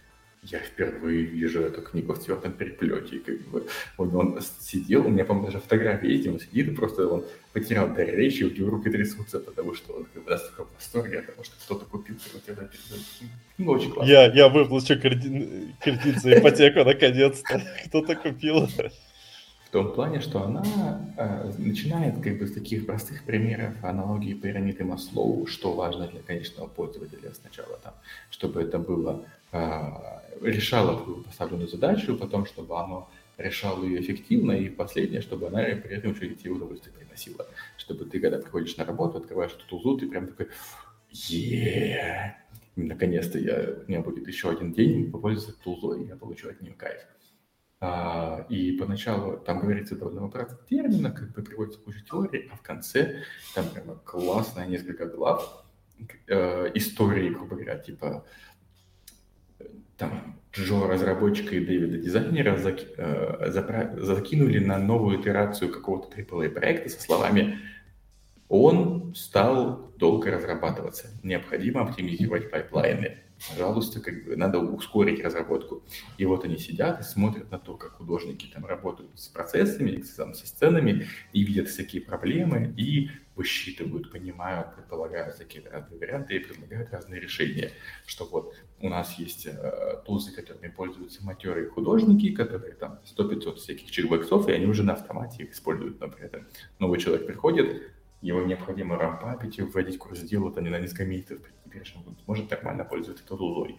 я 0.43 0.59
впервые 0.59 1.23
вижу 1.23 1.61
эту 1.61 1.81
книгу 1.81 2.13
в 2.13 2.19
твердом 2.19 2.53
переплете. 2.53 3.19
Как 3.19 3.39
бы 3.47 3.65
он, 3.97 4.15
он 4.15 4.39
сидел, 4.59 5.05
у 5.05 5.09
меня, 5.09 5.25
по-моему, 5.25 5.47
даже 5.47 5.59
фотография 5.59 6.09
есть, 6.09 6.27
он 6.27 6.39
сидит, 6.39 6.67
и 6.67 6.71
просто 6.71 7.07
он 7.07 7.25
потерял 7.53 7.87
дар 7.93 8.07
речи, 8.07 8.43
у 8.43 8.49
него 8.49 8.69
руки 8.69 8.89
трясутся, 8.89 9.39
потому 9.39 9.73
что 9.73 9.93
он 9.93 10.05
как 10.05 10.23
бы, 10.23 10.31
настолько 10.31 10.65
в 10.65 10.73
восторге 10.75 11.19
от 11.19 11.27
того, 11.27 11.43
что 11.43 11.55
кто-то 11.63 11.85
купил 11.85 12.15
твердом 12.45 12.67
переплете. 12.67 13.33
Ну, 13.57 13.71
очень 13.71 13.91
классно. 13.91 14.11
Я, 14.11 14.33
я 14.33 14.49
выплачу 14.49 14.99
кредит, 14.99 15.75
кредит 15.79 16.21
за 16.21 16.37
ипотеку, 16.37 16.83
наконец-то. 16.83 17.61
Кто-то 17.85 18.15
купил. 18.15 18.67
Том 19.73 19.91
плане, 19.91 20.19
что 20.19 20.43
она 20.43 20.63
э, 21.17 21.51
начинает 21.57 22.21
как 22.21 22.37
бы 22.37 22.45
с 22.45 22.53
таких 22.53 22.85
простых 22.85 23.23
примеров 23.23 23.73
аналогии 23.83 24.35
пирамиды 24.35 24.83
Маслоу, 24.83 25.47
что 25.47 25.73
важно 25.73 26.07
для 26.07 26.21
конечного 26.21 26.67
пользователя 26.67 27.33
сначала 27.33 27.79
там, 27.83 27.95
чтобы 28.29 28.61
это 28.61 28.77
было 28.77 29.25
э, 29.51 29.81
решало 30.41 31.23
поставленную 31.23 31.69
задачу, 31.69 32.15
потом, 32.15 32.45
чтобы 32.45 32.79
оно 32.79 33.09
решало 33.39 33.83
ее 33.83 33.99
эффективно, 33.99 34.51
и 34.51 34.69
последнее, 34.69 35.21
чтобы 35.21 35.47
она 35.47 35.63
при 35.63 35.97
этом 35.97 36.13
еще 36.13 36.27
и 36.27 36.35
тебе 36.35 36.51
удовольствие 36.51 36.93
приносила. 36.93 37.47
Чтобы 37.75 38.05
ты, 38.05 38.19
когда 38.19 38.37
приходишь 38.37 38.77
на 38.77 38.85
работу, 38.85 39.17
открываешь 39.17 39.53
эту 39.53 39.65
тулзу, 39.65 39.97
ты 39.97 40.07
прям 40.07 40.27
такой, 40.27 40.49
е 41.09 42.37
наконец-то 42.75 43.39
я, 43.39 43.73
у 43.87 43.89
меня 43.89 44.01
будет 44.01 44.27
еще 44.27 44.51
один 44.51 44.71
день 44.71 45.11
попользоваться 45.11 45.59
тулзой, 45.63 46.05
я 46.05 46.15
получу 46.15 46.49
от 46.49 46.61
нее 46.61 46.73
кайф. 46.73 47.01
А, 47.85 48.45
и 48.47 48.71
поначалу 48.77 49.35
там 49.35 49.59
говорится 49.59 49.97
довольно 49.97 50.21
много 50.21 50.57
терминов, 50.69 51.15
как 51.15 51.33
бы 51.33 51.41
приводится 51.41 51.81
куча 51.81 51.99
теорий, 52.09 52.49
а 52.49 52.55
в 52.55 52.61
конце 52.61 53.23
там 53.53 53.65
прямо 53.67 53.95
классная 53.95 54.67
несколько 54.67 55.05
глав 55.05 55.65
э, 56.27 56.71
истории, 56.75 57.27
грубо 57.27 57.55
говоря, 57.57 57.77
типа 57.77 58.23
там 59.97 60.39
Джо, 60.53 60.87
разработчика 60.87 61.57
и 61.57 61.65
Дэвида, 61.65 61.97
дизайнера, 61.97 62.55
э, 62.55 63.51
закинули 63.97 64.59
на 64.59 64.77
новую 64.77 65.19
итерацию 65.19 65.69
какого-то 65.69 66.17
AAA 66.17 66.51
проекта 66.51 66.87
со 66.87 67.01
словами 67.01 67.59
«Он 68.47 69.13
стал 69.13 69.91
долго 69.97 70.31
разрабатываться. 70.31 71.09
Необходимо 71.21 71.81
оптимизировать 71.81 72.49
пайплайны». 72.49 73.22
Пожалуйста, 73.49 73.99
как 73.99 74.25
бы 74.25 74.35
надо 74.35 74.59
ускорить 74.59 75.23
разработку. 75.23 75.83
И 76.17 76.25
вот 76.25 76.45
они 76.45 76.57
сидят 76.57 76.99
и 77.01 77.03
смотрят 77.03 77.51
на 77.51 77.59
то, 77.59 77.75
как 77.75 77.93
художники 77.93 78.47
там 78.53 78.65
работают 78.65 79.19
с 79.19 79.27
процессами, 79.27 80.01
со 80.01 80.33
сценами, 80.33 81.07
и 81.33 81.43
видят 81.43 81.67
всякие 81.67 82.01
проблемы, 82.01 82.73
и 82.77 83.09
высчитывают, 83.35 84.11
понимают, 84.11 84.75
предполагают 84.75 85.35
всякие 85.35 85.67
разные 85.67 85.99
варианты 85.99 86.35
и 86.35 86.39
предлагают 86.39 86.91
разные 86.91 87.19
решения. 87.19 87.71
Что 88.05 88.25
вот 88.25 88.55
у 88.79 88.89
нас 88.89 89.17
есть 89.17 89.47
э, 89.47 90.01
тузы, 90.05 90.31
которыми 90.35 90.71
пользуются 90.71 91.23
матерые 91.23 91.67
художники, 91.69 92.31
которые 92.31 92.73
там 92.73 92.99
100-500 93.17 93.55
всяких 93.55 93.89
чекбоксов, 93.89 94.47
и 94.47 94.51
они 94.51 94.65
уже 94.67 94.83
на 94.83 94.93
автомате 94.93 95.43
их 95.43 95.53
используют, 95.53 95.99
например. 95.99 96.47
Новый 96.79 96.99
человек 96.99 97.25
приходит, 97.25 97.81
его 98.23 98.41
необходимо 98.41 98.97
рампапить 98.97 99.59
и 99.59 99.61
вводить 99.61 99.97
курс 99.97 100.19
дела, 100.21 100.45
вот 100.45 100.57
они 100.57 100.69
на 100.69 100.79
несколько 100.79 101.05
месяцев, 101.05 101.39
теперь 101.65 101.83
он 101.95 102.15
может 102.25 102.49
нормально 102.49 102.85
пользоваться 102.85 103.23
этой 103.23 103.37
тузой. 103.37 103.77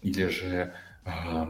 Или 0.00 0.26
же 0.28 0.72
э, 1.04 1.46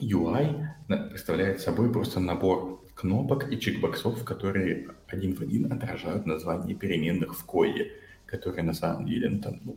UI 0.00 0.68
представляет 1.10 1.60
собой 1.60 1.92
просто 1.92 2.20
набор 2.20 2.82
кнопок 2.94 3.52
и 3.52 3.60
чекбоксов, 3.60 4.24
которые 4.24 4.88
один 5.06 5.34
в 5.34 5.42
один 5.42 5.70
отражают 5.70 6.24
название 6.24 6.74
переменных 6.74 7.36
в 7.38 7.44
коде, 7.44 7.92
которые 8.24 8.64
на 8.64 8.72
самом 8.72 9.06
деле 9.06 9.28
ну, 9.28 9.40
там, 9.40 9.60
ну, 9.64 9.76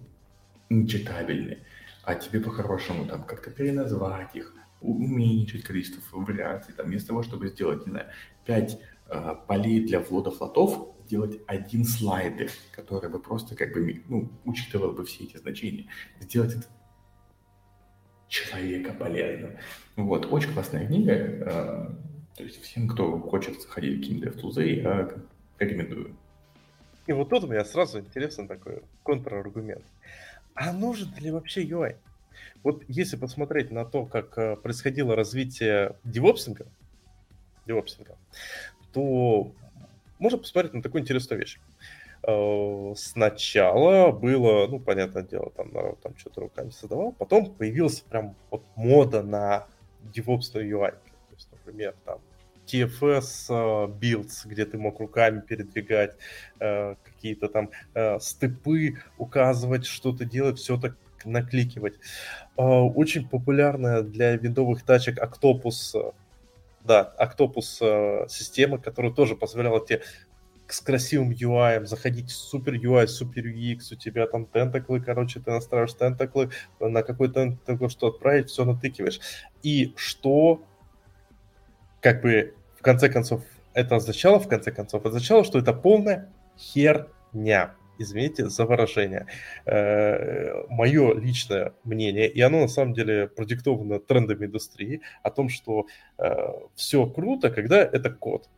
нечитабельны. 0.70 1.60
А 2.04 2.16
тебе 2.16 2.40
по-хорошему 2.40 3.06
там 3.06 3.24
как-то 3.24 3.52
переназвать 3.52 4.34
их, 4.36 4.54
уменьшить 4.80 5.64
количество 5.64 6.02
вариаций, 6.18 6.74
там, 6.74 6.86
вместо 6.86 7.10
того, 7.10 7.24
чтобы 7.24 7.50
сделать, 7.50 7.86
не 7.86 7.92
знаю, 7.92 8.08
5 8.46 8.80
э, 9.10 9.36
полей 9.48 9.86
для 9.86 10.00
ввода 10.00 10.32
флотов, 10.32 10.97
сделать 11.08 11.40
один 11.48 11.86
слайдер, 11.86 12.52
который 12.72 13.10
бы 13.10 13.20
просто 13.20 13.56
как 13.56 13.74
бы, 13.74 14.04
ну, 14.10 14.30
учитывал 14.46 14.92
бы 14.92 15.06
все 15.06 15.24
эти 15.24 15.38
значения. 15.38 15.86
Сделать 16.20 16.54
это 16.54 16.66
человека 18.28 18.94
полезным. 18.94 19.58
Вот, 19.96 20.26
очень 20.32 20.54
классная 20.54 20.86
книга. 20.86 21.14
Э, 21.14 21.90
то 22.36 22.44
есть 22.44 22.62
всем, 22.62 22.90
кто 22.90 23.18
хочет 23.20 23.62
заходить 23.62 23.98
в 23.98 24.02
какие-то 24.02 24.30
DevTools, 24.30 24.64
я 24.64 25.10
рекомендую. 25.60 26.16
И 27.08 27.14
вот 27.14 27.30
тут 27.30 27.46
у 27.46 27.48
меня 27.48 27.64
сразу 27.64 28.00
интересный 28.00 28.48
такой 28.48 28.82
контраргумент. 29.04 29.86
А 30.54 30.74
нужен 30.74 31.08
ли 31.20 31.32
вообще 31.32 31.64
UI? 31.66 31.96
Вот 32.64 32.84
если 32.90 33.16
посмотреть 33.16 33.72
на 33.72 33.86
то, 33.86 34.06
как 34.06 34.38
э, 34.38 34.58
происходило 34.58 35.16
развитие 35.16 35.96
девопсинга, 36.04 36.68
девопсинга, 37.66 38.18
то 38.92 39.54
можно 40.20 40.38
посмотреть 40.38 40.74
на 40.74 40.82
такую 40.82 41.02
интересную 41.02 41.40
вещь. 41.40 41.60
Э, 42.24 42.94
сначала 42.96 44.12
было, 44.12 44.68
ну, 44.68 44.80
понятное 44.80 45.24
дело, 45.24 45.52
там 45.56 45.72
народ 45.72 46.00
там 46.02 46.18
что-то 46.18 46.42
руками 46.42 46.72
создавал, 46.72 47.12
потом 47.12 47.54
появился 47.54 48.04
прям 48.06 48.36
вот 48.50 48.64
мода 48.76 49.24
на 49.24 49.68
DevOps 50.14 50.54
UI. 50.56 50.92
То 50.92 51.36
есть, 51.36 51.50
например, 51.52 51.96
там 52.06 52.20
TFS 52.68 53.50
uh, 53.50 53.90
э, 54.02 54.50
где 54.50 54.66
ты 54.66 54.78
мог 54.78 55.00
руками 55.00 55.42
передвигать 55.42 56.16
uh, 56.60 56.98
какие-то 57.04 57.48
там 57.48 57.70
uh, 57.94 58.20
степы, 58.20 58.98
указывать, 59.18 59.86
что-то 59.86 60.26
делать, 60.26 60.60
все 60.60 60.78
так 60.78 60.96
накликивать. 61.26 61.96
Очень 62.56 63.28
популярная 63.28 64.02
для 64.02 64.36
виндовых 64.38 64.84
тачек 64.84 65.18
Octopus 65.18 66.14
да, 66.88 67.14
Octopus 67.20 67.78
э, 67.82 68.28
система, 68.30 68.80
которая 68.80 69.12
тоже 69.12 69.36
позволяла 69.36 69.86
тебе 69.86 70.02
с 70.68 70.82
красивым 70.82 71.32
UI, 71.32 71.86
заходить 71.86 72.32
в 72.32 72.36
супер 72.36 72.74
UI, 72.74 73.08
супер 73.08 73.46
UX, 73.46 73.94
у 73.94 73.96
тебя 73.96 74.28
там 74.28 74.46
тентаклы, 74.46 75.00
короче, 75.00 75.40
ты 75.40 75.52
настраиваешь 75.52 75.94
тентаклы, 75.94 76.50
на 76.80 77.04
какой 77.04 77.30
тентакл 77.30 77.88
что 77.88 78.08
отправить, 78.08 78.50
все 78.50 78.66
натыкиваешь. 78.66 79.20
И 79.64 79.94
что, 79.96 80.64
как 82.02 82.22
бы, 82.22 82.56
в 82.78 82.82
конце 82.82 83.10
концов, 83.10 83.44
это 83.74 83.96
означало, 83.96 84.40
в 84.40 84.48
конце 84.48 84.72
концов, 84.72 85.06
означало, 85.06 85.44
что 85.44 85.60
это 85.60 85.74
полная 85.74 86.30
херня 86.58 87.77
извините 88.00 88.50
за 88.50 88.66
выражение, 88.66 89.28
э, 89.66 90.66
мое 90.70 91.14
личное 91.20 91.74
мнение, 91.84 92.30
и 92.30 92.42
оно 92.42 92.62
на 92.62 92.68
самом 92.68 92.94
деле 92.94 93.28
продиктовано 93.28 94.00
трендами 94.00 94.46
индустрии, 94.46 95.02
о 95.24 95.30
том, 95.30 95.50
что 95.50 95.88
э, 96.18 96.36
все 96.76 97.06
круто, 97.08 97.50
когда 97.50 97.78
это 97.78 98.10
код. 98.10 98.50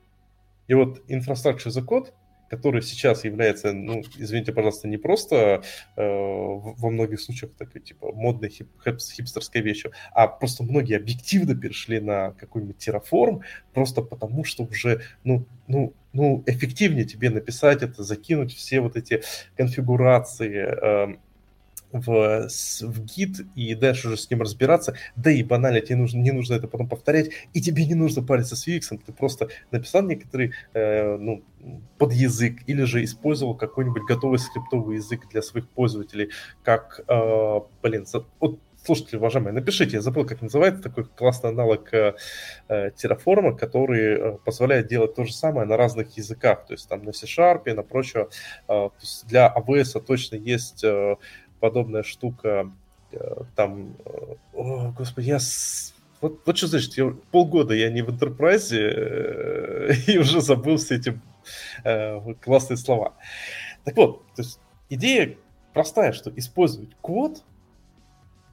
И 0.68 0.74
вот 0.74 1.02
Infrastructure 1.10 1.70
за 1.70 1.82
код 1.82 2.14
который 2.50 2.82
сейчас 2.82 3.24
является, 3.24 3.74
ну, 3.74 4.02
извините, 4.18 4.52
пожалуйста, 4.52 4.88
не 4.88 4.98
просто 4.98 5.64
э, 5.96 6.02
во 6.02 6.90
многих 6.90 7.22
случаях 7.22 7.54
такой, 7.54 7.82
типа, 7.82 8.12
модной 8.12 8.50
хип, 8.50 8.68
хипстерской 8.84 9.62
вещью, 9.62 9.92
а 10.12 10.28
просто 10.28 10.64
многие 10.64 10.98
объективно 10.98 11.56
перешли 11.56 12.00
на 12.00 12.32
какой-нибудь 12.32 12.78
терраформ, 12.78 13.42
просто 13.74 14.02
потому 14.02 14.44
что 14.44 14.64
уже, 14.64 15.02
ну, 15.24 15.46
ну, 15.68 15.94
ну, 16.12 16.44
эффективнее 16.48 17.06
тебе 17.06 17.30
написать 17.30 17.84
это, 17.84 18.04
закинуть 18.04 18.54
все 18.56 18.82
вот 18.82 18.96
эти 18.98 19.22
конфигурации, 19.56 21.14
э, 21.14 21.18
в, 21.92 22.48
в 22.82 23.06
гид 23.06 23.42
и 23.56 23.76
дальше 23.76 24.08
уже 24.08 24.18
с 24.18 24.30
ним 24.30 24.42
разбираться. 24.42 24.96
Да 25.16 25.32
и 25.32 25.44
банально, 25.44 25.82
тебе 25.82 25.96
нужно, 25.98 26.20
не 26.20 26.32
нужно 26.32 26.56
это 26.56 26.68
потом 26.68 26.88
повторять, 26.88 27.32
и 27.54 27.62
тебе 27.62 27.86
не 27.86 27.96
нужно 27.96 28.24
париться 28.24 28.56
с 28.56 28.68
UX, 28.68 29.00
ты 29.06 29.12
просто 29.12 29.50
написал 29.72 30.04
некоторый 30.04 30.54
э, 30.74 31.18
ну, 31.18 31.44
под 31.98 32.14
язык 32.14 32.62
или 32.68 32.84
же 32.84 33.04
использовал 33.04 33.56
какой-нибудь 33.56 34.04
готовый 34.08 34.40
скриптовый 34.40 34.98
язык 34.98 35.28
для 35.30 35.42
своих 35.42 35.68
пользователей, 35.70 36.30
как, 36.64 37.02
э, 37.08 37.60
блин, 37.82 38.06
за, 38.06 38.26
вот 38.40 38.60
слушатели, 38.84 39.18
уважаемые, 39.18 39.54
напишите, 39.54 39.98
я 39.98 40.02
забыл, 40.02 40.26
как 40.26 40.42
называется, 40.42 40.82
такой 40.82 41.06
классный 41.06 41.50
аналог 41.50 41.94
э, 41.94 42.16
Terraform, 42.70 43.58
который 43.58 44.02
э, 44.02 44.38
позволяет 44.44 44.88
делать 44.88 45.16
то 45.16 45.26
же 45.26 45.34
самое 45.34 45.68
на 45.68 45.78
разных 45.78 46.16
языках, 46.18 46.66
то 46.66 46.74
есть 46.74 46.88
там 46.88 47.04
на 47.04 47.14
C-Sharp, 47.14 47.72
на 47.74 47.84
прочее. 47.84 48.30
Э, 48.68 48.90
для 49.26 49.54
AWS 49.56 50.02
точно 50.02 50.36
есть 50.36 50.84
э, 50.84 51.18
подобная 51.60 52.04
штука, 52.04 52.72
э, 53.12 53.44
там, 53.56 53.96
э, 54.06 54.36
о, 54.54 54.92
господи, 54.92 55.28
я. 55.28 55.40
Вот, 56.22 56.42
вот 56.46 56.58
что 56.58 56.68
значит, 56.68 56.98
я, 56.98 57.14
полгода 57.32 57.74
я 57.74 57.90
не 57.90 58.02
в 58.02 58.10
Enterprise 58.10 58.76
э, 58.76 59.94
и 60.08 60.18
уже 60.18 60.42
забыл 60.42 60.78
все 60.78 60.96
эти 60.96 61.20
классные 62.42 62.78
слова. 62.78 63.14
Так 63.84 63.96
вот, 63.96 64.26
то 64.36 64.42
есть 64.42 64.60
идея 64.90 65.38
простая, 65.74 66.12
что 66.12 66.32
использовать 66.36 66.90
код, 67.02 67.44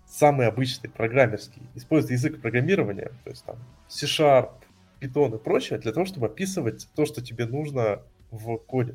самый 0.07 0.47
обычный 0.47 0.89
программерский, 0.89 1.62
использовать 1.74 2.12
язык 2.12 2.41
программирования, 2.41 3.11
то 3.24 3.31
есть 3.31 3.45
там 3.45 3.57
C-Sharp, 3.89 4.51
Python 5.01 5.37
и 5.37 5.39
прочее, 5.39 5.78
для 5.78 5.93
того, 5.93 6.07
чтобы 6.07 6.27
описывать 6.27 6.89
то, 6.95 7.05
что 7.05 7.20
тебе 7.20 7.47
нужно 7.47 8.03
в 8.37 8.59
коде. 8.59 8.95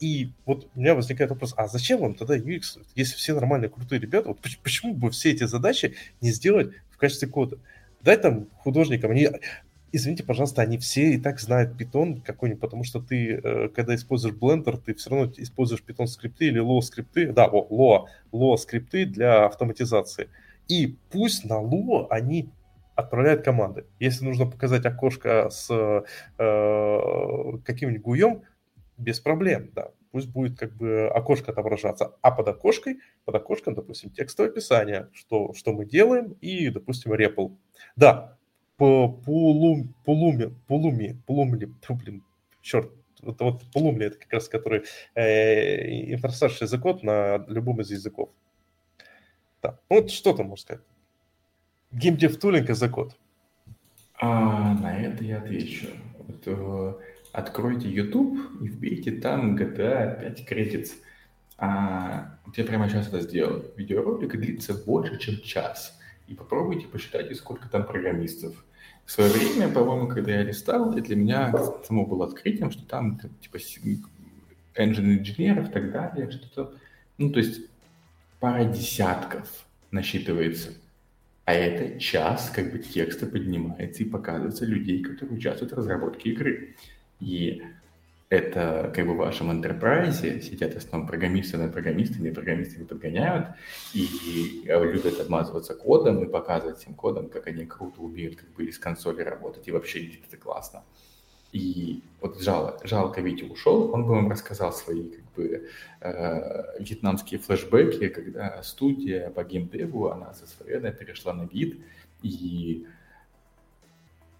И 0.00 0.32
вот 0.46 0.68
у 0.74 0.80
меня 0.80 0.94
возникает 0.94 1.30
вопрос, 1.30 1.54
а 1.56 1.68
зачем 1.68 2.00
вам 2.00 2.14
тогда 2.14 2.36
UX, 2.36 2.80
если 2.94 3.16
все 3.16 3.34
нормальные, 3.34 3.70
крутые 3.70 4.00
ребята, 4.00 4.28
вот 4.28 4.40
почему 4.62 4.94
бы 4.94 5.10
все 5.10 5.30
эти 5.30 5.44
задачи 5.44 5.94
не 6.20 6.30
сделать 6.30 6.72
в 6.90 6.96
качестве 6.96 7.28
кода? 7.28 7.58
Дай 8.00 8.16
там 8.16 8.48
художникам, 8.58 9.12
они, 9.12 9.28
извините, 9.92 10.24
пожалуйста, 10.24 10.62
они 10.62 10.78
все 10.78 11.12
и 11.12 11.18
так 11.18 11.38
знают 11.38 11.80
Python 11.80 12.20
какой-нибудь, 12.20 12.60
потому 12.60 12.82
что 12.84 13.00
ты, 13.00 13.40
э, 13.42 13.68
когда 13.68 13.94
используешь 13.94 14.34
Blender, 14.34 14.80
ты 14.84 14.94
все 14.94 15.10
равно 15.10 15.32
используешь 15.36 15.84
Python 15.86 16.06
скрипты 16.06 16.46
или 16.46 16.60
Lua 16.60 16.80
скрипты, 16.80 17.32
да, 17.32 17.46
о, 17.46 17.66
Lua, 17.70 18.08
Lua 18.32 18.56
скрипты 18.56 19.06
для 19.06 19.46
автоматизации. 19.46 20.28
И 20.68 20.96
пусть 21.10 21.44
на 21.44 21.60
Lua 21.62 22.08
они 22.10 22.50
отправляют 22.94 23.42
команды. 23.42 23.84
Если 24.00 24.24
нужно 24.24 24.46
показать 24.46 24.84
окошко 24.84 25.48
с 25.50 25.70
э, 25.70 26.02
каким-нибудь 27.64 28.02
гуем, 28.02 28.42
без 28.96 29.20
проблем, 29.20 29.70
да. 29.74 29.90
Пусть 30.10 30.28
будет 30.28 30.58
как 30.58 30.76
бы 30.76 31.08
окошко 31.08 31.52
отображаться, 31.52 32.14
а 32.20 32.30
под 32.30 32.48
окошкой, 32.48 33.00
под 33.24 33.34
окошком, 33.34 33.74
допустим, 33.74 34.10
текстовое 34.10 34.50
описание, 34.50 35.08
что, 35.12 35.54
что 35.54 35.72
мы 35.72 35.86
делаем, 35.86 36.36
и, 36.40 36.68
допустим, 36.68 37.12
REPL. 37.12 37.56
Да, 37.96 38.36
по 38.76 39.08
полуме, 39.08 39.94
полуме, 40.04 40.50
полуме, 40.66 41.22
полумли, 41.26 41.72
блин, 41.88 42.22
черт, 42.60 42.90
вот, 43.22 43.40
вот 43.40 43.62
полумли 43.72 44.06
это 44.06 44.18
как 44.18 44.32
раз 44.32 44.48
который 44.48 44.82
э, 45.14 46.12
инфраструктурный 46.12 46.66
язык 46.66 47.02
на 47.02 47.44
любом 47.48 47.80
из 47.80 47.90
языков. 47.90 48.30
Да. 49.62 49.78
Вот 49.88 50.10
что 50.10 50.32
там 50.34 50.48
можно 50.48 50.62
сказать? 50.62 50.84
Геймдев 51.92 52.38
тулинг 52.38 52.70
и 52.70 52.74
закод. 52.74 53.16
А, 54.20 54.74
на 54.74 54.98
это 54.98 55.24
я 55.24 55.38
отвечу. 55.38 55.88
Вот, 56.18 56.42
э, 56.46 56.94
откройте 57.32 57.88
YouTube 57.88 58.62
и 58.62 58.68
вбейте 58.68 59.12
там 59.12 59.56
GTA 59.56 60.20
5 60.20 60.50
credits. 60.50 60.90
А, 61.58 62.38
вот 62.44 62.56
я 62.58 62.64
прямо 62.64 62.88
сейчас 62.88 63.08
это 63.08 63.20
сделал. 63.20 63.64
Видеоролик 63.76 64.36
длится 64.36 64.74
больше, 64.74 65.18
чем 65.18 65.40
час. 65.40 65.98
И 66.28 66.34
попробуйте 66.34 66.86
посчитайте, 66.86 67.34
сколько 67.34 67.68
там 67.68 67.86
программистов. 67.86 68.64
В 69.04 69.10
свое 69.10 69.30
время, 69.30 69.68
по-моему, 69.68 70.08
когда 70.08 70.32
я 70.32 70.42
листал, 70.44 70.92
для 70.92 71.16
меня 71.16 71.52
само 71.84 72.06
было 72.06 72.26
открытием, 72.26 72.70
что 72.70 72.84
там 72.86 73.18
типа 73.40 73.56
engine 73.56 75.18
инженеров 75.18 75.68
и 75.68 75.72
так 75.72 75.92
далее, 75.92 76.30
что-то, 76.30 76.74
ну, 77.18 77.30
то 77.30 77.40
есть 77.40 77.62
пара 78.40 78.64
десятков 78.64 79.66
насчитывается. 79.90 80.70
А 81.44 81.52
это 81.52 81.98
час 81.98 82.50
как 82.54 82.72
бы 82.72 82.78
текста 82.78 83.26
поднимается 83.26 84.02
и 84.02 84.08
показывается 84.08 84.64
людей, 84.64 85.02
которые 85.02 85.36
участвуют 85.36 85.72
в 85.72 85.76
разработке 85.76 86.30
игры. 86.30 86.76
И 87.22 87.62
это 88.28 88.90
как 88.94 89.06
бы 89.06 89.14
в 89.14 89.18
вашем 89.18 89.50
enterprise 89.50 90.40
сидят 90.40 90.74
в 90.74 90.78
основном 90.78 91.06
программисты 91.06 91.58
над 91.58 91.72
программистами, 91.72 92.30
программисты 92.30 92.84
подгоняют, 92.84 93.48
и 93.94 94.64
любят 94.66 95.20
обмазываться 95.20 95.74
кодом 95.74 96.22
и 96.24 96.26
показывать 96.26 96.78
всем 96.78 96.94
кодом, 96.94 97.28
как 97.28 97.46
они 97.46 97.66
круто 97.66 98.00
умеют 98.00 98.36
как 98.36 98.48
бы 98.54 98.64
из 98.64 98.78
консоли 98.78 99.22
работать, 99.22 99.68
и 99.68 99.72
вообще 99.72 100.10
это 100.26 100.36
классно. 100.36 100.82
И 101.52 102.02
вот 102.22 102.40
жал, 102.40 102.80
жалко 102.84 103.20
Витя 103.20 103.44
ушел, 103.44 103.92
он 103.92 104.04
бы 104.04 104.14
вам 104.14 104.30
рассказал 104.30 104.72
свои 104.72 105.10
как 105.10 105.32
бы 105.36 105.68
э, 106.00 106.80
вьетнамские 106.80 107.38
флешбеки, 107.38 108.08
когда 108.08 108.62
студия 108.62 109.28
по 109.28 109.44
геймдеву, 109.44 110.08
она 110.08 110.32
со 110.32 110.46
своей 110.46 110.80
перешла 110.92 111.34
на 111.34 111.42
вид, 111.42 111.78
и 112.22 112.86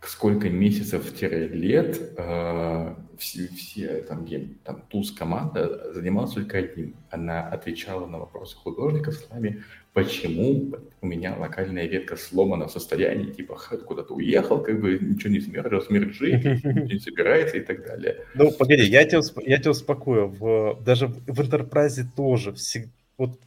сколько 0.03 0.51
месяцев-лет 0.51 2.01
э, 2.17 2.95
все, 3.19 3.49
все 3.49 4.03
там, 4.03 4.25
гейм, 4.25 4.59
там 4.65 4.83
туз 4.89 5.13
команда 5.13 5.93
занималась 5.93 6.33
только 6.33 6.59
одним. 6.59 6.97
Она 7.11 7.49
отвечала 7.49 8.07
на 8.07 8.19
вопросы 8.19 8.57
художников 8.57 9.15
словами, 9.15 9.63
почему 9.93 10.75
у 11.01 11.07
меня 11.07 11.37
локальная 11.37 11.87
ветка 11.87 12.17
сломана 12.17 12.67
в 12.67 12.73
состоянии, 12.73 13.31
типа, 13.31 13.61
куда-то 13.87 14.15
уехал, 14.15 14.61
как 14.61 14.81
бы 14.81 14.99
ничего 14.99 15.33
не 15.33 15.41
смерть, 15.41 15.85
смерть 15.85 16.15
жить, 16.15 16.45
не 16.65 16.99
собирается 16.99 17.59
и 17.59 17.61
так 17.61 17.85
далее. 17.85 18.27
Ну, 18.35 18.51
погоди, 18.51 18.83
я 18.83 19.05
тебя, 19.05 19.21
я 19.47 19.59
тебя 19.59 19.71
успокою. 19.71 20.27
В, 20.27 20.83
даже 20.85 21.07
в, 21.07 21.25
в 21.27 21.41
Enterprise 21.41 22.05
тоже 22.17 22.53
всегда, 22.55 22.91
вот 23.19 23.39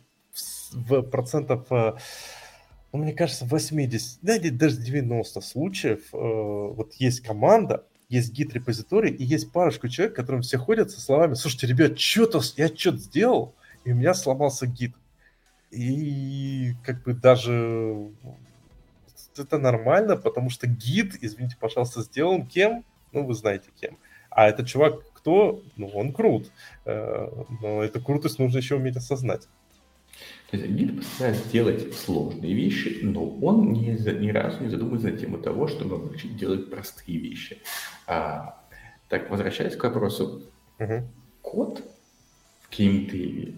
в 0.71 1.01
процентов 1.03 1.65
э, 1.71 1.93
ну, 2.91 2.99
мне 2.99 3.13
кажется, 3.13 3.45
80, 3.45 4.19
да, 4.21 4.37
даже 4.51 4.77
90 4.77 5.41
случаев 5.41 6.01
э, 6.13 6.17
вот 6.17 6.93
есть 6.95 7.21
команда, 7.21 7.85
есть 8.09 8.31
гид-репозиторий, 8.31 9.11
и 9.11 9.23
есть 9.23 9.51
парочку 9.51 9.87
человек, 9.87 10.15
которым 10.15 10.41
все 10.41 10.57
ходят 10.57 10.91
со 10.91 11.01
словами, 11.01 11.33
слушайте, 11.33 11.67
ребят, 11.67 11.99
что-то, 11.99 12.41
я 12.55 12.67
что-то 12.67 12.97
сделал, 12.97 13.55
и 13.83 13.91
у 13.91 13.95
меня 13.95 14.13
сломался 14.13 14.67
гид. 14.67 14.93
И 15.71 16.73
как 16.83 17.03
бы 17.03 17.13
даже 17.13 18.11
это 19.37 19.57
нормально, 19.57 20.15
потому 20.15 20.49
что 20.49 20.67
гид, 20.67 21.15
извините, 21.21 21.57
пожалуйста, 21.59 22.01
сделан 22.01 22.45
кем? 22.45 22.85
Ну, 23.11 23.25
вы 23.25 23.33
знаете 23.33 23.69
кем. 23.79 23.97
А 24.29 24.47
этот 24.47 24.67
чувак 24.67 25.01
кто? 25.13 25.63
Ну, 25.75 25.87
он 25.87 26.13
крут. 26.13 26.51
Э, 26.85 27.27
но 27.61 27.83
эту 27.83 28.01
крутость 28.01 28.39
нужно 28.39 28.57
еще 28.57 28.75
уметь 28.75 28.97
осознать. 28.97 29.47
То 30.51 30.57
есть 30.57 30.69
гид 30.69 30.97
постарается 30.97 31.49
делать 31.49 31.93
сложные 31.95 32.53
вещи, 32.53 32.99
но 33.01 33.27
он 33.27 33.73
ни, 33.73 33.89
ни 34.19 34.29
разу 34.29 34.63
не 34.63 34.69
задумывается 34.69 35.09
на 35.09 35.17
тему 35.17 35.37
того, 35.37 35.67
чтобы 35.67 35.97
научить 35.97 36.37
делать 36.37 36.69
простые 36.69 37.17
вещи. 37.17 37.61
А, 38.07 38.63
так, 39.09 39.29
возвращаясь 39.29 39.75
к 39.75 39.83
вопросу. 39.83 40.43
Uh-huh. 40.77 41.03
Код 41.41 41.81
в 42.61 42.75
геймдеве 42.75 43.55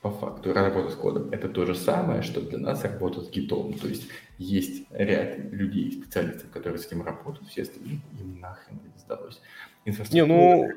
по 0.00 0.10
факту 0.10 0.52
работа 0.52 0.90
с 0.90 0.94
кодом 0.94 1.30
это 1.32 1.48
то 1.48 1.66
же 1.66 1.74
самое, 1.74 2.22
что 2.22 2.40
для 2.40 2.58
нас 2.58 2.84
работа 2.84 3.20
с 3.20 3.30
гитом. 3.30 3.72
То 3.74 3.88
есть 3.88 4.08
есть 4.38 4.86
ряд 4.90 5.38
людей, 5.52 5.92
специалистов, 5.92 6.50
которые 6.50 6.78
с 6.78 6.86
этим 6.86 7.02
работают, 7.02 7.48
все 7.48 7.62
остальные 7.62 8.00
им 8.18 8.40
нахрен 8.40 8.78
не 8.84 9.00
сдалось. 9.00 9.40
Не, 10.12 10.24
ну, 10.24 10.68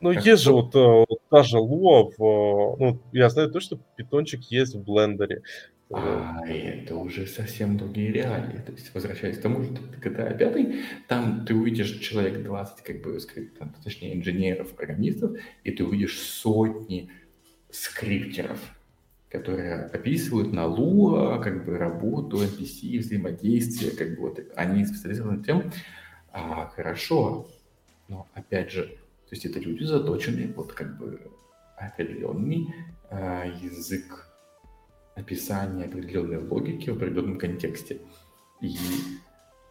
ну, 0.00 0.14
как 0.14 0.26
есть 0.26 0.42
же 0.42 0.52
вот, 0.52 0.74
э, 0.74 0.78
вот 0.78 1.20
та 1.30 1.42
же 1.42 1.58
Lua, 1.58 2.12
в, 2.16 2.76
ну, 2.78 3.00
я 3.12 3.28
знаю 3.28 3.50
то, 3.50 3.60
что 3.60 3.78
питончик 3.96 4.42
есть 4.44 4.74
в 4.74 4.82
блендере. 4.82 5.42
А 5.90 6.46
это 6.46 6.96
уже 6.96 7.26
совсем 7.26 7.78
другие 7.78 8.12
реалии. 8.12 8.58
То 8.58 8.72
есть, 8.72 8.94
возвращаясь 8.94 9.38
к 9.38 9.42
тому 9.42 9.62
же, 9.62 9.70
GTA 9.70 10.36
5, 10.36 11.06
там 11.08 11.46
ты 11.46 11.54
увидишь 11.54 11.98
человек 12.00 12.42
20, 12.42 12.82
как 12.82 13.02
бы, 13.02 13.18
там, 13.58 13.74
точнее, 13.82 14.14
инженеров, 14.14 14.74
программистов, 14.74 15.38
и 15.64 15.70
ты 15.70 15.84
увидишь 15.84 16.20
сотни 16.20 17.10
скриптеров, 17.70 18.60
которые 19.30 19.86
описывают 19.86 20.52
на 20.52 20.66
Lua, 20.66 21.42
как 21.42 21.64
бы, 21.64 21.78
работу, 21.78 22.42
NPC, 22.42 22.98
взаимодействие, 22.98 23.92
как 23.92 24.16
бы, 24.16 24.28
вот, 24.28 24.40
они 24.56 24.84
специализированы 24.84 25.42
тем, 25.42 25.72
а, 26.32 26.66
хорошо, 26.66 27.48
но, 28.08 28.26
опять 28.34 28.70
же, 28.70 28.98
то 29.28 29.34
есть 29.34 29.44
это 29.44 29.60
люди 29.60 29.84
заточенные 29.84 30.48
под 30.48 30.72
как 30.72 30.96
бы 30.96 31.20
определенный 31.76 32.74
э, 33.10 33.52
язык 33.62 34.26
описания 35.14 35.84
определенной 35.84 36.38
логики 36.38 36.90
в 36.90 36.96
определенном 36.96 37.38
контексте. 37.38 38.00
И 38.60 38.76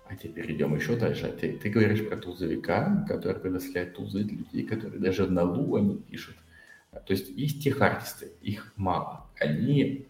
а 0.07 0.15
теперь 0.15 0.53
идем 0.53 0.75
еще 0.75 0.95
дальше. 0.95 1.35
Ты, 1.39 1.57
ты 1.57 1.69
говоришь 1.69 2.07
про 2.07 2.17
тузовика, 2.17 3.05
который 3.07 3.39
предоставляет 3.39 3.95
тузы 3.95 4.23
для 4.23 4.38
людей, 4.38 4.63
которые 4.63 4.99
даже 5.01 5.27
на 5.27 5.43
лу 5.43 5.75
они 5.75 5.97
пишут. 5.97 6.35
То 6.91 7.13
есть 7.13 7.29
есть 7.29 7.63
тех 7.63 7.81
артисты, 7.81 8.31
их 8.41 8.71
мало. 8.77 9.25
Они 9.39 10.05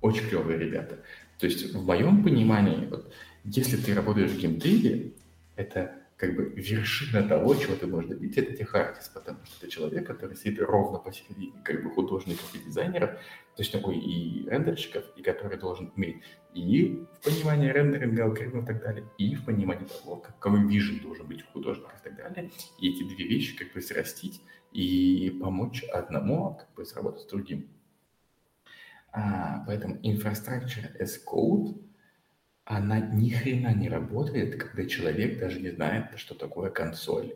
очень 0.00 0.28
клевые 0.28 0.58
ребята. 0.58 0.98
То 1.38 1.46
есть 1.46 1.74
в 1.74 1.84
моем 1.84 2.22
понимании, 2.22 2.86
вот, 2.86 3.12
если 3.44 3.76
ты 3.76 3.94
работаешь 3.94 4.30
в 4.30 4.38
геймдеве, 4.38 5.12
это 5.56 5.99
как 6.20 6.36
бы 6.36 6.52
вершина 6.54 7.26
того, 7.26 7.54
чего 7.54 7.74
ты 7.76 7.86
можешь 7.86 8.10
добиться, 8.10 8.42
это 8.42 8.54
техартист, 8.54 9.14
потому 9.14 9.38
что 9.46 9.56
это 9.58 9.72
человек, 9.72 10.06
который 10.06 10.36
сидит 10.36 10.60
ровно 10.60 10.98
посередине 10.98 11.54
как 11.64 11.82
бы 11.82 11.90
художников 11.90 12.54
и 12.54 12.58
дизайнеров, 12.58 13.12
то 13.12 13.62
есть 13.62 13.72
такой 13.72 13.96
и 13.96 14.46
рендерщиков, 14.46 15.04
и 15.16 15.22
который 15.22 15.58
должен 15.58 15.90
уметь 15.96 16.22
и 16.52 17.06
в 17.20 17.24
понимании 17.24 17.70
рендеринга, 17.70 18.24
алгоритмов 18.24 18.64
и 18.64 18.66
так 18.66 18.82
далее, 18.82 19.06
и 19.16 19.34
в 19.34 19.46
понимании 19.46 19.86
того, 19.86 20.16
какой 20.16 20.62
вижен 20.68 21.00
должен 21.00 21.26
быть 21.26 21.42
у 21.42 21.46
художника 21.52 21.96
и 21.98 22.04
так 22.04 22.16
далее. 22.16 22.50
И 22.78 22.90
эти 22.90 23.02
две 23.14 23.26
вещи 23.26 23.56
как 23.56 23.72
бы 23.72 23.80
срастить 23.80 24.42
и 24.72 25.38
помочь 25.40 25.84
одному 25.84 26.54
как 26.54 26.74
бы 26.74 26.84
сработать 26.84 27.22
с 27.22 27.26
другим. 27.26 27.70
А, 29.12 29.64
поэтому 29.66 29.96
infrastructure 30.02 30.94
as 31.00 31.12
code 31.26 31.80
она 32.70 33.00
ни 33.00 33.30
хрена 33.30 33.74
не 33.74 33.88
работает, 33.88 34.62
когда 34.62 34.86
человек 34.86 35.40
даже 35.40 35.60
не 35.60 35.70
знает, 35.70 36.16
что 36.16 36.36
такое 36.36 36.70
консоль. 36.70 37.34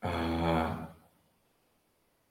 А 0.00 0.92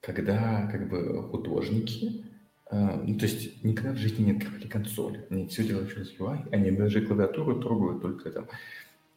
когда 0.02 0.66
как 0.70 0.90
бы 0.90 1.22
художники, 1.30 2.26
а, 2.70 3.02
ну, 3.02 3.18
то 3.18 3.24
есть 3.24 3.64
никогда 3.64 3.92
в 3.92 3.96
жизни 3.96 4.24
не 4.24 4.32
открывали 4.32 4.68
консоль, 4.68 5.26
они 5.30 5.48
все 5.48 5.64
делают 5.64 5.94
через 5.94 6.14
UI, 6.18 6.46
они 6.52 6.70
даже 6.70 7.06
клавиатуру 7.06 7.58
трогают 7.58 8.02
только 8.02 8.30
там 8.30 8.48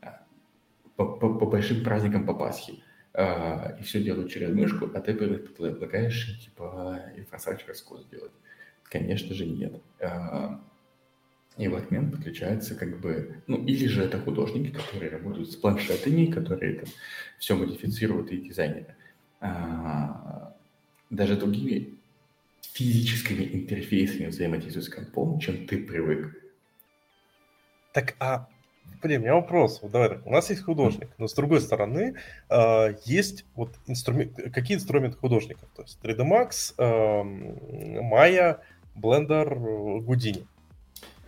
а, 0.02 0.26
по, 0.96 1.18
по, 1.18 1.40
по 1.40 1.46
большим 1.46 1.84
праздникам 1.84 2.26
по 2.26 2.34
Пасхе. 2.34 2.76
А, 3.14 3.76
и 3.78 3.84
все 3.84 4.02
делают 4.02 4.32
через 4.32 4.54
мышку, 4.54 4.90
а 4.94 5.02
ты 5.02 5.14
предлагаешь 5.14 6.40
типа 6.42 7.02
инфраструктуру 7.18 8.02
сделать. 8.04 8.32
Конечно 8.92 9.34
же, 9.34 9.46
нет. 9.46 9.82
А, 10.02 10.60
и 11.58 11.68
в 11.70 11.76
этот 11.76 11.92
момент 11.92 12.12
подключается 12.12 12.76
как 12.76 13.00
бы, 13.00 13.42
ну, 13.48 13.64
или 13.64 13.88
же 13.88 14.04
это 14.04 14.20
художники, 14.20 14.70
которые 14.70 15.10
работают 15.10 15.50
с 15.50 15.56
планшетами, 15.56 16.26
которые 16.26 16.82
там 16.82 16.90
все 17.40 17.56
модифицируют 17.56 18.32
и 18.32 18.38
дизайнеры. 18.38 18.94
А, 19.40 20.54
даже 21.10 21.38
другими 21.38 21.94
физическими 22.74 23.46
интерфейсами 23.54 24.28
взаимодействуют 24.28 24.86
с 24.86 24.90
компом, 24.90 25.40
чем 25.40 25.66
ты 25.66 25.78
привык. 25.78 26.36
Так, 27.94 28.16
а 28.20 28.50
Блин, 29.02 29.22
у 29.22 29.24
меня 29.24 29.36
вопрос. 29.36 29.80
Вот 29.82 29.92
давай 29.92 30.10
так. 30.10 30.26
У 30.28 30.32
нас 30.32 30.50
есть 30.50 30.64
художник, 30.64 31.10
но 31.18 31.28
с 31.28 31.34
другой 31.34 31.62
стороны 31.62 32.16
э, 32.50 32.96
есть 33.06 33.46
вот 33.56 33.74
инструмент, 33.88 34.36
какие 34.54 34.78
инструменты 34.78 35.18
художников? 35.18 35.70
То 35.76 35.82
есть 35.82 36.00
3D 36.04 36.20
Max, 36.20 36.76
э, 36.78 37.24
Maya, 38.00 38.60
Blender, 38.96 39.48
Houdini. 40.06 40.46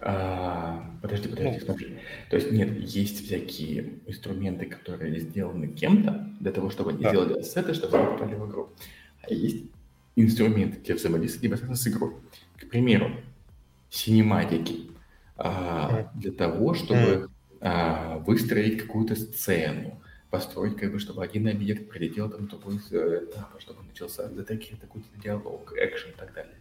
А, 0.05 0.83
подожди, 1.01 1.29
подожди, 1.29 1.59
ну, 1.59 1.65
смотри. 1.65 1.99
То 2.29 2.35
есть 2.35 2.51
нет, 2.51 2.77
есть 2.77 3.25
всякие 3.25 3.99
инструменты, 4.05 4.65
которые 4.65 5.17
сделаны 5.21 5.67
кем-то 5.67 6.27
для 6.41 6.51
того, 6.51 6.69
чтобы 6.69 6.91
они 6.91 7.03
да. 7.03 7.09
сделали 7.09 7.39
ассеты, 7.39 7.73
чтобы 7.73 7.97
они 7.97 8.07
попали 8.07 8.35
в 8.35 8.49
игру. 8.49 8.69
А 9.21 9.33
есть 9.33 9.63
инструменты 10.17 10.79
для 10.79 10.95
взаимодействия 10.95 11.47
непосредственно 11.47 11.77
с 11.77 11.87
игрой. 11.87 12.15
К 12.57 12.69
примеру, 12.69 13.11
синематики. 13.89 14.89
А, 15.37 16.11
для 16.15 16.31
того, 16.31 16.73
чтобы 16.73 17.29
а, 17.61 18.17
выстроить 18.19 18.81
какую-то 18.81 19.15
сцену, 19.15 20.01
построить, 20.29 20.75
как 20.75 20.91
бы, 20.91 20.99
чтобы 20.99 21.23
один 21.23 21.47
объект 21.47 21.89
прилетел 21.89 22.29
там 22.29 22.47
такой 22.47 22.75
этап, 22.75 23.55
чтобы 23.59 23.83
начался 23.83 24.27
такой 24.27 24.77
такой 24.81 25.03
диалог, 25.23 25.73
экшен 25.77 26.11
и 26.11 26.15
так 26.15 26.33
далее. 26.33 26.55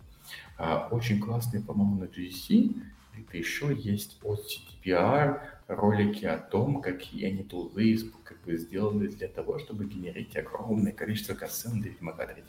А, 0.59 0.89
очень 0.91 1.21
классный, 1.21 1.63
по-моему, 1.63 1.97
на 2.01 2.05
GDC. 2.05 2.77
Это 3.19 3.37
еще 3.37 3.75
есть 3.75 4.19
от 4.23 4.41
CDPR 4.47 5.41
ролики 5.69 6.25
о 6.25 6.39
том, 6.39 6.81
какие 6.81 7.27
они 7.27 7.43
тулы 7.43 7.99
как 8.25 8.41
бы 8.43 8.57
сделаны 8.57 9.09
для 9.09 9.29
того, 9.29 9.59
чтобы 9.59 9.85
генерить 9.85 10.37
огромное 10.37 10.93
количество 10.93 11.35
касцен 11.35 11.81
для 11.81 11.91
Ведьмака 11.91 12.27
3. 12.27 12.43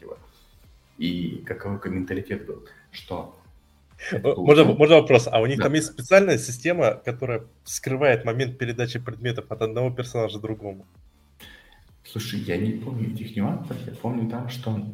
и 0.98 1.44
какой 1.46 1.92
менталитет 1.92 2.46
был, 2.46 2.66
что 2.92 3.38
можно, 4.12 4.66
можно 4.66 4.96
вопрос. 4.96 5.28
А 5.32 5.40
у 5.42 5.46
них 5.46 5.58
да. 5.58 5.66
там 5.66 5.74
есть 5.74 5.88
специальная 5.88 6.38
система, 6.38 6.96
которая 6.96 7.46
скрывает 7.64 8.26
момент 8.26 8.58
передачи 8.58 9.00
предметов 9.00 9.46
от 9.50 9.62
одного 9.62 9.92
персонажа 9.92 10.40
другому? 10.40 10.86
Слушай, 12.04 12.40
я 12.42 12.58
не 12.58 12.74
помню 12.74 13.14
этих 13.14 13.36
нюансов. 13.36 13.78
Я 13.86 13.94
помню 13.94 14.30
там, 14.30 14.50
что 14.50 14.86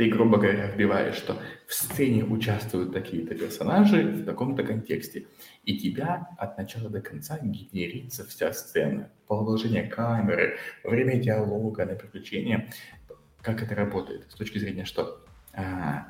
ты, 0.00 0.08
грубо 0.08 0.38
говоря, 0.38 0.66
вбиваешь, 0.66 1.16
что 1.16 1.36
в 1.66 1.74
сцене 1.74 2.24
участвуют 2.24 2.90
такие-то 2.90 3.34
персонажи 3.34 4.02
в 4.02 4.24
таком-то 4.24 4.62
контексте, 4.62 5.26
и 5.66 5.76
тебя 5.76 6.26
от 6.38 6.56
начала 6.56 6.88
до 6.88 7.02
конца 7.02 7.38
генерится 7.42 8.26
вся 8.26 8.54
сцена. 8.54 9.10
Положение 9.26 9.82
камеры, 9.82 10.56
время 10.84 11.16
диалога 11.16 11.84
на 11.84 11.96
приключения. 11.96 12.70
Как 13.42 13.62
это 13.62 13.74
работает? 13.74 14.24
С 14.30 14.36
точки 14.36 14.56
зрения, 14.56 14.86
что 14.86 15.22
а, 15.52 16.06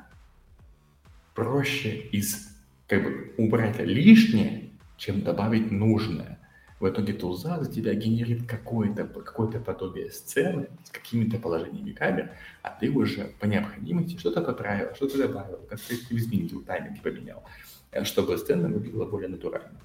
проще 1.35 1.89
из 2.13 2.57
как 2.87 3.03
бы 3.03 3.33
убрать 3.37 3.77
лишнее, 3.79 4.69
чем 4.95 5.21
добавить 5.21 5.69
нужное. 5.69 6.39
В 6.81 6.89
итоге 6.89 7.13
тулза 7.13 7.63
за 7.63 7.71
тебя 7.71 7.93
генерит 7.93 8.47
какое-то 8.47 9.05
какое 9.05 9.59
подобие 9.59 10.09
сцены 10.09 10.67
с 10.83 10.89
какими-то 10.89 11.37
положениями 11.37 11.91
камер, 11.91 12.31
а 12.63 12.71
ты 12.71 12.89
уже 12.89 13.35
по 13.39 13.45
необходимости 13.45 14.17
что-то 14.17 14.41
поправил, 14.41 14.95
что-то 14.95 15.19
добавил, 15.19 15.59
как-то 15.69 15.93
изменил, 15.93 16.63
тайминги 16.63 16.99
поменял, 16.99 17.43
э, 17.91 18.03
чтобы 18.03 18.35
сцена 18.39 18.67
выглядела 18.67 19.05
более 19.05 19.29
натурально. 19.29 19.79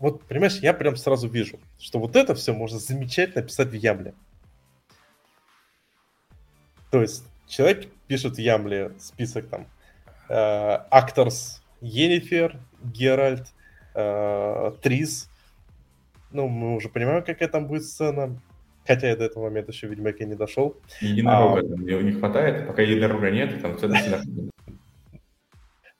Вот, 0.00 0.22
понимаешь, 0.24 0.58
я 0.58 0.74
прям 0.74 0.96
сразу 0.96 1.28
вижу, 1.28 1.58
что 1.78 1.98
вот 1.98 2.14
это 2.14 2.34
все 2.34 2.52
можно 2.52 2.78
замечательно 2.78 3.42
писать 3.42 3.68
в 3.68 3.72
Ямле. 3.72 4.12
То 6.90 7.00
есть 7.00 7.24
человек 7.46 7.88
пишет 8.06 8.34
в 8.34 8.38
Ямле 8.38 8.92
список 8.98 9.48
там 9.48 9.66
Акторс 10.28 11.62
Енифер, 11.80 12.60
Геральт, 12.84 13.46
Трис, 14.82 15.30
ну, 16.30 16.48
мы 16.48 16.76
уже 16.76 16.88
понимаем, 16.88 17.22
какая 17.24 17.48
там 17.48 17.66
будет 17.66 17.84
сцена. 17.84 18.40
Хотя 18.86 19.08
я 19.08 19.16
до 19.16 19.24
этого 19.24 19.44
момента 19.44 19.70
еще 19.70 19.86
в 19.86 19.90
Ведьмаке 19.90 20.24
не 20.24 20.34
дошел. 20.34 20.80
Единорога 21.00 21.60
а, 21.60 21.62
там 21.62 21.86
его 21.86 22.00
не 22.00 22.12
хватает, 22.12 22.66
пока 22.66 22.80
единорога 22.82 23.30
нет, 23.30 23.60
там 23.60 23.76
сцена 23.76 23.96
с 23.98 24.24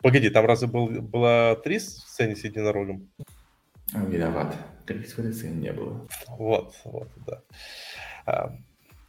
Погоди, 0.01 0.31
там 0.31 0.47
разве 0.47 0.69
был, 0.69 0.89
была 0.89 1.57
Трис 1.57 1.97
в 1.97 2.09
сцене 2.09 2.37
с 2.37 2.45
единорогом? 2.45 3.11
Виноват. 3.93 4.57
Трис 4.87 5.13
в 5.13 5.19
этой 5.19 5.33
сцене 5.33 5.57
не 5.57 5.73
было. 5.73 6.07
Вот, 6.29 6.75
вот, 6.85 7.09
да. 7.27 7.43
А, 8.25 8.57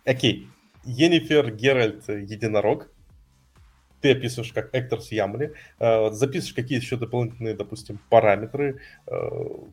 окей. 0.06 0.50
Енифер, 0.84 1.54
Геральт, 1.54 2.10
Единорог. 2.10 2.92
Ты 4.02 4.12
описываешь 4.12 4.52
как 4.52 4.74
Экторс 4.74 5.12
Ямли. 5.12 5.54
А, 5.80 6.10
записываешь 6.10 6.56
какие 6.56 6.80
еще 6.80 6.98
дополнительные, 6.98 7.54
допустим, 7.54 8.00
параметры 8.10 8.82
а, 9.06 9.68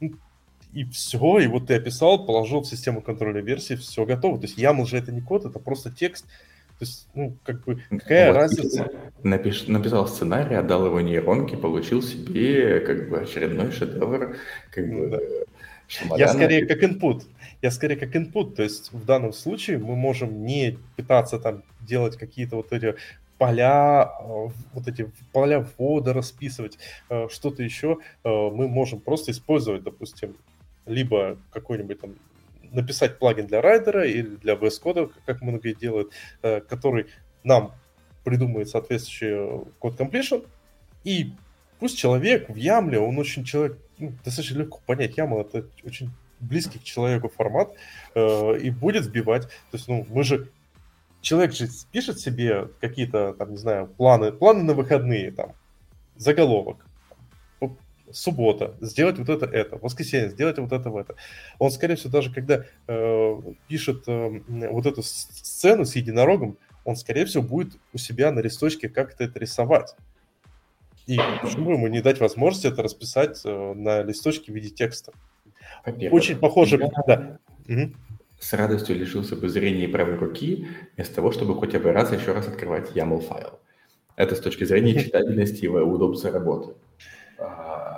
и 0.00 0.84
все, 0.84 1.38
и 1.38 1.46
вот 1.46 1.68
ты 1.68 1.74
описал, 1.74 2.26
положил 2.26 2.60
в 2.60 2.66
систему 2.66 3.00
контроля 3.00 3.40
версии, 3.40 3.74
все 3.74 4.04
готово. 4.04 4.38
То 4.38 4.46
есть 4.46 4.58
YAML 4.58 4.86
же 4.86 4.98
это 4.98 5.10
не 5.12 5.20
код, 5.20 5.46
это 5.46 5.58
просто 5.58 5.90
текст. 5.90 6.26
То 6.78 6.84
есть, 6.84 7.08
ну, 7.14 7.34
как 7.42 7.64
бы, 7.64 7.82
какая 7.88 8.32
вот, 8.32 8.36
разница? 8.36 8.90
Напиш, 9.22 9.66
написал 9.66 10.06
сценарий, 10.06 10.56
отдал 10.56 10.84
его 10.84 11.00
нейронке, 11.00 11.56
получил 11.56 12.02
себе, 12.02 12.80
как 12.80 13.08
бы, 13.08 13.20
очередной 13.20 13.72
шедевр, 13.72 14.36
как 14.70 14.86
бы, 14.86 15.06
да. 15.08 15.18
Я 16.16 16.28
скорее 16.28 16.66
как 16.66 16.82
input. 16.82 17.22
Я 17.62 17.70
скорее 17.70 17.96
как 17.96 18.14
input. 18.14 18.54
То 18.54 18.62
есть 18.62 18.92
в 18.92 19.04
данном 19.04 19.32
случае 19.32 19.78
мы 19.78 19.96
можем 19.96 20.44
не 20.44 20.78
пытаться 20.96 21.38
там 21.38 21.62
делать 21.80 22.16
какие-то 22.16 22.56
вот 22.56 22.72
эти 22.72 22.96
поля, 23.38 24.12
э, 24.20 24.48
вот 24.72 24.88
эти 24.88 25.10
поля 25.32 25.66
ввода 25.78 26.12
расписывать, 26.12 26.78
э, 27.08 27.28
что-то 27.28 27.62
еще, 27.62 27.98
э, 28.24 28.28
мы 28.28 28.68
можем 28.68 29.00
просто 29.00 29.30
использовать, 29.32 29.82
допустим, 29.82 30.36
либо 30.86 31.36
какой-нибудь 31.50 32.00
там 32.00 32.14
написать 32.72 33.18
плагин 33.18 33.46
для 33.46 33.60
райдера 33.60 34.06
или 34.06 34.36
для 34.36 34.54
VS 34.54 34.82
Code, 34.82 35.12
как 35.24 35.40
многие 35.40 35.74
делают, 35.74 36.12
который 36.40 37.06
нам 37.42 37.72
придумает 38.24 38.68
соответствующий 38.68 39.64
код 39.78 39.98
completion, 39.98 40.46
и 41.04 41.32
пусть 41.78 41.96
человек 41.96 42.48
в 42.48 42.56
Ямле, 42.56 42.98
он 42.98 43.18
очень 43.18 43.44
человек, 43.44 43.78
ну, 43.98 44.12
достаточно 44.24 44.58
легко 44.58 44.80
понять, 44.84 45.16
YAML 45.16 45.40
это 45.42 45.66
очень 45.84 46.10
близкий 46.40 46.78
к 46.78 46.82
человеку 46.82 47.28
формат, 47.28 47.74
э, 48.14 48.58
и 48.58 48.70
будет 48.70 49.06
вбивать, 49.06 49.44
то 49.44 49.74
есть, 49.74 49.88
ну, 49.88 50.06
мы 50.10 50.24
же, 50.24 50.50
человек 51.26 51.52
же 51.52 51.68
пишет 51.90 52.20
себе 52.20 52.68
какие-то, 52.80 53.32
там, 53.32 53.50
не 53.50 53.56
знаю, 53.56 53.88
планы, 53.88 54.30
планы 54.30 54.62
на 54.62 54.74
выходные, 54.74 55.32
там, 55.32 55.54
заголовок, 56.14 56.86
суббота, 58.12 58.76
сделать 58.80 59.18
вот 59.18 59.28
это, 59.28 59.44
это, 59.46 59.76
воскресенье, 59.78 60.30
сделать 60.30 60.56
вот 60.58 60.70
это, 60.70 60.88
это. 60.88 61.16
Он, 61.58 61.72
скорее 61.72 61.96
всего, 61.96 62.12
даже 62.12 62.32
когда 62.32 62.64
э, 62.86 63.40
пишет 63.66 64.04
э, 64.06 64.40
вот 64.46 64.86
эту 64.86 65.02
сцену 65.02 65.84
с 65.84 65.96
единорогом, 65.96 66.58
он, 66.84 66.94
скорее 66.94 67.24
всего, 67.24 67.42
будет 67.42 67.72
у 67.92 67.98
себя 67.98 68.30
на 68.30 68.38
листочке 68.38 68.88
как-то 68.88 69.24
это 69.24 69.40
рисовать. 69.40 69.96
И 71.08 71.18
почему 71.42 71.72
ему 71.72 71.88
не 71.88 72.02
дать 72.02 72.20
возможность 72.20 72.66
это 72.66 72.84
расписать 72.84 73.40
э, 73.44 73.72
на 73.74 74.02
листочке 74.02 74.52
в 74.52 74.54
виде 74.54 74.70
текста? 74.70 75.12
Очень 76.12 76.38
похоже, 76.38 76.78
я... 76.78 76.88
да. 77.04 77.38
Угу. 77.68 77.92
С 78.38 78.52
радостью 78.52 78.96
лишился 78.96 79.36
бы 79.36 79.48
зрения 79.48 79.88
правой 79.88 80.16
руки, 80.16 80.68
вместо 80.94 81.14
того, 81.14 81.32
чтобы 81.32 81.54
хоть 81.54 81.76
бы 81.76 81.92
раз 81.92 82.12
еще 82.12 82.32
раз 82.32 82.48
открывать 82.48 82.90
YAML 82.92 83.20
файл. 83.20 83.58
Это 84.16 84.34
с 84.34 84.40
точки 84.40 84.64
зрения 84.64 84.98
читабельности 85.02 85.64
и 85.64 85.68
удобства 85.68 86.30
работы. 86.30 86.74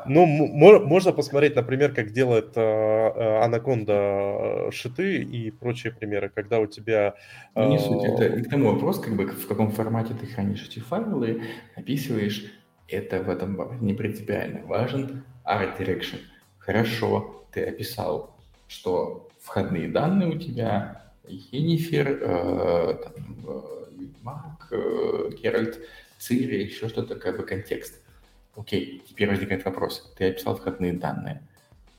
Ну, 0.06 0.26
можно 0.26 1.12
посмотреть, 1.12 1.54
например, 1.54 1.92
как 1.92 2.12
делает 2.12 2.56
э, 2.56 3.42
Анаконда 3.44 4.70
шиты 4.72 5.22
и 5.22 5.50
прочие 5.50 5.92
примеры, 5.92 6.30
когда 6.34 6.60
у 6.60 6.66
тебя... 6.66 7.14
Ну, 7.54 7.68
не 7.68 7.78
суть, 7.78 8.04
это 8.04 8.26
и 8.26 8.42
к 8.42 8.48
тому 8.48 8.72
вопрос, 8.72 8.98
как 9.00 9.14
бы 9.14 9.26
в 9.26 9.46
каком 9.46 9.70
формате 9.70 10.14
ты 10.18 10.26
хранишь 10.26 10.66
эти 10.66 10.80
файлы, 10.80 11.42
описываешь, 11.76 12.46
это 12.88 13.22
в 13.22 13.28
этом 13.28 13.78
не 13.84 13.92
принципиально. 13.92 14.66
Важен 14.66 15.24
art 15.44 15.78
direction. 15.78 16.20
Хорошо, 16.58 17.44
ты 17.52 17.64
описал, 17.64 18.34
что 18.66 19.27
входные 19.40 19.88
данные 19.88 20.28
у 20.30 20.38
тебя 20.38 21.12
Енифер, 21.26 22.18
э, 22.22 22.94
Мак, 24.22 24.68
э, 24.70 25.30
Геральт, 25.42 25.78
Цири, 26.18 26.64
еще 26.64 26.88
что-то, 26.88 27.14
как 27.16 27.36
бы 27.36 27.44
контекст 27.44 28.02
Окей, 28.58 29.02
теперь 29.08 29.30
возникает 29.30 29.64
вопрос. 29.64 30.12
Ты 30.16 30.30
описал 30.30 30.56
входные 30.56 30.92
данные. 30.92 31.42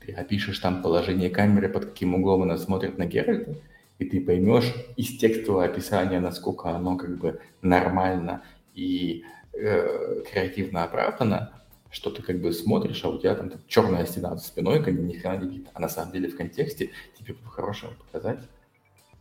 Ты 0.04 0.12
опишешь 0.12 0.58
там 0.58 0.82
положение 0.82 1.30
камеры, 1.30 1.70
под 1.70 1.86
каким 1.86 2.14
углом 2.14 2.42
она 2.42 2.58
смотрит 2.58 2.98
на 2.98 3.06
Геральта, 3.06 3.54
и 3.98 4.04
ты 4.04 4.20
поймешь 4.20 4.70
из 4.96 5.16
текстового 5.16 5.64
описания, 5.64 6.20
насколько 6.20 6.68
оно 6.68 6.98
как 6.98 7.16
бы 7.16 7.40
нормально 7.62 8.42
и 8.74 9.24
э, 9.54 10.22
креативно 10.30 10.84
оправдано, 10.84 11.59
что 11.90 12.10
ты 12.10 12.22
как 12.22 12.40
бы 12.40 12.52
смотришь, 12.52 13.04
а 13.04 13.08
у 13.08 13.18
тебя 13.18 13.34
там, 13.34 13.50
там 13.50 13.60
черная 13.66 14.06
стена 14.06 14.36
за 14.36 14.44
спиной, 14.44 14.82
как 14.82 14.94
бы 14.94 15.02
ни 15.02 15.14
хрена 15.14 15.42
не 15.42 15.48
видно. 15.48 15.70
А 15.74 15.80
на 15.80 15.88
самом 15.88 16.12
деле 16.12 16.28
в 16.28 16.36
контексте 16.36 16.90
тебе 17.18 17.34
по-хорошему 17.34 17.92
показать, 17.94 18.40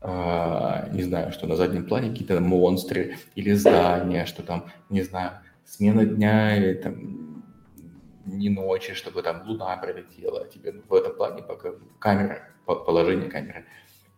э, 0.02 0.90
не 0.94 1.04
знаю, 1.04 1.32
что 1.32 1.48
на 1.48 1.56
заднем 1.56 1.86
плане 1.86 2.12
какие-то 2.12 2.40
монстры 2.40 3.18
или 3.36 3.54
здания, 3.54 4.26
что 4.26 4.44
там, 4.44 4.72
не 4.90 5.02
знаю, 5.02 5.32
смена 5.66 6.06
дня 6.06 6.58
или 6.58 6.74
там 6.76 7.44
не 8.26 8.50
ночи, 8.50 8.94
чтобы 8.94 9.24
там 9.24 9.48
луна 9.48 9.76
пролетела, 9.78 10.48
тебе 10.48 10.74
в 10.88 10.94
этом 10.94 11.16
плане 11.16 11.42
пока 11.42 11.72
камера, 12.00 12.50
положение 12.66 13.30
камеры. 13.30 13.66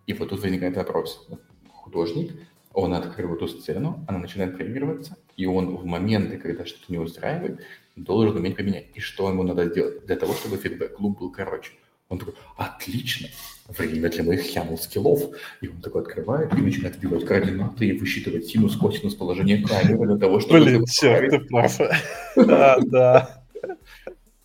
И 0.07 0.13
вот 0.13 0.29
тут 0.29 0.41
возникает 0.41 0.75
вопрос. 0.75 1.27
Художник, 1.69 2.33
он 2.73 2.93
открыл 2.93 3.35
эту 3.35 3.47
сцену, 3.47 4.03
она 4.07 4.19
начинает 4.19 4.55
проигрываться, 4.55 5.17
и 5.35 5.45
он 5.45 5.75
в 5.75 5.85
моменты, 5.85 6.37
когда 6.37 6.65
что-то 6.65 6.91
не 6.91 6.97
устраивает, 6.97 7.61
должен 7.95 8.38
уметь 8.38 8.55
поменять. 8.55 8.85
И 8.95 8.99
что 8.99 9.30
ему 9.30 9.43
надо 9.43 9.69
сделать 9.69 10.05
для 10.05 10.15
того, 10.15 10.34
чтобы 10.34 10.57
фидбэк-клуб 10.57 11.19
был 11.19 11.31
короче? 11.31 11.72
Он 12.09 12.19
такой, 12.19 12.34
отлично, 12.57 13.30
время 13.69 14.09
для 14.09 14.23
моих 14.23 14.41
хямл 14.41 14.77
скиллов. 14.77 15.22
И 15.61 15.68
он 15.69 15.81
такой 15.81 16.01
открывает 16.01 16.53
и 16.53 16.61
начинает 16.61 16.97
вбивать 16.97 17.26
координаты 17.26 17.88
и 17.88 17.97
высчитывать 17.97 18.47
синус, 18.47 18.76
косинус 18.76 19.15
положение 19.15 19.65
камеры 19.65 20.07
для 20.07 20.18
того, 20.18 20.41
чтобы... 20.41 20.59
Блин, 20.59 20.85
все, 20.85 21.30
ты 21.30 21.39
прав. 21.39 21.77
Да, 22.35 22.80
да. 22.85 23.43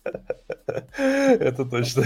Это 0.97 1.65
точно. 1.65 2.05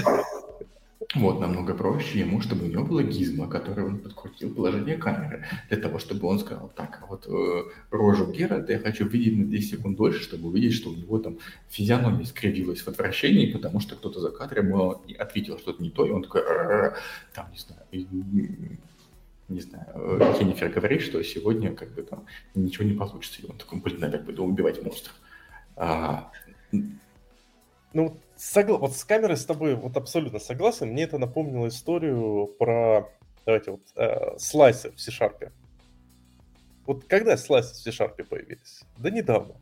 Вот, 1.13 1.41
намного 1.41 1.73
проще 1.73 2.19
ему, 2.19 2.39
чтобы 2.39 2.65
у 2.65 2.67
него 2.67 2.85
было 2.85 3.03
гизма, 3.03 3.49
который 3.49 3.83
он 3.83 3.99
подкрутил 3.99 4.53
положение 4.55 4.95
камеры, 4.95 5.45
для 5.67 5.77
того, 5.77 5.99
чтобы 5.99 6.25
он 6.27 6.39
сказал, 6.39 6.71
так, 6.73 6.99
а 7.01 7.05
вот 7.05 7.27
э, 7.27 7.63
рожу 7.89 8.31
Геральта 8.31 8.71
я 8.71 8.79
хочу 8.79 9.05
видеть 9.05 9.37
на 9.37 9.43
10 9.43 9.71
секунд 9.71 9.97
дольше, 9.97 10.23
чтобы 10.23 10.47
увидеть, 10.47 10.73
что 10.73 10.89
у 10.89 10.95
него 10.95 11.19
там 11.19 11.37
физиономия 11.69 12.23
скривилась 12.25 12.79
в 12.79 12.87
отвращении, 12.87 13.51
потому 13.51 13.81
что 13.81 13.97
кто-то 13.97 14.21
за 14.21 14.29
кадром 14.29 14.69
ему 14.69 15.01
ответил 15.19 15.57
что-то 15.57 15.83
не 15.83 15.89
то, 15.89 16.05
и 16.05 16.11
он 16.11 16.23
такой, 16.23 16.43
там, 17.33 17.51
не 17.51 17.57
знаю, 17.57 17.81
не 19.49 19.59
знаю, 19.59 20.37
Кеннифер 20.39 20.69
говорит, 20.69 21.01
что 21.01 21.21
сегодня 21.23 21.73
как 21.73 21.93
бы 21.93 22.03
там 22.03 22.25
ничего 22.55 22.85
не 22.85 22.93
получится. 22.93 23.41
И 23.41 23.49
он 23.49 23.57
такой, 23.57 23.81
блин, 23.81 23.99
надо 23.99 24.17
как 24.17 24.33
бы 24.33 24.43
убивать 24.43 24.81
монстров. 24.81 25.13
А... 25.75 26.31
Ну, 27.93 28.17
согла... 28.41 28.77
вот 28.77 28.95
с 28.95 29.03
камерой 29.03 29.37
с 29.37 29.45
тобой 29.45 29.75
вот 29.75 29.95
абсолютно 29.97 30.39
согласен. 30.39 30.89
Мне 30.89 31.03
это 31.03 31.17
напомнило 31.19 31.67
историю 31.67 32.47
про, 32.57 33.09
давайте 33.45 33.71
вот, 33.71 33.81
э, 33.95 34.37
слайсы 34.39 34.91
в 34.91 34.99
C-Sharp. 34.99 35.51
Вот 36.87 37.05
когда 37.05 37.37
слайсы 37.37 37.73
в 37.73 37.77
C-Sharp 37.77 38.23
появились? 38.23 38.81
Да 38.97 39.11
недавно. 39.11 39.53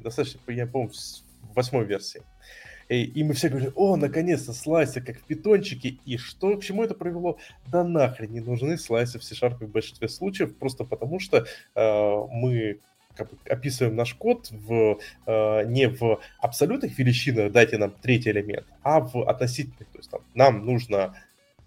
Достаточно, 0.00 0.40
я 0.48 0.66
помню, 0.66 0.90
в 0.90 1.54
восьмой 1.54 1.84
версии. 1.84 2.22
И, 2.88 3.04
и 3.04 3.22
мы 3.22 3.34
все 3.34 3.50
говорили, 3.50 3.72
о, 3.76 3.96
наконец-то 3.96 4.52
слайсы, 4.52 5.00
как 5.00 5.18
в 5.18 5.24
питончике. 5.24 5.98
И 6.04 6.16
что, 6.16 6.56
к 6.56 6.64
чему 6.64 6.82
это 6.82 6.94
привело? 6.94 7.38
Да 7.66 7.84
нахрен 7.84 8.32
не 8.32 8.40
нужны 8.40 8.78
слайсы 8.78 9.20
в 9.20 9.24
C-Sharp 9.24 9.64
в 9.64 9.70
большинстве 9.70 10.08
случаев, 10.08 10.56
просто 10.56 10.84
потому 10.84 11.20
что 11.20 11.46
э, 11.74 12.26
мы 12.30 12.80
описываем 13.48 13.96
наш 13.96 14.14
код 14.14 14.48
в, 14.50 14.98
э, 15.26 15.64
не 15.66 15.88
в 15.88 16.20
абсолютных 16.38 16.98
величинах, 16.98 17.52
дайте 17.52 17.78
нам 17.78 17.92
третий 18.02 18.30
элемент, 18.30 18.66
а 18.82 19.00
в 19.00 19.28
относительных. 19.28 19.88
То 19.88 19.98
есть 19.98 20.10
там, 20.10 20.20
нам 20.34 20.66
нужно 20.66 21.14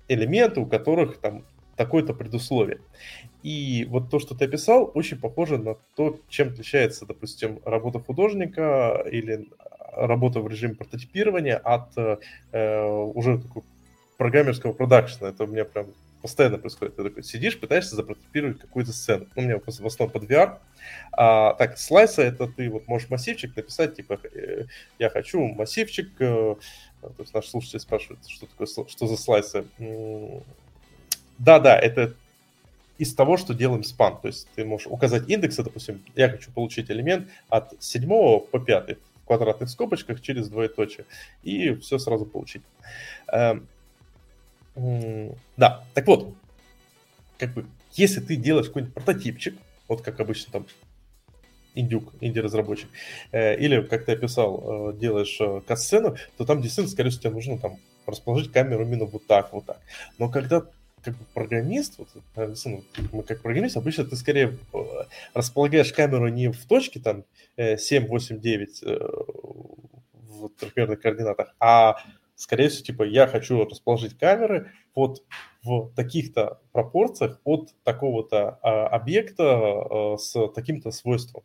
элементы, 0.08 0.60
у 0.60 0.66
которых 0.66 1.18
там 1.18 1.44
такое-то 1.76 2.14
предусловие. 2.14 2.80
И 3.44 3.88
вот 3.90 4.10
то, 4.10 4.20
что 4.20 4.36
ты 4.36 4.46
описал, 4.46 4.92
очень 4.94 5.18
похоже 5.18 5.58
на 5.58 5.76
то, 5.96 6.20
чем 6.30 6.50
отличается, 6.50 7.06
допустим, 7.06 7.60
работа 7.66 8.00
художника 8.00 9.04
или 9.12 9.48
работа 9.94 10.42
в 10.42 10.48
режиме 10.48 10.76
прототипирования 10.76 11.58
от 11.58 11.98
э, 11.98 12.86
уже 12.86 13.40
такого 13.40 13.66
программерского 14.18 14.74
продакшена. 14.74 15.30
Это 15.30 15.46
у 15.46 15.48
меня 15.48 15.66
прям 15.66 15.88
постоянно 16.22 16.58
происходит. 16.58 16.96
Ты 16.96 17.04
такой 17.04 17.24
сидишь, 17.24 17.60
пытаешься 17.60 17.96
запрототипировать 17.96 18.60
какую-то 18.60 18.94
сцену. 18.94 19.28
У 19.36 19.42
меня 19.42 19.60
в 19.60 19.68
основном 19.68 20.10
под 20.10 20.24
VR. 20.24 20.60
А, 21.12 21.54
так, 21.54 21.78
слайсы 21.78 22.22
это 22.22 22.48
ты 22.48 22.70
вот 22.70 22.88
можешь 22.88 23.10
массивчик 23.10 23.56
написать, 23.56 23.96
типа, 23.96 24.20
э, 24.34 24.66
я 25.00 25.10
хочу 25.10 25.46
массивчик. 25.48 26.10
Э, 26.20 26.56
то 27.02 27.16
есть 27.18 27.34
наш 27.34 27.48
слушатель 27.48 27.80
спрашивает, 27.80 28.20
что 28.28 28.46
такое, 28.46 28.68
что 28.68 29.08
за 29.08 29.18
слайсы. 29.18 29.66
Да-да, 31.40 31.78
это 31.78 32.14
из 33.02 33.16
того, 33.16 33.36
что 33.38 33.56
делаем 33.56 33.84
спан. 33.84 34.20
То 34.22 34.28
есть 34.28 34.48
ты 34.56 34.64
можешь 34.64 34.88
указать 34.88 35.28
индексы, 35.28 35.64
допустим, 35.64 36.04
я 36.16 36.30
хочу 36.30 36.52
получить 36.52 36.92
элемент 36.92 37.28
от 37.50 37.74
7 37.80 38.08
по 38.08 38.60
5 38.60 38.98
в 39.24 39.26
квадратных 39.26 39.70
скобочках 39.70 40.22
через 40.22 40.50
двоеточие, 40.50 41.06
и 41.42 41.74
все 41.76 41.98
сразу 41.98 42.26
получить. 42.26 42.62
Да, 45.58 45.84
так 45.94 46.08
вот, 46.08 46.34
как 47.38 47.54
бы, 47.54 47.66
если 47.94 48.20
ты 48.20 48.36
делаешь 48.36 48.68
какой-нибудь 48.68 48.94
прототипчик, 48.94 49.56
вот 49.88 50.02
как 50.02 50.20
обычно 50.20 50.52
там 50.52 50.66
индюк, 51.76 52.14
инди-разработчик, 52.22 52.90
э, 53.32 53.58
или, 53.58 53.82
как 53.82 54.06
ты 54.06 54.14
описал, 54.14 54.92
э, 54.92 54.98
делаешь 54.98 55.38
э, 55.40 55.62
катсцену, 55.68 56.16
то 56.38 56.46
там 56.46 56.62
действительно, 56.62 56.92
скорее 56.92 57.10
всего, 57.10 57.22
тебе 57.22 57.34
нужно 57.34 57.58
там 57.58 57.78
расположить 58.06 58.52
камеру 58.52 58.84
именно 58.84 59.06
вот 59.06 59.26
так, 59.28 59.54
вот 59.54 59.66
так. 59.66 59.80
Но 60.18 60.30
когда 60.30 60.66
как 61.04 61.16
бы 61.18 61.26
программист, 61.34 61.98
вот, 61.98 62.10
ну, 62.66 62.84
мы 63.12 63.24
как 63.24 63.42
программист, 63.42 63.78
обычно 63.78 64.06
ты 64.06 64.16
скорее 64.16 64.58
э, 64.74 64.78
располагаешь 65.34 65.94
камеру 65.94 66.28
не 66.28 66.50
в 66.50 66.66
точке 66.66 67.00
там 67.00 67.24
7, 67.58 68.08
8, 68.08 68.40
9 68.40 68.84
в 70.14 70.50
трехмерных 70.60 71.02
координатах, 71.02 71.54
а 71.60 71.98
скорее 72.42 72.70
всего, 72.70 72.86
типа, 72.86 73.04
я 73.04 73.28
хочу 73.28 73.64
расположить 73.66 74.18
камеры 74.18 74.72
вот 74.96 75.24
в 75.64 75.92
таких-то 75.96 76.60
пропорциях 76.72 77.40
от 77.44 77.70
такого-то 77.84 78.58
а, 78.62 78.88
объекта 78.88 79.44
а, 79.44 80.18
с 80.18 80.48
таким-то 80.50 80.92
свойством. 80.92 81.44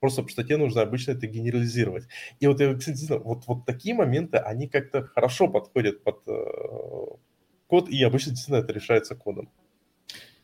Просто 0.00 0.20
потому 0.20 0.32
что 0.32 0.44
тебе 0.44 0.58
нужно 0.58 0.82
обычно 0.82 1.12
это 1.12 1.26
генерализировать. 1.26 2.04
И 2.38 2.46
вот, 2.46 2.58
кстати, 2.78 3.10
вот, 3.10 3.46
вот 3.46 3.64
такие 3.64 3.94
моменты, 3.94 4.36
они 4.36 4.68
как-то 4.68 5.02
хорошо 5.06 5.48
подходят 5.48 6.04
под 6.04 6.20
э, 6.26 6.44
код, 7.66 7.88
и 7.88 8.02
обычно 8.04 8.32
действительно 8.32 8.62
это 8.62 8.74
решается 8.74 9.16
кодом. 9.16 9.48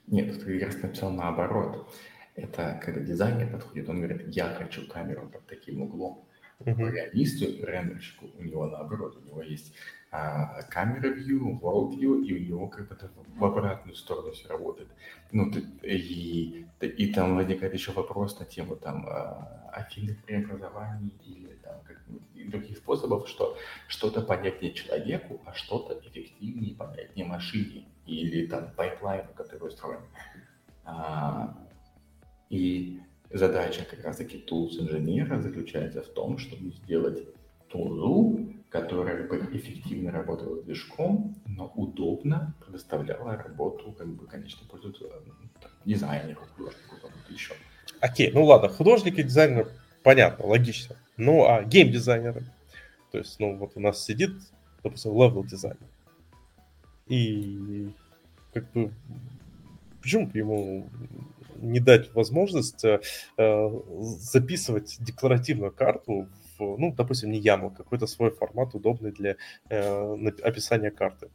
Нет, 0.06 0.42
ты 0.42 0.58
как 0.58 0.68
раз 0.72 0.82
написал 0.82 1.10
наоборот. 1.10 1.94
Это 2.36 2.80
когда 2.82 3.00
дизайнер 3.00 3.52
подходит, 3.52 3.86
он 3.90 3.98
говорит, 3.98 4.34
я 4.34 4.48
хочу 4.54 4.88
камеру 4.88 5.28
под 5.28 5.46
таким 5.46 5.82
углом. 5.82 6.26
Uh-huh. 6.60 6.74
Программисту, 6.74 7.64
рендерщику, 7.64 8.26
у 8.38 8.42
него 8.42 8.66
наоборот, 8.66 9.16
у 9.16 9.26
него 9.26 9.42
есть 9.42 9.74
а, 10.12 10.62
камера 10.64 11.14
view, 11.14 11.58
world 11.60 11.96
view, 11.96 12.22
и 12.22 12.34
у 12.34 12.38
него 12.38 12.68
как 12.68 12.88
бы 12.88 12.96
в 13.36 13.44
обратную 13.44 13.94
сторону 13.94 14.32
все 14.32 14.48
работает. 14.48 14.90
Ну, 15.32 15.50
и, 15.82 16.66
и 16.82 17.12
там 17.14 17.36
возникает 17.36 17.72
еще 17.72 17.92
вопрос 17.92 18.38
на 18.40 18.44
тему 18.44 18.76
там 18.76 19.06
а, 19.08 19.70
афинных 19.72 20.22
преобразований 20.24 21.14
или 21.24 21.54
там 21.62 21.80
как, 21.86 22.02
других 22.50 22.78
способов, 22.78 23.28
что 23.28 23.56
что-то 23.86 24.20
понятнее 24.20 24.72
человеку, 24.72 25.40
а 25.46 25.54
что-то 25.54 25.98
эффективнее 26.00 26.74
понятнее 26.74 27.26
машине 27.26 27.86
или 28.04 28.46
там 28.46 28.72
пайплайну, 28.72 29.32
который 29.34 29.68
устроен. 29.68 30.00
А, 30.84 31.56
и 32.48 33.00
задача 33.30 33.84
как 33.88 34.04
раз-таки 34.04 34.44
tools 34.48 34.80
инженера 34.80 35.40
заключается 35.40 36.02
в 36.02 36.08
том, 36.08 36.38
чтобы 36.38 36.70
сделать 36.70 37.28
тулу, 37.68 38.52
которая 38.68 39.26
бы 39.26 39.36
эффективно 39.52 40.10
работала 40.10 40.62
движком, 40.62 41.34
но 41.46 41.66
удобно 41.74 42.54
предоставляла 42.64 43.36
работу 43.36 43.92
как 43.92 44.08
бы 44.08 44.26
конечному 44.26 44.68
пользователю, 44.68 45.10
там, 45.60 45.70
дизайнеру, 45.84 46.40
художнику, 46.56 46.96
кому-то 47.00 47.32
еще. 47.32 47.54
Окей, 48.00 48.30
ну 48.32 48.44
ладно, 48.44 48.68
художник 48.68 49.18
и 49.18 49.22
дизайнер, 49.22 49.68
понятно, 50.02 50.46
логично. 50.46 50.96
Ну, 51.16 51.44
а 51.44 51.62
гейм-дизайнеры? 51.64 52.44
То 53.12 53.18
есть, 53.18 53.38
ну, 53.40 53.56
вот 53.56 53.72
у 53.74 53.80
нас 53.80 54.04
сидит, 54.04 54.30
допустим, 54.82 55.12
левел 55.12 55.44
дизайнер. 55.44 55.78
И 57.08 57.90
как 58.54 58.70
бы 58.72 58.90
почему 60.00 60.26
бы 60.28 60.38
ему 60.38 60.88
не 61.60 61.80
дать 61.80 62.12
возможность 62.14 62.84
э, 62.84 63.00
записывать 64.18 64.96
декларативную 65.00 65.72
карту 65.72 66.28
в, 66.58 66.76
ну, 66.78 66.92
допустим, 66.92 67.30
не 67.30 67.40
YAML, 67.40 67.76
какой-то 67.76 68.06
свой 68.06 68.30
формат, 68.30 68.74
удобный 68.74 69.12
для 69.12 69.36
э, 69.68 70.16
описания 70.42 70.90
карты. 70.90 71.28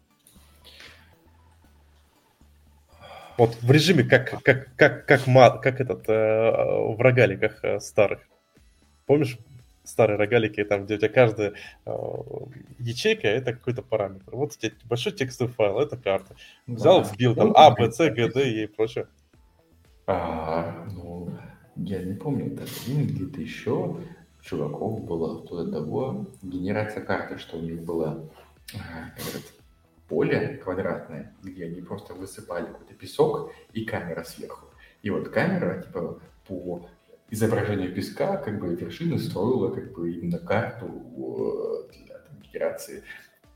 Вот 3.37 3.55
в 3.61 3.71
режиме 3.71 4.03
как, 4.03 4.41
как, 4.43 4.69
как, 4.75 5.05
как, 5.05 5.25
как, 5.25 5.61
как 5.61 5.81
этот 5.81 6.07
э, 6.07 6.51
в 6.91 6.97
рогаликах 6.99 7.63
э, 7.63 7.79
старых. 7.79 8.21
Помнишь, 9.05 9.37
старые 9.83 10.17
рогалики, 10.17 10.63
там, 10.63 10.85
где 10.85 10.95
у 10.95 10.97
тебя 10.97 11.09
каждая 11.09 11.53
э, 11.85 11.91
ячейка 12.79 13.27
это 13.27 13.53
какой-то 13.53 13.81
параметр. 13.81 14.35
Вот 14.35 14.53
у 14.53 14.57
тебя 14.57 14.73
большой 14.85 15.11
текстовый 15.11 15.53
файл, 15.53 15.79
это 15.79 15.97
карта. 15.97 16.35
Взял, 16.65 17.01
да. 17.01 17.09
вбил 17.09 17.35
там 17.35 17.53
А, 17.55 17.71
Б, 17.71 17.91
С, 17.91 17.97
Г, 17.97 18.29
Д 18.29 18.49
и 18.49 18.67
прочее. 18.67 19.07
А, 20.07 20.87
ну, 20.91 21.35
я 21.75 22.03
не 22.03 22.13
помню, 22.13 22.53
это 22.53 22.63
где-то 22.87 23.41
еще 23.41 23.97
чуваков 24.41 25.03
было 25.03 25.43
вплоть 25.43 25.65
до 25.65 25.81
того, 25.81 26.27
генерация 26.43 27.03
карты, 27.03 27.37
что 27.37 27.57
у 27.57 27.61
них 27.61 27.83
было 27.83 28.29
этот, 29.17 29.43
поле 30.07 30.59
квадратное, 30.63 31.33
где 31.41 31.65
они 31.65 31.81
просто 31.81 32.13
высыпали 32.13 32.67
какой-то 32.67 32.93
песок 32.93 33.51
и 33.73 33.85
камера 33.85 34.23
сверху. 34.23 34.67
И 35.01 35.09
вот 35.09 35.29
камера, 35.29 35.81
типа, 35.81 36.19
по 36.47 36.87
изображению 37.31 37.93
песка, 37.93 38.37
как 38.37 38.59
бы 38.59 38.75
вершины 38.75 39.17
строила 39.17 39.73
как 39.73 39.93
бы 39.93 40.11
именно 40.11 40.37
карту 40.37 41.89
для 41.91 42.19
там, 42.19 42.39
генерации 42.41 43.03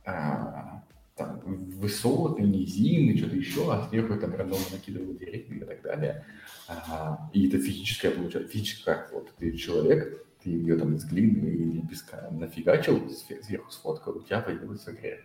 а, 0.06 0.84
там, 1.20 1.42
высоты, 1.44 2.42
низины, 2.42 3.18
что-то 3.18 3.36
еще, 3.36 3.72
а 3.72 3.88
сверху 3.90 4.20
там 4.20 4.34
рандомно 4.34 4.66
накидывал 4.72 5.14
деревья 5.14 5.58
и 5.58 5.60
так 5.60 5.82
далее. 5.82 6.26
А, 6.68 7.30
и 7.34 7.48
это 7.48 7.60
физическая, 7.60 8.12
получается, 8.12 8.52
физическая 8.52 8.96
карта. 8.96 9.16
Вот 9.16 9.32
ты 9.38 9.56
человек, 9.56 10.26
ты 10.42 10.50
ее 10.50 10.78
там 10.78 10.96
из 10.96 11.06
глины 11.06 11.46
или 11.46 11.82
песка 11.86 12.30
нафигачил, 12.32 13.08
сверху 13.44 13.70
сфоткал, 13.70 14.18
у 14.18 14.22
тебя 14.22 14.40
появилась 14.40 14.86
в 14.86 14.90
игре. 14.90 15.20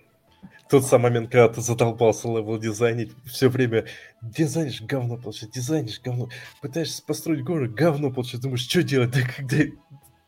Тот 0.69 0.85
самый 0.85 1.05
момент, 1.05 1.31
когда 1.31 1.49
ты 1.49 1.61
задолбался 1.61 2.29
левел 2.29 2.59
дизайнить, 2.59 3.12
все 3.25 3.49
время 3.49 3.87
дизайнишь 4.21 4.83
говно, 4.83 5.16
получается, 5.16 5.61
дизайнишь 5.61 6.01
говно, 6.03 6.29
пытаешься 6.61 7.03
построить 7.03 7.45
горы, 7.45 7.69
говно, 7.69 8.11
получается, 8.11 8.43
думаешь, 8.43 8.66
что 8.66 8.83
делать, 8.83 9.12
да 9.12 9.21
когда 9.37 9.57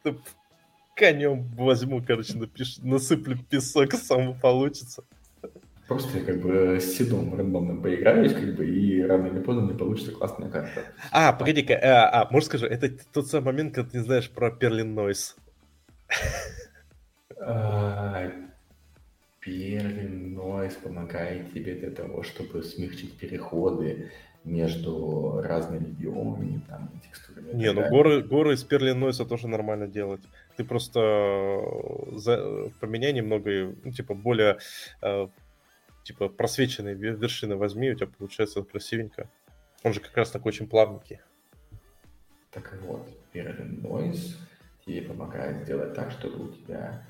да, 0.05 0.15
конем 0.97 1.49
возьму, 1.57 2.03
короче, 2.07 2.37
напишу, 2.39 2.87
насыплю 2.87 3.39
песок, 3.39 3.93
сам 3.95 4.39
получится. 4.39 5.05
Просто 5.89 6.21
как 6.21 6.41
бы 6.41 6.81
с 6.81 6.97
сидом 6.97 7.33
рандомным 7.37 7.81
поиграешь, 7.81 8.33
как 8.33 8.57
бы, 8.57 8.67
и 8.67 9.03
рано 9.03 9.29
или 9.29 9.41
поздно 9.41 9.79
получится 9.79 10.11
классная 10.11 10.51
карта. 10.51 10.83
А, 11.13 11.33
погоди-ка, 11.33 11.75
а, 11.75 12.23
а, 12.23 12.29
может 12.31 12.49
скажу, 12.49 12.67
это 12.67 12.91
тот 13.13 13.29
самый 13.29 13.47
момент, 13.47 13.75
когда 13.75 13.91
ты 13.91 13.99
не 13.99 14.05
знаешь 14.05 14.29
про 14.29 14.51
Perlin 14.51 14.95
Нойс. 14.95 15.37
А, 17.39 18.33
Первый 19.41 20.09
Noise 20.09 20.83
помогает 20.83 21.53
тебе 21.53 21.77
для 21.77 21.91
того, 21.91 22.25
чтобы 22.25 22.65
смягчить 22.65 23.17
переходы 23.17 24.11
между 24.43 25.41
разными 25.45 25.87
биомами, 25.87 26.61
там, 26.69 26.91
текстурами. 27.05 27.53
Не, 27.53 27.73
ну 27.73 27.89
горы, 27.89 28.23
горы 28.23 28.55
из 28.55 28.65
Перлин 28.65 28.99
Нойса 28.99 29.25
тоже 29.25 29.47
нормально 29.47 29.87
делать. 29.87 30.23
Ты 30.57 30.65
просто 30.65 31.01
э, 31.01 32.17
за, 32.17 32.71
поменяй 32.81 33.13
немного, 33.13 33.73
ну, 33.85 33.93
типа, 33.93 34.15
более 34.15 34.59
э, 35.03 35.29
типа 36.07 36.29
просвеченные 36.29 36.95
вершины 36.95 37.57
возьми, 37.57 37.91
у 37.91 37.95
тебя 37.95 38.07
получается 38.07 38.63
красивенько. 38.63 39.29
Он 39.83 39.93
же 39.93 40.01
как 40.01 40.17
раз 40.17 40.31
такой 40.31 40.51
очень 40.51 40.69
плавненький. 40.69 41.19
Так 42.53 42.79
вот, 42.83 43.09
Pyrrhine 43.33 43.83
Noise 43.83 44.37
тебе 44.85 45.03
помогает 45.03 45.65
сделать 45.65 45.95
так, 45.95 46.13
чтобы 46.13 46.45
у 46.45 46.53
тебя 46.53 47.05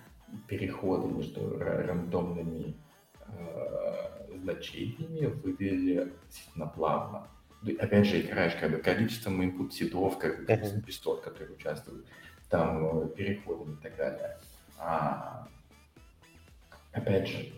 переходы 0.49 1.13
между 1.13 1.59
рандомными 1.59 2.75
э, 3.29 4.39
значениями 4.39 5.27
выглядели 5.27 6.13
действительно 6.27 6.67
плавно. 6.67 7.29
Опять 7.79 8.07
же, 8.07 8.21
играешь 8.23 8.55
как 8.59 8.71
бы 8.71 8.79
количеством 8.79 9.43
input 9.43 9.73
сидов, 9.73 10.19
как 10.19 10.39
бы 10.39 10.45
uh-huh. 10.45 10.87
частот, 10.87 11.21
которые 11.21 11.55
участвуют, 11.55 12.07
там 12.49 13.05
э, 13.05 13.09
переходами 13.15 13.75
и 13.75 13.83
так 13.83 13.97
далее. 13.97 14.39
А, 14.79 15.47
опять 16.93 17.29
же, 17.29 17.53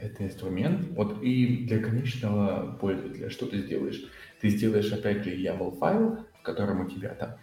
это 0.00 0.24
инструмент. 0.24 0.88
Вот 0.90 1.22
и 1.22 1.66
для 1.66 1.80
конечного 1.80 2.76
пользователя 2.80 3.30
что 3.30 3.46
ты 3.46 3.58
сделаешь? 3.58 4.02
Ты 4.40 4.48
сделаешь, 4.50 4.92
опять 4.92 5.24
же, 5.24 5.36
YAML 5.36 5.78
файл, 5.78 6.26
в 6.38 6.42
котором 6.42 6.86
у 6.86 6.88
тебя 6.88 7.10
там, 7.10 7.36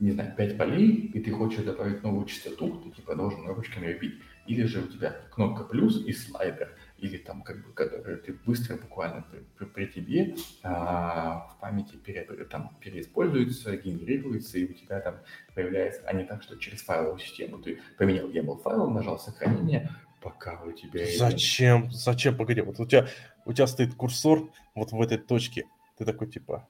не 0.00 0.10
знаю, 0.10 0.34
5 0.36 0.58
полей, 0.58 1.10
и 1.14 1.20
ты 1.20 1.30
хочешь 1.30 1.64
добавить 1.64 2.02
новую 2.02 2.26
частоту, 2.26 2.80
ты 2.82 2.90
типа 2.90 3.14
должен 3.14 3.46
ручками 3.46 3.92
вбить. 3.92 4.14
Или 4.46 4.64
же 4.64 4.82
у 4.82 4.86
тебя 4.86 5.16
кнопка 5.30 5.64
плюс 5.64 6.04
и 6.04 6.12
слайдер, 6.12 6.76
или 6.98 7.16
там 7.16 7.42
как 7.42 7.64
бы, 7.64 7.72
который 7.72 8.16
ты 8.16 8.34
быстро 8.44 8.76
буквально 8.76 9.24
при, 9.30 9.40
при, 9.56 9.64
при 9.64 9.86
тебе 9.86 10.36
а, 10.62 11.48
в 11.48 11.60
памяти 11.60 11.96
пере, 11.96 12.24
там, 12.50 12.76
переиспользуется, 12.80 13.74
генерируется, 13.76 14.58
и 14.58 14.70
у 14.70 14.74
тебя 14.74 15.00
там 15.00 15.16
появляется, 15.54 16.02
а 16.04 16.12
не 16.12 16.24
так, 16.24 16.42
что 16.42 16.56
через 16.56 16.82
файловую 16.82 17.18
систему 17.18 17.58
ты 17.58 17.80
поменял 17.96 18.28
YAML 18.28 18.60
файл, 18.62 18.90
нажал 18.90 19.18
сохранение, 19.18 19.90
пока 20.24 20.60
у 20.62 20.72
тебя... 20.72 21.06
Зачем? 21.16 21.92
Зачем? 21.92 22.36
Погоди, 22.36 22.62
вот 22.62 22.80
у 22.80 22.86
тебя, 22.86 23.06
у 23.44 23.52
тебя 23.52 23.66
стоит 23.66 23.94
курсор 23.94 24.48
вот 24.74 24.90
в 24.90 25.00
этой 25.00 25.18
точке. 25.18 25.66
Ты 25.98 26.06
такой, 26.06 26.28
типа, 26.28 26.66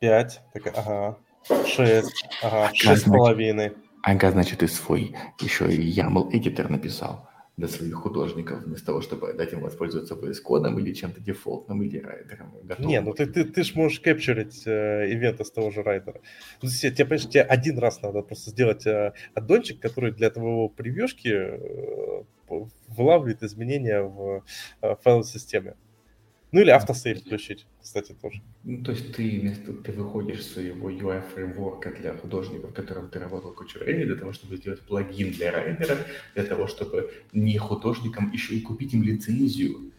5, 0.00 0.40
такая, 0.54 0.74
ага, 0.74 1.18
6, 1.66 2.26
ага, 2.42 2.70
6 2.72 3.02
с 3.02 3.04
половиной. 3.04 3.72
Ага, 4.04 4.30
значит, 4.30 4.60
ты 4.60 4.68
свой 4.68 5.16
еще 5.40 5.70
и 5.70 5.92
YAML 5.92 6.30
эдитор 6.32 6.70
написал 6.70 7.27
для 7.58 7.66
своих 7.66 7.94
художников, 7.94 8.62
вместо 8.62 8.86
того, 8.86 9.00
чтобы 9.00 9.32
дать 9.32 9.52
им 9.52 9.60
воспользоваться 9.60 10.14
VS 10.14 10.40
кодом 10.42 10.78
или 10.78 10.92
чем-то 10.92 11.20
дефолтным 11.20 11.82
или 11.82 11.98
райдером. 11.98 12.54
Не, 12.78 13.00
ну 13.00 13.12
ты, 13.12 13.26
ты, 13.26 13.44
ты 13.44 13.64
ж 13.64 13.74
можешь 13.74 13.98
кэпчурить 13.98 14.62
э, 14.64 15.10
ивенты 15.10 15.44
с 15.44 15.50
того 15.50 15.72
же 15.72 15.82
райдера. 15.82 16.20
Ну, 16.62 16.68
тебе, 16.68 17.04
понимаешь, 17.04 17.28
тебе 17.28 17.42
один 17.42 17.78
раз 17.78 18.00
надо 18.00 18.22
просто 18.22 18.50
сделать 18.50 18.86
э, 18.86 19.12
аддончик, 19.34 19.80
который 19.80 20.12
для 20.12 20.30
твоего 20.30 20.68
превьюшки 20.68 21.28
э, 21.28 22.22
вылавливает 22.86 23.42
изменения 23.42 24.02
в 24.02 24.44
э, 24.80 24.94
файловой 25.02 25.26
системе. 25.26 25.74
Ну 26.50 26.60
или 26.60 26.70
автосейв 26.70 27.20
включить, 27.20 27.66
кстати, 27.82 28.14
тоже. 28.20 28.40
Ну, 28.64 28.82
то 28.82 28.92
есть 28.92 29.14
ты, 29.14 29.40
вместо, 29.40 29.72
ты 29.74 29.92
выходишь 29.92 30.40
из 30.40 30.52
своего 30.52 30.90
UI-фреймворка 30.90 31.90
для 31.90 32.14
художников, 32.14 32.72
которым 32.72 33.10
ты 33.10 33.18
работал 33.18 33.52
кучу 33.52 33.78
времени, 33.78 34.04
для 34.04 34.16
того, 34.16 34.32
чтобы 34.32 34.56
сделать 34.56 34.80
плагин 34.80 35.30
для 35.32 35.52
райдера, 35.52 35.98
для 36.34 36.44
того, 36.44 36.66
чтобы 36.66 37.12
не 37.32 37.58
художникам 37.58 38.32
еще 38.32 38.54
и 38.54 38.60
купить 38.62 38.94
им 38.94 39.02
лицензию, 39.02 39.92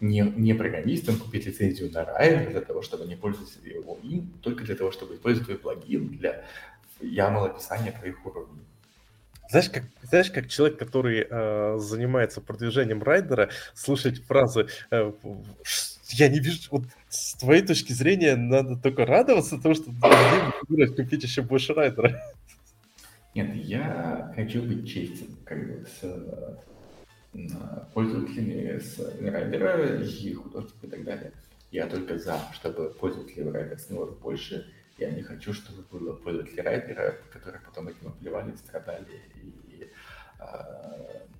не, 0.00 0.20
не 0.36 0.54
программистам 0.54 1.16
купить 1.16 1.46
лицензию 1.46 1.92
на 1.92 2.04
райдер 2.04 2.50
для 2.50 2.60
того, 2.62 2.82
чтобы 2.82 3.04
они 3.04 3.14
пользовались 3.14 3.56
его 3.64 3.96
им, 4.02 4.32
только 4.42 4.64
для 4.64 4.74
того, 4.74 4.90
чтобы 4.90 5.14
использовать 5.14 5.46
твой 5.46 5.58
плагин 5.58 6.08
для 6.08 6.44
YAML 7.00 7.46
описания 7.46 7.92
твоих 7.92 8.26
уровней. 8.26 8.62
Знаешь, 9.48 9.70
как, 9.70 9.84
знаешь, 10.02 10.30
как 10.30 10.48
человек, 10.48 10.78
который 10.78 11.26
э, 11.28 11.76
занимается 11.78 12.40
продвижением 12.40 13.02
Rider'а, 13.02 13.50
слушать 13.74 14.24
фразы 14.24 14.66
э, 14.90 15.12
«Я 16.12 16.28
не 16.28 16.40
вижу...» 16.40 16.60
Вот 16.70 16.84
с 17.08 17.34
твоей 17.34 17.62
точки 17.62 17.92
зрения 17.92 18.36
надо 18.36 18.76
только 18.76 19.06
радоваться 19.06 19.58
тому, 19.58 19.74
что 19.74 19.90
ты 20.68 20.86
купить 20.88 21.22
еще 21.22 21.42
больше 21.42 21.74
Rider'а. 21.74 22.20
Нет, 23.34 23.54
я 23.54 24.32
хочу 24.34 24.62
быть 24.62 24.88
честен 24.88 25.36
как 25.44 25.66
бы, 25.66 25.86
с 25.86 26.58
пользователями 27.94 28.78
с 28.78 28.98
Rider'а 29.20 30.02
и 30.04 30.34
художниками 30.34 30.86
и 30.86 30.90
так 30.90 31.04
далее. 31.04 31.32
Я 31.70 31.86
только 31.86 32.18
за, 32.18 32.38
чтобы 32.52 32.90
пользователей 32.90 33.50
райдера 33.50 33.78
становилось 33.78 34.18
больше, 34.18 34.70
я 34.98 35.10
не 35.10 35.22
хочу, 35.22 35.54
чтобы 35.54 35.82
было 35.90 36.14
пользователи 36.14 36.60
Rider'а, 36.60 37.16
которые 37.32 37.62
потом 37.62 37.88
этим 37.88 38.08
оплевали, 38.08 38.54
страдали 38.56 39.06
и, 39.34 39.71
э, 39.71 39.71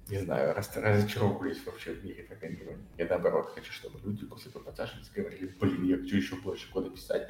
не 0.09 0.19
знаю, 0.19 0.55
раз, 0.55 0.71
разочаровывались 0.77 1.65
вообще 1.65 1.93
в 1.93 2.05
мире 2.05 2.25
программирования. 2.25 2.85
Я 2.99 3.07
наоборот 3.07 3.53
хочу, 3.55 3.73
чтобы 3.73 3.99
люди 4.05 4.27
после 4.27 4.51
попадашки 4.51 4.99
говорили, 5.15 5.55
блин, 5.61 5.85
я 5.85 5.97
хочу 5.97 6.17
еще 6.17 6.37
больше 6.37 6.71
кода 6.71 6.91
писать, 6.91 7.29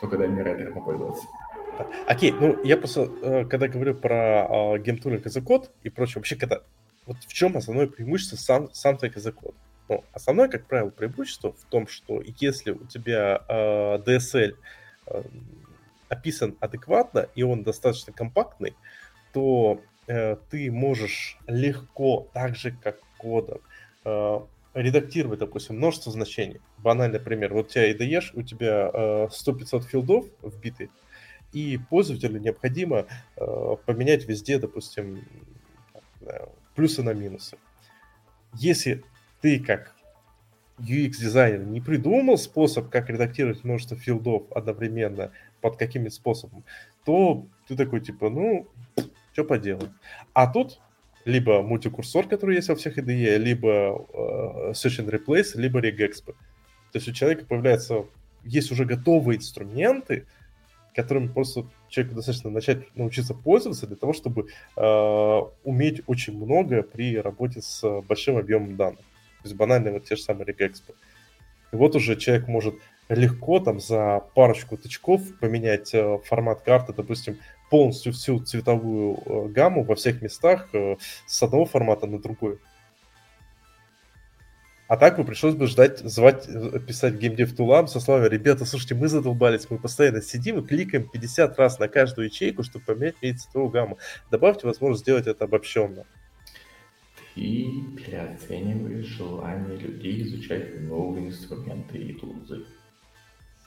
только 0.00 0.16
дай 0.16 0.28
мне 0.28 0.42
Rider'ом 0.42 0.74
попользоваться. 0.74 1.26
Окей, 2.06 2.32
ну 2.32 2.62
я 2.64 2.76
просто, 2.76 3.02
э, 3.22 3.44
когда 3.44 3.68
говорю 3.68 3.94
про 3.94 4.74
э, 4.74 4.78
game 4.78 4.96
tooling 4.96 5.26
as 5.26 5.40
code 5.42 5.70
и 5.82 5.90
прочее, 5.90 6.16
вообще, 6.16 6.36
когда 6.36 6.62
вот 7.06 7.18
в 7.18 7.32
чем 7.32 7.56
основное 7.56 7.86
преимущество 7.86 8.36
сам, 8.36 8.72
сам 8.72 8.96
твой 8.96 9.10
as 9.10 9.32
code? 9.32 9.54
Ну, 9.88 10.04
основное, 10.12 10.48
как 10.48 10.66
правило, 10.66 10.90
преимущество 10.90 11.52
в 11.52 11.64
том, 11.64 11.86
что 11.86 12.22
если 12.24 12.72
у 12.72 12.84
тебя 12.86 13.42
э, 13.48 13.98
DSL 14.04 14.54
Э, 15.10 15.22
описан 16.08 16.56
адекватно, 16.60 17.28
и 17.34 17.42
он 17.42 17.64
достаточно 17.64 18.14
компактный, 18.14 18.74
то 19.34 19.82
э, 20.08 20.36
ты 20.50 20.70
можешь 20.70 21.38
легко, 21.46 22.28
так 22.32 22.56
же 22.56 22.72
как 22.72 22.98
кодом, 23.18 23.60
э, 24.04 24.40
редактировать, 24.74 25.38
допустим, 25.38 25.76
множество 25.76 26.12
значений. 26.12 26.60
Банальный 26.78 27.20
пример. 27.20 27.54
Вот 27.54 27.66
у 27.66 27.68
тебя 27.68 27.90
IDE, 27.92 28.22
у 28.34 28.42
тебя 28.42 28.90
э, 28.92 29.28
100-500 29.28 29.82
филдов 29.82 30.26
вбиты, 30.42 30.90
и 31.52 31.78
пользователю 31.90 32.40
необходимо 32.40 33.06
э, 33.36 33.76
поменять 33.86 34.28
везде, 34.28 34.58
допустим, 34.58 35.24
плюсы 36.74 37.02
на 37.02 37.14
минусы. 37.14 37.56
Если 38.54 39.02
ты 39.40 39.60
как 39.60 39.94
UX-дизайнер 40.78 41.64
не 41.64 41.80
придумал 41.80 42.38
способ, 42.38 42.88
как 42.88 43.10
редактировать 43.10 43.64
множество 43.64 43.96
филдов 43.96 44.44
одновременно 44.52 45.32
под 45.60 45.76
каким-то 45.76 46.10
способом, 46.10 46.64
то 47.04 47.46
ты 47.66 47.76
такой 47.76 48.00
типа, 48.00 48.30
ну, 48.30 48.68
что 49.38 49.44
поделать. 49.44 49.90
А 50.32 50.46
тут 50.52 50.80
либо 51.24 51.62
мультикурсор, 51.62 52.26
который 52.26 52.56
есть 52.56 52.68
во 52.68 52.74
всех 52.74 52.98
IDE, 52.98 53.36
либо 53.36 53.68
э, 53.68 54.70
Search 54.72 55.04
and 55.04 55.10
Replace, 55.10 55.52
либо 55.54 55.80
regexpo. 55.80 56.32
То 56.92 56.96
есть 56.96 57.08
у 57.08 57.12
человека 57.12 57.44
появляются, 57.44 58.06
есть 58.44 58.72
уже 58.72 58.84
готовые 58.84 59.38
инструменты, 59.38 60.26
которыми 60.94 61.28
просто 61.28 61.66
человеку 61.88 62.16
достаточно 62.16 62.50
начать 62.50 62.96
научиться 62.96 63.34
пользоваться 63.34 63.86
для 63.86 63.96
того, 63.96 64.12
чтобы 64.12 64.48
э, 64.76 65.40
уметь 65.64 66.02
очень 66.06 66.36
много 66.36 66.82
при 66.82 67.18
работе 67.18 67.62
с 67.62 68.00
большим 68.08 68.38
объемом 68.38 68.76
данных. 68.76 69.00
То 69.42 69.44
есть 69.44 69.54
банально 69.54 69.92
вот 69.92 70.04
те 70.04 70.16
же 70.16 70.22
самые 70.22 70.46
регэкспы. 70.46 70.94
И 71.72 71.76
вот 71.76 71.94
уже 71.94 72.16
человек 72.16 72.48
может 72.48 72.74
легко 73.08 73.60
там 73.60 73.78
за 73.78 74.20
парочку 74.34 74.76
тычков 74.76 75.38
поменять 75.38 75.94
э, 75.94 76.18
формат 76.24 76.62
карты, 76.62 76.92
допустим, 76.92 77.38
полностью 77.70 78.12
всю 78.12 78.40
цветовую 78.40 79.18
э, 79.24 79.48
гамму 79.48 79.84
во 79.84 79.94
всех 79.94 80.22
местах 80.22 80.68
э, 80.72 80.96
с 81.26 81.42
одного 81.42 81.64
формата 81.66 82.06
на 82.06 82.18
другой. 82.18 82.58
А 84.88 84.96
так 84.96 85.18
бы 85.18 85.24
пришлось 85.24 85.54
бы 85.54 85.66
ждать, 85.66 85.98
звать, 85.98 86.48
писать 86.86 87.14
геймдев 87.14 87.54
тулам 87.54 87.88
со 87.88 88.00
словами, 88.00 88.28
ребята, 88.28 88.64
слушайте, 88.64 88.94
мы 88.94 89.08
задолбались, 89.08 89.68
мы 89.68 89.78
постоянно 89.78 90.22
сидим 90.22 90.58
и 90.60 90.66
кликаем 90.66 91.06
50 91.08 91.58
раз 91.58 91.78
на 91.78 91.88
каждую 91.88 92.28
ячейку, 92.28 92.62
чтобы 92.62 92.86
поменять 92.86 93.16
цветовую 93.20 93.70
гамму. 93.70 93.98
Добавьте 94.30 94.66
возможность 94.66 95.02
сделать 95.02 95.26
это 95.26 95.44
обобщенно 95.44 96.06
и 97.38 97.84
переоцениваешь 97.96 99.06
желание 99.06 99.78
людей 99.78 100.22
изучать 100.22 100.80
новые 100.80 101.28
инструменты 101.28 101.98
и 101.98 102.12
тулзы. 102.14 102.64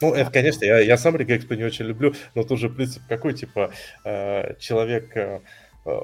Ну, 0.02 0.14
это, 0.14 0.32
конечно, 0.32 0.66
я, 0.66 0.80
я 0.80 0.98
сам 0.98 1.16
регэкспо 1.16 1.54
не 1.56 1.64
очень 1.64 1.86
люблю, 1.86 2.14
но 2.36 2.44
тоже 2.44 2.70
принцип 2.70 3.04
какой, 3.08 3.34
типа, 3.34 3.72
э, 4.04 4.56
человек, 4.60 5.16
э, 5.16 5.42
э, 5.86 6.00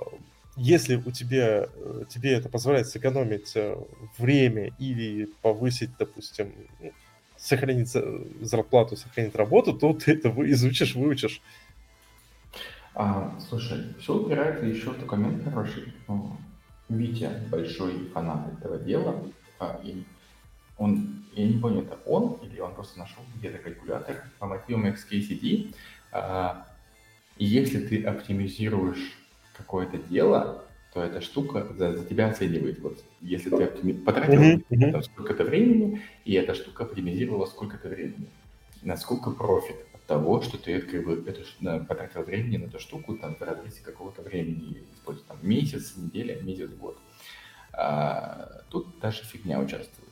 если 0.56 0.96
у 0.96 1.12
тебя, 1.12 1.68
тебе 2.10 2.34
это 2.34 2.50
позволяет 2.50 2.88
сэкономить 2.88 3.54
время 4.18 4.72
или 4.80 5.28
повысить, 5.42 5.92
допустим, 6.00 6.54
ну, 6.80 6.92
сохранить 7.38 7.90
зарплату, 8.42 8.96
сохранить 8.96 9.36
работу, 9.36 9.74
то 9.74 9.94
ты 9.94 10.14
это 10.14 10.30
изучишь, 10.30 10.96
выучишь. 10.96 11.42
А, 12.96 13.38
слушай, 13.48 13.94
все 14.00 14.16
упирается 14.16 14.66
еще 14.66 14.90
в 14.90 15.00
документ 15.00 15.44
хороший. 15.44 15.94
Витя 16.90 17.30
большой 17.52 18.10
фанат 18.14 18.52
этого 18.54 18.80
дела, 18.80 19.24
а, 19.60 19.80
и 19.84 20.04
он, 20.78 21.26
я 21.34 21.48
не 21.48 21.60
помню, 21.60 21.82
это 21.82 21.98
он 22.06 22.40
или 22.44 22.60
он 22.60 22.74
просто 22.74 23.00
нашел 23.00 23.24
где-то 23.38 23.58
калькулятор 23.58 24.24
по 24.40 24.46
мотивам 24.46 24.86
XKCD. 24.86 25.74
А, 26.12 26.68
если 27.38 27.86
ты 27.86 28.04
оптимизируешь 28.04 29.18
какое-то 29.56 29.98
дело, 29.98 30.64
то 30.94 31.04
эта 31.04 31.22
штука 31.22 31.68
за, 31.78 31.96
за 31.96 32.06
тебя 32.06 32.30
оценивает. 32.30 32.80
Вот 32.80 33.04
если 33.22 33.50
ты 33.50 33.64
оптими... 33.64 33.92
потратил 33.92 34.42
mm-hmm. 34.42 34.92
там, 34.92 35.04
сколько-то 35.04 35.44
времени, 35.44 36.02
и 36.26 36.34
эта 36.34 36.54
штука 36.54 36.86
оптимизировала 36.86 37.46
сколько-то 37.46 37.90
времени. 37.90 38.30
Насколько 38.84 39.32
профит 39.32 39.76
от 39.94 40.04
того, 40.06 40.42
что 40.42 40.58
ты 40.58 40.80
как 40.82 41.04
бы, 41.04 41.24
эту, 41.28 41.42
на, 41.60 41.80
потратил 41.80 42.24
времени 42.24 42.58
на 42.58 42.66
эту 42.66 42.80
штуку 42.80 43.16
там, 43.16 43.36
в 43.36 43.42
разрезе 43.42 43.82
какого-то 43.84 44.22
времени, 44.22 44.84
используя 44.94 45.26
там 45.28 45.38
месяц, 45.42 45.96
неделя, 45.98 46.42
месяц, 46.42 46.70
год. 46.70 46.98
А, 47.74 48.64
тут 48.70 49.00
даже 49.00 49.24
фигня 49.24 49.60
участвует. 49.60 50.07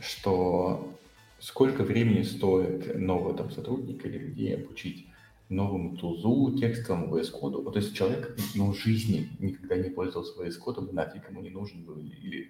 Что 0.00 0.96
сколько 1.38 1.82
времени 1.82 2.22
стоит 2.22 2.98
нового 2.98 3.36
там 3.36 3.50
сотрудника 3.50 4.08
или 4.08 4.18
людей 4.18 4.54
обучить 4.54 5.06
новому 5.48 5.96
тузу, 5.96 6.56
текстовому 6.58 7.18
VS 7.18 7.30
коду. 7.32 7.62
Вот 7.62 7.76
если 7.76 7.94
человек 7.94 8.36
ну, 8.54 8.72
в 8.72 8.76
жизни 8.76 9.30
никогда 9.40 9.76
не 9.76 9.90
пользовался 9.90 10.40
VS 10.40 10.58
кодом, 10.58 10.94
нафиг 10.94 11.28
ему 11.28 11.42
не 11.42 11.50
нужен 11.50 11.84
был 11.84 11.98
или 11.98 12.48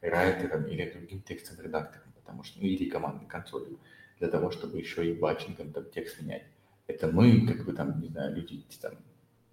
райтером, 0.00 0.66
или 0.66 0.90
другим 0.90 1.22
текстовым 1.22 1.66
редактором, 1.66 2.12
потому 2.16 2.42
что, 2.42 2.60
ну, 2.60 2.66
или 2.66 2.88
командной 2.88 3.28
консолью, 3.28 3.78
для 4.18 4.28
того, 4.28 4.50
чтобы 4.50 4.78
еще 4.78 5.08
и 5.08 5.14
батчингом 5.14 5.72
там 5.72 5.84
текст 5.94 6.20
менять. 6.20 6.44
Это 6.86 7.08
мы, 7.08 7.46
как 7.46 7.64
бы 7.64 7.72
там, 7.72 8.00
не 8.00 8.08
знаю, 8.08 8.34
люди 8.34 8.64
там 8.80 8.94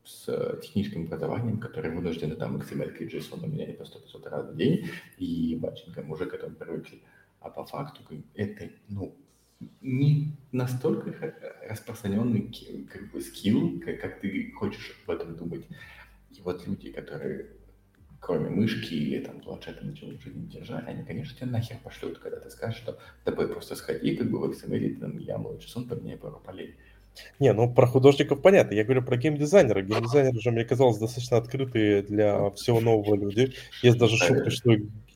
с 0.08 0.60
техническим 0.62 1.04
образованием, 1.04 1.60
которые 1.60 1.94
вынуждены 1.94 2.36
там 2.36 2.58
XML 2.58 2.98
и 2.98 3.06
JSON 3.06 3.46
менять 3.48 3.78
по 3.78 3.84
100-500 3.84 4.30
раз 4.30 4.46
в 4.48 4.56
день, 4.56 4.90
и 5.18 5.56
батчингом 5.56 6.10
уже 6.12 6.26
к 6.26 6.34
этому 6.34 6.56
привыкли. 6.56 7.02
А 7.42 7.50
по 7.50 7.66
факту 7.66 8.02
это, 8.34 8.70
ну, 8.88 9.16
не 9.82 10.38
настолько 10.52 11.34
распространенный 11.68 12.88
как 12.92 13.12
бы 13.12 13.22
скилл, 13.22 13.80
как, 13.82 14.00
как 14.00 14.22
ты 14.22 14.52
хочешь 14.54 14.98
об 15.06 15.16
этом 15.16 15.36
думать. 15.36 15.66
И 16.32 16.42
вот 16.42 16.66
люди, 16.66 16.92
которые 16.92 17.48
кроме 18.20 18.50
мышки 18.50 18.94
или 18.94 19.20
там 19.24 19.40
планшета 19.40 19.86
ничего 19.86 20.10
уже 20.10 20.30
не 20.32 20.48
держали, 20.48 20.86
они, 20.86 21.04
конечно, 21.04 21.38
тебя 21.38 21.48
нахер 21.48 21.78
пошлют, 21.84 22.18
когда 22.18 22.40
ты 22.40 22.50
скажешь, 22.50 22.80
что 22.80 22.98
тобой 23.24 23.48
просто 23.48 23.76
сходи, 23.76 24.16
как 24.16 24.30
бы 24.30 24.40
в 24.40 24.52
XML, 24.52 25.00
там, 25.00 25.18
я 25.18 25.38
младший 25.38 25.70
сон, 25.70 25.88
поменяй 25.88 26.18
пару 26.18 26.40
полей. 26.40 26.76
Не, 27.40 27.54
ну 27.54 27.72
про 27.74 27.88
художников 27.88 28.42
понятно. 28.42 28.74
Я 28.74 28.84
говорю 28.84 29.04
про 29.04 29.18
геймдизайнера. 29.18 29.82
Геймдизайнеры 29.82 30.40
же, 30.40 30.52
мне 30.52 30.66
казалось, 30.66 30.98
достаточно 30.98 31.38
открытые 31.38 32.04
для 32.04 32.50
всего 32.52 32.80
нового 32.80 33.16
люди. 33.16 33.54
Есть 33.82 33.98
даже 33.98 34.18
шутка, 34.18 34.50
что 34.50 34.72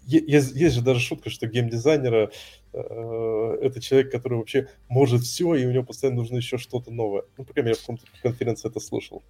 есть, 0.06 0.56
есть 0.56 0.76
же 0.76 0.82
даже 0.82 1.00
шутка, 1.00 1.30
что 1.30 1.48
геймдизайнера 1.48 2.32
э, 2.74 3.58
это 3.62 3.80
человек, 3.80 4.12
который 4.12 4.38
вообще 4.38 4.68
может 4.90 5.22
все, 5.22 5.56
и 5.56 5.66
у 5.66 5.72
него 5.72 5.84
постоянно 5.84 6.22
нужно 6.22 6.38
еще 6.38 6.58
что-то 6.58 6.92
новое. 6.92 7.24
Ну, 7.38 7.46
по 7.46 7.54
крайней 7.54 7.70
мере, 7.70 7.78
в 7.78 7.82
каком-то 7.82 8.06
конференции 8.22 8.70
это 8.70 8.80
слышал. 8.80 9.24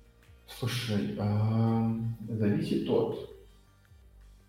Слушай, 0.48 1.15
а, 1.19 1.91
зависит 2.27 2.89
от 2.89 3.30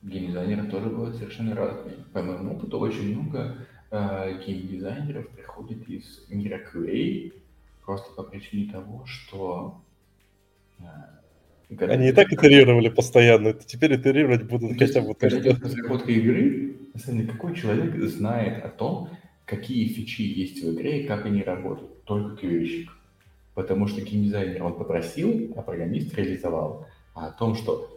геймдизайнеры 0.03 0.69
тоже 0.69 0.91
бывают 0.91 1.17
совершенно 1.17 1.55
разные. 1.55 1.97
По 2.13 2.23
моему 2.23 2.57
опыту 2.57 2.79
очень 2.79 3.17
много 3.17 3.57
э, 3.91 4.39
геймдизайнеров 4.45 5.29
приходит 5.31 5.89
из 5.89 6.25
мира 6.29 6.61
QA 6.73 7.33
просто 7.85 8.13
по 8.15 8.23
причине 8.23 8.73
того, 8.73 9.05
что 9.07 9.81
э, 10.79 10.85
когда 11.77 11.95
Они 11.95 12.09
и 12.09 12.13
так 12.13 12.33
итерировали 12.33 12.89
постоянно, 12.89 13.53
теперь 13.55 13.97
итерировать 13.97 14.45
будут 14.45 14.79
хотя 14.79 15.01
бы 15.01 15.15
Когда 15.15 15.39
идет 15.39 15.63
разработка 15.63 16.11
игры, 16.13 16.77
на 16.93 17.01
самом 17.01 17.21
деле, 17.21 17.33
какой 17.33 17.55
человек 17.55 17.97
знает 18.09 18.65
о 18.65 18.69
том, 18.69 19.09
какие 19.47 19.89
фичи 19.89 20.23
есть 20.23 20.63
в 20.63 20.75
игре 20.75 21.03
и 21.03 21.07
как 21.07 21.25
они 21.27 21.43
работают? 21.43 22.05
Только 22.05 22.45
QA-щик. 22.45 22.89
Потому 23.55 23.87
что 23.87 24.01
геймдизайнер 24.01 24.63
он 24.63 24.77
попросил, 24.77 25.53
а 25.57 25.63
программист 25.63 26.15
реализовал. 26.15 26.87
А 27.15 27.29
о 27.29 27.33
том, 27.33 27.55
что 27.55 27.89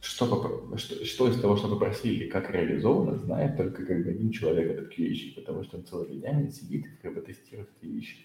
что, 0.00 0.76
что, 0.76 1.04
что 1.04 1.28
из 1.28 1.40
того, 1.40 1.56
что 1.56 1.68
попросили, 1.68 2.28
как 2.28 2.50
реализовано, 2.50 3.18
знает 3.18 3.56
только 3.56 3.84
как 3.84 4.04
бы 4.04 4.10
один 4.10 4.30
человек, 4.30 4.70
этот 4.70 4.96
QA, 4.96 5.34
потому 5.34 5.64
что 5.64 5.78
он 5.78 5.84
целыми 5.84 6.20
днями 6.20 6.50
сидит 6.50 6.86
и 6.86 7.02
как 7.02 7.14
бы 7.14 7.20
тестирует 7.20 7.68
эти 7.80 7.90
вещи. 7.90 8.16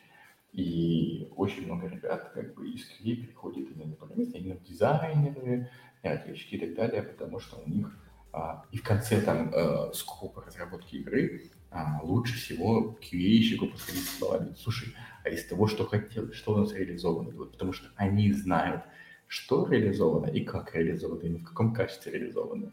И 0.53 1.27
очень 1.35 1.65
много 1.65 1.87
ребят 1.87 2.31
как 2.33 2.53
бы 2.53 2.69
из 2.69 2.83
QA 2.83 3.15
переходят 3.15 3.69
именно 3.71 3.95
программисты, 3.95 4.37
именно 4.37 4.59
дизайнеры, 4.59 5.69
разработчики 6.03 6.55
и 6.55 6.59
так 6.59 6.75
далее, 6.75 7.03
потому 7.03 7.39
что 7.39 7.57
у 7.57 7.69
них 7.69 7.97
а, 8.31 8.65
и 8.71 8.77
в 8.77 8.83
конце 8.83 9.21
там 9.21 9.51
а, 9.53 9.91
скопа 9.93 10.43
разработки 10.45 10.95
игры 10.97 11.51
а, 11.71 11.99
лучше 12.03 12.35
всего 12.35 12.97
QA-щику 13.01 13.67
подходить 13.67 14.07
словами, 14.09 14.53
слушай, 14.57 14.93
а 15.23 15.29
из 15.29 15.45
того, 15.45 15.67
что 15.67 15.85
хотел, 15.85 16.31
что 16.33 16.53
у 16.53 16.57
нас 16.57 16.73
реализовано, 16.73 17.31
вот, 17.31 17.53
потому 17.53 17.73
что 17.73 17.89
они 17.95 18.31
знают, 18.31 18.83
что 19.27 19.67
реализовано 19.67 20.27
и 20.27 20.43
как 20.43 20.75
реализовано, 20.75 21.21
и 21.23 21.37
в 21.37 21.43
каком 21.43 21.73
качестве 21.73 22.11
реализовано. 22.11 22.71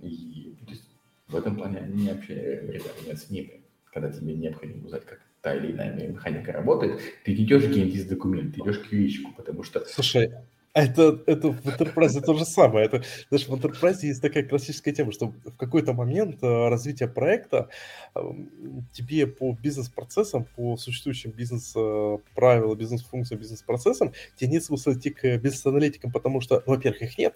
И 0.00 0.56
то 0.64 0.70
есть, 0.70 0.88
в 1.28 1.36
этом 1.36 1.56
плане 1.56 1.78
они 1.78 2.08
вообще 2.08 2.34
ребята 2.62 3.04
неоценимы, 3.06 3.60
когда 3.84 4.10
тебе 4.10 4.34
необходимо 4.34 4.86
узнать, 4.86 5.04
как 5.04 5.20
та 5.42 5.54
или 5.54 5.72
иная 5.72 6.08
механика 6.08 6.52
работает, 6.52 7.00
ты 7.24 7.34
не 7.34 7.44
идешь 7.44 7.66
геймдиз 7.66 8.04
документ, 8.06 8.54
ты 8.54 8.60
идешь 8.60 8.78
к 8.78 8.88
q 8.88 9.32
потому 9.36 9.62
что... 9.62 9.84
Слушай, 9.86 10.32
это, 10.72 11.20
это 11.26 11.48
в 11.48 11.66
Enterprise 11.66 12.20
то 12.20 12.34
же 12.34 12.44
самое. 12.44 12.86
Это, 12.86 13.02
знаешь, 13.28 13.48
в 13.48 13.54
Enterprise 13.54 13.98
есть 14.02 14.22
такая 14.22 14.44
классическая 14.44 14.92
тема, 14.92 15.10
что 15.10 15.26
в 15.44 15.56
какой-то 15.56 15.94
момент 15.94 16.42
э, 16.42 16.68
развития 16.68 17.08
проекта 17.08 17.68
тебе 18.92 19.26
по 19.26 19.56
бизнес-процессам, 19.60 20.46
по 20.56 20.76
существующим 20.76 21.32
бизнес-правилам, 21.32 22.78
бизнес-функциям, 22.78 23.40
бизнес-процессам, 23.40 24.12
тебе 24.36 24.50
нет 24.50 24.64
смысла 24.64 24.92
идти 24.92 25.10
к 25.10 25.38
бизнес-аналитикам, 25.38 26.12
потому 26.12 26.40
что, 26.40 26.62
во-первых, 26.66 27.02
их 27.02 27.18
нет, 27.18 27.34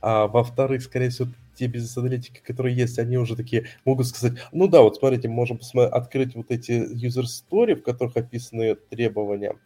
а 0.00 0.28
во-вторых, 0.28 0.82
скорее 0.82 1.08
всего, 1.08 1.30
те 1.54 1.66
бизнес-аналитики, 1.66 2.40
которые 2.44 2.76
есть, 2.76 2.98
они 2.98 3.16
уже 3.16 3.36
такие 3.36 3.66
могут 3.84 4.06
сказать, 4.06 4.38
ну 4.52 4.68
да, 4.68 4.82
вот 4.82 4.96
смотрите, 4.96 5.28
мы 5.28 5.34
можем 5.34 5.60
открыть 5.76 6.34
вот 6.34 6.50
эти 6.50 6.72
user 6.72 7.24
story, 7.24 7.74
в 7.74 7.82
которых 7.82 8.16
описаны 8.16 8.74
требования. 8.74 9.56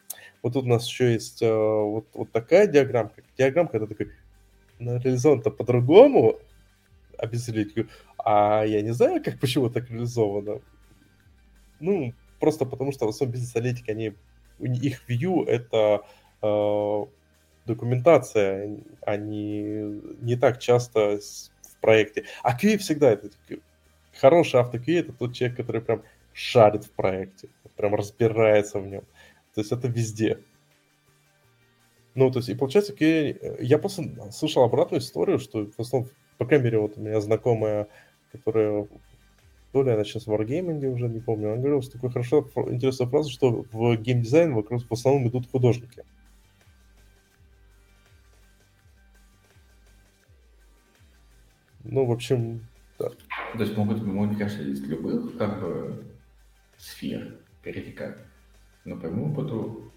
Вот 0.42 0.52
тут 0.52 0.64
у 0.64 0.68
нас 0.68 0.86
еще 0.86 1.12
есть 1.12 1.42
э, 1.42 1.52
вот, 1.52 2.06
вот 2.14 2.30
такая 2.30 2.66
диаграммка. 2.66 3.22
Диаграммка, 3.36 3.78
это 3.78 3.86
такой, 3.86 4.12
ну, 4.78 4.98
реализован-то 4.98 5.50
по-другому, 5.50 6.38
а 7.16 7.26
бизнес-аналитик, 7.26 7.88
а 8.18 8.64
я 8.64 8.82
не 8.82 8.92
знаю, 8.92 9.22
как, 9.22 9.40
почему 9.40 9.68
так 9.68 9.90
реализовано. 9.90 10.60
Ну, 11.80 12.14
просто 12.38 12.64
потому 12.64 12.92
что 12.92 13.06
в 13.06 13.08
основном 13.08 13.32
бизнес-аналитики, 13.32 13.90
они, 13.90 14.12
их 14.60 15.02
view 15.08 15.44
это 15.44 16.02
э, 16.42 17.04
документация, 17.66 18.78
они 19.02 20.00
не 20.20 20.36
так 20.36 20.58
часто 20.58 21.20
проекте. 21.80 22.24
А 22.42 22.56
QA 22.56 22.78
всегда 22.78 23.10
это 23.10 23.30
хороший 24.14 24.60
авто 24.60 24.78
QA 24.78 25.00
это 25.00 25.12
тот 25.12 25.34
человек, 25.34 25.56
который 25.56 25.80
прям 25.80 26.02
шарит 26.32 26.84
в 26.84 26.90
проекте, 26.90 27.48
прям 27.76 27.94
разбирается 27.94 28.80
в 28.80 28.86
нем. 28.86 29.02
То 29.54 29.60
есть 29.60 29.72
это 29.72 29.88
везде. 29.88 30.38
Ну, 32.14 32.30
то 32.30 32.38
есть, 32.38 32.48
и 32.48 32.54
получается, 32.54 32.92
QA... 32.92 33.62
я 33.62 33.78
просто 33.78 34.04
слышал 34.32 34.62
обратную 34.62 35.00
историю, 35.00 35.38
что 35.38 35.66
в 35.66 35.80
основном, 35.80 36.10
по 36.36 36.46
крайней 36.46 36.64
мере, 36.64 36.78
вот 36.80 36.96
у 36.96 37.00
меня 37.00 37.20
знакомая, 37.20 37.88
которая 38.32 38.88
то 39.72 39.82
ли 39.82 39.90
она 39.90 40.04
сейчас 40.04 40.26
в 40.26 40.32
Wargaming 40.32 40.84
уже, 40.86 41.08
не 41.08 41.20
помню, 41.20 41.48
она 41.48 41.58
говорила, 41.58 41.82
что 41.82 41.92
такой 41.92 42.10
хорошо, 42.10 42.48
интересная 42.68 43.06
фраза, 43.06 43.30
что 43.30 43.64
в 43.70 43.96
геймдизайн 43.96 44.54
вокруг 44.54 44.82
в 44.82 44.92
основном 44.92 45.28
идут 45.28 45.50
художники. 45.50 46.04
Ну, 51.88 52.04
в 52.04 52.12
общем, 52.12 52.60
да. 52.98 53.08
То 53.08 53.60
есть 53.60 53.76
могут, 53.76 54.02
мне 54.02 54.36
кажется, 54.36 54.62
из 54.62 54.82
любых 54.82 55.38
как 55.38 55.60
бы 55.60 56.04
сфер 56.76 57.36
перетекать. 57.62 58.18
Но 58.84 58.96
по 58.96 59.08
моему 59.08 59.32
опыту 59.32 59.92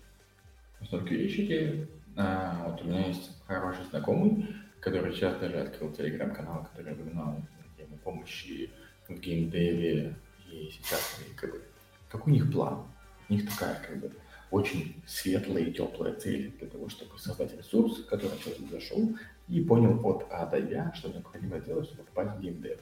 настолько 0.80 1.14
вещи, 1.14 1.88
а, 2.16 2.70
вот 2.70 2.82
у 2.82 2.86
меня 2.86 3.08
есть 3.08 3.32
хороший 3.46 3.84
знакомый, 3.90 4.48
который 4.80 5.14
сейчас 5.14 5.38
даже 5.40 5.60
открыл 5.60 5.92
телеграм-канал, 5.92 6.68
который 6.74 6.94
упоминал 6.94 7.42
тему 7.78 7.98
помощи 8.04 8.70
в 9.10 9.20
геймдеве, 9.20 10.16
и 10.50 10.72
сейчас 10.72 11.20
как 11.36 11.52
бы, 11.52 11.62
как 12.10 12.26
у 12.26 12.30
них 12.30 12.50
план? 12.52 12.86
У 13.28 13.34
них 13.34 13.50
такая 13.50 13.82
как 13.86 13.98
бы 14.00 14.12
очень 14.50 15.02
светлая 15.06 15.64
и 15.64 15.74
теплая 15.74 16.14
цель 16.16 16.52
для 16.60 16.68
того, 16.68 16.90
чтобы 16.90 17.18
создать 17.18 17.58
ресурс, 17.58 18.04
который 18.04 18.38
человек 18.40 18.70
зашел 18.70 19.16
и 19.48 19.62
понял 19.62 20.00
от 20.06 20.28
А 20.32 20.46
до 20.46 20.58
Я, 20.58 20.92
что 20.94 21.10
необходимо 21.10 21.60
сделать, 21.60 21.88
чтобы 21.88 22.04
попасть 22.04 22.38
в 22.38 22.42
геймдев. 22.42 22.80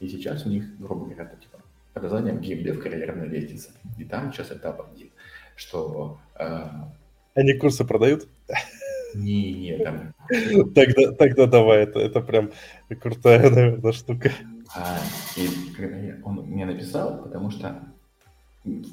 И 0.00 0.08
сейчас 0.08 0.46
у 0.46 0.48
них, 0.48 0.78
грубо 0.78 1.06
говоря, 1.06 1.24
это 1.24 1.36
типа 1.36 1.58
под 1.92 2.02
названием 2.02 2.40
геймдев 2.40 2.82
карьерная 2.82 3.26
лестница. 3.26 3.70
И 3.98 4.04
там 4.04 4.32
сейчас 4.32 4.50
этап 4.50 4.84
один, 4.92 5.10
что... 5.56 6.18
Э... 6.36 6.66
Они 7.34 7.54
курсы 7.54 7.84
продают? 7.84 8.28
Не, 9.14 9.52
не, 9.52 9.78
там... 9.78 10.12
Тогда, 10.74 11.12
тогда 11.12 11.46
давай, 11.46 11.84
это, 11.84 12.00
это 12.00 12.20
прям 12.20 12.50
крутая, 13.00 13.48
наверное, 13.48 13.92
штука. 13.92 14.32
А, 14.74 14.98
и 15.36 15.48
когда 15.76 15.96
я, 15.98 16.18
он 16.24 16.36
мне 16.46 16.66
написал, 16.66 17.22
потому 17.22 17.50
что 17.50 17.80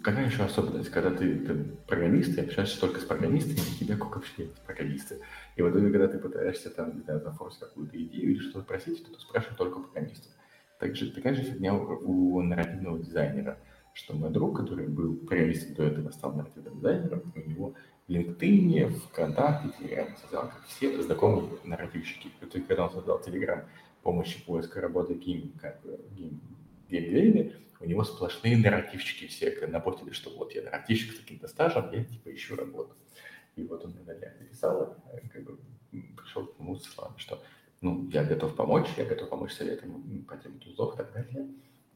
какая 0.03 0.25
еще 0.25 0.43
особенность, 0.43 0.89
когда 0.89 1.11
ты, 1.11 1.39
ты 1.39 1.53
программист, 1.87 2.37
и 2.37 2.41
общаешься 2.41 2.79
только 2.79 2.99
с 2.99 3.05
программистами, 3.05 3.55
и 3.55 3.79
тебя 3.79 3.95
как 3.97 4.15
вообще 4.15 4.49
программисты. 4.65 5.19
И 5.55 5.61
вот 5.61 5.73
когда 5.73 6.07
ты 6.07 6.19
пытаешься 6.19 6.69
там, 6.69 6.95
не 6.95 7.01
знаю, 7.01 7.21
зафорсить 7.21 7.61
какую-то 7.61 7.97
идею 7.97 8.31
или 8.31 8.39
что-то 8.39 8.65
просить, 8.65 9.05
то 9.05 9.13
ты 9.13 9.19
спрашиваешь 9.19 9.57
только 9.57 9.79
программистов. 9.79 10.31
Так 10.79 10.95
же, 10.95 11.11
такая 11.11 11.35
же 11.35 11.43
фигня 11.43 11.73
у, 11.73 12.37
у 12.37 12.41
нарративного 12.41 12.99
дизайнера, 12.99 13.57
что 13.93 14.13
мой 14.13 14.29
друг, 14.29 14.57
который 14.57 14.87
был 14.87 15.15
программистом 15.15 15.75
до 15.75 15.83
этого, 15.83 16.11
стал 16.11 16.33
нарративным 16.33 16.77
дизайнером, 16.77 17.33
у 17.33 17.49
него 17.49 17.73
в 18.07 18.11
LinkedIn, 18.11 18.89
ВКонтакте, 18.89 19.69
Telegram 19.79 20.07
создал, 20.21 20.49
как 20.49 20.65
все 20.67 21.01
знакомые 21.01 21.49
нарративщики. 21.63 22.29
И 22.41 22.59
когда 22.61 22.85
он 22.85 22.91
создал 22.91 23.21
Telegram 23.25 23.63
помощи 24.03 24.43
поиска 24.45 24.81
работы 24.81 25.13
гейм, 25.13 25.53
как, 25.61 25.79
гейм, 26.11 26.41
геймдеве, 26.89 27.55
у 27.81 27.85
него 27.85 28.03
сплошные 28.03 28.57
нарративщики 28.57 29.27
все 29.27 29.67
напортили, 29.67 30.11
что 30.11 30.29
вот 30.37 30.53
я 30.53 30.61
нарративщик 30.61 31.13
с 31.13 31.19
каким-то 31.19 31.47
стажем, 31.47 31.91
я 31.91 32.03
типа 32.03 32.33
ищу 32.33 32.55
работу. 32.55 32.95
И 33.55 33.63
вот 33.63 33.83
он 33.83 33.91
мне 33.91 34.03
написал, 34.03 34.97
как 35.31 35.43
бы 35.43 35.57
пришел 36.15 36.45
к 36.45 36.59
нему 36.59 36.77
с 36.77 36.83
словами, 36.83 37.17
что 37.17 37.41
ну, 37.81 38.07
я 38.11 38.23
готов 38.23 38.55
помочь, 38.55 38.87
я 38.97 39.05
готов 39.05 39.29
помочь 39.29 39.53
советам 39.53 40.23
по 40.27 40.37
теме 40.37 40.59
тузов 40.59 40.93
и 40.93 40.97
так 40.97 41.11
далее. 41.13 41.47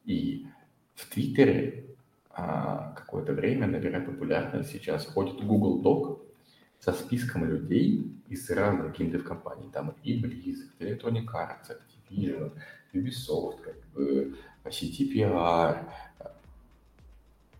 И 0.03 0.47
в 0.95 1.09
Твиттере 1.09 1.85
а, 2.29 2.93
какое-то 2.93 3.33
время 3.33 3.67
набирает 3.67 4.05
популярность 4.05 4.71
сейчас 4.71 5.05
ходит 5.05 5.41
Google 5.45 5.81
Doc 5.81 6.21
со 6.79 6.91
списком 6.91 7.45
людей 7.45 8.11
из 8.27 8.49
разных 8.49 8.97
геймдев-компаний. 8.97 9.69
Там 9.71 9.95
и 10.03 10.21
Blizzard, 10.21 10.77
Electronic 10.79 11.25
Arts, 11.27 11.69
Activision, 11.69 12.51
Ubisoft, 12.95 13.61
как 13.61 13.75
бы, 13.93 14.35
CTPR. 14.63 15.85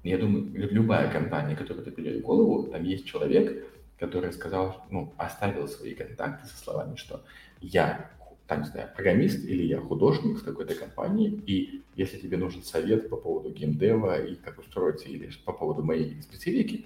Я 0.04 0.18
думаю, 0.18 0.50
любая 0.54 1.12
компания, 1.12 1.56
которая 1.56 1.84
в 1.84 2.22
голову, 2.22 2.64
там 2.68 2.84
есть 2.84 3.06
человек, 3.06 3.66
который 4.00 4.32
сказал, 4.34 4.86
ну, 4.92 5.14
оставил 5.18 5.68
свои 5.68 5.96
контакты 5.96 6.48
со 6.48 6.58
словами, 6.58 6.96
что 6.96 7.24
я 7.62 8.12
там, 8.48 8.62
не 8.62 8.68
знаю, 8.68 8.90
программист 8.94 9.44
или 9.46 9.64
я 9.64 9.80
художник 9.80 10.38
в 10.38 10.44
такой-то 10.44 10.76
компании, 10.76 11.42
и 11.48 11.82
если 11.96 12.20
тебе 12.20 12.38
нужен 12.38 12.62
совет 12.64 13.10
по 13.10 13.18
поводу 13.18 13.50
геймдева 13.50 14.24
и 14.24 14.36
как 14.36 14.60
устроиться, 14.60 15.08
или 15.08 15.32
по 15.46 15.52
поводу 15.52 15.84
моей 15.84 16.22
специфики, 16.22 16.86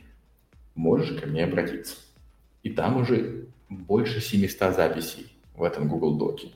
можешь 0.76 1.19
ко 1.19 1.27
мне 1.27 1.43
обратиться. 1.43 1.97
И 2.63 2.69
там 2.69 2.97
уже 2.97 3.47
больше 3.67 4.21
700 4.21 4.76
записей 4.76 5.27
в 5.55 5.63
этом 5.63 5.89
Google 5.89 6.17
Доке. 6.17 6.51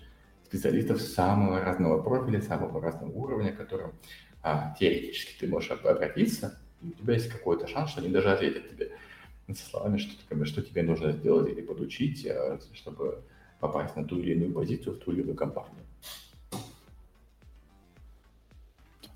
Специалистов 0.53 1.01
самого 1.01 1.59
разного 1.61 1.99
профиля, 2.03 2.39
самого 2.39 2.79
разного 2.79 3.11
уровня, 3.11 3.51
к 3.51 3.57
которым 3.57 3.93
а, 4.43 4.75
теоретически 4.79 5.39
ты 5.39 5.47
можешь 5.47 5.71
обратиться, 5.71 6.59
и 6.83 6.89
у 6.89 6.91
тебя 6.91 7.15
есть 7.15 7.27
какой-то 7.29 7.65
шанс, 7.65 7.89
что 7.89 8.01
они 8.01 8.09
даже 8.09 8.31
ответят 8.31 8.69
тебе 8.69 8.91
со 9.51 9.65
словами, 9.67 9.97
что, 9.97 10.45
что 10.45 10.61
тебе 10.61 10.83
нужно 10.83 11.11
сделать 11.11 11.51
или 11.51 11.61
подучить, 11.61 12.27
а, 12.27 12.59
чтобы 12.71 13.23
попасть 13.59 13.95
на 13.95 14.05
ту 14.05 14.19
или 14.19 14.33
иную 14.33 14.53
позицию 14.53 14.93
в 14.93 14.99
ту 14.99 15.11
или 15.11 15.21
иную 15.21 15.35
компанию. 15.35 15.73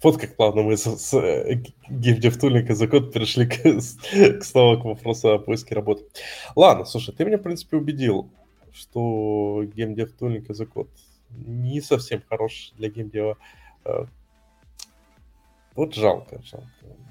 Вот 0.02 0.18
как 0.18 0.36
плавно 0.36 0.64
мы 0.64 0.76
с, 0.76 0.86
с 0.88 1.14
геймдев-тулинга 1.88 2.74
за 2.74 2.88
код 2.88 3.14
перешли 3.14 3.46
к, 3.46 3.62
к, 3.62 4.44
снова 4.44 4.82
к 4.82 4.86
вопросу 4.86 5.34
о 5.34 5.38
поиске 5.38 5.76
работы. 5.76 6.04
Ладно, 6.56 6.86
слушай, 6.86 7.14
ты 7.14 7.26
меня, 7.26 7.38
в 7.38 7.44
принципе, 7.44 7.78
убедил, 7.78 8.28
что 8.74 9.64
геймдев-тулинг 9.76 10.52
за 10.52 10.66
код 10.66 10.90
не 11.30 11.82
совсем 11.82 12.24
хорош 12.30 12.74
для 12.78 12.90
геймдева. 12.90 13.38
Э, 13.86 14.06
вот 15.76 15.94
жалко, 15.94 16.42
жалко. 16.44 16.68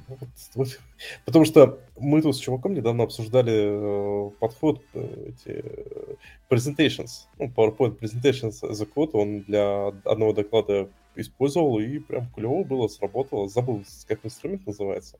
Ну, 0.09 0.16
вот, 0.20 0.28
вот, 0.55 0.80
потому 1.24 1.44
что 1.44 1.78
мы 1.98 2.22
тут 2.22 2.36
с 2.36 2.38
чуваком 2.40 2.74
недавно 2.74 3.05
обсуждали 3.05 3.52
э, 3.55 4.30
подход 4.38 4.82
э, 4.94 5.30
эти 5.30 5.62
э, 5.64 6.14
presentations, 6.48 7.26
ну, 7.38 7.47
PowerPoint 7.47 7.98
presentations 7.98 8.72
за 8.72 8.86
код, 8.86 9.14
он 9.14 9.43
для 9.43 9.88
одного 10.05 10.32
доклада 10.32 10.88
использовал, 11.16 11.78
и 11.78 11.98
прям 11.98 12.28
клево 12.34 12.64
было, 12.64 12.88
сработало. 12.88 13.48
Забыл, 13.48 13.84
как 14.06 14.24
инструмент 14.24 14.66
называется. 14.66 15.18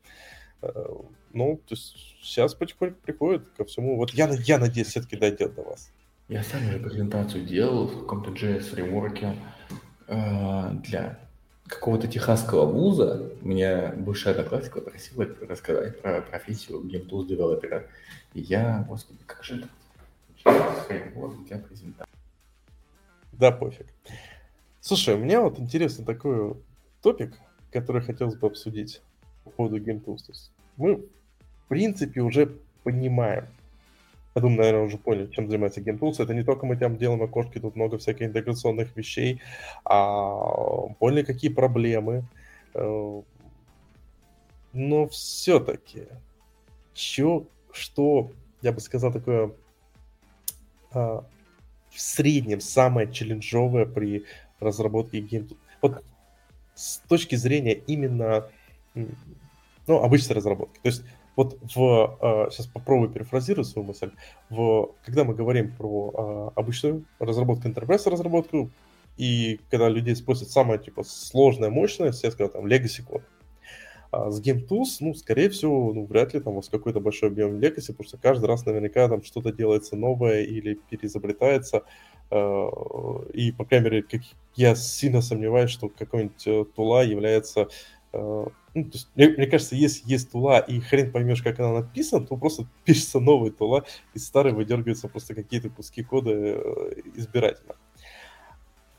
Э, 0.63 0.69
ну, 1.33 1.57
то 1.67 1.75
есть 1.75 2.17
сейчас 2.23 2.55
потихоньку 2.55 3.01
приходит 3.01 3.49
ко 3.57 3.65
всему. 3.65 3.97
Вот 3.97 4.11
я, 4.11 4.29
я 4.45 4.59
надеюсь, 4.59 4.89
все-таки 4.89 5.17
дойдет 5.17 5.55
до 5.55 5.63
вас. 5.63 5.93
Я 6.29 6.43
сам 6.43 6.67
уже 6.69 6.81
презентацию 6.81 7.45
делал 7.45 7.87
в 7.87 8.01
каком-то 8.01 8.31
JS 8.31 8.71
фреймворке 8.71 9.37
э, 10.09 10.71
для 10.83 11.21
какого-то 11.69 12.09
техасского 12.09 12.67
вуза 12.67 13.31
меня 13.43 13.95
бывшая 13.97 14.33
одноклассница 14.33 14.81
просила 14.81 15.27
рассказать 15.49 16.03
про 16.03 16.23
профессию 16.23 16.81
GameTools 16.81 17.27
девелопера. 17.27 17.87
И 18.35 18.41
я, 18.41 18.85
господи, 18.89 19.21
как 19.27 19.45
же 19.45 19.59
это? 19.59 19.69
для 21.47 21.59
презентации. 21.59 22.13
Да, 23.33 23.53
пофиг. 23.53 23.87
Слушай, 24.81 25.15
у 25.15 25.19
меня 25.19 25.41
вот 25.41 25.59
интересный 25.59 26.05
такой 26.05 26.57
топик, 27.03 27.35
который 27.73 28.03
хотелось 28.03 28.37
бы 28.37 28.47
обсудить 28.47 29.01
по 29.45 29.51
поводу 29.51 29.79
GameTools. 29.79 30.51
Мы, 30.77 30.97
в 30.97 31.69
принципе, 31.69 32.21
уже 32.21 32.53
понимаем, 32.85 33.47
я 34.37 34.43
думаю, 34.43 34.59
наверное, 34.59 34.85
уже 34.85 34.99
поняли, 34.99 35.31
чем 35.33 35.49
занимается 35.49 35.81
GameTools. 35.81 36.23
Это 36.23 36.35
не 36.35 36.45
только 36.45 36.67
мы 36.67 36.77
там 36.77 36.99
делаем 36.99 37.23
окошки, 37.23 37.59
тут 37.59 37.75
много 37.75 37.97
всяких 37.97 38.27
интеграционных 38.27 38.95
вещей, 38.95 39.41
а 39.83 40.89
поняли, 40.99 41.23
какие 41.23 41.51
проблемы. 41.51 42.29
Э, 42.75 43.23
но 44.75 45.09
все-таки, 45.09 46.03
чё, 46.93 47.47
что, 47.73 48.31
я 48.61 48.73
бы 48.73 48.81
сказал, 48.81 49.11
такое 49.11 49.53
а, 50.93 51.25
в 51.89 51.99
среднем 51.99 52.61
самое 52.61 53.11
челленджовое 53.11 53.87
при 53.87 54.25
разработке 54.61 55.21
GameTools? 55.21 55.57
Вот 55.81 56.05
с 56.75 56.99
точки 57.09 57.37
зрения 57.37 57.73
именно 57.73 58.51
ну, 58.95 60.03
обычной 60.03 60.37
разработки. 60.37 60.79
То 60.83 60.89
есть 60.89 61.05
вот 61.37 61.59
в, 61.75 62.19
э, 62.21 62.51
сейчас 62.51 62.67
попробую 62.67 63.11
перефразировать 63.11 63.69
свою 63.69 63.87
мысль, 63.87 64.11
в, 64.51 64.91
когда 65.05 65.25
мы 65.25 65.35
говорим 65.35 65.73
про 65.77 66.53
э, 66.57 66.59
обычную 66.61 67.05
разработку, 67.19 67.69
enterprise 67.69 68.11
разработку, 68.11 68.71
и 69.19 69.61
когда 69.71 69.89
людей 69.89 70.17
спросят 70.17 70.51
самое 70.51 70.79
типа 70.79 71.05
сложное, 71.05 71.71
мощное, 71.71 72.13
все 72.13 72.31
скажут 72.31 72.55
там 72.55 72.67
legacy 72.67 73.03
код. 73.03 73.23
А 74.11 74.31
с 74.31 74.41
GameTools, 74.41 74.97
ну, 75.01 75.15
скорее 75.15 75.51
всего, 75.51 75.93
ну, 75.93 76.07
вряд 76.07 76.33
ли 76.33 76.41
там 76.41 76.55
у 76.55 76.57
вас 76.57 76.69
какой-то 76.69 77.01
большой 77.01 77.29
объем 77.29 77.59
legacy, 77.59 77.89
потому 77.89 78.09
что 78.09 78.19
каждый 78.19 78.47
раз 78.47 78.65
наверняка 78.65 79.09
там 79.09 79.23
что-то 79.23 79.53
делается 79.53 79.97
новое 79.97 80.43
или 80.43 80.79
переизобретается, 80.89 81.83
э, 82.31 82.69
и, 83.35 83.53
по 83.53 83.65
крайней 83.65 83.85
мере, 83.85 84.03
как 84.03 84.23
я 84.55 84.75
сильно 84.75 85.21
сомневаюсь, 85.21 85.71
что 85.71 85.89
какой-нибудь 85.89 86.47
э, 86.47 86.65
тула 86.75 87.03
является 87.03 87.69
ну, 88.17 88.85
то 88.85 88.91
есть, 88.93 89.09
мне, 89.15 89.29
мне 89.29 89.47
кажется, 89.47 89.75
если 89.75 90.09
есть 90.09 90.33
тула, 90.33 90.59
и 90.59 90.81
хрен 90.81 91.11
поймешь, 91.11 91.43
как 91.43 91.59
она 91.61 91.81
написана, 91.81 92.27
то 92.27 92.37
просто 92.37 92.67
пишется 92.85 93.21
новая 93.21 93.51
тула, 93.51 93.85
из 94.15 94.27
старой 94.27 94.53
выдергиваются 94.53 95.09
просто 95.09 95.35
какие-то 95.35 95.71
куски 95.71 96.03
кода 96.03 96.31
э, 96.33 97.03
избирательно. 97.15 97.75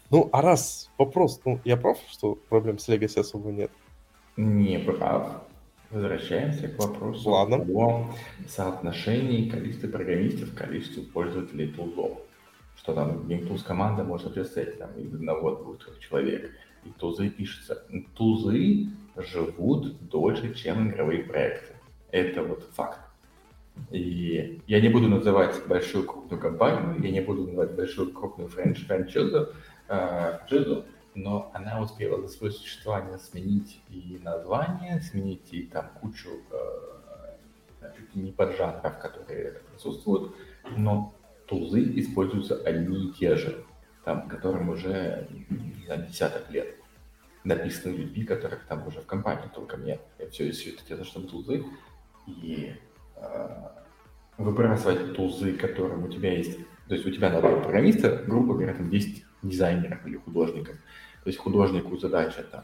Ну, 0.09 0.29
а 0.31 0.41
раз 0.41 0.89
вопрос, 0.97 1.41
ну, 1.45 1.59
я 1.65 1.77
прав, 1.77 1.97
что 2.09 2.35
проблем 2.49 2.79
с 2.79 2.87
Legacy 2.87 3.19
особо 3.19 3.51
нет? 3.51 3.71
Не 4.37 4.79
прав. 4.79 5.43
Возвращаемся 5.89 6.67
к 6.67 6.77
вопросу 6.79 7.29
Ладно. 7.29 7.65
о 7.73 8.13
соотношении 8.47 9.49
количества 9.49 9.87
программистов 9.87 10.53
к 10.53 10.57
количеству 10.57 11.03
пользователей 11.03 11.67
тулзов. 11.69 12.19
Что 12.75 12.93
там, 12.93 13.19
GameTools 13.27 13.63
команда 13.65 14.03
может 14.03 14.33
представить 14.33 14.79
там 14.79 14.91
из 14.97 15.13
одного-двух 15.13 15.77
человек. 15.99 16.51
И 16.83 16.89
тулзы 16.99 17.29
пишется. 17.29 17.83
Тулзы 18.15 18.87
живут 19.17 20.09
дольше, 20.09 20.53
чем 20.53 20.89
игровые 20.89 21.23
проекты. 21.23 21.73
Это 22.11 22.43
вот 22.43 22.63
факт. 22.73 22.99
И 23.91 24.61
я 24.67 24.81
не 24.81 24.89
буду 24.89 25.07
называть 25.07 25.65
большую 25.67 26.05
крупную 26.05 26.41
компанию, 26.41 27.01
я 27.03 27.11
не 27.11 27.21
буду 27.21 27.43
называть 27.43 27.75
большую 27.75 28.11
крупную 28.11 28.49
франч 28.49 28.85
франчайзу, 28.85 29.53
э, 29.87 30.83
но 31.13 31.51
она 31.53 31.81
успела 31.81 32.21
за 32.21 32.27
свое 32.27 32.51
существование 32.51 33.17
сменить 33.17 33.81
и 33.89 34.19
название, 34.23 35.01
сменить 35.01 35.47
и 35.51 35.63
там 35.63 35.89
кучу 36.01 36.29
э, 36.51 37.97
не 38.15 38.31
поджанров, 38.31 38.99
которые 38.99 39.61
присутствуют, 39.71 40.35
но 40.75 41.13
тулзы 41.47 41.81
используются 41.99 42.55
одни 42.55 43.07
и 43.07 43.13
те 43.13 43.35
же, 43.35 43.63
там, 44.03 44.27
которым 44.27 44.69
уже 44.69 45.27
за 45.87 45.97
десяток 45.97 46.49
лет 46.49 46.76
написаны 47.47 47.93
людьми, 47.95 48.23
которых 48.23 48.65
там 48.65 48.85
уже 48.87 49.01
в 49.01 49.05
компании 49.05 49.49
только 49.53 49.77
нет. 49.77 50.01
Я 50.19 50.29
все, 50.29 50.49
это 50.49 50.85
дело, 50.87 51.03
чтобы 51.03 51.27
тулзы. 51.27 51.65
И 52.27 52.73
э, 53.15 53.49
выбрасывать 54.37 55.15
тузы, 55.15 55.53
которые 55.53 56.03
у 56.03 56.07
тебя 56.09 56.33
есть. 56.33 56.57
То 56.87 56.93
есть 56.93 57.05
у 57.05 57.11
тебя 57.11 57.29
на 57.29 57.37
одного 57.37 57.61
программиста, 57.61 58.23
грубо 58.27 58.53
говоря, 58.53 58.73
там 58.73 58.89
10 58.89 59.25
дизайнеров 59.43 60.05
или 60.05 60.17
художников. 60.17 60.75
То 61.23 61.29
есть 61.29 61.39
художнику 61.39 61.97
задача 61.97 62.43
там 62.43 62.63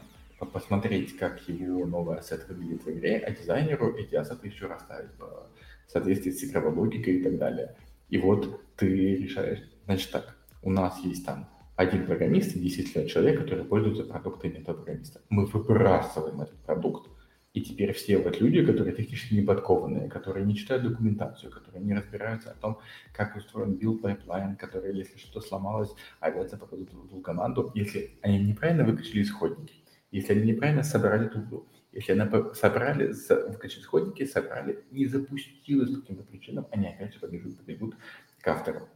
посмотреть, 0.52 1.16
как 1.16 1.48
его 1.48 1.86
новый 1.86 2.18
ассет 2.18 2.46
выглядит 2.48 2.84
в 2.84 2.90
игре, 2.90 3.18
а 3.18 3.30
дизайнеру 3.30 3.96
эти 3.96 4.14
ассеты 4.14 4.48
еще 4.48 4.66
расставить 4.66 5.10
в 5.18 5.90
соответствии 5.90 6.30
с 6.30 6.44
игровой 6.44 6.74
логикой 6.74 7.16
и 7.16 7.22
так 7.22 7.38
далее. 7.38 7.74
И 8.10 8.18
вот 8.18 8.60
ты 8.76 9.16
решаешь, 9.16 9.60
значит 9.86 10.10
так, 10.10 10.36
у 10.62 10.70
нас 10.70 10.98
есть 11.00 11.24
там 11.24 11.48
один 11.76 12.06
программист 12.06 12.56
и 12.56 12.60
действительно 12.60 13.08
человек, 13.08 13.40
который 13.40 13.64
пользуется 13.64 14.04
продуктами 14.04 14.54
этого 14.54 14.76
программиста. 14.76 15.20
Мы 15.28 15.46
выбрасываем 15.46 16.40
этот 16.40 16.58
продукт. 16.60 17.10
И 17.52 17.60
теперь 17.60 17.92
все 17.92 18.18
вот 18.18 18.40
люди, 18.40 18.66
которые 18.66 18.96
технически 18.96 19.34
не 19.34 19.42
подкованные, 19.42 20.08
которые 20.08 20.44
не 20.44 20.56
читают 20.56 20.82
документацию, 20.82 21.52
которые 21.52 21.84
не 21.84 21.94
разбираются 21.94 22.50
о 22.50 22.54
том, 22.54 22.80
как 23.12 23.36
устроен 23.36 23.74
build 23.74 24.00
pipeline, 24.02 24.56
которые, 24.56 24.96
если 24.96 25.18
что-то 25.18 25.40
сломалось, 25.40 25.94
авиация 26.18 26.58
попадут 26.58 26.92
в 26.92 27.08
ту 27.08 27.20
команду, 27.20 27.70
если 27.76 28.18
они 28.22 28.40
неправильно 28.40 28.84
выкачали 28.84 29.22
исходники, 29.22 29.74
если 30.10 30.32
они 30.32 30.50
неправильно 30.50 30.82
собрали 30.82 31.28
тулу, 31.28 31.68
если 31.92 32.12
они 32.12 32.28
собрали, 32.54 33.14
выкачали 33.48 33.82
исходники, 33.82 34.24
собрали, 34.24 34.84
не 34.90 35.06
запустилось 35.06 35.90
по 35.90 36.00
каким-то 36.00 36.24
причинам, 36.24 36.66
они 36.72 36.88
опять 36.88 37.14
же 37.14 37.20
побегут, 37.20 37.56
побегут 37.56 37.94
к 38.40 38.48
автору. 38.48 38.88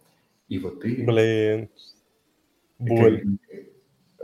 И 0.49 0.59
вот 0.59 0.81
ты... 0.81 1.05
Блин, 1.05 1.69
боль. 2.79 3.25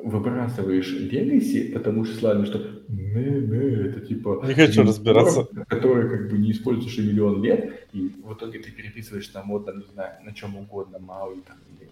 Выбрасываешь 0.03 0.93
Legacy, 0.93 1.73
потому 1.73 2.05
что 2.05 2.17
славно, 2.17 2.45
что 2.45 2.59
не, 2.89 3.25
не, 3.25 3.87
это 3.87 4.01
типа... 4.01 4.43
Не 4.47 4.55
хочу 4.55 4.83
разбираться. 4.83 5.47
Который 5.69 6.11
как 6.11 6.31
бы 6.31 6.39
не 6.39 6.53
используешь 6.53 6.99
миллион 6.99 7.43
лет, 7.43 7.87
и 7.93 8.13
в 8.23 8.35
итоге 8.35 8.59
ты 8.59 8.71
переписываешь 8.71 9.33
на 9.33 9.43
мод, 9.43 9.67
не 9.75 9.85
знаю, 9.93 10.13
на 10.25 10.35
чем 10.35 10.57
угодно, 10.57 10.97
MAUI 10.97 11.43
там, 11.47 11.57
или 11.81 11.89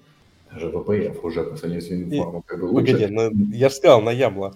даже 0.53 0.67
VPF 0.69 1.21
уже 1.23 1.45
по 1.45 1.57
сравнению 1.57 1.87
с 1.87 1.91
информом 1.91 2.43
как 2.43 2.61
бы 2.61 2.65
лучше. 2.65 2.93
Погоди, 2.93 3.13
ну, 3.13 3.31
я 3.53 3.69
же 3.69 3.75
сказал, 3.75 4.03
на 4.03 4.11
Ямла. 4.11 4.55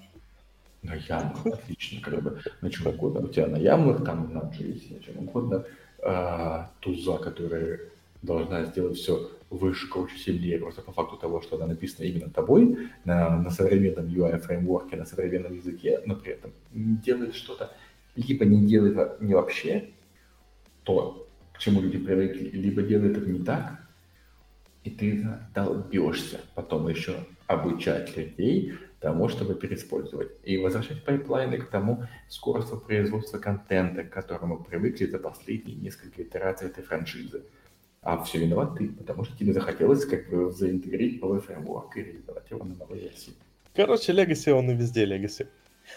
На 0.83 0.95
Ямлах, 0.95 1.47
отлично, 1.47 2.01
как 2.03 2.23
бы, 2.23 2.39
на 2.61 2.70
чем 2.70 2.87
угодно. 2.89 3.20
У 3.20 3.28
тебя 3.28 3.47
на 3.47 3.57
Ямлах, 3.57 4.05
там 4.05 4.33
на 4.35 4.41
JS, 4.41 4.95
на 4.95 5.03
чем 5.03 5.19
угодно, 5.19 5.65
а, 6.03 6.70
туза, 6.81 7.16
которая 7.16 7.81
должна 8.23 8.65
сделать 8.66 8.99
все 8.99 9.31
выше, 9.51 9.89
круче, 9.89 10.16
сильнее, 10.18 10.59
просто 10.59 10.82
по 10.82 10.93
факту 10.93 11.16
того, 11.16 11.40
что 11.40 11.56
она 11.56 11.66
написана 11.66 12.06
именно 12.06 12.31
тобой 12.31 12.90
на, 13.05 13.36
на 13.36 13.51
современном 13.51 14.06
UI-фреймворке, 14.06 14.97
на 14.97 15.05
современном 15.05 15.55
языке, 15.55 16.01
но 16.05 16.16
при 16.16 16.32
этом 16.32 16.52
делает 16.73 17.35
что-то, 17.35 17.73
либо 18.16 18.44
не 18.44 18.66
делает 18.66 19.20
не 19.20 19.35
вообще 19.35 19.90
то, 20.82 21.28
к 21.52 21.59
чему 21.59 21.81
люди 21.81 21.98
привыкли, 21.98 22.51
либо 22.51 22.82
делает 22.82 23.18
это 23.18 23.31
не 23.31 23.43
так, 23.43 23.81
и 24.85 24.90
ты 24.90 25.27
долбешься 25.55 26.40
потом 26.55 26.89
еще 26.89 27.16
обучать 27.47 28.16
людей 28.16 28.74
тому, 29.01 29.28
чтобы 29.28 29.55
переиспользовать. 29.55 30.31
И 30.44 30.59
возвращать 30.59 31.05
пайплайны 31.05 31.59
к 31.59 31.68
тому 31.68 32.05
скоростью 32.28 32.81
производства 32.81 33.39
контента, 33.39 34.05
к 34.05 34.10
которому 34.10 34.62
привыкли 34.62 35.06
за 35.06 35.18
последние 35.18 35.77
несколько 35.77 36.23
итераций 36.23 36.68
этой 36.68 36.82
франшизы 36.82 37.44
а 38.07 38.23
все 38.23 38.39
виноват 38.39 38.77
ты, 38.78 38.89
потому 38.89 39.24
что 39.24 39.37
тебе 39.37 39.53
захотелось 39.53 40.05
как 40.05 40.31
бы 40.31 40.53
заинтегрировать 40.53 41.20
новый 41.20 41.41
фреймворк 41.41 41.97
и 41.97 42.05
реализовать 42.05 42.49
его 42.49 42.65
на 42.65 42.77
новой 42.77 43.01
версии. 43.01 43.33
Короче, 43.74 44.12
legacy, 44.12 44.53
он 44.53 44.70
и 44.70 44.74
везде 44.74 45.05
legacy. 45.05 45.48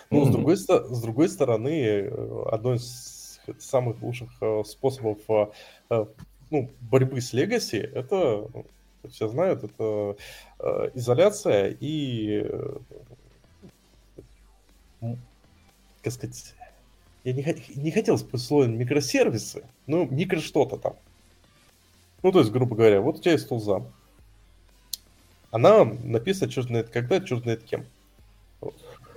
Ну, 0.10 0.24
mm-hmm. 0.24 0.26
с, 0.26 0.32
другой, 0.32 0.58
с 0.58 1.02
другой 1.02 1.30
стороны, 1.30 1.70
э, 1.70 2.44
одно 2.52 2.74
из 2.74 3.40
самых 3.60 4.02
лучших 4.02 4.30
э, 4.42 4.64
способов 4.66 5.20
э, 5.30 6.06
ну, 6.50 6.72
борьбы 6.82 7.22
с 7.22 7.32
Legacy, 7.36 7.78
это, 7.78 8.48
все 9.12 9.28
знают, 9.28 9.64
это 9.64 10.16
изоляция 10.96 11.78
и, 11.80 12.44
как 15.00 16.14
сказать, 16.14 16.56
я 17.24 17.34
не, 17.34 17.46
не 17.76 17.92
хотел 17.92 18.16
использовать 18.16 18.48
слово 18.48 18.64
микросервисы, 18.66 19.64
но 19.86 20.06
микро 20.06 20.40
что-то 20.40 20.78
там. 20.78 20.96
Ну, 22.24 22.32
то 22.32 22.40
есть, 22.40 22.52
грубо 22.52 22.76
говоря, 22.76 23.02
вот 23.02 23.18
у 23.18 23.22
тебя 23.22 23.34
есть 23.34 23.48
тулза. 23.48 23.84
Она 25.52 25.86
написана 25.86 26.52
черт 26.52 26.68
знает 26.68 26.90
когда, 26.90 27.20
черт 27.20 27.44
знает 27.44 27.64
кем. 27.64 27.86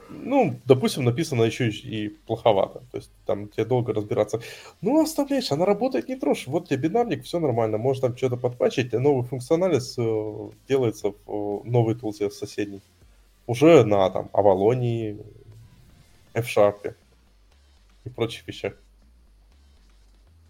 Ну, 0.09 0.61
допустим, 0.67 1.05
написано 1.05 1.43
еще 1.43 1.69
и 1.69 2.09
плоховато. 2.09 2.83
То 2.91 2.99
есть 2.99 3.11
там 3.27 3.49
тебе 3.49 3.65
долго 3.65 3.93
разбираться. 3.93 4.41
Ну, 4.81 5.03
оставляешь, 5.03 5.51
она 5.53 5.65
работает, 5.65 6.09
не 6.09 6.17
трожь. 6.17 6.47
Вот 6.47 6.69
тебе 6.69 6.89
бинарник, 6.89 7.25
все 7.25 7.41
нормально. 7.41 7.79
Можно 7.79 8.09
там 8.09 8.17
что-то 8.17 8.37
подпатчить, 8.37 8.93
новый 8.93 9.27
функционалис 9.27 9.95
э, 9.99 10.51
делается 10.69 11.13
в 11.27 11.63
новой 11.65 11.95
тулзе 11.95 12.29
в 12.29 12.35
соседней. 12.35 12.83
Уже 13.47 13.85
на 13.85 14.09
там 14.11 14.29
Авалонии, 14.33 15.19
F-Sharp 16.35 16.95
и 18.05 18.09
прочих 18.09 18.47
вещах. 18.47 18.75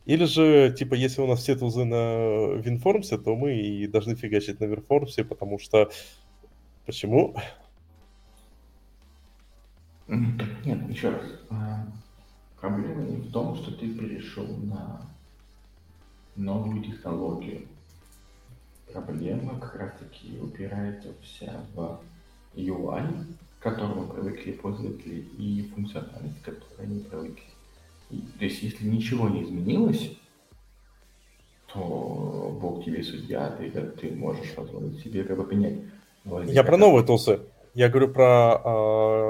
Или 0.04 0.24
же, 0.24 0.74
типа, 0.76 0.94
если 0.94 1.22
у 1.22 1.26
нас 1.26 1.40
все 1.40 1.54
тулзы 1.54 1.84
на 1.84 2.54
WinForms 2.56 3.06
е, 3.06 3.18
то 3.18 3.36
мы 3.36 3.54
и 3.54 3.86
должны 3.86 4.16
фигачить 4.16 4.60
на 4.60 4.64
WinForms 4.64 5.12
е, 5.12 5.24
потому 5.24 5.58
что... 5.58 5.90
Почему? 6.86 7.36
Нет, 10.08 10.90
еще 10.90 11.10
раз. 11.10 11.22
А, 11.50 11.86
проблема 12.60 13.02
не 13.02 13.16
в 13.18 13.30
том, 13.30 13.54
что 13.54 13.70
ты 13.70 13.88
перешел 13.88 14.46
на 14.46 15.00
новую 16.34 16.82
технологию. 16.82 17.68
Проблема 18.92 19.58
как 19.60 19.76
раз-таки 19.76 20.38
упирается 20.40 21.14
вся 21.22 21.64
в 21.74 22.00
UI, 22.54 23.36
к 23.58 23.62
которому 23.62 24.08
привыкли 24.08 24.52
пользователи, 24.52 25.20
и 25.38 25.70
функциональность, 25.74 26.42
к 26.42 26.44
которой 26.44 26.86
они 26.86 27.00
привыкли. 27.00 27.51
То 28.38 28.44
есть, 28.44 28.62
если 28.62 28.86
ничего 28.86 29.28
не 29.28 29.42
изменилось, 29.44 30.12
то 31.72 32.56
Бог 32.60 32.84
тебе 32.84 33.02
судья, 33.02 33.48
ты, 33.50 33.70
ты 33.70 34.10
можешь 34.10 34.54
позволить 34.54 35.00
себе 35.02 35.24
как 35.24 35.38
бы 35.38 35.44
принять. 35.44 35.78
Я 36.46 36.64
про 36.64 36.76
новые 36.76 37.04
тулсы. 37.04 37.40
Я 37.74 37.88
говорю 37.88 38.08
про 38.08 38.60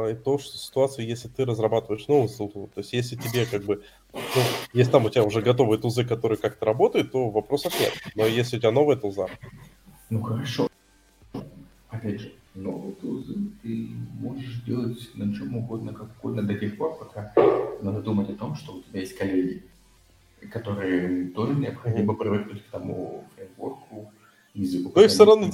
э, 0.08 0.16
то, 0.16 0.36
что 0.38 0.56
ситуацию, 0.56 1.06
если 1.06 1.28
ты 1.28 1.44
разрабатываешь 1.44 2.08
новую 2.08 2.28
тулсу. 2.28 2.68
То 2.74 2.80
есть, 2.80 2.92
если 2.92 3.14
тебе 3.14 3.46
как 3.46 3.62
бы, 3.62 3.84
ну, 4.12 4.20
если 4.72 4.90
там 4.90 5.04
у 5.04 5.10
тебя 5.10 5.22
уже 5.22 5.42
готовые 5.42 5.78
тулзы, 5.78 6.04
которые 6.04 6.38
как-то 6.38 6.66
работают, 6.66 7.12
то 7.12 7.30
вопросов 7.30 7.72
нет. 7.78 7.92
Но 8.16 8.26
если 8.26 8.56
у 8.56 8.60
тебя 8.60 8.72
новая 8.72 8.96
тулза. 8.96 9.28
Ну 10.10 10.22
хорошо. 10.22 10.68
Опять 11.88 12.20
же, 12.20 12.32
новые 12.54 12.94
тулзы 12.94 13.34
ты 13.62 13.88
можешь 14.20 14.62
делать 14.62 15.10
на 15.14 15.34
чем 15.34 15.56
угодно, 15.56 15.92
как 15.92 16.08
угодно 16.18 16.42
до 16.42 16.54
тех 16.54 16.76
пор, 16.76 16.98
пока 16.98 17.32
надо 17.80 18.02
думать 18.02 18.30
о 18.30 18.34
том, 18.34 18.54
что 18.56 18.74
у 18.74 18.82
тебя 18.82 19.00
есть 19.00 19.16
коллеги, 19.16 19.62
которые 20.50 21.28
тоже 21.28 21.54
необходимо 21.54 22.14
привыкнуть 22.14 22.62
к 22.62 22.70
тому 22.70 23.24
фреймворку, 23.34 24.12
языку. 24.54 24.92
Но 24.94 25.02
их 25.02 25.10
все 25.10 25.24
равно, 25.24 25.46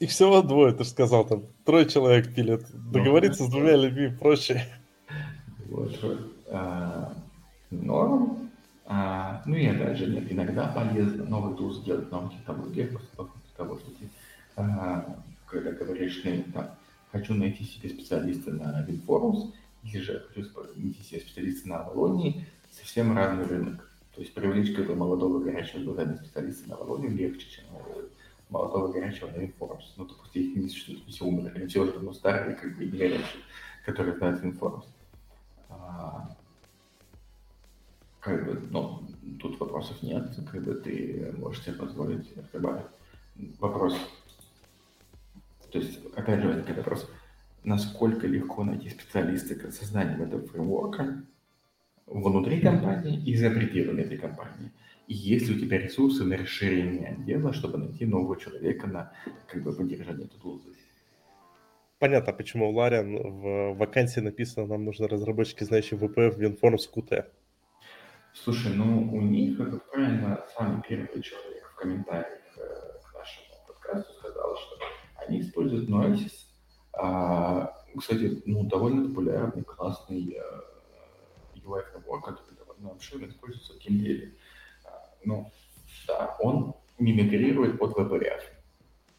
их 0.00 0.10
всего 0.10 0.42
двое, 0.42 0.72
ты 0.74 0.84
же 0.84 0.90
сказал, 0.90 1.24
там 1.26 1.44
трое 1.64 1.86
человек 1.86 2.34
пилят. 2.34 2.62
Ну, 2.72 2.92
Договориться 2.92 3.42
ну, 3.42 3.48
с 3.48 3.52
двумя 3.52 3.76
людьми 3.76 4.08
проще. 4.08 4.64
Вот, 5.70 5.98
а, 6.48 7.14
норм. 7.70 8.50
А, 8.86 9.42
ну 9.46 9.56
и 9.56 9.66
опять 9.66 9.96
же, 9.96 10.06
нет, 10.06 10.30
иногда 10.30 10.66
полезно 10.68 11.24
новый 11.24 11.56
туз 11.56 11.78
сделать 11.78 12.10
на 12.10 12.18
новых 12.20 12.34
технологиях, 12.34 12.90
просто 12.90 13.32
того, 13.56 13.78
что 13.78 13.90
ты, 13.92 14.10
а, 14.56 15.16
когда 15.54 15.72
говоришь, 15.72 16.20
ну, 16.24 16.44
там, 16.52 16.70
хочу 17.12 17.34
найти 17.34 17.64
себе 17.64 17.88
специалиста 17.88 18.50
на 18.52 18.84
WinForums, 18.86 19.52
или 19.84 20.00
же 20.00 20.26
хочу 20.28 20.48
найти 20.76 21.02
себе 21.02 21.20
специалиста 21.20 21.68
на 21.68 21.80
Авалонии, 21.80 22.46
совсем 22.70 23.16
разный 23.16 23.46
рынок. 23.46 23.88
То 24.14 24.20
есть 24.20 24.34
привлечь 24.34 24.70
какого-то 24.70 24.94
молодого 24.94 25.40
горячего 25.40 25.84
глазами 25.84 26.16
специалиста 26.16 26.68
на 26.68 26.76
Авалонию 26.76 27.16
легче, 27.16 27.48
чем 27.48 27.64
молодого 28.50 28.92
горячего 28.92 29.28
на 29.28 29.36
WinForums. 29.36 29.84
Ну, 29.96 30.06
допустим, 30.06 30.42
их 30.42 30.56
не 30.56 30.68
существует, 30.68 31.04
все 31.06 31.24
умерли, 31.24 31.52
они 31.54 31.66
все 31.66 31.82
уже 31.82 31.92
давно 31.92 32.12
старые, 32.12 32.56
как 32.56 32.76
бы, 32.76 32.84
и 32.84 32.88
горячие, 32.88 33.42
которые 33.86 34.16
знают 34.16 34.42
WinForums. 34.42 34.86
А, 35.68 36.36
как 38.20 38.44
бы, 38.44 38.60
ну, 38.70 39.02
тут 39.40 39.60
вопросов 39.60 40.02
нет, 40.02 40.36
как 40.50 40.62
бы 40.62 40.74
ты 40.74 41.32
можешь 41.38 41.62
себе 41.62 41.74
позволить 41.74 42.28
добавить 42.52 42.86
вопрос. 43.58 43.94
То 45.74 45.80
есть, 45.80 45.98
опять 46.14 46.40
же, 46.40 46.46
возникает 46.46 46.78
вопрос, 46.78 47.10
насколько 47.64 48.28
легко 48.28 48.62
найти 48.62 48.90
специалиста 48.90 49.56
к 49.56 49.72
созданию 49.72 50.22
этого 50.22 50.46
фреймворка 50.46 51.24
внутри 52.06 52.60
компании 52.60 53.20
и 53.24 53.34
за 53.34 53.50
пределами 53.50 54.02
этой 54.02 54.16
компании. 54.16 54.70
И 55.08 55.14
есть 55.14 55.48
ли 55.48 55.56
у 55.56 55.58
тебя 55.58 55.78
ресурсы 55.78 56.22
на 56.22 56.36
расширение 56.36 57.08
отдела, 57.08 57.52
чтобы 57.52 57.78
найти 57.78 58.06
нового 58.06 58.38
человека 58.38 58.86
на 58.86 59.12
как 59.48 59.64
бы, 59.64 59.72
поддержание 59.72 60.26
этой 60.26 60.38
тулзы? 60.38 60.68
Понятно, 61.98 62.32
почему 62.32 62.70
у 62.70 62.72
Лариан 62.72 63.16
в 63.16 63.74
вакансии 63.76 64.20
написано, 64.20 64.66
нам 64.66 64.84
нужны 64.84 65.08
разработчики, 65.08 65.64
знающие 65.64 65.98
VPF, 65.98 66.38
WinForms, 66.38 66.88
Qt. 66.94 67.24
Слушай, 68.32 68.74
ну 68.74 69.12
у 69.12 69.20
них, 69.20 69.56
как 69.56 69.90
правильно, 69.90 70.40
самый 70.56 70.82
первый 70.88 71.20
человек 71.20 71.66
в 71.72 71.74
комментариях 71.74 72.28
э, 72.58 72.62
к 73.02 73.14
нашему 73.18 73.46
подкасту 73.66 74.12
сказал, 74.20 74.33
они 75.26 75.40
используют 75.40 75.88
Noesis. 75.88 76.32
А, 76.92 77.74
кстати, 77.96 78.42
ну, 78.46 78.64
довольно 78.64 79.08
популярный, 79.08 79.62
классный 79.62 80.36
э, 80.36 81.58
UI 81.64 81.82
фреймворк, 81.90 82.24
который 82.24 82.56
довольно 82.56 82.92
обширно 82.92 83.26
используется 83.26 83.74
в 83.74 83.78
геймделе. 83.78 84.34
А, 84.84 84.90
ну, 85.24 85.50
да, 86.06 86.36
он 86.40 86.74
мимикрирует 86.98 87.78
под 87.78 87.96
WebRF. 87.96 88.42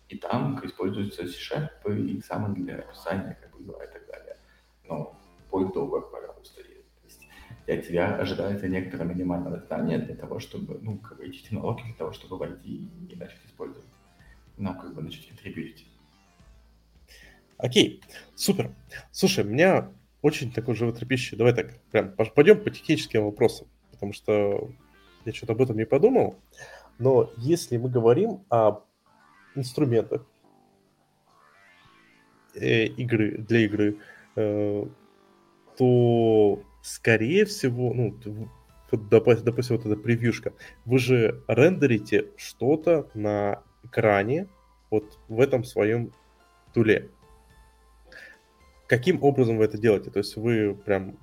И 0.10 0.18
там 0.18 0.64
используется 0.64 1.24
C-Sharp 1.28 1.70
и 1.86 2.20
XAML 2.20 2.54
для 2.54 2.80
описания 2.80 3.38
как 3.42 3.60
бы, 3.60 3.74
и 3.74 3.88
так 3.92 4.08
далее. 4.08 4.38
Но 4.88 5.20
point 5.52 5.74
over, 5.74 6.02
пожалуйста. 6.12 6.62
То 6.62 7.06
есть 7.06 7.28
от 7.68 7.88
тебя 7.88 8.16
ожидается 8.16 8.68
некоторое 8.68 9.06
минимальное 9.06 9.60
знание 9.62 9.98
для 9.98 10.16
того, 10.16 10.40
чтобы, 10.40 10.80
ну, 10.82 11.00
как 11.00 11.18
бы 11.18 11.26
эти 11.26 11.42
технологии 11.42 11.86
для 11.86 11.96
того, 11.96 12.12
чтобы 12.12 12.38
войти 12.38 12.90
и 13.10 13.16
начать 13.16 13.44
использовать. 13.46 13.90
Ну, 14.58 14.74
как 14.74 14.94
бы 14.94 15.02
начать 15.02 15.28
контрибьютить. 15.28 15.88
Окей, 17.58 18.02
супер. 18.36 18.72
Слушай, 19.12 19.46
у 19.46 19.48
меня 19.48 19.92
очень 20.22 20.52
такой 20.52 20.76
животрепещущий. 20.76 21.38
Давай 21.38 21.54
так, 21.54 21.80
прям 21.92 22.14
пойдем 22.36 22.62
по 22.62 22.70
техническим 22.70 23.24
вопросам, 23.24 23.68
потому 23.92 24.12
что 24.14 24.70
я 25.24 25.34
что-то 25.34 25.54
об 25.54 25.62
этом 25.62 25.78
не 25.78 25.86
подумал. 25.86 26.36
Но 27.00 27.32
если 27.38 27.78
мы 27.78 27.90
говорим 27.90 28.44
о 28.50 28.82
инструментах 29.56 30.26
э, 32.56 32.86
игры, 32.86 33.38
для 33.38 33.60
игры, 33.60 34.00
э, 34.36 34.86
то, 35.78 36.64
скорее 36.82 37.46
всего, 37.46 37.94
ну, 37.94 38.18
вот, 38.92 39.10
допустим, 39.10 39.78
вот 39.78 39.86
эта 39.86 39.96
превьюшка, 39.96 40.54
вы 40.86 41.00
же 41.00 41.44
рендерите 41.48 42.28
что-то 42.38 43.10
на 43.14 43.64
экране 43.84 44.48
вот 44.90 45.18
в 45.28 45.40
этом 45.40 45.64
своем 45.64 46.12
туле. 46.74 47.10
Каким 48.88 49.24
образом 49.24 49.58
вы 49.58 49.66
это 49.66 49.78
делаете? 49.78 50.12
То 50.12 50.20
есть 50.20 50.36
вы 50.36 50.76
прям 50.76 51.18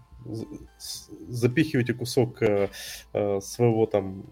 запихиваете 1.29 1.95
кусок 1.95 2.43
э, 2.43 2.69
э, 3.13 3.41
своего 3.41 3.87
там 3.87 4.25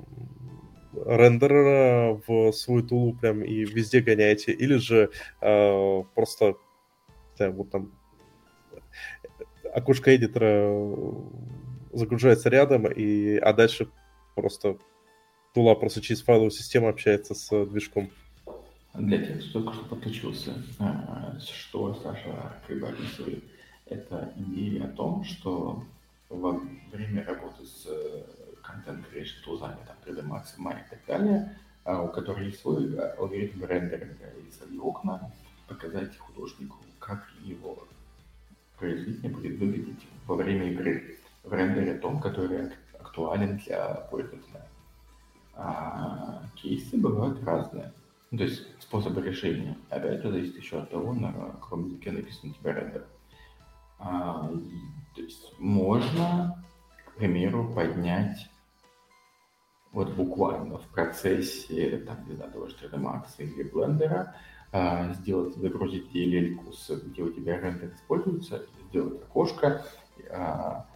рендерера 0.92 2.20
в 2.26 2.52
свою 2.52 2.82
тулу 2.82 3.14
прям 3.14 3.42
и 3.42 3.64
везде 3.64 4.00
гоняете, 4.00 4.52
или 4.52 4.76
же 4.76 5.10
э, 5.40 6.02
просто 6.14 6.56
да, 7.38 7.50
вот 7.50 7.70
там 7.70 7.92
окошко 9.72 10.14
эдитора 10.14 10.70
загружается 11.92 12.48
рядом, 12.48 12.86
и, 12.86 13.36
а 13.36 13.52
дальше 13.52 13.88
просто 14.34 14.78
тула 15.54 15.74
просто 15.74 16.00
через 16.00 16.22
файловую 16.22 16.50
систему 16.50 16.88
общается 16.88 17.34
с 17.34 17.66
движком. 17.66 18.10
Для 18.94 19.18
тех, 19.24 19.38
кто 19.38 19.60
только 19.60 19.74
что 19.74 19.84
подключился, 19.84 20.54
а, 20.78 21.38
что 21.40 21.94
Саша 21.94 22.56
бы 22.68 22.88
описывает, 22.88 23.44
это 23.86 24.32
идея 24.36 24.86
о 24.86 24.88
том, 24.88 25.24
что 25.24 25.84
во 26.28 26.60
время 26.92 27.24
работы 27.24 27.64
с 27.66 27.86
контент 28.62 29.06
creation 29.06 29.44
тулзами, 29.44 29.78
там 29.86 29.96
3D 30.04 30.26
Max, 30.26 30.58
Maya 30.58 30.84
и 30.84 30.90
так 30.90 30.98
далее, 31.06 31.56
а, 31.84 32.02
у 32.02 32.08
которых 32.08 32.42
есть 32.42 32.60
свой 32.60 32.98
алгоритм 32.98 33.64
рендеринга 33.64 34.26
и 34.38 34.50
свои 34.50 34.78
окна, 34.78 35.32
показать 35.68 36.16
художнику, 36.18 36.76
как 36.98 37.28
его 37.42 37.86
произведение 38.76 39.30
будет 39.30 39.58
выглядеть 39.58 40.06
во 40.26 40.34
время 40.34 40.70
игры 40.72 41.18
в 41.44 41.52
рендере 41.52 41.94
том, 41.98 42.20
который 42.20 42.72
актуален 42.98 43.58
для 43.58 43.94
пользователя. 44.10 44.66
А 45.54 46.42
кейсы 46.56 46.96
бывают 46.96 47.42
разные. 47.44 47.92
Ну, 48.30 48.38
то 48.38 48.44
есть 48.44 48.62
способы 48.80 49.22
решения. 49.22 49.76
Опять 49.88 50.22
же, 50.22 50.30
зависит 50.30 50.56
еще 50.56 50.80
от 50.80 50.90
того, 50.90 51.12
на 51.12 51.32
каком 51.32 51.86
языке 51.86 52.12
написан 52.12 52.50
у 52.50 52.52
тебя 52.52 52.72
рендер. 52.72 53.06
А, 53.98 54.48
то 55.14 55.20
есть 55.20 55.52
можно, 55.58 56.64
к 57.06 57.16
примеру, 57.16 57.72
поднять 57.74 58.48
вот 59.92 60.10
буквально 60.14 60.78
в 60.78 60.86
процессе, 60.88 61.98
там, 62.06 62.24
не 62.28 62.36
знаю, 62.36 62.52
того 62.52 62.68
же 62.68 62.76
3D 62.76 62.94
Max 63.00 63.26
или 63.38 63.64
блендера, 63.64 64.36
а, 64.72 65.12
сделать, 65.14 65.56
загрузить 65.56 66.12
DLL, 66.14 66.56
где 67.10 67.22
у 67.22 67.32
тебя 67.32 67.58
рендер 67.58 67.92
используется, 67.94 68.64
сделать 68.88 69.20
окошко, 69.22 69.84
а, 70.30 70.86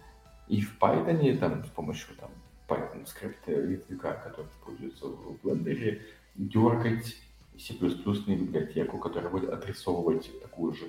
и 0.46 0.60
в 0.60 0.78
Python, 0.78 1.36
там, 1.38 1.64
с 1.64 1.70
помощью 1.70 2.14
там, 2.14 2.30
Python 2.68 3.04
скрипта 3.06 3.50
языка, 3.50 4.12
который 4.12 4.46
используется 4.46 5.06
в 5.08 5.40
блендере, 5.42 6.02
дергать 6.34 7.16
C++ 7.58 7.74
библиотеку, 7.74 8.98
которая 8.98 9.30
будет 9.30 9.50
отрисовывать 9.50 10.30
такую 10.42 10.74
же 10.74 10.86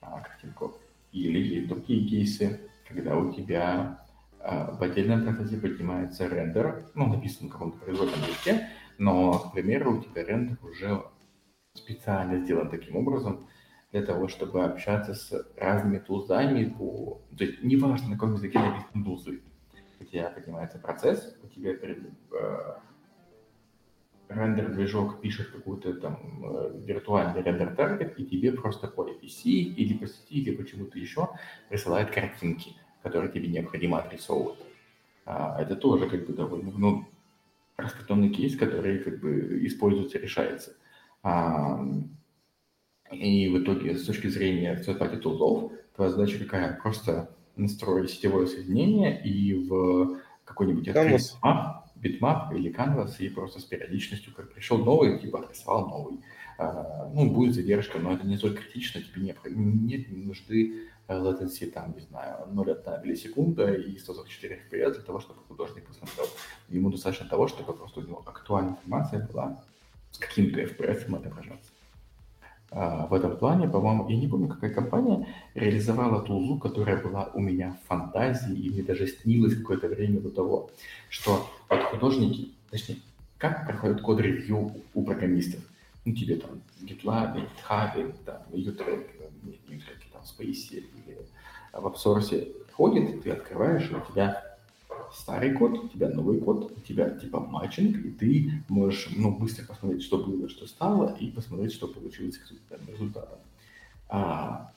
а, 0.00 0.20
картинку. 0.20 0.74
Или 1.12 1.38
есть 1.38 1.68
другие 1.68 2.06
кейсы, 2.08 2.60
когда 2.86 3.16
у 3.16 3.32
тебя 3.32 4.04
а, 4.40 4.72
в 4.72 4.82
отдельном 4.82 5.24
процессе 5.24 5.56
поднимается 5.56 6.28
рендер, 6.28 6.90
ну, 6.94 7.06
написан 7.06 7.46
на 7.46 7.52
каком-то 7.52 7.78
производственном 7.78 8.28
языке, 8.28 8.68
но, 8.98 9.38
к 9.38 9.52
примеру, 9.52 9.98
у 9.98 10.02
тебя 10.02 10.24
рендер 10.24 10.58
уже 10.62 11.02
специально 11.72 12.44
сделан 12.44 12.68
таким 12.68 12.96
образом, 12.96 13.46
для 13.94 14.02
того, 14.02 14.26
чтобы 14.26 14.64
общаться 14.64 15.14
с 15.14 15.46
разными 15.56 15.98
тулзами 15.98 16.64
по... 16.64 17.22
То 17.38 17.44
есть 17.44 17.62
неважно, 17.62 18.08
на 18.08 18.14
каком 18.14 18.34
языке 18.34 18.58
написаны 18.58 19.04
тулзы. 19.04 19.40
У 20.00 20.04
тебя 20.04 20.30
поднимается 20.30 20.78
процесс, 20.78 21.36
у 21.44 21.46
тебя 21.46 21.74
перед, 21.74 21.98
э, 22.32 22.74
рендер-движок 24.28 25.20
пишет 25.20 25.50
какую-то 25.50 25.94
там 25.94 26.18
э, 26.44 26.80
виртуальный 26.84 27.42
render 27.42 27.77
target, 27.77 28.18
и 28.18 28.24
тебе 28.24 28.52
просто 28.52 28.88
по 28.88 29.08
IPC 29.08 29.44
или 29.44 29.94
по 29.94 30.06
сети, 30.06 30.40
или 30.40 30.56
по 30.56 30.64
чему-то 30.64 30.98
еще 30.98 31.28
присылает 31.68 32.10
картинки, 32.10 32.72
которые 33.02 33.30
тебе 33.32 33.48
необходимо 33.48 33.98
отрисовывать. 33.98 34.58
А, 35.26 35.60
это 35.60 35.76
тоже 35.76 36.08
как 36.08 36.26
бы 36.26 36.32
довольно 36.32 36.72
ну, 36.76 37.04
распространенный 37.76 38.30
кейс, 38.30 38.56
который 38.56 38.98
как 38.98 39.20
бы 39.20 39.66
используется, 39.66 40.18
решается. 40.18 40.76
А, 41.22 41.84
и 43.10 43.48
в 43.48 43.62
итоге, 43.62 43.96
с 43.96 44.04
точки 44.04 44.28
зрения 44.28 44.82
third-party 44.84 45.18
тулзов, 45.18 45.72
твоя 45.94 46.10
задача 46.10 46.38
какая? 46.38 46.78
Просто 46.80 47.30
настроить 47.56 48.10
сетевое 48.10 48.46
соединение 48.46 49.22
и 49.24 49.54
в 49.68 50.18
какой-нибудь 50.44 50.88
открытый 50.88 51.20
map, 51.42 51.83
bitmap 51.96 52.52
или 52.52 52.72
canvas, 52.72 53.16
и 53.18 53.28
просто 53.28 53.60
с 53.60 53.64
периодичностью, 53.64 54.34
как 54.34 54.52
пришел 54.52 54.78
новый, 54.78 55.18
типа 55.18 55.40
отрисовал 55.40 55.88
новый. 55.88 56.20
А, 56.58 57.10
ну, 57.12 57.30
будет 57.30 57.54
задержка, 57.54 57.98
но 57.98 58.12
это 58.12 58.26
не 58.26 58.36
столь 58.36 58.56
критично, 58.56 59.02
тебе 59.02 59.22
не, 59.22 59.34
нет 59.54 60.10
нужды 60.10 60.88
latency, 61.08 61.70
там, 61.70 61.94
не 61.94 62.00
знаю, 62.00 62.46
0,1 62.50 63.04
миллисекунда 63.04 63.74
и 63.74 63.98
144 63.98 64.62
FPS 64.70 64.94
для 64.94 65.02
того, 65.02 65.20
чтобы 65.20 65.40
художник 65.48 65.86
посмотрел. 65.86 66.26
Ему 66.68 66.90
достаточно 66.90 67.28
того, 67.28 67.48
чтобы 67.48 67.74
просто 67.74 68.00
у 68.00 68.02
него 68.04 68.22
актуальная 68.24 68.72
информация 68.72 69.26
была 69.26 69.62
с 70.10 70.18
каким-то 70.18 70.60
FPS 70.60 71.14
отображаться. 71.14 71.70
А, 72.76 73.06
в 73.06 73.14
этом 73.14 73.36
плане, 73.36 73.68
по-моему, 73.68 74.08
я 74.08 74.16
не 74.16 74.26
помню, 74.26 74.48
какая 74.48 74.74
компания 74.74 75.28
реализовала 75.54 76.22
тулзу, 76.22 76.58
которая 76.58 77.00
была 77.00 77.30
у 77.32 77.38
меня 77.38 77.78
в 77.84 77.86
фантазии, 77.86 78.52
и 78.52 78.68
мне 78.68 78.82
даже 78.82 79.06
снилось 79.06 79.56
какое-то 79.56 79.86
время 79.86 80.18
до 80.18 80.30
того, 80.30 80.70
что 81.08 81.48
вот 81.68 81.82
художники, 81.84 82.50
точнее, 82.70 82.98
как 83.38 83.64
проходит 83.64 84.00
код-ревью 84.00 84.72
у 84.92 85.04
программистов? 85.04 85.60
Ну, 86.04 86.14
тебе 86.14 86.34
там 86.34 86.50
в 86.80 86.84
GitLab, 86.84 87.36
GitHub, 87.36 88.14
там, 88.24 88.38
U-Track, 88.52 89.06
нет, 89.44 89.58
не 89.68 89.76
U-Track, 89.76 90.02
там, 90.12 90.22
Space 90.22 90.72
или 90.72 90.88
в 91.72 91.86
AppSource 91.86 92.56
ходит, 92.72 93.22
ты 93.22 93.30
открываешь, 93.30 93.88
и 93.88 93.94
у 93.94 94.00
тебя 94.00 94.53
старый 95.14 95.52
код, 95.52 95.78
у 95.78 95.88
тебя 95.88 96.08
новый 96.08 96.40
код, 96.40 96.72
у 96.76 96.80
тебя 96.80 97.10
типа 97.10 97.40
матчинг, 97.40 97.96
и 98.04 98.10
ты 98.10 98.52
можешь 98.68 99.08
ну, 99.16 99.30
быстро 99.30 99.64
посмотреть, 99.64 100.02
что 100.02 100.18
было, 100.18 100.48
что 100.48 100.66
стало, 100.66 101.16
и 101.20 101.30
посмотреть, 101.30 101.72
что 101.72 101.88
получилось 101.88 102.40
результатом. 102.88 103.38
А 104.08 104.72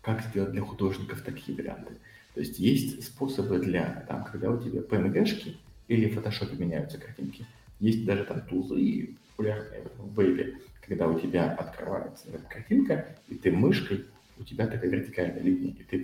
как 0.00 0.22
сделать 0.24 0.52
для 0.52 0.62
художников 0.62 1.22
такие 1.22 1.56
варианты? 1.56 1.94
То 2.34 2.40
есть 2.40 2.58
есть 2.58 3.04
способы 3.04 3.58
для, 3.58 4.04
там, 4.08 4.24
когда 4.24 4.50
у 4.50 4.60
тебя 4.60 4.80
PNG-шки 4.80 5.56
или 5.88 6.08
в 6.08 6.16
Photoshop 6.16 6.56
меняются 6.58 6.98
картинки. 6.98 7.44
Есть 7.78 8.04
даже 8.04 8.24
там 8.24 8.40
тулзы 8.42 9.10
популярные 9.30 9.84
в 9.98 10.14
вебе, 10.14 10.58
когда 10.86 11.08
у 11.08 11.18
тебя 11.18 11.52
открывается 11.52 12.28
картинка, 12.48 13.06
и 13.28 13.34
ты 13.34 13.50
мышкой, 13.50 14.04
у 14.38 14.44
тебя 14.44 14.66
такая 14.66 14.90
вертикальная 14.90 15.40
линия, 15.40 15.70
и 15.70 15.82
ты 15.82 15.98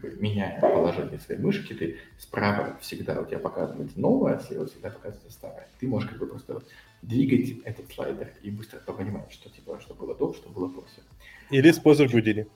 бы 0.00 0.16
меняя 0.18 0.60
положение 0.60 1.18
своей 1.18 1.40
мышки, 1.40 1.72
ты 1.74 1.98
справа 2.18 2.76
всегда 2.80 3.20
у 3.20 3.26
тебя 3.26 3.38
показывается 3.38 3.98
новое, 4.00 4.36
а 4.36 4.40
слева 4.40 4.66
всегда 4.66 4.90
показывается 4.90 5.30
старое. 5.32 5.68
Ты 5.80 5.86
можешь 5.88 6.08
как 6.08 6.18
бы 6.18 6.26
просто 6.26 6.62
двигать 7.02 7.58
этот 7.64 7.92
слайдер 7.92 8.32
и 8.42 8.50
быстро 8.50 8.78
понимать, 8.80 9.30
что 9.32 9.50
типа, 9.50 9.80
что 9.80 9.94
было 9.94 10.14
до, 10.14 10.32
что 10.34 10.48
было 10.48 10.68
после. 10.68 11.02
Или 11.50 11.70
использовать 11.70 12.12
Houdini. 12.12 12.46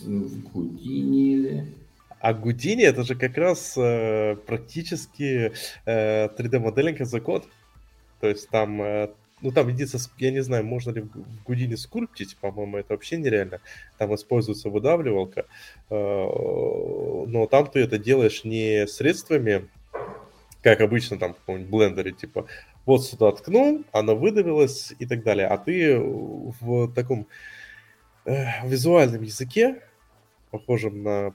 в 0.00 0.52
Гудини. 0.52 1.74
А 2.20 2.34
Гудини 2.34 2.84
это 2.84 3.02
же 3.04 3.14
как 3.14 3.36
раз 3.38 3.76
э, 3.76 4.36
практически 4.46 5.52
э, 5.86 6.28
3D-моделинг 6.28 7.04
за 7.04 7.20
код. 7.20 7.48
То 8.20 8.28
есть 8.28 8.48
там, 8.50 8.82
э, 8.82 9.10
ну 9.42 9.50
там 9.52 9.68
единственное, 9.68 10.06
я 10.18 10.30
не 10.30 10.40
знаю, 10.40 10.64
можно 10.64 10.90
ли 10.90 11.02
в 11.02 11.44
Гудини 11.44 11.74
скульптить, 11.74 12.36
по-моему, 12.36 12.78
это 12.78 12.94
вообще 12.94 13.16
нереально. 13.16 13.60
Там 13.98 14.14
используется 14.14 14.68
выдавливалка, 14.68 15.46
э, 15.90 15.94
но 15.94 17.46
там 17.46 17.66
ты 17.66 17.80
это 17.80 17.98
делаешь 17.98 18.44
не 18.44 18.86
средствами, 18.86 19.68
как 20.62 20.80
обычно 20.80 21.18
там 21.18 21.34
в 21.34 21.38
каком-нибудь 21.38 21.70
блендере, 21.70 22.12
типа 22.12 22.46
вот 22.86 23.04
сюда 23.04 23.32
ткнул, 23.32 23.84
она 23.92 24.14
выдавилась 24.14 24.92
и 24.98 25.06
так 25.06 25.22
далее. 25.22 25.46
А 25.46 25.58
ты 25.58 25.98
в 25.98 26.92
таком 26.92 27.26
э, 28.24 28.66
визуальном 28.66 29.22
языке, 29.22 29.82
похожем 30.50 31.02
на, 31.02 31.34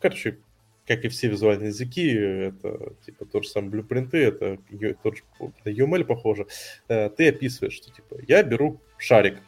короче, 0.00 0.38
как 0.86 1.04
и 1.04 1.08
все 1.08 1.28
визуальные 1.28 1.68
языки, 1.68 2.08
это 2.08 2.92
типа 3.04 3.24
тот 3.26 3.44
же 3.44 3.50
самый 3.50 3.70
блюпринты, 3.70 4.18
это 4.18 4.58
тот 5.02 5.16
же 5.16 5.22
на 5.64 5.70
UML 5.70 6.04
похоже, 6.04 6.46
э, 6.88 7.10
ты 7.10 7.28
описываешь, 7.28 7.74
что 7.74 7.92
типа 7.92 8.16
я 8.26 8.42
беру 8.42 8.80
шарик, 8.98 9.38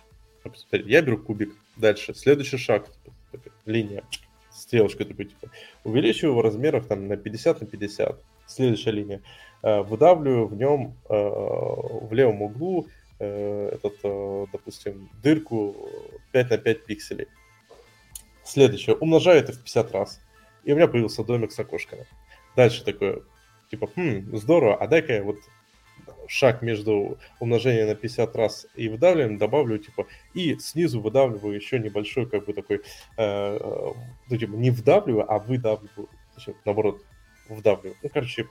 я 0.73 1.03
беру 1.03 1.19
кубик, 1.19 1.55
дальше 1.77 2.15
следующий 2.15 2.57
шаг, 2.57 2.89
типа, 3.33 3.51
линия, 3.65 4.05
стрелочка 4.51 5.05
такой, 5.05 5.27
типа, 5.27 5.51
увеличиваю 5.85 6.33
его 6.33 6.41
в 6.41 6.45
размерах 6.45 6.87
там 6.87 7.09
на 7.09 7.17
50 7.17 7.61
на 7.61 7.67
50, 7.67 8.23
следующая 8.47 8.93
линия, 8.93 9.23
Э, 9.67 9.81
выдавливаю 9.81 10.47
в 10.47 10.55
нем 10.55 10.95
э, 11.09 11.15
в 11.15 12.13
левом 12.13 12.43
углу 12.43 12.87
э, 13.19 13.71
этот, 13.73 13.97
допустим, 14.53 15.11
дырку 15.23 15.75
5 16.31 16.51
на 16.51 16.59
5 16.59 16.85
пикселей. 16.85 17.27
Следующее. 18.45 18.95
Умножаю 18.97 19.41
это 19.41 19.53
в 19.53 19.59
50 19.59 19.93
раз. 19.93 20.21
И 20.67 20.73
у 20.73 20.77
меня 20.77 20.89
появился 20.89 21.25
домик 21.25 21.53
с 21.53 21.59
окошками. 21.59 22.07
Дальше 22.57 22.85
такое, 22.85 23.23
типа, 23.71 23.89
хм, 23.95 24.37
здорово, 24.37 24.75
а 24.77 24.87
дай-ка 24.89 25.15
я 25.15 25.23
вот 25.23 25.39
шаг 26.27 26.61
между 26.61 27.19
умножением 27.39 27.87
на 27.87 27.95
50 27.95 28.35
раз 28.35 28.67
и 28.75 28.89
выдавливанием 28.89 29.39
добавлю, 29.39 29.79
типа, 29.79 30.07
и 30.35 30.59
снизу 30.59 31.01
выдавливаю 31.01 31.55
еще 31.55 31.79
небольшой, 31.79 32.29
как 32.29 32.47
бы 32.47 32.53
такой, 32.53 32.83
э, 33.17 33.59
ну, 34.29 34.37
типа, 34.37 34.53
не 34.55 34.71
вдавливаю, 34.71 35.33
а 35.33 35.39
выдавливаю, 35.39 36.09
точнее, 36.35 36.57
наоборот, 36.65 37.01
вдавливаю. 37.49 37.95
Ну, 38.03 38.09
короче, 38.13 38.49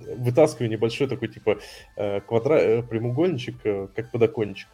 вытаскиваю 0.00 0.70
небольшой 0.70 1.08
такой, 1.08 1.28
типа, 1.28 1.58
э, 1.96 2.20
квадра... 2.20 2.54
Э, 2.54 2.82
прямоугольничек, 2.82 3.56
э, 3.64 3.88
как 3.94 4.12
подоконничек. 4.12 4.68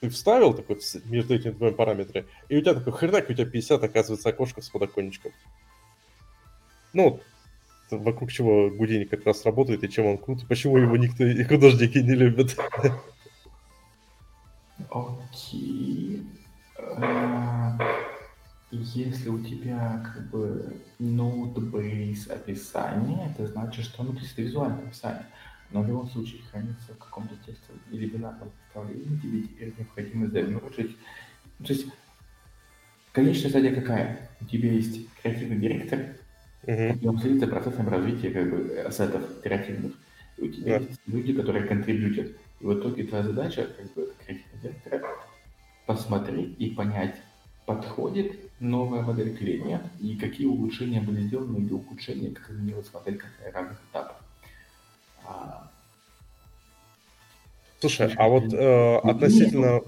Ты 0.00 0.08
вставил 0.08 0.54
такой 0.54 0.78
между 1.04 1.34
этими 1.34 1.50
двумя 1.52 1.72
параметрами, 1.72 2.26
и 2.48 2.56
у 2.56 2.60
тебя 2.62 2.72
такой 2.72 2.94
хренак, 2.94 3.28
у 3.28 3.34
тебя 3.34 3.44
50, 3.44 3.84
оказывается, 3.84 4.30
окошко 4.30 4.62
с 4.62 4.70
подоконничком. 4.70 5.32
Ну, 6.92 7.20
вокруг 7.90 8.30
чего 8.32 8.70
Гудини 8.70 9.04
как 9.04 9.26
раз 9.26 9.44
работает, 9.44 9.84
и 9.84 9.88
чем 9.88 10.06
он 10.06 10.18
крут, 10.18 10.42
и 10.42 10.46
почему 10.46 10.78
его 10.78 10.96
никто, 10.96 11.24
и 11.24 11.42
художники 11.44 11.98
не 11.98 12.14
любят. 12.14 12.56
Окей. 14.90 16.26
Если 18.72 19.28
у 19.28 19.42
тебя 19.42 20.00
как 20.04 20.30
бы 20.30 20.76
node-base 21.00 22.30
описание, 22.30 23.30
это 23.30 23.46
значит, 23.48 23.84
что 23.84 24.04
ну, 24.04 24.12
то 24.12 24.20
есть 24.20 24.32
это 24.32 24.42
визуальное 24.42 24.84
описание, 24.86 25.26
но 25.70 25.82
в 25.82 25.88
любом 25.88 26.08
случае 26.08 26.42
хранится 26.50 26.94
в 26.94 26.98
каком-то 26.98 27.34
текстовом 27.44 27.80
или 27.90 28.06
бинарном 28.06 28.50
представлении, 28.50 29.18
тебе 29.20 29.42
теперь 29.42 29.74
необходимо 29.76 30.28
замножить. 30.28 30.96
То 31.58 31.72
есть 31.72 31.86
конечная 33.12 33.50
стадия 33.50 33.74
какая? 33.74 34.30
У 34.40 34.44
тебя 34.44 34.70
есть 34.72 35.12
креативный 35.20 35.58
директор, 35.58 36.16
uh-huh. 36.64 36.98
и 36.98 37.06
он 37.06 37.18
следит 37.18 37.40
за 37.40 37.46
процессом 37.46 37.88
развития 37.88 38.30
как 38.30 38.50
бы 38.50 38.78
ассетов 38.86 39.22
креативных. 39.42 39.92
И 40.36 40.42
у 40.42 40.52
тебя 40.52 40.76
yeah. 40.76 40.88
есть 40.88 41.00
люди, 41.06 41.32
которые 41.32 41.66
контрибьютят. 41.66 42.32
И 42.60 42.64
в 42.64 42.78
итоге 42.78 43.04
твоя 43.04 43.24
задача, 43.24 43.68
как 43.76 43.92
бы, 43.94 44.12
креативного 44.24 44.62
директора, 44.62 45.02
посмотреть 45.86 46.54
и 46.58 46.70
понять, 46.70 47.16
подходит 47.66 48.32
новая 48.60 49.02
модель 49.02 49.36
клеения 49.36 49.80
и 50.00 50.16
какие 50.16 50.46
улучшения 50.46 51.00
были 51.00 51.22
сделаны 51.22 51.58
или 51.58 51.72
ухудшения, 51.72 52.30
как 52.32 52.50
изменилась 52.50 52.92
модель 52.92 53.20
на 53.44 53.52
разных 53.52 53.78
этапах. 53.90 54.16
А... 55.24 55.70
Слушай, 57.78 58.12
а 58.16 58.28
вот 58.28 58.52
э, 58.52 58.96
относительно, 58.98 59.80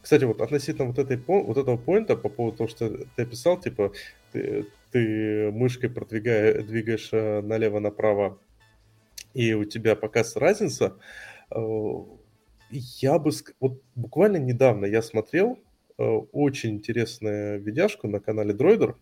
кстати, 0.00 0.24
вот 0.24 0.40
относительно 0.40 0.86
вот 0.86 0.98
этой 0.98 1.16
вот 1.26 1.56
этого 1.56 1.76
поинта 1.76 2.16
по 2.16 2.28
поводу 2.28 2.58
того, 2.58 2.68
что 2.68 2.88
ты 3.16 3.22
описал, 3.22 3.60
типа 3.60 3.92
ты, 4.32 4.66
ты 4.90 5.50
мышкой 5.50 5.90
продвигаешь, 5.90 6.64
двигаешь 6.64 7.10
э, 7.12 7.40
налево-направо, 7.42 8.38
и 9.34 9.54
у 9.54 9.64
тебя 9.64 9.96
показывается 9.96 10.40
разница. 10.40 10.96
Э, 11.50 11.60
я 12.70 13.18
бы, 13.18 13.30
вот 13.60 13.82
буквально 13.94 14.36
недавно 14.36 14.86
я 14.86 15.02
смотрел 15.02 15.58
Э, 16.00 16.22
очень 16.32 16.70
интересная 16.76 17.58
видяшку 17.58 18.08
на 18.08 18.20
канале 18.20 18.54
Дроидер. 18.54 18.96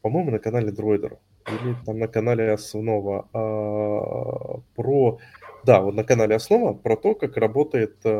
По-моему, 0.00 0.30
на 0.30 0.38
канале 0.38 0.72
Дроидер. 0.72 1.18
Или 1.46 1.76
там 1.84 1.98
на 1.98 2.08
канале 2.08 2.50
Основа. 2.52 3.28
А, 3.34 4.60
про... 4.74 5.18
Да, 5.64 5.82
вот 5.82 5.94
на 5.94 6.04
канале 6.04 6.36
Основа 6.36 6.72
про 6.72 6.96
то, 6.96 7.14
как 7.14 7.36
работает 7.36 7.98
как 8.02 8.12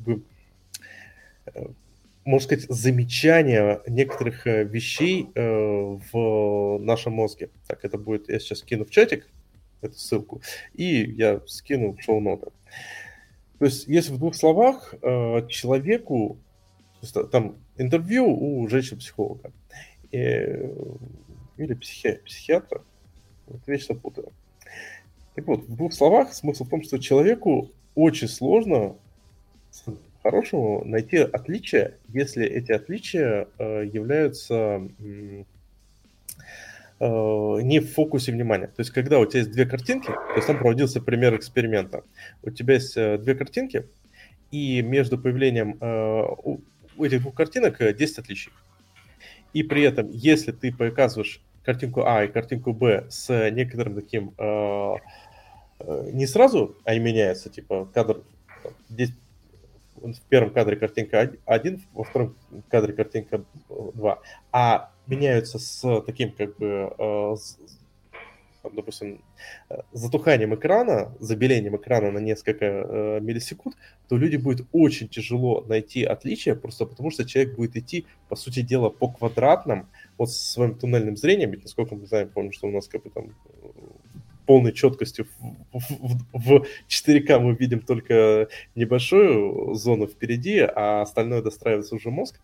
бы 0.00 0.22
можно 2.24 2.44
сказать, 2.44 2.66
замечание 2.68 3.80
некоторых 3.86 4.44
вещей 4.46 5.28
в 5.34 6.78
нашем 6.78 7.14
мозге. 7.14 7.50
Так, 7.66 7.84
это 7.84 7.98
будет, 7.98 8.28
я 8.28 8.38
сейчас 8.38 8.58
скину 8.58 8.84
в 8.84 8.90
чатик 8.90 9.28
эту 9.80 9.96
ссылку, 9.98 10.42
и 10.74 10.84
я 10.84 11.40
скину 11.46 11.92
в 11.92 12.02
шоу-ноты. 12.02 12.50
То 13.58 13.64
есть, 13.64 13.88
если 13.88 14.12
в 14.12 14.18
двух 14.18 14.34
словах 14.36 14.94
э, 15.02 15.46
человеку, 15.48 16.38
там 17.32 17.56
интервью 17.76 18.26
у 18.28 18.68
женщины-психолога 18.68 19.52
э, 20.12 20.72
или 21.56 21.74
психи, 21.74 22.20
психиатра, 22.24 22.82
вот 23.46 23.60
вечно 23.66 23.94
путаю. 23.94 24.32
Так 25.34 25.46
вот, 25.46 25.64
в 25.64 25.74
двух 25.74 25.92
словах 25.92 26.34
смысл 26.34 26.64
в 26.64 26.68
том, 26.68 26.82
что 26.82 26.98
человеку 26.98 27.70
очень 27.94 28.28
сложно 28.28 28.96
хорошему 30.22 30.84
найти 30.84 31.18
отличия, 31.18 31.94
если 32.08 32.46
эти 32.46 32.72
отличия 32.72 33.48
э, 33.58 33.84
являются 33.92 34.82
Э, 37.00 37.60
не 37.62 37.78
в 37.78 37.92
фокусе 37.92 38.32
внимания. 38.32 38.66
То 38.66 38.80
есть, 38.80 38.90
когда 38.90 39.20
у 39.20 39.26
тебя 39.26 39.40
есть 39.40 39.52
две 39.52 39.66
картинки, 39.66 40.08
то 40.08 40.34
есть 40.34 40.48
там 40.48 40.58
проводился 40.58 41.00
пример 41.00 41.36
эксперимента. 41.36 42.02
У 42.42 42.50
тебя 42.50 42.74
есть 42.74 42.96
э, 42.96 43.18
две 43.18 43.36
картинки, 43.36 43.86
и 44.50 44.82
между 44.82 45.18
появлением 45.18 45.76
у 46.96 47.04
этих 47.04 47.20
двух 47.20 47.34
картинок 47.34 47.78
10 47.78 48.18
отличий. 48.18 48.50
И 49.52 49.62
при 49.62 49.82
этом, 49.82 50.10
если 50.10 50.52
ты 50.52 50.72
показываешь 50.72 51.40
картинку 51.62 52.04
А 52.06 52.24
и 52.24 52.28
картинку 52.28 52.72
Б 52.72 53.06
с 53.10 53.50
некоторым 53.50 53.94
таким 53.94 54.32
не 56.12 56.26
сразу, 56.26 56.76
а 56.84 56.94
и 56.94 56.98
меняется, 56.98 57.50
типа 57.50 57.88
кадр 57.92 58.22
здесь 58.88 59.12
в 60.00 60.20
первом 60.28 60.50
кадре 60.50 60.76
картинка 60.76 61.32
1, 61.46 61.82
во 61.92 62.04
втором 62.04 62.36
кадре 62.68 62.92
картинка 62.92 63.44
2, 63.68 64.18
а 64.52 64.90
меняются 65.06 65.58
с 65.58 66.02
таким, 66.02 66.32
как 66.32 66.56
бы, 66.56 66.92
э, 66.98 67.36
с, 67.36 67.58
допустим, 68.72 69.22
э, 69.70 69.78
затуханием 69.92 70.54
экрана, 70.54 71.14
забелением 71.20 71.76
экрана 71.76 72.10
на 72.10 72.18
несколько 72.18 72.64
э, 72.64 73.20
миллисекунд, 73.20 73.76
то 74.08 74.16
люди 74.16 74.36
будет 74.36 74.66
очень 74.72 75.08
тяжело 75.08 75.64
найти 75.68 76.04
отличия, 76.04 76.54
просто 76.54 76.86
потому 76.86 77.10
что 77.10 77.24
человек 77.24 77.56
будет 77.56 77.76
идти, 77.76 78.06
по 78.28 78.36
сути 78.36 78.60
дела, 78.60 78.90
по 78.90 79.08
квадратным, 79.08 79.88
вот 80.16 80.30
со 80.30 80.52
своим 80.52 80.74
туннельным 80.74 81.16
зрением, 81.16 81.50
ведь 81.50 81.62
насколько 81.62 81.94
мы 81.94 82.06
знаем, 82.06 82.28
помню, 82.28 82.52
что 82.52 82.66
у 82.66 82.70
нас 82.70 82.88
как 82.88 83.02
бы 83.02 83.10
там 83.10 83.34
полной 84.48 84.72
четкостью 84.72 85.26
в, 85.72 85.78
в, 85.78 86.26
в 86.32 86.66
4К 86.88 87.38
мы 87.38 87.54
видим 87.54 87.80
только 87.80 88.48
небольшую 88.74 89.74
зону 89.74 90.06
впереди, 90.06 90.60
а 90.60 91.02
остальное 91.02 91.42
достраивается 91.42 91.94
уже 91.94 92.10
мозг 92.10 92.40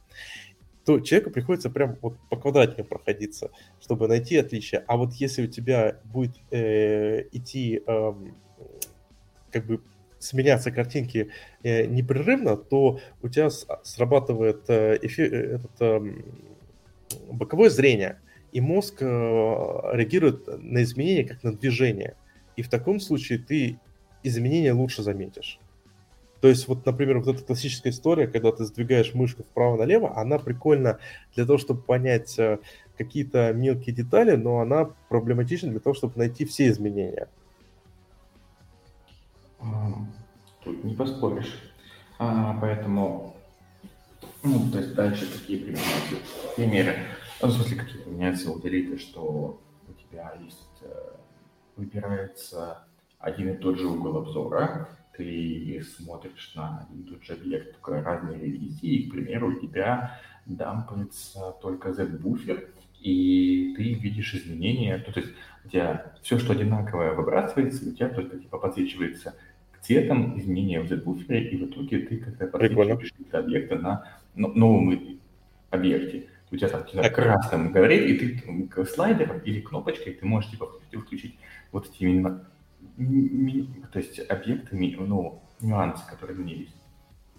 то 0.85 1.01
человеку 1.01 1.31
приходится 1.31 1.71
прям 1.71 1.97
вот 2.03 2.19
по 2.29 2.37
квадратикам 2.37 2.85
проходиться, 2.85 3.51
чтобы 3.81 4.07
найти 4.07 4.37
отличия. 4.37 4.85
А 4.87 4.99
вот 4.99 5.15
если 5.15 5.45
у 5.45 5.47
тебя 5.47 5.97
будет 6.05 6.37
э, 6.51 7.23
идти 7.33 7.81
э, 7.87 8.13
как 9.51 9.65
бы 9.65 9.81
сменяться 10.19 10.71
картинки 10.71 11.31
э, 11.63 11.87
непрерывно, 11.87 12.59
то 12.59 13.01
у 13.23 13.29
тебя 13.31 13.49
срабатывает 13.83 14.69
э, 14.69 14.99
эфир, 15.01 15.33
э, 15.33 15.55
этот, 15.55 15.81
э, 15.81 16.01
боковое 17.31 17.71
зрение, 17.71 18.21
и 18.55 18.61
мозг 18.61 19.03
э, 19.03 19.05
реагирует 19.05 20.47
на 20.47 20.83
изменения 20.85 21.25
как 21.25 21.43
на 21.43 21.53
движение. 21.53 22.15
И 22.57 22.63
в 22.63 22.71
таком 22.71 23.01
случае 23.01 23.41
ты 23.41 23.81
изменения 24.23 24.73
лучше 24.73 25.03
заметишь. 25.03 25.59
То 26.41 26.49
есть, 26.49 26.69
вот, 26.69 26.87
например, 26.87 27.19
вот 27.19 27.35
эта 27.35 27.45
классическая 27.45 27.91
история, 27.91 28.29
когда 28.29 28.53
ты 28.53 28.65
сдвигаешь 28.65 29.13
мышку 29.13 29.43
вправо-налево, 29.43 30.17
она 30.17 30.39
прикольна 30.39 31.01
для 31.35 31.47
того, 31.47 31.59
чтобы 31.59 31.83
понять 31.83 32.39
э, 32.39 32.59
какие-то 32.97 33.53
мелкие 33.53 33.93
детали, 33.93 34.37
но 34.37 34.61
она 34.61 34.91
проблематична 35.09 35.71
для 35.71 35.81
того, 35.81 35.95
чтобы 35.95 36.17
найти 36.17 36.45
все 36.45 36.69
изменения. 36.69 37.29
Тут 40.63 40.85
не 40.85 40.95
поспоришь. 40.95 41.59
А, 42.21 42.57
поэтому, 42.61 43.35
ну, 44.45 44.71
то 44.71 44.79
есть 44.79 44.95
дальше 44.95 45.27
какие 45.27 45.59
применяются 45.59 46.17
примеры. 46.55 46.97
Ну, 47.45 47.51
в 47.51 47.53
смысле, 47.57 47.77
какие 47.77 47.99
применяются 47.99 48.51
у 48.51 48.59
Delete, 48.59 48.97
что 48.97 49.61
у 49.87 49.93
тебя 49.93 50.33
есть, 50.43 50.81
э, 50.81 50.89
выбирается 51.77 52.87
один 53.19 53.53
и 53.53 53.57
тот 53.59 53.79
же 53.79 53.87
угол 53.87 54.17
обзора, 54.17 54.89
ты 55.15 55.85
смотришь 55.85 56.55
на 56.55 56.79
один 56.79 57.03
и 57.03 57.11
тот 57.11 57.23
же 57.23 57.35
объект, 57.35 57.75
только 57.75 58.03
разные 58.03 58.41
ревизии, 58.41 58.95
и, 58.95 59.11
к 59.11 59.13
примеру, 59.13 59.49
у 59.49 59.61
тебя 59.61 60.19
дампается 60.47 61.55
только 61.61 61.93
Z-буфер, 61.93 62.71
и 63.03 63.75
ты 63.77 63.93
видишь 63.93 64.35
изменения, 64.35 64.97
то 64.97 65.13
есть 65.21 65.35
у 65.67 65.69
тебя 65.69 66.15
все, 66.23 66.39
что 66.39 66.55
одинаковое, 66.55 67.13
выбрасывается, 67.13 67.87
у 67.87 67.93
тебя 67.93 68.09
только 68.09 68.39
типа 68.39 68.57
подсвечивается 68.57 69.35
цветом 69.83 70.39
изменения 70.39 70.81
в 70.81 70.89
Z-буфере, 70.89 71.51
и 71.51 71.59
в 71.59 71.67
итоге 71.67 71.99
ты 72.07 72.17
когда 72.17 72.47
подсвечиваешь 72.47 73.13
какие-то 73.13 73.39
объекты 73.39 73.75
на 73.75 74.09
новом 74.35 75.21
объекте. 75.69 76.29
У 76.55 76.57
тебя 76.57 76.69
там 76.69 76.85
типа, 76.85 77.09
красным 77.09 77.73
говорит, 77.73 78.23
и 78.23 78.29
ты 78.29 78.87
слайдером 78.87 79.41
или 79.41 79.61
кнопочкой 79.61 80.15
ты 80.15 80.25
можешь 80.25 80.51
типа 80.51 80.71
включить 80.93 81.37
вот 81.73 81.91
эти 81.91 82.05
именно 82.05 82.47
то 83.93 83.99
есть 83.99 84.21
объектами, 84.31 84.95
ну, 84.99 85.43
нюансы, 85.61 86.07
которые 86.09 86.37
изменились. 86.37 86.73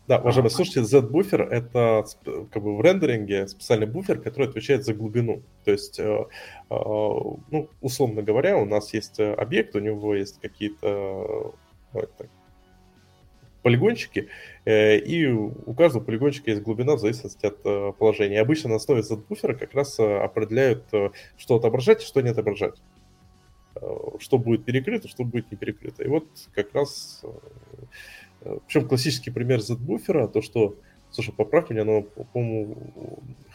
Да, 0.08 0.20
уважаемые 0.20 0.52
слушайте, 0.52 0.84
Z-буфер— 0.84 1.42
это 1.52 2.04
как 2.52 2.62
бы 2.62 2.76
в 2.76 2.82
рендеринге 2.82 3.48
специальный 3.48 3.88
буфер, 3.88 4.22
который 4.22 4.50
отвечает 4.50 4.86
за 4.86 4.94
глубину. 4.94 5.42
То 5.64 5.72
есть, 5.72 6.00
э, 6.00 6.04
э, 6.04 6.26
ну, 6.70 7.70
условно 7.82 8.22
говоря, 8.22 8.58
у 8.58 8.66
нас 8.66 8.94
есть 8.94 9.20
э, 9.20 9.34
объект, 9.34 9.76
у 9.76 9.80
него 9.80 10.14
есть 10.14 10.40
какие-то 10.42 11.54
полигончики, 13.66 14.30
и 14.66 15.26
у 15.26 15.74
каждого 15.74 16.04
полигончика 16.04 16.52
есть 16.52 16.62
глубина 16.62 16.96
в 16.96 17.00
зависимости 17.00 17.48
от 17.48 17.98
положения. 17.98 18.36
И 18.36 18.40
обычно 18.40 18.70
на 18.70 18.76
основе 18.76 19.02
Z-буфера 19.02 19.56
как 19.56 19.74
раз 19.74 20.00
определяют, 20.00 20.86
что 21.36 21.56
отображать 21.56 22.04
и 22.04 22.06
что 22.06 22.22
не 22.22 22.30
отображать 22.30 22.76
что 24.20 24.38
будет 24.38 24.64
перекрыто, 24.64 25.08
что 25.10 25.26
будет 25.26 25.52
не 25.52 25.58
перекрыто. 25.58 26.04
И 26.04 26.08
вот 26.08 26.26
как 26.54 26.74
раз 26.74 27.26
причем 28.68 28.88
классический 28.88 29.32
пример 29.32 29.62
Z-буфера, 29.62 30.28
то, 30.28 30.42
что, 30.42 30.76
слушай, 31.10 31.34
поправь 31.34 31.70
меня, 31.70 31.84
но, 31.84 32.04
по-моему, 32.04 32.78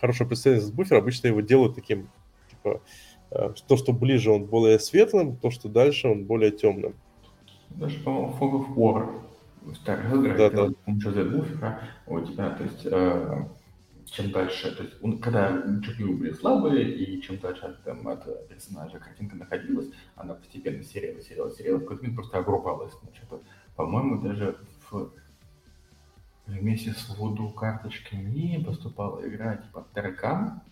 хорошее 0.01 0.28
представление 0.28 0.66
Z-буфера 0.66 0.99
обычно 0.99 1.28
его 1.28 1.41
делают 1.41 1.74
таким, 1.74 2.09
типа, 2.51 2.81
э, 3.31 3.53
то, 3.66 3.77
что 3.77 3.93
ближе, 3.93 4.31
он 4.31 4.47
более 4.47 4.81
светлым, 4.81 5.37
то, 5.37 5.51
что 5.51 5.69
дальше, 5.69 6.09
он 6.09 6.24
более 6.24 6.51
темным. 6.51 6.95
Даже, 7.70 8.01
по-моему, 8.01 8.35
Fog 8.41 8.53
of 8.53 8.74
War 8.74 9.09
старых 9.74 10.12
играх 10.12 10.37
да, 10.37 10.51
да. 10.51 10.70
с 10.70 10.74
помощью 10.85 11.12
Z-буфера 11.12 11.82
у 12.07 12.20
тебя, 12.20 12.51
то 12.51 12.65
есть, 12.65 12.87
э, 12.87 13.45
чем 14.07 14.31
дальше, 14.32 14.74
то 14.74 14.82
есть, 14.82 15.20
когда 15.20 15.51
GPU 15.51 16.16
были 16.16 16.32
слабые, 16.32 16.93
и 16.93 17.23
чем 17.23 17.39
дальше 17.39 17.78
там, 17.85 18.07
от 18.09 18.49
персонажа 18.49 18.99
картинка 18.99 19.37
находилась, 19.37 19.91
она 20.16 20.35
постепенно 20.35 20.82
серела, 20.82 21.20
серела, 21.20 21.51
серела, 21.51 21.77
в 21.77 21.81
какой-то 21.81 22.03
момент 22.03 22.16
просто 22.16 22.39
обрубалась. 22.39 22.93
Значит, 23.03 23.24
по-моему, 23.77 24.20
даже 24.20 24.57
вместе 26.47 26.93
с 26.93 27.09
Вуду 27.16 27.51
карточками 27.51 28.62
поступала 28.65 29.27
игра 29.27 29.57
типа 29.57 29.87
Таракан. 29.95 30.62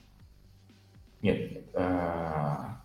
Нет, 1.22 1.52
нет. 1.52 1.64
А... 1.74 2.82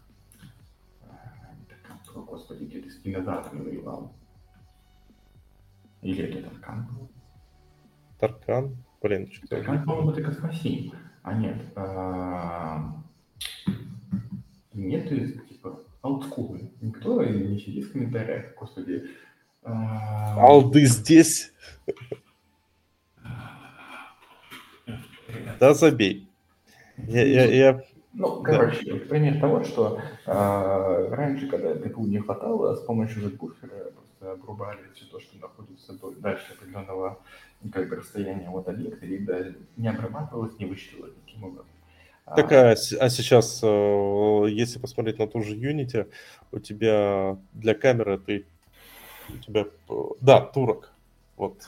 Таркан, 1.67 2.25
господи, 2.25 2.65
где-то 2.65 2.89
с 2.89 2.99
кинозавтрами 2.99 3.63
воевал. 3.63 4.13
Или 6.03 6.23
это 6.25 6.49
Таркан 6.49 6.87
был? 6.87 7.09
Таркан? 8.19 8.77
Блин, 9.01 9.31
что 9.31 9.47
Таркан, 9.47 9.85
по-моему, 9.85 10.11
это 10.11 10.21
Космосим. 10.21 10.93
А 11.23 11.33
нет. 11.33 11.57
А... 11.75 12.93
Нет, 14.73 15.07
типа, 15.07 15.79
олдскулы. 16.01 16.71
Никто 16.81 17.23
не 17.23 17.57
сидит 17.57 17.85
в 17.85 17.93
комментариях, 17.93 18.53
господи. 18.59 19.03
А... 19.63 20.35
Алды 20.45 20.85
здесь. 20.85 21.53
Да, 25.59 25.73
забей. 25.73 26.29
Я, 26.97 27.23
я, 27.23 27.45
я... 27.45 27.83
Ну, 28.11 28.43
короче, 28.43 28.93
да. 28.93 29.05
пример 29.09 29.39
того, 29.39 29.63
что 29.63 29.99
э, 30.27 31.07
раньше, 31.09 31.47
когда 31.47 31.73
ГПУ 31.73 32.05
не 32.05 32.19
хватало, 32.19 32.75
с 32.75 32.81
помощью 32.81 33.31
буфера 33.31 33.91
просто 34.23 34.31
обрубали 34.31 34.79
все 34.95 35.05
то, 35.05 35.19
что 35.19 35.37
находится 35.37 35.93
дальше 36.19 36.53
определенного 36.53 37.19
как 37.71 37.89
бы, 37.89 37.95
расстояния 37.97 38.49
от 38.49 38.67
объекта, 38.67 39.05
и 39.05 39.17
да, 39.19 39.39
не 39.77 39.87
обрабатывалось, 39.87 40.57
не 40.59 40.65
вычислилось 40.65 41.13
таким 41.25 41.43
образом. 41.45 41.67
Так, 42.25 42.51
а, 42.53 42.71
а 42.71 43.09
сейчас, 43.09 43.59
э, 43.63 44.45
если 44.49 44.79
посмотреть 44.79 45.19
на 45.19 45.27
ту 45.27 45.41
же 45.41 45.55
Unity, 45.55 46.09
у 46.51 46.59
тебя 46.59 47.37
для 47.53 47.73
камеры 47.73 48.17
ты 48.17 48.45
у 49.29 49.37
тебя, 49.37 49.65
да, 50.21 50.41
турок, 50.41 50.93
вот, 51.37 51.63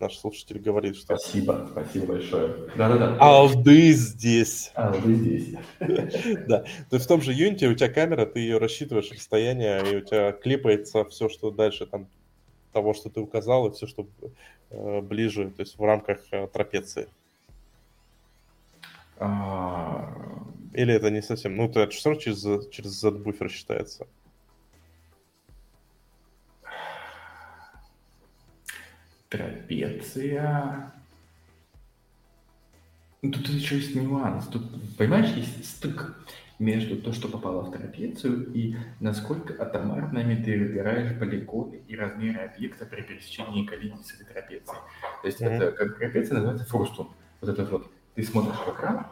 наш 0.00 0.18
слушатель 0.18 0.58
говорит, 0.58 0.96
что... 0.96 1.16
Спасибо, 1.16 1.68
спасибо 1.70 2.06
большое. 2.06 2.48
Да-да-да. 2.76 3.16
Алды 3.18 3.92
здесь. 3.92 4.72
Алды 4.74 5.14
здесь. 5.14 5.54
Да. 6.48 6.64
То 6.88 6.96
есть 6.96 7.04
в 7.04 7.08
том 7.08 7.20
же 7.20 7.32
Unity 7.32 7.66
у 7.66 7.74
тебя 7.74 7.88
камера, 7.88 8.26
ты 8.26 8.40
ее 8.40 8.58
рассчитываешь 8.58 9.10
расстояние, 9.10 9.92
и 9.92 9.96
у 9.96 10.00
тебя 10.00 10.32
клипается 10.32 11.04
все, 11.04 11.28
что 11.28 11.50
дальше 11.50 11.86
там 11.86 12.08
того, 12.72 12.94
что 12.94 13.10
ты 13.10 13.20
указал, 13.20 13.68
и 13.68 13.72
все, 13.72 13.86
что 13.86 14.06
э, 14.70 15.00
ближе, 15.00 15.50
то 15.50 15.60
есть 15.60 15.78
в 15.78 15.84
рамках 15.84 16.20
э, 16.30 16.46
трапеции. 16.46 17.08
А... 19.18 20.14
Или 20.72 20.94
это 20.94 21.10
не 21.10 21.20
совсем... 21.20 21.56
Ну, 21.56 21.68
это 21.68 21.88
все 21.88 22.10
равно 22.10 22.22
через, 22.22 22.68
через 22.70 22.90
Z-буфер 23.00 23.50
считается. 23.50 24.06
Трапеция. 29.30 30.92
Ну, 33.22 33.32
тут 33.32 33.48
еще 33.48 33.76
есть 33.76 33.94
нюанс. 33.94 34.46
Тут, 34.48 34.62
понимаешь, 34.96 35.30
есть 35.30 35.64
стык 35.64 36.14
между 36.58 36.96
то, 36.96 37.12
что 37.14 37.28
попало 37.28 37.62
в 37.62 37.72
трапецию, 37.72 38.52
и 38.52 38.76
насколько 39.00 39.54
атомарными 39.62 40.42
ты 40.42 40.58
выбираешь 40.58 41.18
полигоны 41.18 41.80
и 41.88 41.96
размеры 41.96 42.40
объекта 42.40 42.84
при 42.84 43.00
пересечении 43.00 43.64
коллизии 43.64 44.02
с 44.02 44.14
этой 44.14 44.26
трапецией. 44.26 44.78
То 45.22 45.26
есть 45.26 45.40
mm-hmm. 45.40 45.48
это 45.48 45.72
как 45.72 45.96
трапеция 45.96 46.34
называется 46.34 46.66
фрустум. 46.66 47.14
Вот 47.40 47.50
это 47.50 47.64
вот. 47.64 47.90
Ты 48.14 48.22
смотришь 48.24 48.56
в 48.56 48.68
экран, 48.74 49.06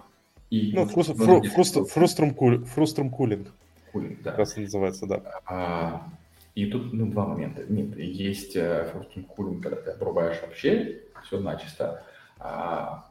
и... 0.50 0.72
Ну, 0.74 0.86
фруструм, 0.86 1.18
фру, 1.18 1.42
фруструм, 1.42 2.64
фруструм, 2.64 3.10
кулинг. 3.10 3.48
Кулинг. 3.92 4.22
Да. 4.22 4.32
Как 4.32 4.56
называется, 4.56 5.06
да. 5.06 5.40
А, 5.46 6.08
и 6.58 6.66
тут 6.66 6.92
ну, 6.92 7.06
два 7.06 7.24
момента. 7.24 7.62
Нет, 7.68 7.96
есть 7.96 8.56
э, 8.56 8.92
кулинг, 9.28 9.62
когда 9.62 9.80
ты 9.80 9.90
обрубаешь 9.92 10.42
вообще 10.42 11.02
все 11.22 11.38
начисто. 11.38 12.02
А, 12.40 13.08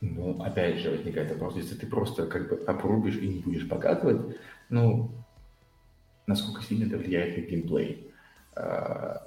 ну, 0.00 0.40
опять 0.40 0.78
же, 0.78 0.90
возникает 0.90 1.32
вопрос, 1.32 1.56
если 1.56 1.74
ты 1.74 1.88
просто 1.88 2.26
как 2.26 2.48
бы 2.48 2.62
обрубишь 2.64 3.16
и 3.16 3.26
не 3.26 3.40
будешь 3.40 3.68
показывать, 3.68 4.36
ну, 4.68 5.10
насколько 6.28 6.62
сильно 6.62 6.86
это 6.86 6.96
влияет 6.96 7.36
на 7.36 7.40
геймплей. 7.40 8.12
А, 8.54 9.26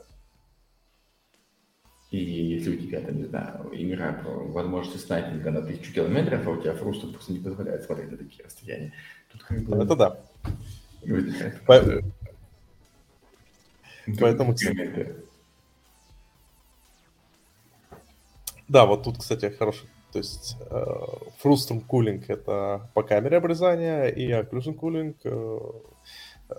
и 2.12 2.18
если 2.18 2.78
у 2.78 2.80
тебя, 2.80 3.02
там, 3.02 3.18
не 3.18 3.26
знаю, 3.26 3.72
игра 3.74 4.14
про 4.14 4.32
возможности 4.32 5.06
снайпинга 5.06 5.52
на 5.52 5.64
тысячу 5.64 5.94
километров, 5.94 6.48
а 6.48 6.52
у 6.52 6.62
тебя 6.62 6.76
фруст 6.76 7.02
просто 7.12 7.34
не 7.34 7.40
позволяет 7.40 7.84
смотреть 7.84 8.12
на 8.12 8.18
такие 8.18 8.46
расстояния. 8.46 8.94
Тут 9.34 9.44
как 9.44 9.62
бы... 9.64 9.84
Это 9.84 9.96
да. 9.98 10.18
Поэтому, 14.20 14.56
Да, 18.68 18.86
вот 18.86 19.04
тут, 19.04 19.18
кстати, 19.18 19.50
хороший. 19.50 19.90
То 20.14 20.20
есть 20.20 20.58
э, 20.70 20.86
Frustrum 21.44 21.86
Cooling 21.86 22.24
это 22.28 22.90
по 22.94 23.04
камере 23.04 23.38
обрезания, 23.38 24.08
и 24.08 24.30
Occlusion 24.32 24.78
Cooling... 24.78 25.16
Э, 25.24 25.60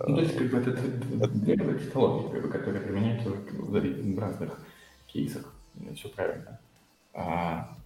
ну, 0.07 0.15
то 0.15 0.21
есть, 0.21 0.37
как 0.37 0.49
бы, 0.49 0.57
это, 0.57 0.69
это, 0.71 1.51
это 1.51 1.79
технологии, 1.79 2.41
которые 2.41 2.81
применяются 2.81 3.29
в 3.29 4.19
разных 4.19 4.59
кейсах. 5.07 5.53
Все 5.95 6.09
правильно. 6.09 6.59
А, 7.13 7.77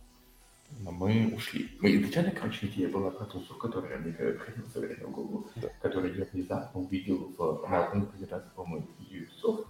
но 0.79 0.91
мы 0.91 1.33
ушли. 1.35 1.69
Мы 1.79 1.95
изначально, 1.95 2.31
короче, 2.31 2.67
идея 2.67 2.89
была 2.89 3.11
про 3.11 3.25
тусу, 3.25 3.55
которая 3.55 3.97
мне 3.99 4.13
ходила 4.13 4.67
все 4.69 4.79
время 4.79 5.07
в 5.07 5.11
голову, 5.11 5.47
да. 5.55 5.69
которую 5.81 6.17
я 6.17 6.25
внезапно 6.25 6.81
увидел 6.81 7.33
в, 7.37 7.67
на 7.69 7.87
одной 7.87 8.07
презентации, 8.07 8.49
по-моему, 8.55 8.87
Ubisoft. 8.99 9.65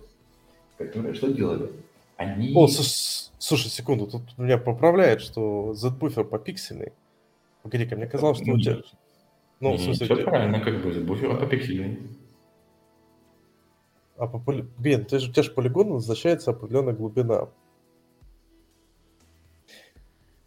которые 0.77 1.13
что 1.13 1.31
делали? 1.31 1.71
Они... 2.17 2.53
О, 2.55 2.67
слушай, 2.67 3.69
секунду, 3.69 4.07
тут 4.07 4.37
меня 4.37 4.57
поправляет, 4.57 5.21
что 5.21 5.73
Z-буфер 5.73 6.25
попиксельный. 6.25 6.93
Погоди-ка, 7.61 7.95
мне 7.95 8.07
казалось, 8.07 8.39
что 8.39 8.51
у 8.51 8.59
тебя... 8.59 8.81
Ну, 9.59 9.71
не, 9.71 9.77
в 9.77 9.81
смысле... 9.81 10.05
Все 10.05 10.23
правильно, 10.23 10.59
как 10.59 10.81
бы, 10.81 10.91
Z-буфер 10.91 11.37
попиксельный. 11.37 11.99
А 14.17 14.27
по 14.27 14.39
поли... 14.39 14.65
Блин, 14.77 15.05
ты 15.05 15.19
же, 15.19 15.29
у 15.29 15.33
тебя 15.33 15.43
же 15.43 15.51
полигон 15.51 15.89
возвращается 15.89 16.51
определенная 16.51 16.93
глубина. 16.93 17.49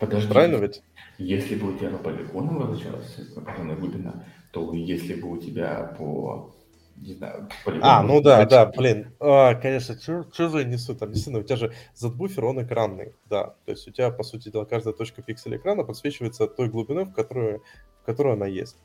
Подожди. 0.01 0.33
Правильно 0.33 0.57
ведь? 0.57 0.83
Если 1.19 1.55
бы 1.55 1.75
у 1.75 1.79
тебя 1.79 1.91
по 1.91 1.99
полигону 1.99 2.59
возвращалась 2.59 3.19
определенная 3.37 3.77
глубина, 3.77 4.25
то 4.51 4.73
если 4.73 5.15
бы 5.15 5.31
у 5.31 5.37
тебя 5.37 5.95
по 5.99 6.55
не 6.97 7.15
знаю, 7.15 7.49
полигону... 7.65 7.87
А, 7.87 8.03
ну 8.03 8.21
да, 8.21 8.45
да, 8.45 8.67
блин. 8.67 9.15
А, 9.21 9.55
конечно, 9.55 9.95
что 9.99 10.49
же 10.49 10.59
я 10.59 10.65
несу 10.65 10.95
там? 10.95 11.11
Действительно, 11.11 11.41
у 11.41 11.43
тебя 11.43 11.57
же 11.57 11.73
Z-буфер, 11.95 12.45
он 12.45 12.63
экранный, 12.63 13.15
да. 13.29 13.55
То 13.65 13.73
есть 13.73 13.89
у 13.89 13.91
тебя, 13.91 14.11
по 14.11 14.23
сути 14.23 14.51
дела, 14.51 14.65
каждая 14.65 14.95
точка 14.95 15.23
пикселя 15.23 15.57
экрана 15.57 15.85
подсвечивается 15.85 16.47
той 16.47 16.69
глубиной, 16.69 17.05
в 17.05 17.13
которую, 17.13 17.63
в 18.03 18.07
которую 18.07 18.35
она 18.35 18.47
есть. 18.47 18.77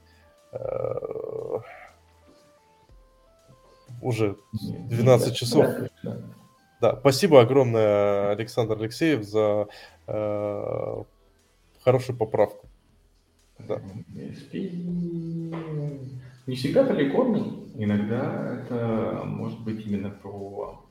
Э, 0.53 1.59
уже 4.01 4.37
12 4.53 5.35
часов. 5.35 5.65
Да, 6.85 6.97
спасибо 6.99 7.41
огромное, 7.41 8.29
Александр 8.33 8.77
Алексеев, 8.77 9.23
за 9.23 9.67
э, 10.05 11.03
хорошую 11.83 12.15
поправку. 12.15 12.67
Да. 13.57 13.81
Не 16.45 16.55
всегда 16.55 16.83
полигонный, 16.83 17.71
иногда 17.73 18.61
это 18.61 19.23
может 19.25 19.61
быть 19.61 19.83
именно 19.83 20.11
про 20.11 20.85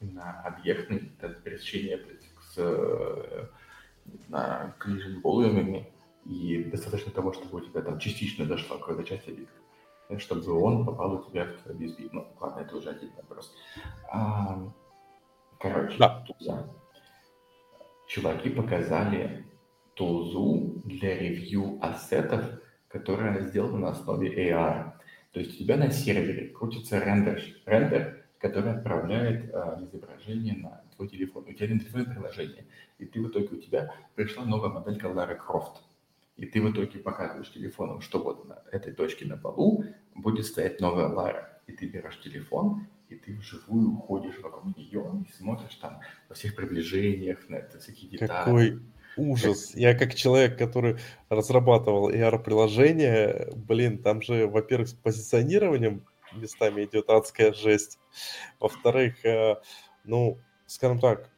именно 0.00 0.40
объектный, 0.42 1.10
пересечение 1.42 2.00
с 2.54 2.56
на 4.28 4.72
collision 4.78 5.20
volume, 5.20 5.84
и 6.26 6.62
достаточно 6.62 7.10
того, 7.10 7.32
чтобы 7.32 7.58
у 7.58 7.60
тебя 7.60 7.80
там 7.80 7.98
частично 7.98 8.46
дошла 8.46 8.78
какая-то 8.78 9.02
часть 9.02 9.26
объекта 9.26 9.58
чтобы 10.16 10.50
он 10.52 10.86
попал 10.86 11.12
у 11.12 11.22
тебя 11.24 11.48
в 11.64 11.70
BSB. 11.70 12.08
Ну, 12.12 12.26
ладно, 12.40 12.60
это 12.60 12.76
уже 12.76 12.88
один 12.90 13.10
вопрос. 13.16 13.54
А, 14.10 14.58
короче, 15.58 15.96
да. 15.98 16.24
туза. 16.26 16.68
Чуваки 18.06 18.50
показали 18.50 19.44
тузу 19.94 20.82
для 20.84 21.18
ревью 21.18 21.78
ассетов, 21.82 22.44
которая 22.88 23.40
сделана 23.42 23.78
на 23.78 23.88
основе 23.90 24.50
AR. 24.50 24.92
То 25.32 25.40
есть 25.40 25.54
у 25.54 25.64
тебя 25.64 25.76
на 25.76 25.90
сервере 25.90 26.48
крутится 26.48 26.98
рендер, 26.98 27.42
рендер 27.66 28.24
который 28.38 28.72
отправляет 28.72 29.52
а, 29.52 29.82
изображение 29.82 30.54
на 30.54 30.82
твой 30.94 31.08
телефон. 31.08 31.44
У 31.48 31.52
тебя 31.52 31.66
идентифицирует 31.66 32.10
приложение, 32.10 32.66
и 32.98 33.04
ты 33.04 33.20
в 33.20 33.28
итоге 33.28 33.48
у 33.48 33.60
тебя 33.60 33.92
пришла 34.14 34.44
новая 34.44 34.70
моделька 34.70 35.06
Лары 35.06 35.34
Крофт 35.34 35.82
и 36.38 36.46
ты 36.46 36.62
в 36.62 36.70
итоге 36.70 37.00
показываешь 37.00 37.52
телефоном, 37.52 38.00
что 38.00 38.20
вот 38.20 38.48
на 38.48 38.62
этой 38.70 38.92
точке 38.92 39.26
на 39.26 39.36
полу 39.36 39.84
будет 40.14 40.46
стоять 40.46 40.80
новая 40.80 41.08
Лара. 41.08 41.60
И 41.66 41.72
ты 41.72 41.86
берешь 41.86 42.20
телефон, 42.20 42.86
и 43.10 43.16
ты 43.16 43.34
вживую 43.34 43.96
ходишь 43.96 44.38
вокруг 44.40 44.76
нее 44.76 45.24
и 45.26 45.32
смотришь 45.32 45.76
там 45.76 46.00
во 46.28 46.34
всех 46.34 46.54
приближениях, 46.54 47.48
на 47.48 47.56
это 47.56 47.78
всякие 47.78 48.10
детали. 48.10 48.28
Какой 48.28 48.80
ужас. 49.16 49.74
Я 49.74 49.94
как 49.94 50.14
человек, 50.14 50.58
который 50.58 50.98
разрабатывал 51.28 52.10
AR-приложение, 52.10 53.52
блин, 53.56 53.98
там 53.98 54.22
же, 54.22 54.46
во-первых, 54.46 54.88
с 54.88 54.94
позиционированием 54.94 56.04
местами 56.32 56.84
идет 56.84 57.10
адская 57.10 57.52
жесть. 57.52 57.98
Во-вторых, 58.60 59.24
э, 59.24 59.56
ну, 60.04 60.38
скажем 60.66 61.00
так, 61.00 61.30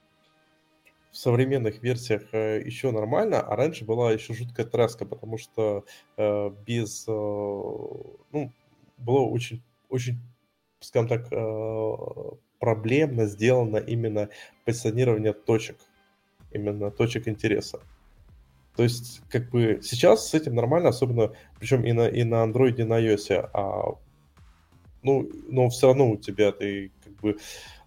в 1.10 1.16
современных 1.16 1.82
версиях 1.82 2.22
э, 2.32 2.60
еще 2.64 2.90
нормально, 2.92 3.40
а 3.40 3.56
раньше 3.56 3.84
была 3.84 4.12
еще 4.12 4.34
жуткая 4.34 4.66
треска, 4.66 5.04
потому 5.04 5.38
что 5.38 5.84
э, 6.16 6.50
без, 6.66 7.06
ну, 7.06 8.52
было 8.98 9.20
очень, 9.20 9.62
очень, 9.88 10.18
скажем 10.80 11.08
так, 11.08 11.28
э, 11.30 11.96
проблемно 12.58 13.26
сделано 13.26 13.76
именно 13.76 14.28
позиционирование 14.64 15.32
точек, 15.32 15.76
именно 16.52 16.90
точек 16.90 17.28
интереса. 17.28 17.80
То 18.76 18.82
есть, 18.82 19.22
как 19.28 19.50
бы 19.50 19.80
сейчас 19.82 20.28
с 20.28 20.34
этим 20.34 20.54
нормально, 20.54 20.88
особенно, 20.88 21.32
причем 21.58 21.84
и 21.84 21.92
на, 21.92 22.08
и 22.08 22.24
на 22.24 22.44
Android, 22.44 22.76
и 22.80 22.84
на 22.84 23.00
iOS, 23.00 23.50
а, 23.52 23.94
ну, 25.02 25.28
но 25.48 25.68
все 25.68 25.88
равно 25.88 26.10
у 26.10 26.16
тебя 26.16 26.52
ты, 26.52 26.90
как 27.04 27.12
бы, 27.20 27.36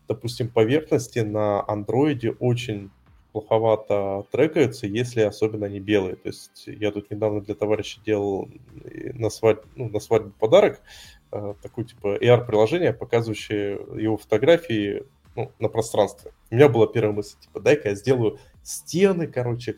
допустим, 0.07 0.49
поверхности 0.49 1.19
на 1.19 1.63
Android 1.67 2.35
очень 2.39 2.91
плоховато 3.31 4.25
трекаются, 4.31 4.85
если 4.85 5.21
особенно 5.21 5.65
они 5.65 5.79
белые. 5.79 6.15
То 6.15 6.29
есть 6.29 6.63
я 6.67 6.91
тут 6.91 7.09
недавно 7.09 7.41
для 7.41 7.55
товарища 7.55 7.99
делал 8.05 8.47
на, 9.13 9.29
свадь, 9.29 9.59
ну, 9.75 9.89
на 9.89 9.99
свадьбу 9.99 10.31
подарок, 10.39 10.75
э, 10.75 11.22
такое 11.61 11.85
типа 11.85 12.17
AR-приложение, 12.17 12.93
показывающее 12.93 13.79
его 13.95 14.17
фотографии 14.17 15.03
ну, 15.35 15.51
на 15.59 15.67
пространстве. 15.67 16.31
У 16.51 16.55
меня 16.55 16.69
была 16.69 16.87
первая 16.87 17.13
мысль, 17.13 17.37
типа, 17.39 17.59
дай-ка 17.59 17.89
я 17.89 17.95
сделаю 17.95 18.39
стены, 18.61 19.27
короче, 19.27 19.77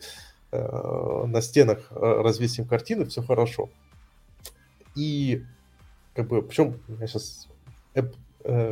э, 0.52 1.24
на 1.26 1.40
стенах 1.40 1.86
э, 1.90 1.94
развесим 1.98 2.66
картины, 2.66 3.06
все 3.06 3.22
хорошо. 3.22 3.70
И 4.94 5.44
как 6.14 6.28
бы, 6.28 6.42
причем 6.42 6.80
я 7.00 7.06
сейчас 7.06 7.48
э, 7.94 8.02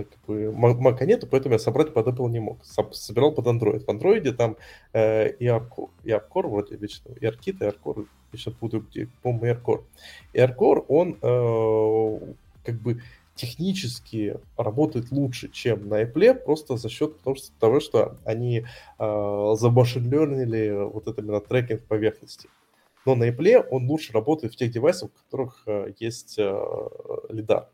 как 0.05 0.19
бы, 0.27 0.47
Mac 0.47 1.05
нету, 1.05 1.27
поэтому 1.27 1.55
я 1.55 1.59
собрать 1.59 1.93
под 1.93 2.07
Apple 2.09 2.29
не 2.31 2.41
мог. 2.41 2.59
Собирал 2.93 3.33
под 3.33 3.47
Android. 3.47 3.85
В 3.85 3.89
Android 3.89 4.31
там 4.33 4.57
э, 4.93 5.31
и 5.31 5.47
ARCore 5.47 6.49
вроде 6.49 6.77
вечно, 6.77 7.11
и 7.21 7.25
ARCore, 7.25 8.07
я 8.33 8.39
сейчас 8.39 8.55
буду, 8.55 8.85
по-моему, 9.23 9.47
ARCore. 9.47 9.85
И 10.33 10.39
ARCore, 10.39 10.85
он 10.89 11.19
э, 11.21 12.35
как 12.65 12.81
бы 12.81 13.03
технически 13.35 14.39
работает 14.57 15.11
лучше, 15.11 15.49
чем 15.51 15.89
на 15.89 16.03
Apple, 16.03 16.35
просто 16.35 16.77
за 16.77 16.89
счет 16.89 17.17
того, 17.59 17.81
что 17.81 18.17
они 18.25 18.65
э, 18.99 19.55
забашенлернили 19.57 20.89
вот 20.93 21.09
это 21.09 21.21
именно 21.21 21.41
трекинг 21.41 21.83
поверхности. 21.85 22.49
Но 23.07 23.15
на 23.15 23.29
Apple 23.29 23.67
он 23.71 23.89
лучше 23.89 24.13
работает 24.13 24.55
в 24.55 24.57
тех 24.57 24.71
девайсах, 24.71 25.11
в 25.11 25.25
которых 25.25 25.63
э, 25.67 25.93
есть 25.99 26.37
э, 26.39 26.55
лидар. 27.29 27.69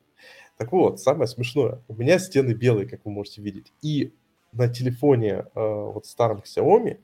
Так 0.57 0.73
вот, 0.73 1.01
самое 1.01 1.27
смешное, 1.27 1.83
у 1.89 1.95
меня 1.95 2.19
стены 2.19 2.53
белые, 2.53 2.89
как 2.89 3.05
вы 3.05 3.11
можете 3.11 3.41
видеть, 3.43 3.73
и 3.83 4.13
на 4.53 4.69
телефоне 4.69 5.31
э, 5.31 5.45
вот 5.55 6.07
старом 6.07 6.43
Xiaomi, 6.45 6.99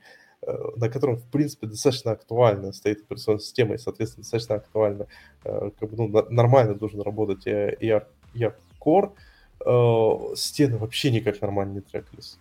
на 0.76 0.88
котором, 0.88 1.16
в 1.16 1.24
принципе, 1.24 1.66
достаточно 1.66 2.12
актуально 2.12 2.72
стоит 2.72 3.02
операционная 3.02 3.40
система, 3.40 3.74
и, 3.74 3.78
соответственно, 3.78 4.22
достаточно 4.22 4.54
актуально, 4.56 5.06
э, 5.44 5.70
как 5.78 5.90
бы, 5.90 5.96
ну, 5.96 6.26
нормально 6.30 6.74
должен 6.74 7.00
работать 7.00 7.46
и, 7.46 7.76
и 7.80 8.50
Core, 8.80 9.12
э, 9.64 10.34
стены 10.36 10.76
вообще 10.78 11.10
никак 11.10 11.40
нормально 11.40 11.74
не 11.74 11.80
трекались. 11.80 12.38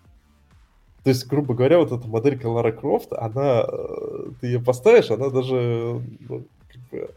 То 1.03 1.09
есть, 1.09 1.25
грубо 1.27 1.53
говоря, 1.53 1.79
вот 1.79 1.91
эта 1.91 2.07
моделька 2.07 2.47
Лара 2.47 2.71
Крофт, 2.71 3.13
она, 3.13 3.65
э, 3.67 4.31
ты 4.39 4.47
ее 4.47 4.59
поставишь, 4.59 5.09
она 5.09 5.29
даже, 5.29 6.01
ну, 6.19 6.45
как 6.67 6.81
бы, 6.91 7.11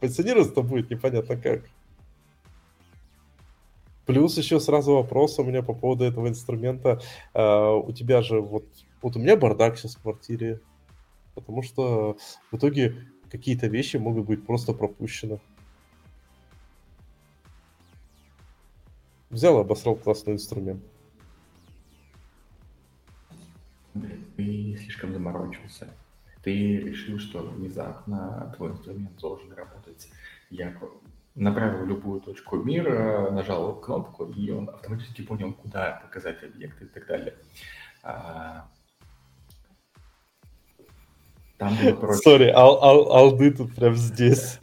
позиционироваться-то 0.00 0.62
будет 0.62 0.90
непонятно 0.90 1.36
как. 1.36 1.62
Плюс 4.06 4.38
еще 4.38 4.60
сразу 4.60 4.94
вопрос 4.94 5.38
у 5.38 5.44
меня 5.44 5.62
по 5.62 5.74
поводу 5.74 6.04
этого 6.04 6.28
инструмента. 6.28 6.98
У 7.34 7.92
тебя 7.92 8.22
же 8.22 8.40
вот, 8.40 8.64
вот 9.02 9.16
у 9.16 9.18
меня 9.18 9.36
бардак 9.36 9.78
сейчас 9.78 9.96
в 9.96 10.02
квартире, 10.02 10.60
потому 11.34 11.62
что 11.62 12.16
в 12.50 12.56
итоге 12.56 13.06
какие-то 13.30 13.66
вещи 13.66 13.96
могут 13.96 14.26
быть 14.26 14.44
просто 14.44 14.72
пропущены. 14.72 15.40
Взял 19.30 19.58
и 19.58 19.60
обосрал 19.60 19.96
классный 19.96 20.34
инструмент. 20.34 20.82
Ты 24.36 24.76
слишком 24.80 25.12
заморочился. 25.12 25.88
Ты 26.42 26.78
решил, 26.78 27.18
что 27.18 27.42
внезапно 27.42 28.54
твой 28.56 28.70
инструмент 28.70 29.16
должен 29.18 29.52
работать 29.52 30.08
як 30.50 30.82
направил 31.34 31.86
любую 31.86 32.20
точку 32.20 32.56
мира, 32.56 33.30
нажал 33.30 33.80
кнопку, 33.80 34.24
и 34.26 34.50
он 34.50 34.68
автоматически 34.68 35.22
понял, 35.22 35.52
куда 35.52 36.00
показать 36.02 36.42
объекты 36.42 36.84
и 36.84 36.88
так 36.88 37.06
далее. 37.06 37.34
А, 38.02 38.68
там 41.58 41.76
было 41.76 41.94
проще. 41.94 42.22
Сори, 42.22 42.48
ал, 42.48 42.82
ал, 42.82 43.12
алды 43.12 43.50
тут 43.50 43.74
прям 43.74 43.94
здесь. 43.96 44.58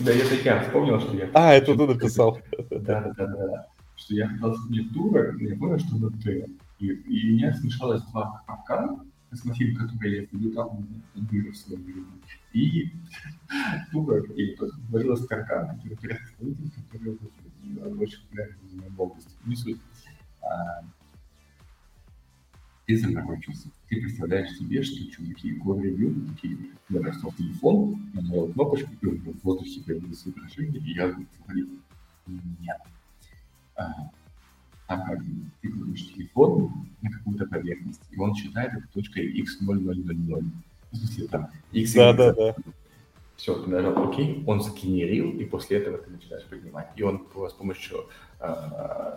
Да, 0.00 0.12
я 0.12 0.28
так 0.28 0.44
я 0.44 0.62
вспомнил, 0.62 1.00
что 1.00 1.16
я... 1.16 1.30
А, 1.32 1.54
это 1.54 1.74
ты 1.74 1.86
написал. 1.86 2.38
Да, 2.70 3.12
да, 3.16 3.26
да, 3.26 3.26
да. 3.26 3.66
Что 3.96 4.14
я 4.14 4.28
хотел 4.28 4.52
вспомнить 4.54 4.92
дура, 4.92 5.32
но 5.32 5.48
я 5.48 5.56
понял, 5.56 5.78
что 5.78 5.96
это 5.96 6.10
ты. 6.22 6.50
И, 6.80 6.86
и 6.86 7.30
у 7.30 7.34
меня 7.36 7.54
смешалось 7.54 8.02
два 8.02 8.42
капкана, 8.46 9.04
смотри, 9.32 9.74
которые 9.74 10.28
я 10.32 10.54
там 10.54 10.86
дыры 11.14 11.52
в 11.52 11.56
своем 11.56 12.06
и 12.52 12.90
туго, 13.92 14.18
и 14.18 14.56
говорила 14.88 15.16
с 15.16 15.26
Каркан, 15.26 15.78
который 15.80 16.18
исполнитель, 16.24 16.70
который 16.90 17.18
очень 17.98 18.22
популярен 18.22 18.56
в 18.96 19.00
области. 19.00 19.30
Не 19.44 19.56
суть. 19.56 19.80
Ты 22.86 22.98
заморочился. 22.98 23.68
Ты 23.88 24.00
представляешь 24.00 24.56
себе, 24.56 24.82
что 24.82 25.10
чуваки 25.10 25.56
Core 25.58 25.80
Review 25.80 26.28
такие, 26.34 26.58
я 26.90 27.00
достал 27.00 27.32
телефон, 27.32 28.10
нажал 28.12 28.48
кнопочку, 28.48 28.90
и 29.00 29.06
в 29.06 29.42
воздухе 29.42 29.80
появилось 29.80 30.22
изображение, 30.22 30.80
и 30.82 30.92
я 30.92 31.08
говорю, 31.08 31.68
нет. 32.26 32.78
А, 33.76 34.10
там 34.86 35.04
как 35.04 35.18
ты 35.62 35.68
кладешь 35.68 36.08
телефон 36.08 36.88
на 37.00 37.10
какую-то 37.10 37.46
поверхность, 37.46 38.02
и 38.10 38.18
он 38.18 38.34
считает 38.34 38.72
это 38.74 38.86
точкой 38.92 39.32
x0000. 39.40 40.44
В 40.92 40.96
смысле, 40.96 41.28
там, 41.28 41.48
x, 41.72 41.94
да, 41.94 42.12
да, 42.12 42.32
да. 42.32 42.54
Все, 43.36 43.54
ты 43.60 43.68
нажал 43.68 43.92
ОК, 43.98 44.16
он 44.46 44.60
сгенерил, 44.62 45.32
и 45.32 45.44
после 45.44 45.78
этого 45.78 45.98
ты 45.98 46.10
начинаешь 46.10 46.44
поднимать. 46.44 46.88
И 46.94 47.02
он 47.02 47.26
с 47.48 47.52
помощью 47.52 48.06
э, 48.38 49.16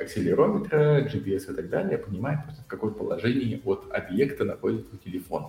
акселерометра, 0.00 1.06
GPS 1.06 1.52
и 1.52 1.54
так 1.54 1.68
далее 1.68 1.98
понимает 1.98 2.44
просто, 2.44 2.62
в 2.62 2.66
каком 2.66 2.94
положении 2.94 3.60
от 3.64 3.90
объекта 3.92 4.44
находится 4.44 4.96
телефон. 4.96 5.48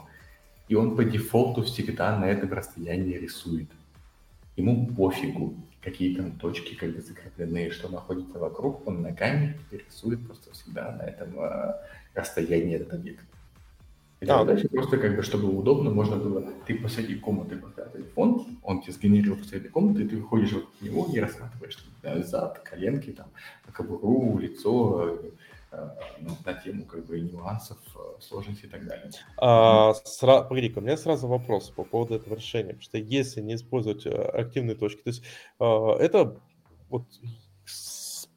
И 0.68 0.76
он 0.76 0.98
по 0.98 1.04
дефолту 1.04 1.64
всегда 1.64 2.18
на 2.20 2.26
этом 2.26 2.52
расстоянии 2.52 3.18
рисует. 3.18 3.70
Ему 4.58 4.88
пофигу, 4.88 5.56
какие 5.82 6.16
там 6.16 6.34
точки 6.34 6.76
как 6.76 6.94
бы 6.94 7.02
закреплены, 7.02 7.72
что 7.72 7.88
находится 7.88 8.38
вокруг, 8.38 8.86
он 8.86 9.16
камере 9.16 9.58
рисует 9.72 10.26
просто 10.26 10.52
всегда 10.52 10.92
на 10.92 11.04
этом 11.04 11.40
э, 11.40 11.74
расстоянии 12.14 12.76
этот 12.76 12.94
объект. 12.94 13.24
И 14.22 14.28
а. 14.28 14.44
дальше 14.44 14.68
просто 14.68 14.98
как 14.98 15.16
бы, 15.16 15.24
чтобы 15.24 15.48
удобно, 15.48 15.92
можно 15.92 16.18
было, 16.18 16.46
ты 16.68 16.76
посреди 16.76 17.16
комнаты 17.16 17.56
поставил 17.56 17.92
телефон, 17.92 18.60
он 18.64 18.82
тебе 18.82 18.94
сгенерировал 18.94 19.40
посреди 19.40 19.70
комнаты, 19.70 20.04
и 20.04 20.08
ты 20.08 20.18
выходишь 20.18 20.52
вот 20.52 20.66
к 20.78 20.82
нему 20.82 21.06
и 21.14 21.20
рассматриваешь 21.20 21.78
там, 22.02 22.24
зад, 22.24 22.60
коленки, 22.60 23.12
там, 23.12 23.28
кобуру, 23.72 24.38
лицо, 24.38 25.20
э, 25.72 25.90
ну, 26.20 26.32
на 26.46 26.54
тему 26.54 26.86
как 26.86 27.06
бы 27.06 27.22
нюансов, 27.22 27.78
э, 27.96 28.22
сложности 28.22 28.66
и 28.66 28.70
так 28.70 28.86
далее. 28.86 29.10
А, 29.38 29.94
сра... 29.94 30.42
Погоди-ка, 30.42 30.80
у 30.80 30.82
меня 30.82 30.98
сразу 30.98 31.28
вопрос 31.28 31.70
по 31.70 31.86
поводу 31.86 32.16
этого 32.16 32.36
решения, 32.36 32.74
потому 32.74 32.84
что 32.84 32.98
если 32.98 33.40
не 33.40 33.56
использовать 33.56 34.06
э, 34.06 34.10
активные 34.10 34.76
точки, 34.76 35.02
то 35.02 35.10
есть 35.10 35.24
это 35.60 36.36
вот 36.90 37.04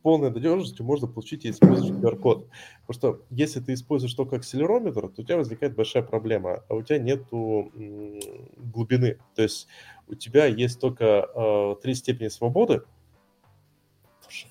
полной 0.02 0.30
надежностью 0.30 0.84
можно 0.84 1.06
получить, 1.06 1.44
если 1.44 1.64
используешь 1.64 1.96
QR-код. 1.96 2.48
Потому 2.86 2.98
что 2.98 3.22
если 3.30 3.60
ты 3.60 3.74
используешь 3.74 4.14
только 4.14 4.36
акселерометр, 4.36 5.08
то 5.08 5.22
у 5.22 5.24
тебя 5.24 5.36
возникает 5.36 5.74
большая 5.74 6.02
проблема, 6.02 6.64
а 6.68 6.74
у 6.74 6.82
тебя 6.82 6.98
нет 6.98 7.24
глубины. 7.30 9.18
То 9.34 9.42
есть 9.42 9.68
у 10.08 10.14
тебя 10.14 10.46
есть 10.46 10.80
только 10.80 11.28
э, 11.34 11.76
три 11.82 11.94
степени 11.94 12.28
свободы, 12.28 12.82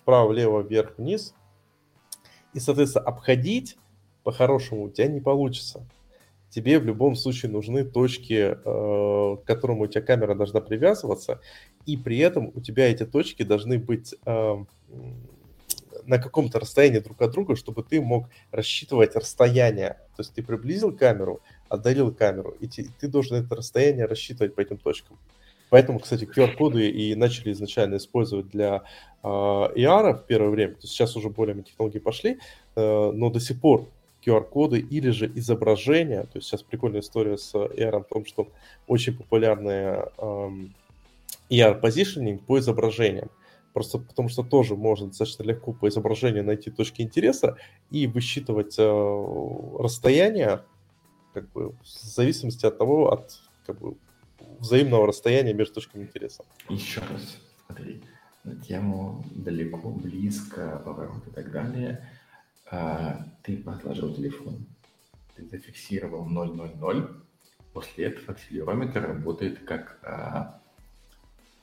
вправо, 0.02 0.30
влево, 0.30 0.62
вверх, 0.62 0.98
вниз. 0.98 1.34
И, 2.54 2.60
соответственно, 2.60 3.06
обходить 3.06 3.78
по-хорошему 4.24 4.84
у 4.84 4.90
тебя 4.90 5.08
не 5.08 5.20
получится. 5.20 5.86
Тебе 6.50 6.80
в 6.80 6.86
любом 6.86 7.16
случае 7.16 7.50
нужны 7.52 7.86
точки, 7.86 8.34
э, 8.34 9.38
к 9.38 9.46
которым 9.46 9.80
у 9.80 9.88
тебя 9.88 10.02
камера 10.02 10.36
должна 10.36 10.60
привязываться, 10.60 11.40
и 11.86 11.96
при 11.96 12.18
этом 12.18 12.52
у 12.54 12.60
тебя 12.60 12.92
эти 12.92 13.06
точки 13.06 13.44
должны 13.44 13.80
быть 13.80 14.14
э, 14.26 14.66
на 16.12 16.18
каком-то 16.18 16.60
расстоянии 16.60 17.00
друг 17.00 17.22
от 17.22 17.32
друга, 17.32 17.56
чтобы 17.56 17.84
ты 17.84 18.02
мог 18.02 18.28
рассчитывать 18.52 19.16
расстояние. 19.16 19.92
То 20.18 20.24
есть 20.24 20.34
ты 20.34 20.44
приблизил 20.44 20.92
камеру, 20.92 21.40
отдалил 21.70 22.14
камеру, 22.14 22.54
и 22.60 22.68
ты, 22.68 22.90
ты 23.00 23.08
должен 23.08 23.38
это 23.38 23.56
расстояние 23.56 24.08
рассчитывать 24.08 24.54
по 24.54 24.60
этим 24.60 24.78
точкам. 24.78 25.18
Поэтому, 25.70 26.00
кстати, 26.00 26.26
QR-коды 26.26 26.90
и 26.90 27.16
начали 27.16 27.54
изначально 27.54 27.96
использовать 27.96 28.50
для 28.50 28.84
э, 29.24 29.28
AR 29.28 30.18
в 30.18 30.26
первое 30.28 30.50
время. 30.50 30.74
То 30.74 30.82
есть 30.82 30.94
сейчас 30.94 31.16
уже 31.16 31.30
более 31.30 31.64
технологии 31.64 32.00
пошли, 32.00 32.40
э, 32.76 33.12
но 33.14 33.30
до 33.30 33.40
сих 33.40 33.62
пор 33.62 33.88
QR-коды 34.26 34.80
или 34.80 35.12
же 35.12 35.32
изображения. 35.34 36.24
То 36.24 36.40
есть 36.40 36.48
сейчас 36.50 36.62
прикольная 36.62 37.00
история 37.00 37.38
с 37.38 37.56
AR 37.56 38.04
в 38.04 38.08
том, 38.10 38.26
что 38.26 38.50
очень 38.86 39.16
популярная 39.16 40.10
э, 40.18 40.50
AR-позиционинг 41.50 42.42
по 42.42 42.60
изображениям. 42.60 43.30
Просто 43.74 44.00
потому 44.00 44.30
что 44.30 44.44
тоже 44.44 44.76
можно 44.76 45.08
достаточно 45.08 45.44
легко 45.44 45.74
по 45.74 45.88
изображению 45.88 46.44
найти 46.44 46.72
точки 46.72 47.02
интереса 47.02 47.58
и 47.90 48.06
высчитывать 48.08 48.76
э, 48.78 49.78
расстояние 49.80 50.64
как 51.34 51.50
бы, 51.52 51.70
в 51.70 51.88
зависимости 51.88 52.66
от 52.66 52.78
того, 52.78 53.12
от 53.12 53.40
как 53.66 53.80
бы, 53.80 53.96
взаимного 54.60 55.08
расстояния 55.08 55.54
между 55.54 55.76
точками 55.76 56.04
интереса. 56.04 56.44
Еще 56.70 57.02
раз, 57.02 57.38
смотри, 57.66 58.04
на 58.44 58.56
тему 58.56 59.24
далеко, 59.32 59.90
близко, 59.90 60.82
поворот 60.84 61.28
и 61.28 61.32
так 61.32 61.52
далее. 61.52 62.08
А, 62.70 63.26
ты 63.44 63.58
подложил 63.58 64.14
телефон, 64.14 64.66
ты 65.36 65.46
зафиксировал 65.46 66.26
000, 66.26 67.24
после 67.74 68.06
этого 68.06 68.34
акселерометр 68.34 69.02
работает 69.02 69.60
как 69.60 70.00
а, 70.04 70.61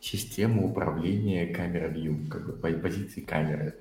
систему 0.00 0.70
управления 0.70 1.46
камера 1.46 1.90
view, 1.90 2.28
как 2.28 2.46
бы 2.46 2.52
по 2.52 2.70
позиции 2.72 3.20
камеры. 3.20 3.74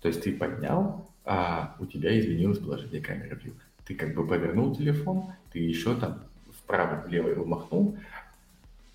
То 0.00 0.08
есть 0.08 0.22
ты 0.22 0.32
поднял, 0.32 1.08
а 1.24 1.76
у 1.78 1.86
тебя 1.86 2.18
изменилось 2.18 2.58
положение 2.58 3.00
камеры 3.00 3.36
view. 3.36 3.54
Ты 3.84 3.94
как 3.94 4.14
бы 4.14 4.26
повернул 4.26 4.74
телефон, 4.74 5.32
ты 5.52 5.58
еще 5.58 5.94
там 5.94 6.24
вправо-влево 6.50 7.28
его 7.28 7.44
махнул, 7.44 7.98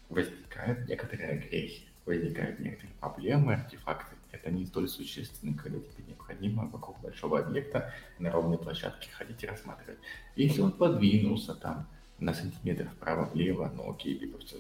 возникают 0.10 0.88
некоторые 0.88 1.32
огрехи, 1.32 1.84
возникают 2.06 2.60
некоторые 2.60 2.94
проблемы, 3.00 3.54
артефакты. 3.56 4.16
Это 4.32 4.50
не 4.52 4.66
столь 4.66 4.90
существенно, 4.90 5.56
когда 5.56 5.80
тебе 5.80 6.06
необходимо 6.08 6.68
вокруг 6.68 7.00
большого 7.02 7.40
объекта 7.40 7.94
на 8.20 8.32
ровной 8.32 8.58
площадке 8.58 9.10
ходить 9.12 9.44
и 9.44 9.48
рассматривать. 9.48 10.00
Если 10.36 10.62
он 10.62 10.72
подвинулся 10.72 11.54
там 11.54 11.88
на 12.20 12.34
сантиметр 12.34 12.90
вправо-влево, 12.90 13.72
ну 13.76 13.92
окей, 13.92 14.18
ты 14.18 14.28
просто 14.28 14.58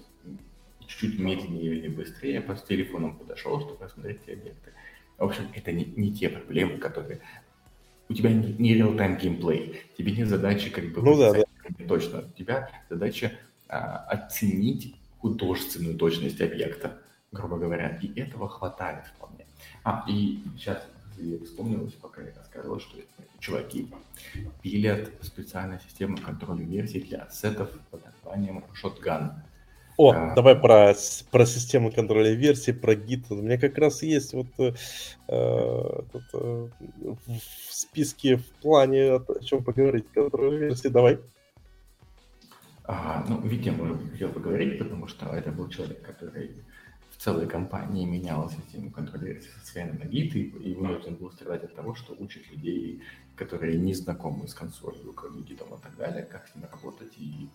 чуть-чуть 0.88 1.20
медленнее 1.20 1.76
или 1.76 1.88
быстрее 1.88 2.42
по 2.42 2.56
телефоном 2.56 3.18
подошел, 3.18 3.60
чтобы 3.60 3.78
посмотреть 3.78 4.20
эти 4.26 4.38
объекты. 4.38 4.72
В 5.18 5.24
общем, 5.24 5.50
это 5.54 5.72
не, 5.72 5.86
не 5.86 6.14
те 6.14 6.30
проблемы, 6.30 6.78
которые... 6.78 7.22
У 8.10 8.14
тебя 8.14 8.32
не, 8.32 8.54
не 8.54 8.78
real-time 8.78 9.20
геймплей, 9.20 9.82
тебе 9.98 10.12
нет 10.12 10.28
задачи 10.28 10.70
как 10.70 10.92
бы... 10.92 11.02
Ну 11.02 11.18
да, 11.18 11.34
да. 11.34 11.44
Точно. 11.88 12.20
У 12.20 12.38
тебя 12.38 12.70
задача 12.90 13.32
а, 13.70 13.98
оценить 14.10 14.96
художественную 15.20 15.98
точность 15.98 16.42
объекта, 16.42 17.02
грубо 17.32 17.58
говоря, 17.58 17.98
и 18.02 18.20
этого 18.20 18.50
хватает 18.50 19.06
вполне. 19.08 19.46
А, 19.84 20.06
и 20.08 20.44
сейчас 20.58 20.86
я 21.18 21.40
вспомнилось, 21.46 21.94
пока 21.94 22.22
я 22.22 22.34
рассказывал, 22.36 22.80
что 22.80 22.98
чуваки 23.40 23.90
пилят 24.62 25.12
специальную 25.22 25.80
систему 25.80 26.18
контроля 26.18 26.64
версий 26.64 27.02
для 27.02 27.24
ассетов 27.24 27.72
под 27.92 28.04
названием 28.06 28.64
Shotgun. 28.82 29.34
О, 29.98 30.12
а... 30.12 30.34
давай 30.36 30.56
про, 30.56 30.94
про 31.32 31.46
систему 31.46 31.92
контроля 31.92 32.34
версий, 32.34 32.74
про 32.74 32.96
гид. 32.96 33.26
У 33.30 33.36
меня 33.36 33.58
как 33.58 33.78
раз 33.78 34.02
есть 34.04 34.34
вот 34.34 34.48
э, 34.58 34.74
тут, 36.12 36.24
э, 36.34 36.68
в 37.26 37.74
списке 37.74 38.38
в 38.38 38.46
плане 38.62 39.14
о 39.14 39.44
чем 39.44 39.64
поговорить 39.64 40.06
контроль 40.14 40.58
версии. 40.58 40.88
Давай. 40.88 41.20
А, 42.86 43.24
ну, 43.30 43.40
видимо, 43.42 43.84
уже 43.84 44.10
хотел 44.10 44.30
поговорить, 44.30 44.78
потому 44.78 45.08
что 45.08 45.28
это 45.28 45.52
был 45.52 45.70
человек, 45.70 46.02
который 46.02 46.52
в 47.12 47.18
целой 47.18 47.48
компании 47.48 48.06
менял 48.06 48.50
систему 48.50 48.92
контроля 48.92 49.34
версий 49.34 49.50
со 49.60 49.66
своей 49.66 49.92
на 49.92 50.06
гид 50.06 50.36
и, 50.36 50.42
и 50.42 50.74
вынужден 50.74 51.16
был 51.16 51.32
страдать 51.32 51.64
от 51.64 51.76
того, 51.76 51.96
что 51.96 52.14
учит 52.20 52.52
людей, 52.52 53.02
которые 53.36 53.78
не 53.78 53.94
знакомы 53.94 54.48
с 54.48 54.54
консолью, 54.54 55.14
кроме 55.14 55.44
гидом 55.44 55.68
и 55.76 55.82
так 55.82 55.96
далее, 55.96 56.24
как 56.24 56.48
с 56.48 56.56
ним 56.56 56.66
работать 56.70 57.14
и 57.18 57.48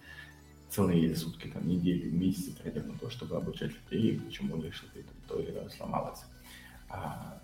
целые 0.71 1.17
сутки, 1.17 1.49
там, 1.49 1.67
недели, 1.67 2.11
месяцы 2.11 2.53
тратят 2.53 2.87
на 2.87 2.99
то, 2.99 3.11
чтобы 3.11 3.37
обучать 3.37 3.73
людей, 3.91 4.21
почему 4.21 4.55
у 4.55 4.59
них 4.59 4.75
что-то 4.75 5.01
то 5.27 5.39
или 5.41 5.69
сломалось. 5.77 6.21
А 6.89 7.41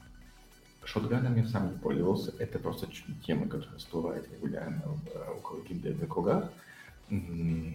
шотганом 0.84 1.36
я 1.36 1.46
сам 1.46 1.72
не 1.72 1.78
пользовался. 1.78 2.34
Это 2.38 2.58
просто 2.58 2.86
тема, 3.26 3.48
которая 3.48 3.78
всплывает 3.78 4.30
регулярно 4.32 4.82
э, 5.12 5.30
около 5.36 5.60
геймдевных 5.62 6.08
кругах. 6.08 6.50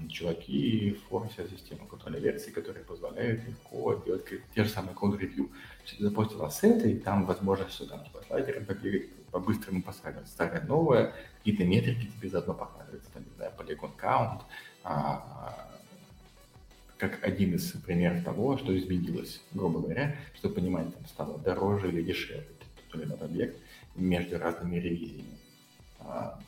Чуваки 0.09 0.97
форсят 1.07 1.49
систему 1.51 1.85
контроля 1.85 2.19
версий, 2.19 2.51
которые 2.51 2.83
позволяют 2.83 3.47
легко 3.47 3.93
делать 4.05 4.25
те 4.55 4.63
же 4.63 4.69
самые 4.69 4.95
код-ревью. 4.95 5.49
Ты 5.85 6.03
запустил 6.03 6.43
ассеты, 6.43 6.91
и 6.91 6.97
там 6.97 7.25
возможность, 7.25 7.73
что 7.73 7.85
там 7.87 8.03
типа 8.03 8.23
слайдером 8.27 8.65
побегать, 8.65 9.09
по-быстрому 9.31 9.83
поставить 9.83 10.27
старое 10.27 10.63
новое, 10.63 11.13
какие-то 11.37 11.63
метрики 11.63 12.11
тебе 12.17 12.29
заодно 12.29 12.55
показываются, 12.55 13.11
там, 13.11 13.23
не 13.23 13.35
знаю, 13.35 13.51
полигон 13.55 13.91
каунт, 13.91 14.41
а, 14.89 15.69
как 16.97 17.23
один 17.23 17.53
из 17.53 17.71
примеров 17.73 18.23
того, 18.23 18.57
что 18.57 18.75
изменилось, 18.75 19.39
грубо 19.53 19.81
говоря, 19.81 20.15
чтобы 20.33 20.55
понимать, 20.55 20.91
там 20.93 21.05
стало 21.05 21.37
дороже 21.37 21.89
или 21.89 22.01
дешевле 22.01 22.43
тот 22.89 22.99
или 22.99 23.07
иной 23.07 23.19
объект 23.19 23.59
между 23.95 24.39
разными 24.39 24.77
ревизиями. 24.77 25.37
А, 25.99 26.39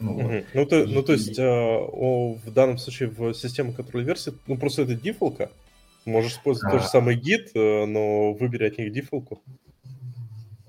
ну, 0.00 0.16
угу. 0.16 0.22
вот. 0.22 0.44
ну, 0.54 0.66
то, 0.66 0.86
ну, 0.86 1.02
то 1.02 1.12
есть, 1.12 1.38
э, 1.38 1.42
о, 1.44 2.34
в 2.34 2.52
данном 2.52 2.78
случае 2.78 3.10
в 3.10 3.34
системе 3.34 3.72
контроля 3.72 4.06
версии, 4.06 4.32
ну, 4.46 4.56
просто 4.56 4.82
это 4.82 4.94
дефолка. 4.94 5.50
Можешь 6.06 6.32
использовать 6.32 6.72
а... 6.72 6.76
тот 6.76 6.82
же 6.84 6.88
самый 6.88 7.16
гид, 7.16 7.50
э, 7.54 7.84
но 7.84 8.32
выбери 8.32 8.64
от 8.64 8.78
них 8.78 8.92
дефолку. 8.92 9.42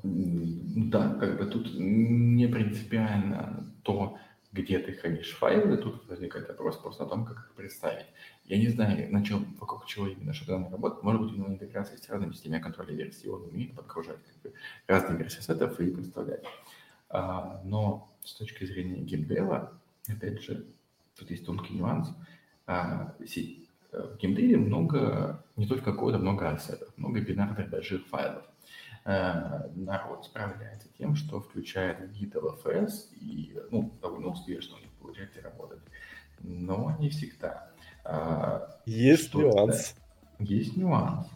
Да, 0.03 1.15
как 1.19 1.37
бы 1.37 1.81
не 1.81 2.47
принципиально 2.47 3.65
то, 3.83 4.17
где 4.51 4.79
ты 4.79 4.93
хранишь 4.93 5.31
файлы, 5.31 5.77
тут 5.77 6.07
возникает 6.07 6.47
вопрос 6.47 6.77
просто 6.77 7.03
о 7.03 7.07
том, 7.07 7.25
как 7.25 7.37
их 7.37 7.53
представить. 7.55 8.07
Я 8.45 8.57
не 8.57 8.67
знаю, 8.67 9.11
на 9.11 9.23
чем, 9.23 9.55
вокруг 9.59 9.85
чего 9.85 10.07
именно 10.07 10.31
Shutdown 10.31 10.71
работает. 10.71 11.03
Может 11.03 11.21
быть, 11.21 11.33
у 11.33 11.35
него 11.35 11.47
интеграция 11.49 11.97
с 11.97 12.09
разными 12.09 12.33
системами 12.33 12.61
контроля 12.61 12.95
версий, 12.95 13.29
он 13.29 13.43
умеет 13.43 13.75
подгружать 13.75 14.17
как 14.25 14.51
бы, 14.51 14.57
разные 14.87 15.19
версии 15.19 15.41
сетов 15.41 15.79
и 15.79 15.91
представлять. 15.91 16.43
А, 17.09 17.61
но 17.63 18.11
с 18.23 18.33
точки 18.33 18.65
зрения 18.65 19.01
геймдева, 19.01 19.71
опять 20.07 20.41
же, 20.41 20.65
тут 21.15 21.29
есть 21.29 21.45
тонкий 21.45 21.75
нюанс. 21.75 22.09
А, 22.65 23.15
в 23.91 24.17
геймдеве 24.17 24.57
много, 24.57 25.43
не 25.55 25.67
только 25.67 25.93
кода, 25.93 26.17
много 26.17 26.49
ассетов, 26.49 26.89
много 26.97 27.21
бинарных 27.21 27.69
больших 27.69 28.05
файлов. 28.07 28.48
Э, 29.09 29.67
народ 29.73 30.23
справляется 30.25 30.87
тем, 30.95 31.15
что 31.15 31.41
включает 31.41 31.99
Git 32.11 32.33
LFS, 32.33 33.11
и 33.19 33.57
ну, 33.71 33.91
довольно 34.03 34.27
успешно 34.27 34.75
у 34.75 34.79
них 34.79 34.91
получается 35.01 35.41
работать. 35.41 35.79
Но 36.41 36.95
не 36.99 37.09
всегда. 37.09 37.71
А, 38.03 38.69
есть 38.85 39.33
нюанс. 39.33 39.95
Есть 40.37 40.77
нюанс. 40.77 41.27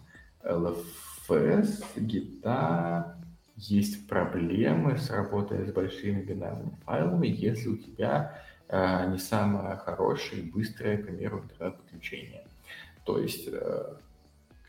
LFS, 0.43 1.83
Git, 1.95 3.15
есть 3.55 4.07
проблемы 4.07 4.99
с 4.99 5.09
работой 5.09 5.65
с 5.65 5.71
большими 5.71 6.21
бинарными 6.21 6.77
файлами, 6.85 7.25
если 7.27 7.69
у 7.69 7.77
тебя 7.77 8.39
э, 8.67 9.09
не 9.09 9.17
самое 9.17 9.77
хорошее 9.77 10.43
и 10.43 10.51
быстрое, 10.51 10.99
к 10.99 11.07
примеру, 11.07 11.39
интернет-подключение. 11.39 12.45
То 13.03 13.17
есть 13.17 13.47
э, 13.51 13.95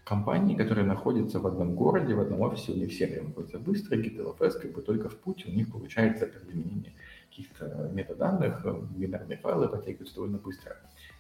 компании, 0.05 0.55
которые 0.55 0.87
находятся 0.87 1.41
в 1.41 1.47
одном 1.47 1.75
городе, 1.75 2.15
в 2.15 2.21
одном 2.21 2.43
офисе, 2.43 2.73
у 2.73 2.77
них 2.77 2.93
сервер 2.93 3.25
находится 3.25 3.59
быстро, 3.59 3.97
GitLFS 3.97 4.61
как 4.61 4.73
бы 4.73 4.83
только 4.83 5.09
в 5.09 5.17
путь, 5.17 5.47
у 5.47 5.51
них 5.51 5.73
получается 5.73 6.27
при 6.27 6.93
каких-то 7.31 7.91
метаданных, 7.93 8.65
э, 8.65 8.81
бинарные 8.91 9.39
файлы 9.39 9.69
подтягиваются 9.69 10.15
довольно 10.15 10.39
быстро. 10.39 10.77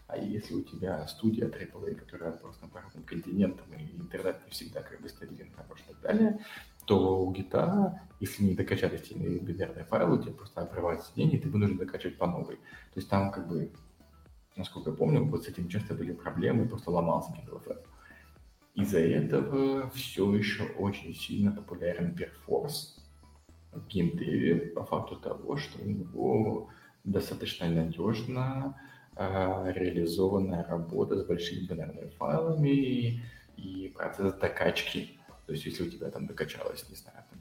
А 0.06 0.16
если 0.16 0.54
у 0.54 0.62
тебя 0.62 1.06
студия 1.08 1.48
AAA, 1.48 1.94
которая 1.96 2.32
просто 2.32 2.68
по 2.68 2.80
разным 2.80 3.02
континентам, 3.04 3.66
и 3.74 4.00
интернет 4.00 4.36
не 4.44 4.50
всегда 4.50 4.82
как 4.82 5.00
бы 5.00 5.08
стабилен, 5.08 5.50
хорош 5.56 5.80
и 5.80 5.92
так 5.92 6.00
далее, 6.02 6.38
то 6.84 7.24
у 7.24 7.32
гита, 7.32 8.02
если 8.20 8.44
не 8.44 8.54
докачались 8.54 9.00
эти 9.00 9.14
бинарные 9.14 9.84
файлы, 9.84 10.18
у 10.18 10.22
тебя 10.22 10.34
просто 10.34 10.60
обрывается 10.60 11.12
день, 11.16 11.32
и 11.32 11.38
ты 11.38 11.48
вынужден 11.48 11.78
докачивать 11.78 12.18
по 12.18 12.26
новой. 12.26 12.56
То 12.56 12.96
есть 12.96 13.08
там 13.08 13.32
как 13.32 13.48
бы, 13.48 13.72
насколько 14.56 14.90
я 14.90 14.96
помню, 14.96 15.24
вот 15.24 15.44
с 15.44 15.48
этим 15.48 15.68
часто 15.68 15.94
были 15.94 16.12
проблемы, 16.12 16.68
просто 16.68 16.90
ломался 16.90 17.32
GitLFS. 17.32 17.82
Из-за 18.74 18.98
этого 18.98 19.88
все 19.90 20.34
еще 20.34 20.64
очень 20.64 21.14
сильно 21.14 21.52
популярен 21.52 22.16
Perforce 22.16 22.98
в 23.72 23.86
геймдеве 23.86 24.72
по 24.72 24.84
факту 24.84 25.16
того, 25.16 25.56
что 25.56 25.80
у 25.80 25.86
него 25.86 26.68
достаточно 27.04 27.68
надежно 27.68 28.76
э, 29.16 29.72
реализованная 29.74 30.64
работа 30.64 31.16
с 31.20 31.24
большими 31.24 31.66
бинарными 31.66 32.08
файлами 32.18 32.68
и, 32.68 33.20
и 33.56 33.88
процесс 33.88 34.34
докачки. 34.34 35.18
То 35.46 35.52
есть 35.52 35.66
если 35.66 35.86
у 35.86 35.90
тебя 35.90 36.10
там 36.10 36.26
докачалось, 36.26 36.88
не 36.88 36.96
знаю, 36.96 37.18
там 37.30 37.38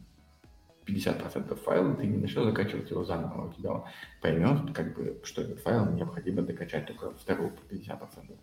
50% 0.85 1.55
файла, 1.55 1.95
ты 1.95 2.05
не 2.05 2.17
начнешь 2.17 2.43
закачивать 2.43 2.91
его 2.91 3.03
заново, 3.05 3.49
у 3.49 3.53
тебя 3.53 3.71
он 3.71 3.83
поймет, 4.21 4.73
как 4.73 4.95
бы, 4.95 5.19
что 5.23 5.41
этот 5.41 5.59
файл 5.61 5.89
необходимо 5.91 6.41
докачать 6.41 6.85
только 6.85 7.11
вторую 7.11 7.53
50%. 7.71 8.37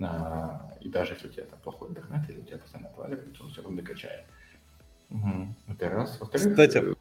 А, 0.00 0.70
и 0.80 0.88
даже 0.88 1.14
если 1.14 1.28
у 1.28 1.30
тебя 1.30 1.44
там 1.44 1.58
плохой 1.60 1.90
интернет 1.90 2.28
или 2.28 2.38
у 2.38 2.42
тебя 2.42 2.58
постоянно 2.58 2.88
отваливается, 2.90 3.42
он 3.42 3.50
все 3.50 3.62
равно 3.62 3.80
докачает. 3.80 4.24
Угу. 5.10 5.54
Это 5.68 5.88
раз. 5.88 6.20
Во-вторых, 6.20 6.50
Кстати, 6.50 6.78
э, 6.78 6.94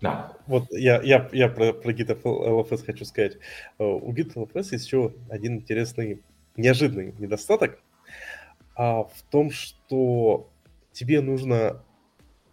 да. 0.00 0.36
Вот 0.46 0.66
я, 0.70 1.02
я, 1.02 1.28
я 1.32 1.48
про, 1.48 1.72
про 1.72 1.92
Git 1.92 2.22
LFS 2.22 2.84
хочу 2.84 3.04
сказать. 3.04 3.36
Э, 3.78 3.84
у 3.84 4.12
Git 4.12 4.34
LFS 4.34 4.68
есть 4.72 4.86
еще 4.86 5.14
один 5.28 5.56
интересный, 5.56 6.22
неожиданный 6.56 7.14
недостаток 7.18 7.80
а 8.78 9.02
в 9.02 9.22
том, 9.28 9.50
что 9.50 10.48
тебе 10.92 11.20
нужно 11.20 11.82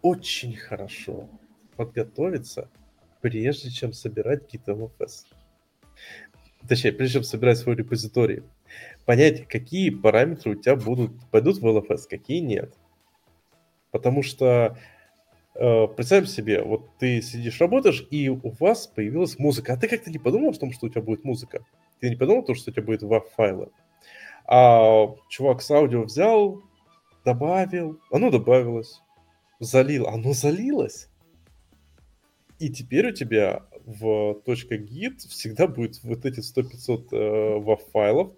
очень 0.02 0.56
хорошо 0.56 1.30
подготовиться, 1.76 2.68
прежде 3.20 3.70
чем 3.70 3.92
собирать 3.92 4.52
Git 4.52 4.64
LFS. 4.66 5.26
Точнее, 6.68 6.90
прежде 6.90 7.14
чем 7.14 7.22
собирать 7.22 7.58
свой 7.58 7.76
репозиторий 7.76 8.42
понять, 9.06 9.46
какие 9.46 9.90
параметры 9.90 10.52
у 10.52 10.54
тебя 10.56 10.76
будут, 10.76 11.12
пойдут 11.30 11.58
в 11.58 11.66
LFS, 11.66 12.02
какие 12.10 12.40
нет. 12.40 12.74
Потому 13.92 14.22
что 14.22 14.76
э, 15.54 15.86
представь 15.86 16.28
себе, 16.28 16.62
вот 16.62 16.90
ты 16.98 17.22
сидишь, 17.22 17.60
работаешь, 17.60 18.06
и 18.10 18.28
у 18.28 18.50
вас 18.60 18.88
появилась 18.88 19.38
музыка, 19.38 19.72
а 19.72 19.76
ты 19.76 19.88
как-то 19.88 20.10
не 20.10 20.18
подумал 20.18 20.50
о 20.50 20.54
том, 20.54 20.72
что 20.72 20.86
у 20.86 20.88
тебя 20.90 21.02
будет 21.02 21.24
музыка? 21.24 21.64
Ты 22.00 22.10
не 22.10 22.16
подумал 22.16 22.42
о 22.42 22.46
том, 22.46 22.56
что 22.56 22.70
у 22.70 22.74
тебя 22.74 22.82
будет 22.82 23.02
WAV-файлы? 23.02 23.70
А 24.44 25.14
чувак 25.28 25.62
с 25.62 25.70
аудио 25.70 26.02
взял, 26.02 26.62
добавил, 27.24 28.00
оно 28.10 28.30
добавилось, 28.30 29.00
залил, 29.60 30.08
оно 30.08 30.32
залилось. 30.32 31.08
И 32.58 32.70
теперь 32.70 33.08
у 33.08 33.12
тебя 33.12 33.66
в 33.84 34.40
.git 34.46 35.18
всегда 35.28 35.66
будет 35.68 36.02
вот 36.02 36.24
эти 36.24 36.40
100-500 36.40 37.08
э, 37.12 37.58
WAV-файлов, 37.60 38.32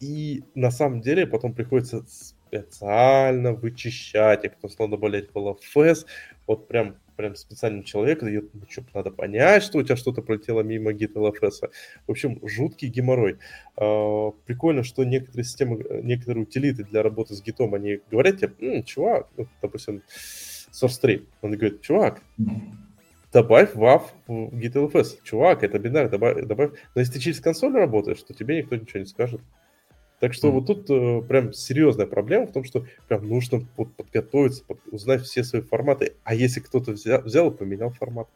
и 0.00 0.44
на 0.54 0.70
самом 0.70 1.00
деле 1.00 1.26
потом 1.26 1.54
приходится 1.54 2.04
специально 2.06 3.52
вычищать 3.52 4.44
их, 4.44 4.54
потому 4.56 4.70
что 4.70 4.82
надо 4.84 4.96
добавлять 4.96 5.28
в 5.34 6.04
вот 6.46 6.68
прям 6.68 6.96
прям 7.16 7.34
специальный 7.34 7.82
человек 7.82 8.20
дает, 8.20 8.52
ну 8.54 8.62
что, 8.68 8.84
надо 8.94 9.10
понять, 9.10 9.62
что 9.62 9.78
у 9.78 9.82
тебя 9.82 9.96
что-то 9.96 10.22
пролетело 10.22 10.60
мимо 10.60 10.92
гид 10.92 11.16
LFS. 11.16 11.70
В 12.06 12.10
общем, 12.10 12.38
жуткий 12.46 12.88
геморрой. 12.88 13.38
А, 13.76 14.30
прикольно, 14.44 14.82
что 14.82 15.02
некоторые 15.04 15.44
системы, 15.44 15.82
некоторые 16.02 16.42
утилиты 16.42 16.84
для 16.84 17.02
работы 17.02 17.34
с 17.34 17.42
гитом, 17.42 17.74
они 17.74 18.00
говорят 18.10 18.38
тебе, 18.40 18.52
М, 18.60 18.84
чувак, 18.84 19.28
ну, 19.36 19.46
допустим, 19.62 20.02
source 20.72 21.00
3, 21.00 21.26
он 21.40 21.52
говорит, 21.52 21.80
чувак, 21.80 22.22
добавь 23.32 23.74
WAV 23.74 24.02
в 24.26 24.58
git 24.58 24.74
LFS. 24.74 25.18
Чувак, 25.22 25.62
это 25.62 25.78
бинар, 25.78 26.10
добавь, 26.10 26.44
добавь. 26.44 26.72
Но 26.94 27.00
если 27.00 27.14
ты 27.14 27.20
через 27.20 27.40
консоль 27.40 27.72
работаешь, 27.72 28.22
то 28.22 28.34
тебе 28.34 28.58
никто 28.58 28.76
ничего 28.76 29.00
не 29.00 29.06
скажет. 29.06 29.40
Так 30.18 30.32
что 30.32 30.48
mm. 30.48 30.50
вот 30.50 30.66
тут 30.66 30.90
э, 30.90 31.22
прям 31.28 31.52
серьезная 31.52 32.06
проблема 32.06 32.46
в 32.46 32.52
том, 32.52 32.64
что 32.64 32.86
прям 33.06 33.28
нужно 33.28 33.66
вот, 33.76 33.94
подготовиться, 33.94 34.64
под, 34.64 34.80
узнать 34.90 35.22
все 35.22 35.44
свои 35.44 35.60
форматы. 35.60 36.14
А 36.24 36.34
если 36.34 36.60
кто-то 36.60 36.92
взял, 36.92 37.20
взял 37.20 37.50
и 37.50 37.56
поменял 37.56 37.90
формат, 37.90 38.28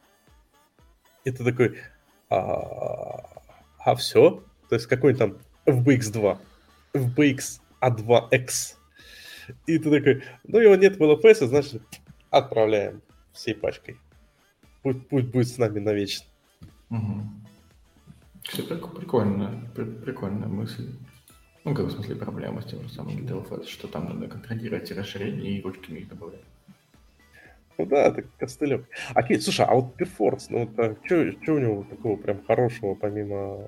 это 1.23 1.43
такой, 1.43 1.77
а, 2.29 3.41
а 3.79 3.95
все? 3.95 4.43
То 4.69 4.75
есть 4.75 4.87
какой 4.87 5.15
там 5.15 5.37
FBX2, 5.65 6.37
FBX 6.93 7.61
A2X. 7.81 8.75
И 9.65 9.79
ты 9.79 9.89
такой, 9.89 10.23
ну 10.43 10.59
его 10.59 10.75
нет 10.75 10.97
в 10.97 11.01
LFS, 11.01 11.47
значит 11.47 11.81
отправляем 12.29 13.01
всей 13.33 13.55
пачкой. 13.55 13.97
Пусть, 14.83 15.07
пусть 15.09 15.27
будет 15.27 15.47
с 15.47 15.57
нами 15.57 15.79
навечно. 15.79 16.25
Угу. 16.89 17.23
Кстати, 18.43 18.67
прикольная, 18.67 19.69
прикольная 19.75 20.47
мысль. 20.47 20.91
Ну, 21.63 21.75
как 21.75 21.85
в 21.85 21.91
смысле 21.91 22.15
проблема 22.15 22.61
с 22.61 22.65
тем 22.65 22.81
же 22.81 22.89
самым 22.89 23.17
GitLFS, 23.17 23.67
что 23.67 23.87
там 23.87 24.05
надо 24.05 24.27
контролировать 24.27 24.89
и 24.89 24.93
расширение, 24.95 25.57
и 25.57 25.61
ручками 25.61 25.99
их 25.99 26.09
добавлять. 26.09 26.41
Ну 27.77 27.85
да, 27.85 28.07
это 28.07 28.23
костылек. 28.37 28.85
Окей, 29.13 29.39
слушай, 29.39 29.65
а 29.65 29.73
вот 29.75 29.95
Perforce, 29.99 30.47
ну 30.49 30.65
вот 30.65 30.79
а 30.79 30.95
что 31.05 31.53
у 31.53 31.59
него 31.59 31.83
такого 31.89 32.15
прям 32.15 32.43
хорошего, 32.45 32.95
помимо, 32.95 33.67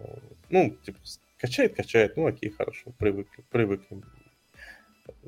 ну, 0.50 0.76
типа, 0.84 1.00
качает, 1.38 1.76
качает, 1.76 2.18
ну 2.18 2.28
окей, 2.28 2.50
хорошо, 2.50 2.92
привык, 2.98 3.28
привыкнем. 3.50 4.04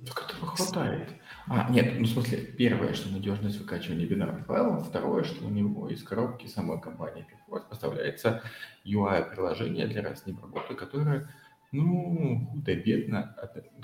Так 0.06 0.26
этого 0.30 0.48
хватает. 0.48 1.10
А, 1.48 1.70
нет, 1.70 1.94
ну 2.00 2.06
в 2.06 2.10
смысле, 2.10 2.38
первое, 2.40 2.94
что 2.94 3.10
надежность 3.10 3.60
выкачивания 3.60 4.08
бинарных 4.08 4.46
файлов, 4.46 4.88
второе, 4.88 5.24
что 5.24 5.46
у 5.46 5.50
него 5.50 5.90
из 5.90 6.04
коробки 6.04 6.48
самой 6.48 6.82
компании 6.82 7.26
Perforce 7.50 7.70
поставляется 7.70 8.42
UI-приложение 8.86 9.88
для 9.88 10.02
раз 10.02 10.24
работы, 10.26 10.74
которое 10.74 11.30
ну, 11.76 12.48
худо-бедно, 12.52 13.36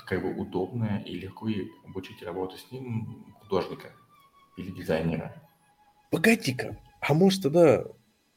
как 0.05 0.21
бы 0.21 0.33
удобно 0.33 1.03
и 1.05 1.15
легко 1.15 1.47
и 1.47 1.67
обучить 1.85 2.23
работу 2.23 2.57
с 2.57 2.71
ним 2.71 3.25
художника 3.39 3.91
или 4.57 4.71
дизайнера. 4.71 5.41
Погоди-ка, 6.09 6.77
а 7.01 7.13
может 7.13 7.43
тогда 7.43 7.85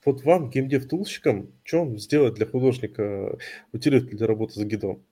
вот 0.05 0.23
вам, 0.25 0.51
геймдев-тулщикам, 0.51 1.53
что 1.65 1.85
вам 1.85 1.99
сделать 1.99 2.35
для 2.35 2.47
художника 2.47 3.39
утилиту 3.73 4.17
для 4.17 4.27
работы 4.27 4.55
с 4.55 4.65
гидом? 4.65 5.03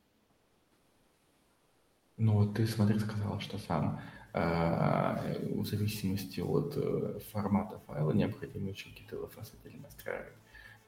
Ну, 2.19 2.35
вот 2.35 2.57
ты, 2.57 2.67
смотри, 2.67 2.99
сказал, 2.99 3.41
что 3.41 3.59
сам 3.59 4.01
э, 4.35 5.55
в 5.55 5.65
зависимости 5.65 6.41
от 6.41 6.75
э, 6.77 7.19
формата 7.33 7.81
файла 7.87 8.13
необходимо 8.13 8.71
еще 8.71 8.91
какие-то 8.91 9.17
LFS 9.17 9.55
отдельно 9.59 9.85
настраивать. 9.85 10.35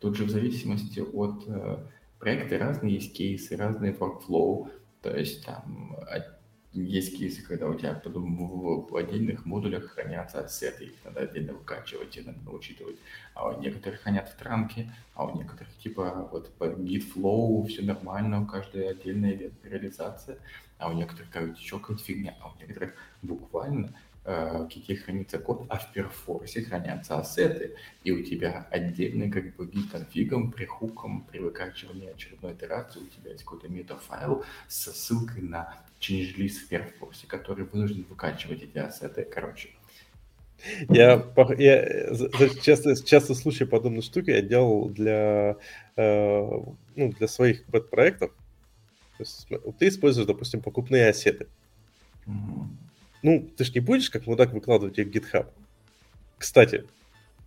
Тут 0.00 0.16
же 0.16 0.24
в 0.24 0.30
зависимости 0.30 1.00
от 1.00 1.44
э, 1.48 1.86
проекты 2.24 2.56
разные 2.56 2.94
есть 2.94 3.12
кейсы, 3.14 3.54
разные 3.54 3.92
workflow, 3.92 4.70
то 5.02 5.14
есть 5.14 5.44
там 5.44 5.94
есть 6.72 7.18
кейсы, 7.18 7.46
когда 7.46 7.68
у 7.68 7.74
тебя 7.74 8.00
потом 8.02 8.34
в 8.88 8.96
отдельных 8.96 9.44
модулях 9.44 9.90
хранятся 9.90 10.40
ассеты, 10.40 10.86
их 10.86 10.94
надо 11.04 11.20
отдельно 11.20 11.52
выкачивать, 11.52 12.16
и 12.16 12.22
надо 12.22 12.50
учитывать. 12.50 12.96
А 13.34 13.50
у 13.50 13.60
некоторых 13.60 14.00
хранят 14.00 14.30
в 14.30 14.36
транке, 14.36 14.90
а 15.14 15.26
у 15.26 15.36
некоторых 15.36 15.76
типа 15.76 16.28
вот 16.32 16.50
по 16.54 16.64
git 16.64 17.04
flow 17.14 17.66
все 17.66 17.82
нормально, 17.82 18.40
у 18.40 18.46
каждой 18.46 18.88
отдельная 18.88 19.52
реализация, 19.62 20.38
а 20.78 20.90
у 20.90 20.94
некоторых 20.94 21.30
как 21.30 21.58
еще 21.58 21.78
какая-то 21.78 22.02
фигня, 22.02 22.34
а 22.40 22.52
у 22.52 22.58
некоторых 22.58 22.94
буквально 23.20 23.94
э, 24.24 24.68
где 24.74 24.96
хранится 24.96 25.38
код, 25.38 25.66
а 25.68 25.78
в 25.78 25.92
перфорсе 25.92 26.62
хранятся 26.62 27.18
ассеты, 27.18 27.74
и 28.02 28.12
у 28.12 28.22
тебя 28.22 28.66
отдельно 28.70 29.30
как 29.30 29.54
бы 29.56 29.66
git 29.66 29.90
конфигом, 29.90 30.50
при 30.50 30.64
хуком, 30.64 31.26
при 31.30 31.38
выкачивании 31.38 32.10
очередной 32.10 32.54
итерации 32.54 33.00
у 33.00 33.06
тебя 33.06 33.32
есть 33.32 33.44
какой-то 33.44 33.68
метафайл 33.68 34.44
со 34.68 34.92
ссылкой 34.92 35.42
на 35.42 35.76
change 36.00 36.36
list 36.36 36.64
в 36.64 36.68
перфорсе, 36.68 37.26
который 37.26 37.64
вынужден 37.64 38.04
выкачивать 38.08 38.62
эти 38.62 38.78
ассеты. 38.78 39.24
Короче, 39.24 39.70
я, 40.88 41.22
я 41.58 42.48
часто, 42.62 42.96
часто 43.04 43.34
случаи 43.34 43.64
подобной 43.64 44.02
штуки 44.02 44.30
я 44.30 44.40
делал 44.40 44.88
для, 44.88 45.56
э, 45.96 46.40
ну, 46.96 47.12
для 47.12 47.28
своих 47.28 47.64
проектов. 47.64 48.30
То 49.18 49.22
есть, 49.22 49.46
ты 49.78 49.88
используешь, 49.88 50.26
допустим, 50.26 50.60
покупные 50.60 51.08
ассеты. 51.08 51.46
Mm-hmm 52.26 52.83
ну, 53.24 53.48
ты 53.56 53.64
же 53.64 53.72
не 53.72 53.80
будешь 53.80 54.10
как 54.10 54.26
мудак 54.26 54.52
выкладывать 54.52 54.98
их 54.98 55.06
в 55.06 55.10
GitHub. 55.10 55.46
Кстати, 56.36 56.84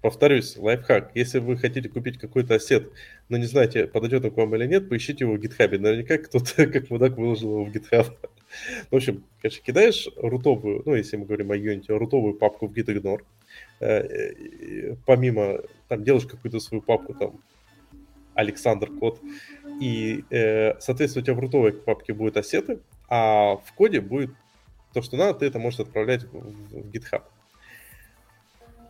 повторюсь, 0.01 0.57
лайфхак. 0.57 1.11
Если 1.13 1.37
вы 1.37 1.55
хотите 1.55 1.87
купить 1.87 2.17
какой-то 2.17 2.55
ассет, 2.55 2.91
но 3.29 3.37
не 3.37 3.45
знаете, 3.45 3.85
подойдет 3.85 4.25
он 4.25 4.31
к 4.31 4.37
вам 4.37 4.55
или 4.55 4.65
нет, 4.65 4.89
поищите 4.89 5.25
его 5.25 5.35
в 5.35 5.39
GitHub. 5.39 5.77
Наверняка 5.77 6.17
кто-то 6.17 6.65
как 6.73 6.89
мудак 6.89 7.15
выложил 7.15 7.51
его 7.51 7.65
в 7.65 7.69
GitHub. 7.69 8.07
В 8.89 8.95
общем, 8.95 9.23
конечно, 9.39 9.63
кидаешь 9.63 10.09
рутовую, 10.15 10.81
ну, 10.83 10.95
если 10.95 11.15
мы 11.15 11.25
говорим 11.25 11.51
о 11.51 11.57
Unity, 11.57 11.95
рутовую 11.95 12.33
папку 12.33 12.67
в 12.67 12.73
gitignore. 12.73 13.21
Э, 13.79 14.95
помимо, 15.05 15.59
там, 15.89 16.03
делаешь 16.03 16.25
какую-то 16.25 16.59
свою 16.59 16.81
папку, 16.81 17.13
там, 17.13 17.39
Александр 18.33 18.89
код, 18.91 19.19
и, 19.79 20.23
э, 20.31 20.79
соответственно, 20.79 21.21
у 21.21 21.25
тебя 21.25 21.35
в 21.35 21.39
рутовой 21.39 21.73
папке 21.73 22.13
будут 22.13 22.37
ассеты, 22.37 22.79
а 23.09 23.57
в 23.57 23.73
коде 23.73 24.01
будет 24.01 24.31
то, 24.97 25.03
что 25.03 25.15
надо, 25.15 25.37
ты 25.37 25.45
это 25.45 25.59
можешь 25.59 25.79
отправлять 25.79 26.23
в, 26.23 26.89
GitHub. 26.89 27.21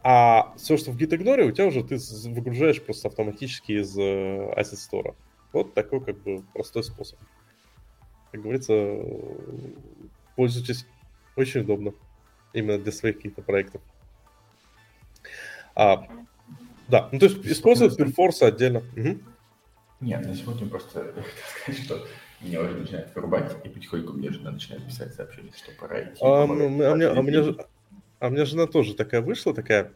А 0.04 0.54
все, 0.56 0.78
что 0.78 0.92
в 0.92 0.98
GitIgnore, 0.98 1.42
у 1.42 1.52
тебя 1.52 1.66
уже 1.66 1.84
ты 1.84 1.98
выгружаешь 2.30 2.82
просто 2.82 3.10
автоматически 3.10 3.74
из 3.74 3.98
э, 3.98 4.54
Asset 4.58 4.78
Store. 4.78 5.16
Вот 5.52 5.74
такой 5.74 6.00
как 6.00 6.18
бы 6.20 6.44
простой 6.54 6.86
способ. 6.86 7.20
Как 8.32 8.42
говорится, 8.42 9.02
пользуйтесь 10.38 10.86
очень 11.36 11.62
удобно. 11.62 11.92
Именно 12.54 12.78
для 12.78 12.94
своих 12.94 13.18
каких-то 13.18 13.42
проектов. 13.42 13.82
А, 15.76 16.08
да, 16.88 17.10
ну 17.12 17.20
то 17.20 17.26
есть 17.26 17.46
использовать 17.46 18.00
Perforce 18.00 18.48
отдельно. 18.48 18.82
Угу. 18.96 19.20
Нет, 20.00 20.26
на 20.26 20.34
сегодня 20.36 20.70
просто 20.70 21.14
сказать, 21.66 21.84
что 21.84 22.08
меня 22.42 22.62
уже 22.62 22.76
начинает 22.76 23.14
вырубать, 23.16 23.56
и 23.66 23.70
потихоньку 23.70 24.14
мне 24.14 24.30
жена 24.30 24.52
начинает 24.52 24.86
писать 24.86 25.14
сообщение, 25.14 25.52
что 25.56 25.72
пора 25.80 26.04
идти. 26.04 26.20
А, 26.22 26.46
ну, 26.46 26.66
а, 26.66 26.96
мне, 26.96 27.08
а, 27.08 27.22
мне, 27.22 27.56
а 28.20 28.30
мне 28.30 28.46
жена 28.46 28.68
тоже 28.68 28.94
такая 28.94 29.22
вышла, 29.22 29.54
такая, 29.54 29.92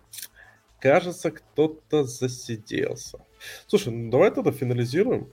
кажется, 0.80 1.32
кто-то 1.32 2.03
засиделся. 2.03 3.20
Слушай, 3.68 3.94
ну 3.94 4.10
давай 4.10 4.32
тогда 4.32 4.52
финализируем. 4.52 5.28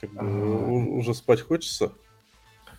Как 0.00 0.10
бы, 0.10 0.20
а... 0.20 0.24
уже 0.24 1.14
спать 1.14 1.40
хочется. 1.40 1.92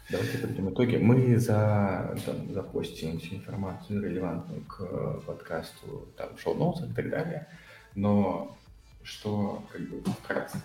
Давайте 0.10 0.38
подведем 0.38 0.74
итоги. 0.74 0.96
Мы 0.96 1.38
за, 1.38 2.18
там, 2.26 2.54
запостим 2.54 3.20
всю 3.20 3.36
информацию, 3.36 4.02
релевантную 4.02 4.62
к 4.62 4.80
э, 4.80 5.20
подкасту, 5.26 6.08
там, 6.16 6.38
шоу-ноутс 6.38 6.84
и 6.84 6.94
так 6.94 7.10
далее. 7.10 7.48
Но 7.94 8.56
что, 9.04 9.68
как 9.70 9.82
бы, 9.82 10.02
вкратце. 10.12 10.62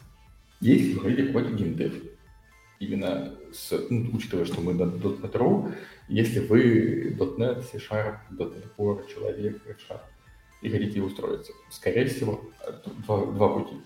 Есть 0.61 0.97
вроде 0.97 1.27
какой-то 1.27 1.51
геймдев, 1.55 1.93
именно 2.83 3.35
с, 3.53 3.73
ну, 3.91 4.11
учитывая, 4.17 4.45
что 4.45 4.61
мы 4.61 4.73
.NET 4.73 5.33
Ru, 5.33 5.73
если 6.09 6.41
вы 6.41 7.15
.NET, 7.19 7.63
C-Sharp, 7.71 8.17
.NET 8.31 8.65
Core, 8.77 9.09
человек, 9.13 9.63
Sharp, 9.89 10.01
и 10.63 10.69
хотите 10.69 11.01
устроиться, 11.01 11.53
скорее 11.71 12.07
всего, 12.07 12.41
два, 13.07 13.27
два 13.27 13.49
пути. 13.59 13.77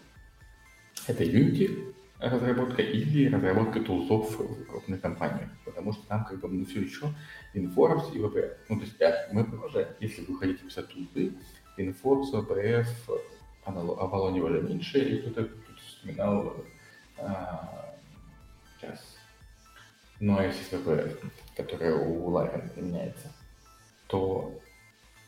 Это 1.07 1.25
Unity 1.25 1.95
разработка 2.19 2.83
или 2.83 3.29
разработка 3.29 3.81
тулзов 3.81 4.39
в 4.39 4.65
крупных 4.67 5.01
компаниях, 5.01 5.51
потому 5.65 5.93
что 5.93 6.07
там 6.07 6.25
как 6.25 6.41
бы 6.41 6.49
ну, 6.49 6.65
все 6.65 6.81
еще 6.81 7.15
Informs 7.55 8.15
и 8.15 8.19
VPF. 8.19 8.57
Ну, 8.69 8.77
то 8.77 8.85
есть 8.85 8.99
да, 8.99 9.29
мы 9.33 9.45
продолжаем. 9.45 9.89
Если 10.01 10.23
вы 10.23 10.39
хотите 10.39 10.65
писать 10.65 10.89
тулзы, 10.89 11.35
Informs, 11.79 12.33
VPF, 12.33 12.87
Avalon 13.67 14.39
уже 14.41 14.63
меньше, 14.63 14.99
и 14.99 15.21
кто-то 15.21 15.49
вспоминал 15.87 16.57
а, 17.19 17.96
Сейчас. 18.87 19.17
Но 20.21 20.43
если 20.43 20.77
ВП, 20.77 21.21
которая 21.57 21.95
у 21.97 22.29
Лайфен 22.29 22.69
применяется, 22.71 23.33
то 24.07 24.59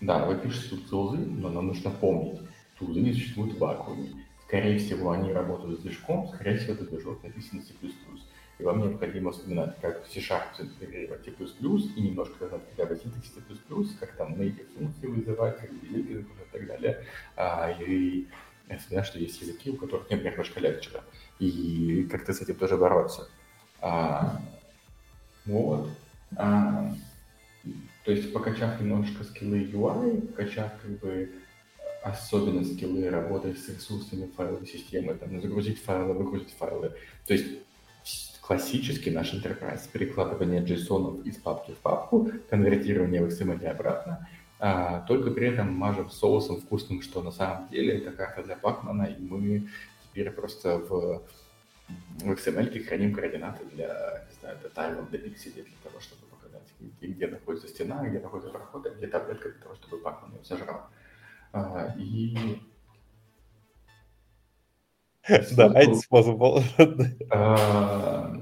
да, 0.01 0.25
вы 0.25 0.37
пишете 0.37 0.71
тут 0.71 0.89
тулзы, 0.89 1.19
но 1.19 1.51
нам 1.51 1.67
нужно 1.67 1.91
помнить, 1.91 2.41
тулзы 2.79 3.01
не 3.01 3.13
существуют 3.13 3.55
в 3.55 3.59
вакууме. 3.59 4.25
Скорее 4.47 4.79
всего, 4.79 5.11
они 5.11 5.33
работают 5.33 5.81
с 5.81 5.83
движком, 5.83 6.29
скорее 6.29 6.57
всего, 6.57 6.75
этот 6.75 6.89
движок 6.89 7.23
написан 7.23 7.63
C++. 7.63 7.75
И 8.59 8.63
вам 8.63 8.81
необходимо 8.81 9.31
вспоминать, 9.31 9.79
как 9.81 10.05
в 10.05 10.11
C-Sharp 10.11 10.59
интегрировать 10.59 11.25
C++, 11.25 11.31
и 11.31 12.01
немножко 12.01 12.49
знать, 12.49 12.63
когда 12.75 12.95
в 12.95 12.99
синтекс 12.99 13.29
C++, 13.29 13.97
как 14.01 14.13
там 14.17 14.35
native 14.35 14.67
функции 14.77 15.07
вызывать, 15.07 15.59
как 15.59 15.71
великий 15.71 16.21
и 16.21 16.25
так 16.51 16.67
далее. 16.67 17.05
А, 17.37 17.71
и 17.71 18.27
вспоминать, 18.79 19.07
что 19.07 19.19
есть 19.19 19.41
языки, 19.43 19.71
у 19.71 19.77
которых 19.77 20.11
нет 20.11 20.25
немножко 20.25 20.61
легче. 20.61 20.91
И 21.39 22.09
как-то 22.11 22.33
с 22.33 22.41
этим 22.41 22.55
тоже 22.55 22.77
бороться. 22.77 23.29
А, 23.81 24.41
вот. 25.47 25.89
А, 26.37 26.93
то 28.05 28.13
есть 28.13 28.33
покачав 28.33 28.81
немножко 28.81 29.25
скиллы 29.25 29.65
UI, 29.65 30.29
покачав 30.29 30.73
как 30.83 30.99
бы 31.01 31.31
особенно 32.03 32.65
скиллы 32.65 33.11
работы 33.11 33.55
с 33.55 33.69
ресурсами 33.69 34.31
файловой 34.37 34.67
системы, 34.67 35.15
там, 35.15 35.41
загрузить 35.41 35.83
файлы, 35.83 36.15
выгрузить 36.15 36.55
файлы. 36.59 36.93
То 37.27 37.35
есть 37.35 37.47
классический 38.41 39.11
наш 39.11 39.35
enterprise, 39.35 39.89
перекладывание 39.93 40.63
JSON 40.63 41.23
из 41.25 41.37
папки 41.37 41.73
в 41.73 41.77
папку, 41.79 42.31
конвертирование 42.49 43.23
в 43.23 43.29
XML 43.29 43.67
обратно, 43.67 44.27
а, 44.59 45.01
только 45.03 45.31
при 45.31 45.49
этом 45.49 45.73
мажем 45.73 46.11
соусом 46.11 46.61
вкусным, 46.61 47.03
что 47.03 47.23
на 47.23 47.31
самом 47.31 47.69
деле 47.69 47.99
это 47.99 48.11
карта 48.11 48.43
для 48.43 48.57
Пакмана, 48.57 49.05
и 49.05 49.21
мы 49.23 49.69
теперь 50.03 50.31
просто 50.31 50.79
в 50.79 51.23
в 51.89 52.31
XML 52.31 52.85
храним 52.85 53.15
координаты 53.15 53.65
для, 53.67 54.27
не 54.29 54.41
знаю, 54.41 54.59
для 54.61 54.69
тайлов, 54.71 55.11
для 55.11 55.19
пикселей, 55.19 55.63
для 55.63 55.91
того, 55.91 56.01
чтобы 56.01 56.23
показать, 56.27 56.69
где, 56.81 57.07
где 57.07 57.27
находится 57.29 57.69
стена, 57.69 58.07
где 58.07 58.19
находится 58.21 58.51
проход, 58.51 58.87
а 58.87 58.91
где 58.91 59.07
таблетка 59.07 59.51
для 59.51 59.63
того, 59.63 59.75
чтобы 59.77 59.99
Пакман 59.99 60.33
ее 60.33 60.45
сожрал. 60.45 60.89
А, 61.53 61.95
и 61.99 62.61
да, 65.57 65.67
один 65.67 65.95
способ. 65.97 66.41
А, 67.31 68.35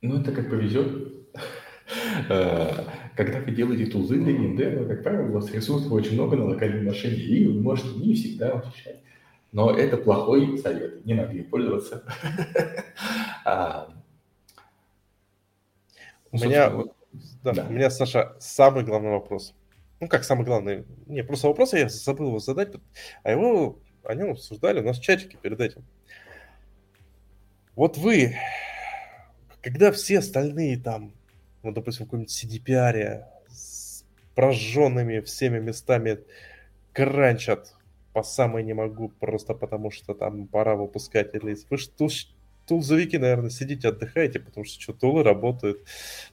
ну, 0.00 0.20
это 0.20 0.32
как 0.32 0.50
повезет. 0.50 1.14
А, 2.28 2.86
когда 3.16 3.40
вы 3.40 3.52
делаете 3.52 3.86
тулзы 3.86 4.16
для 4.16 4.32
геймдева, 4.32 4.86
как 4.88 5.02
правило, 5.02 5.28
у 5.28 5.32
вас 5.32 5.50
ресурсов 5.52 5.92
очень 5.92 6.14
много 6.14 6.36
на 6.36 6.46
локальной 6.46 6.82
машине, 6.82 7.16
и 7.16 7.46
вы 7.46 7.60
можете 7.60 7.98
не 7.98 8.14
всегда 8.14 8.54
учащать. 8.54 9.02
Но 9.52 9.76
это 9.76 9.96
плохой 9.96 10.58
совет, 10.58 11.04
не 11.04 11.14
надо 11.14 11.32
им 11.32 11.48
пользоваться. 11.48 12.04
А, 13.44 13.88
у 16.32 16.36
меня, 16.36 16.70
да, 17.42 17.64
у 17.64 17.72
меня, 17.72 17.88
Саша, 17.88 18.36
самый 18.38 18.84
главный 18.84 19.10
вопрос. 19.10 19.54
Ну, 20.00 20.08
как 20.08 20.24
самый 20.24 20.44
главный? 20.44 20.84
Не, 21.06 21.24
просто 21.24 21.48
вопрос 21.48 21.72
я 21.72 21.88
забыл 21.88 22.28
его 22.28 22.38
задать, 22.38 22.74
а 23.22 23.30
его, 23.30 23.80
о 24.04 24.14
нем 24.14 24.32
обсуждали 24.32 24.80
у 24.80 24.84
нас 24.84 24.98
в 24.98 25.02
чатике 25.02 25.38
перед 25.40 25.60
этим. 25.60 25.84
Вот 27.74 27.96
вы, 27.96 28.36
когда 29.62 29.90
все 29.92 30.18
остальные 30.18 30.78
там, 30.78 31.14
ну, 31.62 31.72
допустим, 31.72 32.04
в 32.04 32.08
каком-нибудь 32.08 32.44
CDPR 32.44 33.24
с 33.48 34.04
прожженными 34.34 35.20
всеми 35.20 35.58
местами 35.58 36.18
кранчат, 36.92 37.74
по 38.18 38.24
самой 38.24 38.64
не 38.64 38.74
могу, 38.74 39.10
просто 39.20 39.54
потому 39.54 39.92
что 39.92 40.12
там 40.12 40.48
пора 40.48 40.74
выпускать 40.74 41.32
релиз. 41.34 41.64
Вы 41.70 41.78
что, 41.78 42.08
тулзовики, 42.66 43.16
наверное, 43.16 43.48
сидите, 43.48 43.86
отдыхаете, 43.86 44.40
потому 44.40 44.64
что 44.64 44.82
что, 44.82 44.92
тулы 44.92 45.22
работают. 45.22 45.84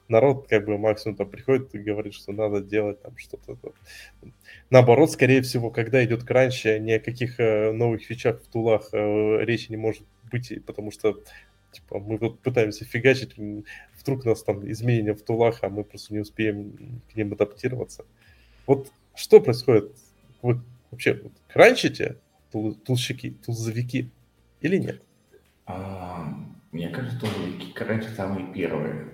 Народ 0.08 0.48
как 0.48 0.66
бы 0.66 0.78
максимум 0.78 1.16
там 1.16 1.30
приходит 1.30 1.72
и 1.76 1.78
говорит, 1.78 2.12
что 2.12 2.32
надо 2.32 2.60
делать 2.60 3.00
там 3.02 3.16
что-то. 3.16 3.56
Наоборот, 4.68 5.12
скорее 5.12 5.42
всего, 5.42 5.70
когда 5.70 6.04
идет 6.04 6.24
кранч, 6.24 6.64
ни 6.64 6.90
о 6.90 6.98
каких 6.98 7.38
э, 7.38 7.70
новых 7.70 8.02
фичах 8.02 8.42
в 8.42 8.48
тулах 8.48 8.88
э, 8.90 9.44
речи 9.44 9.70
не 9.70 9.76
может 9.76 10.02
быть, 10.32 10.52
потому 10.66 10.90
что 10.90 11.20
типа, 11.70 12.00
мы 12.00 12.16
вот 12.16 12.40
пытаемся 12.40 12.84
фигачить 12.84 13.36
вдруг 14.00 14.24
у 14.24 14.28
нас 14.30 14.42
там 14.42 14.68
изменения 14.68 15.14
в 15.14 15.22
тулах, 15.22 15.60
а 15.62 15.68
мы 15.68 15.84
просто 15.84 16.14
не 16.14 16.18
успеем 16.18 17.00
к 17.12 17.14
ним 17.14 17.32
адаптироваться. 17.34 18.04
Вот 18.66 18.90
что 19.14 19.40
происходит? 19.40 19.92
Вы 20.42 20.60
вообще 20.96 21.14
вот, 21.22 21.32
кранчите 21.48 22.16
тул, 22.50 22.74
тулщики, 22.74 23.36
тулзовики 23.44 24.10
или 24.60 24.78
нет? 24.78 25.02
А, 25.66 26.34
мне 26.72 26.88
кажется, 26.88 27.20
тулзовики 27.20 27.72
кранчат 27.72 28.14
самые 28.14 28.52
первые. 28.52 29.12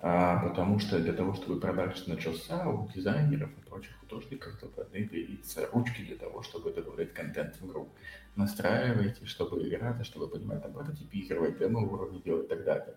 А, 0.00 0.38
потому 0.48 0.78
что 0.78 1.00
для 1.00 1.12
того, 1.12 1.34
чтобы 1.34 1.58
продаж 1.58 2.06
начался, 2.06 2.68
у 2.68 2.88
дизайнеров 2.88 3.50
и 3.50 3.68
прочих 3.68 3.98
художников 3.98 4.60
должны 4.60 5.08
появиться 5.08 5.68
ручки 5.72 6.02
для 6.02 6.14
того, 6.14 6.42
чтобы 6.42 6.72
добавлять 6.72 7.12
контент 7.12 7.56
в 7.56 7.66
игру. 7.66 7.88
Настраивайте, 8.36 9.26
чтобы 9.26 9.68
играть, 9.68 10.06
чтобы 10.06 10.28
понимать, 10.28 10.62
там, 10.62 10.72
прототипировать, 10.72 11.58
демо-уровни 11.58 12.20
делать 12.20 12.46
и 12.46 12.48
так 12.48 12.64
далее. 12.64 12.94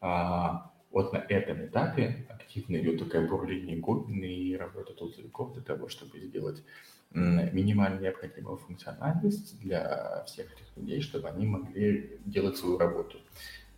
А, 0.00 0.72
вот 0.90 1.12
на 1.12 1.18
этом 1.18 1.66
этапе 1.66 2.26
активно 2.28 2.78
идет 2.78 2.98
такая 2.98 3.28
бурление 3.28 3.76
глубины 3.76 4.24
и 4.24 4.56
работа 4.56 4.92
тулзовиков 4.92 5.52
для 5.52 5.62
того, 5.62 5.88
чтобы 5.88 6.18
сделать 6.18 6.64
минимально 7.12 8.00
необходимую 8.00 8.58
функциональность 8.58 9.60
для 9.60 10.22
всех 10.26 10.52
этих 10.52 10.76
людей, 10.76 11.00
чтобы 11.00 11.28
они 11.28 11.46
могли 11.46 12.18
делать 12.24 12.56
свою 12.56 12.78
работу, 12.78 13.18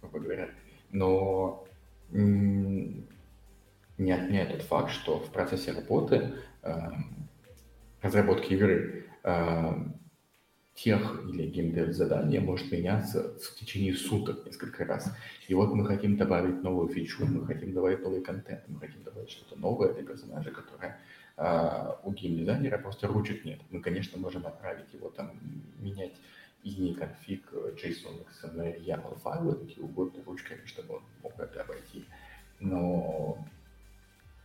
грубо 0.01 0.19
говоря. 0.19 0.51
Но 0.91 1.67
не 2.11 4.13
отменяет 4.13 4.51
тот 4.51 4.63
факт, 4.63 4.91
что 4.91 5.19
в 5.19 5.31
процессе 5.31 5.73
работы, 5.73 6.35
эм, 6.63 7.29
разработки 8.03 8.53
игры, 8.53 9.07
эм, 9.23 9.99
тех 10.75 11.23
или 11.29 11.49
геймдев 11.49 11.93
задания 11.93 12.41
может 12.41 12.73
меняться 12.73 13.35
в 13.39 13.55
течение 13.57 13.95
суток 13.95 14.47
несколько 14.47 14.85
раз. 14.85 15.15
И 15.49 15.55
вот 15.55 15.75
мы 15.75 15.87
хотим 15.87 16.17
добавить 16.17 16.63
новую 16.63 16.89
фичу, 16.89 17.27
мы 17.27 17.47
хотим 17.47 17.75
добавить 17.75 18.03
новый 18.03 18.23
контент, 18.23 18.63
мы 18.69 18.81
хотим 18.81 19.03
добавить 19.03 19.31
что-то 19.31 19.61
новое 19.61 19.93
для 19.93 20.03
персонажа, 20.03 20.51
которое 20.51 20.99
а, 21.37 21.99
у 22.05 22.13
геймдизайнера 22.13 22.79
просто 22.79 23.09
ручек 23.09 23.45
нет. 23.45 23.61
Мы, 23.71 23.81
конечно, 23.81 24.19
можем 24.19 24.47
отправить 24.47 24.93
его 24.93 25.11
там 25.11 25.33
менять 25.79 26.15
и 26.63 26.95
конфиг 26.95 27.53
JSON, 27.53 28.25
XML, 28.43 28.85
YAML 28.85 29.19
файлы, 29.21 29.57
какие 29.57 29.83
угодно 29.85 30.23
ручками, 30.25 30.65
чтобы 30.67 30.97
он 30.97 31.03
мог 31.23 31.39
это 31.39 31.63
обойти. 31.63 32.05
Но 32.61 33.39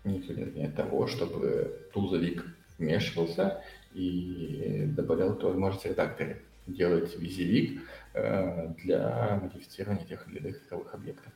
никто 0.04 0.34
не 0.34 0.44
отменяет 0.44 0.76
того, 0.76 1.08
чтобы 1.08 1.90
тулзовик 1.94 2.46
вмешивался 2.78 3.64
и 3.94 4.86
добавлял 4.96 5.34
эту 5.34 5.48
возможность 5.48 5.86
редакторе 5.86 6.42
делать 6.68 7.18
визивик 7.18 7.82
э, 8.14 8.74
для 8.84 9.40
модифицирования 9.42 10.06
тех 10.06 10.28
или 10.28 10.40
иных 10.40 10.66
игровых 10.66 10.94
объектов. 10.94 11.32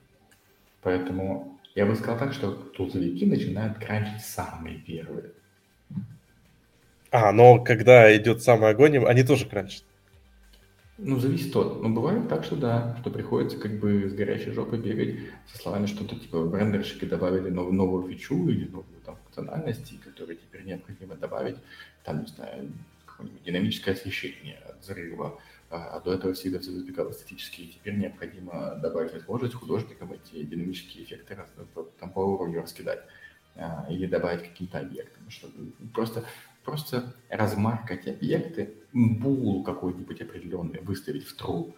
Поэтому 0.81 1.59
я 1.75 1.85
бы 1.85 1.95
сказал 1.95 2.19
так, 2.19 2.33
что 2.33 2.51
тулзовики 2.51 3.25
начинают 3.25 3.77
кранчить 3.77 4.21
самые 4.21 4.79
первые. 4.79 5.31
А, 7.11 7.33
но 7.33 7.61
когда 7.61 8.15
идет 8.15 8.41
самый 8.41 8.69
огонь, 8.69 8.97
они 9.05 9.23
тоже 9.23 9.45
кранчат. 9.45 9.83
Ну, 10.97 11.19
зависит 11.19 11.55
от. 11.55 11.81
Но 11.81 11.89
бывает 11.89 12.29
так, 12.29 12.43
что 12.45 12.55
да, 12.55 12.95
что 13.01 13.09
приходится 13.09 13.57
как 13.57 13.79
бы 13.79 14.07
с 14.07 14.13
горячей 14.13 14.51
жопой 14.51 14.79
бегать 14.79 15.19
со 15.51 15.57
словами, 15.57 15.87
что-то 15.87 16.15
типа 16.15 16.45
брендерщики 16.45 17.05
добавили 17.05 17.49
новую, 17.49 17.73
новую 17.73 18.07
фичу 18.07 18.47
или 18.47 18.65
новую 18.67 19.01
там 19.03 19.17
функциональность, 19.23 19.99
которые 20.01 20.37
теперь 20.37 20.63
необходимо 20.63 21.15
добавить, 21.15 21.57
там, 22.03 22.21
не 22.21 22.27
знаю, 22.27 22.71
какое-нибудь 23.05 23.43
динамическое 23.43 23.95
освещение 23.95 24.57
от 24.69 24.79
взрыва, 24.81 25.39
а, 25.71 25.97
а 25.97 25.99
до 26.01 26.13
этого 26.13 26.33
всегда 26.33 26.59
все 26.59 26.71
запекало 26.71 27.11
статически, 27.11 27.61
и 27.61 27.67
теперь 27.67 27.97
необходимо 27.97 28.75
добавить 28.75 29.13
возможность 29.13 29.55
художникам 29.55 30.13
эти 30.13 30.43
динамические 30.43 31.03
эффекты 31.03 31.37
там, 31.99 32.11
по 32.11 32.19
уровню 32.19 32.61
раскидать 32.61 33.01
а, 33.55 33.87
или 33.89 34.05
добавить 34.05 34.43
каким-то 34.43 34.79
объектам, 34.79 35.29
чтобы 35.29 35.71
просто 35.93 36.23
просто 36.71 37.13
размаркать 37.29 38.07
объекты, 38.07 38.73
бул 38.93 39.61
какой-нибудь 39.61 40.21
определенный 40.21 40.79
выставить 40.79 41.25
в 41.25 41.37
true, 41.37 41.73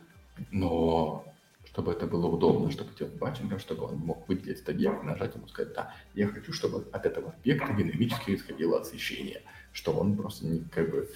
но 0.51 1.25
чтобы 1.65 1.93
это 1.93 2.05
было 2.05 2.27
удобно, 2.27 2.69
чтобы 2.69 2.91
делать 2.93 3.15
батчингом, 3.15 3.57
чтобы 3.57 3.85
он 3.85 3.95
мог 3.97 4.27
выделить 4.29 4.59
этот 4.59 4.69
объект, 4.69 5.01
нажать 5.01 5.33
ему 5.33 5.47
сказать, 5.47 5.73
да, 5.73 5.95
я 6.13 6.27
хочу, 6.27 6.53
чтобы 6.53 6.87
от 6.91 7.07
этого 7.07 7.31
объекта 7.31 7.73
динамически 7.73 8.35
исходило 8.35 8.81
освещение, 8.81 9.41
что 9.71 9.93
он 9.93 10.15
просто 10.15 10.45
не, 10.45 10.59
как 10.59 10.91
бы 10.91 11.09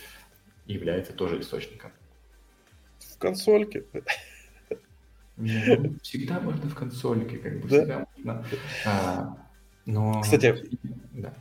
является 0.65 1.13
тоже 1.13 1.39
источником. 1.39 1.91
В 2.97 3.19
консольке. 3.19 3.85
Ну, 5.35 5.95
всегда 6.01 6.39
можно 6.39 6.67
в 6.67 6.73
консольке, 6.73 7.37
как 7.37 7.61
бы 7.61 7.69
да? 7.69 7.77
всегда 7.77 8.07
можно. 8.15 8.45
А, 8.87 9.37
но... 9.85 10.21
Кстати, 10.21 10.67
да. 11.11 11.31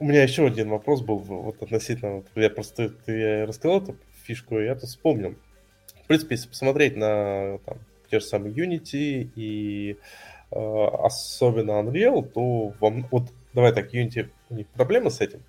У 0.00 0.06
меня 0.06 0.22
еще 0.22 0.46
один 0.46 0.70
вопрос 0.70 1.02
был 1.02 1.18
вот 1.18 1.62
относительно, 1.62 2.24
я 2.34 2.48
просто 2.48 2.88
ты 2.88 3.44
рассказал 3.44 3.82
эту 3.82 3.96
фишку, 4.24 4.58
и 4.58 4.64
я 4.64 4.74
тут 4.74 4.88
вспомнил. 4.88 5.34
В 6.04 6.06
принципе, 6.06 6.36
если 6.36 6.48
посмотреть 6.48 6.96
на 6.96 7.58
там, 7.66 7.76
те 8.10 8.20
же 8.20 8.24
самые 8.24 8.54
Unity 8.54 9.30
и 9.36 9.98
э, 10.52 10.56
особенно 10.56 11.72
Unreal, 11.72 12.22
то 12.22 12.72
вам, 12.80 13.06
вот 13.10 13.24
давай 13.52 13.74
так, 13.74 13.92
Unity, 13.92 14.30
у 14.48 14.54
них 14.54 14.68
проблемы 14.68 15.10
с 15.10 15.20
этим, 15.20 15.42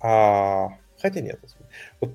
а, 0.00 0.70
хотя 0.98 1.20
нет. 1.20 1.38
Вот 2.00 2.12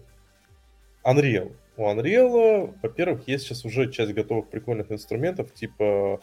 Unreal. 1.06 1.56
У 1.78 1.84
Unreal, 1.84 2.78
во-первых, 2.84 3.30
есть 3.30 3.46
сейчас 3.46 3.64
уже 3.64 3.90
часть 3.94 4.12
готовых 4.12 4.50
прикольных 4.50 4.92
инструментов, 4.92 5.54
типа 5.54 6.20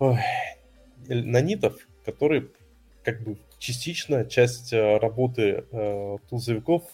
ой, 0.00 0.18
нанитов, 1.06 1.76
которые 2.04 2.48
как 3.04 3.22
бы 3.22 3.38
частично 3.66 4.24
часть 4.24 4.72
э, 4.72 4.98
работы 4.98 5.64
э, 5.72 6.16
тулзовиков 6.28 6.84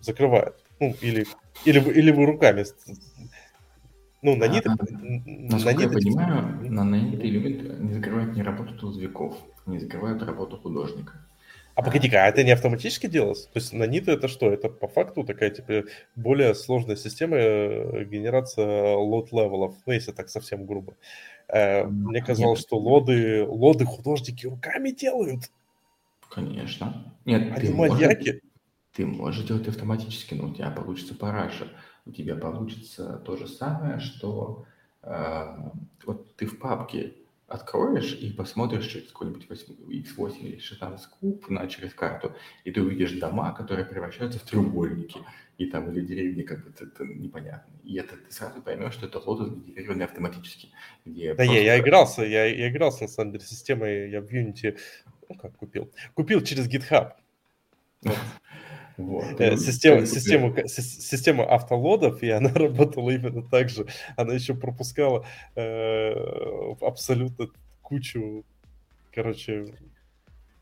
закрывает. 0.00 0.54
Ну, 0.78 0.94
или, 1.00 1.26
или, 1.64 1.80
или 1.80 2.12
вы 2.12 2.26
руками 2.26 2.64
ну, 4.22 4.36
наниты... 4.36 4.70
А, 4.70 4.76
насколько 4.78 5.80
наниты... 5.80 5.82
я 5.82 5.88
понимаю, 5.88 6.72
на 6.72 6.84
наниты 6.84 7.26
элементы 7.26 7.82
не 7.82 7.94
закрывают 7.94 8.36
не 8.36 8.42
работу 8.42 8.74
тулзовиков, 8.74 9.36
не 9.66 9.78
закрывают 9.78 10.22
работу 10.22 10.56
художника. 10.56 11.14
А 11.74 11.82
погоди-ка, 11.82 12.24
а 12.24 12.28
это 12.28 12.42
не 12.42 12.50
автоматически 12.50 13.06
делалось? 13.06 13.44
То 13.44 13.58
есть 13.60 13.72
наниты 13.72 14.10
это 14.10 14.26
что? 14.26 14.52
Это 14.52 14.68
по 14.68 14.88
факту 14.88 15.22
такая 15.22 15.50
типа 15.50 15.84
более 16.16 16.54
сложная 16.54 16.96
система 16.96 17.36
э, 17.36 18.04
генерация 18.04 18.96
LOD-level 18.96 19.56
ов, 19.56 19.76
ну 19.86 19.92
если 19.92 20.10
так 20.10 20.28
совсем 20.28 20.66
грубо. 20.66 20.94
Э, 21.48 21.84
мне 21.84 22.20
казалось, 22.20 22.60
Нет. 22.60 22.66
что 22.66 22.78
лоды, 22.78 23.44
лоды 23.46 23.84
художники 23.84 24.46
руками 24.46 24.90
делают. 24.90 25.50
Конечно. 26.30 27.14
Нет, 27.24 27.52
Они 27.56 27.68
ты. 27.68 27.74
Можешь, 27.74 28.40
ты 28.92 29.06
можешь 29.06 29.44
делать 29.44 29.68
автоматически, 29.68 30.34
но 30.34 30.48
у 30.48 30.54
тебя 30.54 30.70
получится 30.70 31.14
параша. 31.14 31.68
У 32.06 32.12
тебя 32.12 32.36
получится 32.36 33.22
то 33.24 33.36
же 33.36 33.46
самое, 33.46 34.00
что 34.00 34.64
э, 35.02 35.56
вот 36.04 36.34
ты 36.36 36.46
в 36.46 36.58
папке 36.58 37.14
откроешь 37.48 38.12
и 38.12 38.30
посмотришь 38.30 38.86
через 38.86 39.08
какой-нибудь 39.08 39.46
X8 39.48 40.38
или 40.40 40.58
16 40.58 41.06
куб 41.06 41.48
на, 41.48 41.66
через 41.66 41.94
карту, 41.94 42.34
и 42.64 42.70
ты 42.70 42.82
увидишь 42.82 43.12
дома, 43.12 43.52
которые 43.52 43.86
превращаются 43.86 44.38
в 44.38 44.42
треугольники, 44.42 45.20
и 45.56 45.66
там 45.66 45.90
или 45.90 46.04
деревни, 46.04 46.42
как 46.42 46.62
бы 46.62 46.70
это, 46.70 46.84
это 46.84 47.04
непонятно. 47.04 47.72
И 47.84 47.96
это 47.96 48.16
ты 48.16 48.30
сразу 48.30 48.60
поймешь, 48.60 48.92
что 48.92 49.06
это 49.06 49.18
лотос 49.18 49.48
генерированный 49.48 50.04
автоматически. 50.04 50.68
Где 51.06 51.30
да 51.30 51.36
просто... 51.36 51.54
я, 51.54 51.74
я 51.74 51.80
игрался, 51.80 52.22
я, 52.22 52.44
я 52.44 52.70
игрался 52.70 53.04
на 53.04 53.08
самом 53.08 53.32
деле 53.32 53.44
системой, 53.44 54.10
я 54.10 54.20
в 54.20 54.30
Unity, 54.30 54.78
ну 55.28 55.34
как 55.36 55.56
купил, 55.56 55.90
купил 56.14 56.40
через 56.42 56.68
GitHub. 56.68 57.12
Вот. 58.02 59.24
Э, 59.40 59.56
система, 59.56 60.06
систему, 60.06 60.54
система 60.66 61.44
автолодов, 61.44 62.22
и 62.22 62.30
она 62.30 62.50
работала 62.54 63.10
именно 63.10 63.42
так 63.42 63.68
же. 63.68 63.86
Она 64.16 64.34
еще 64.34 64.54
пропускала 64.54 65.24
э, 65.54 66.12
абсолютно 66.80 67.48
кучу, 67.80 68.44
короче... 69.12 69.66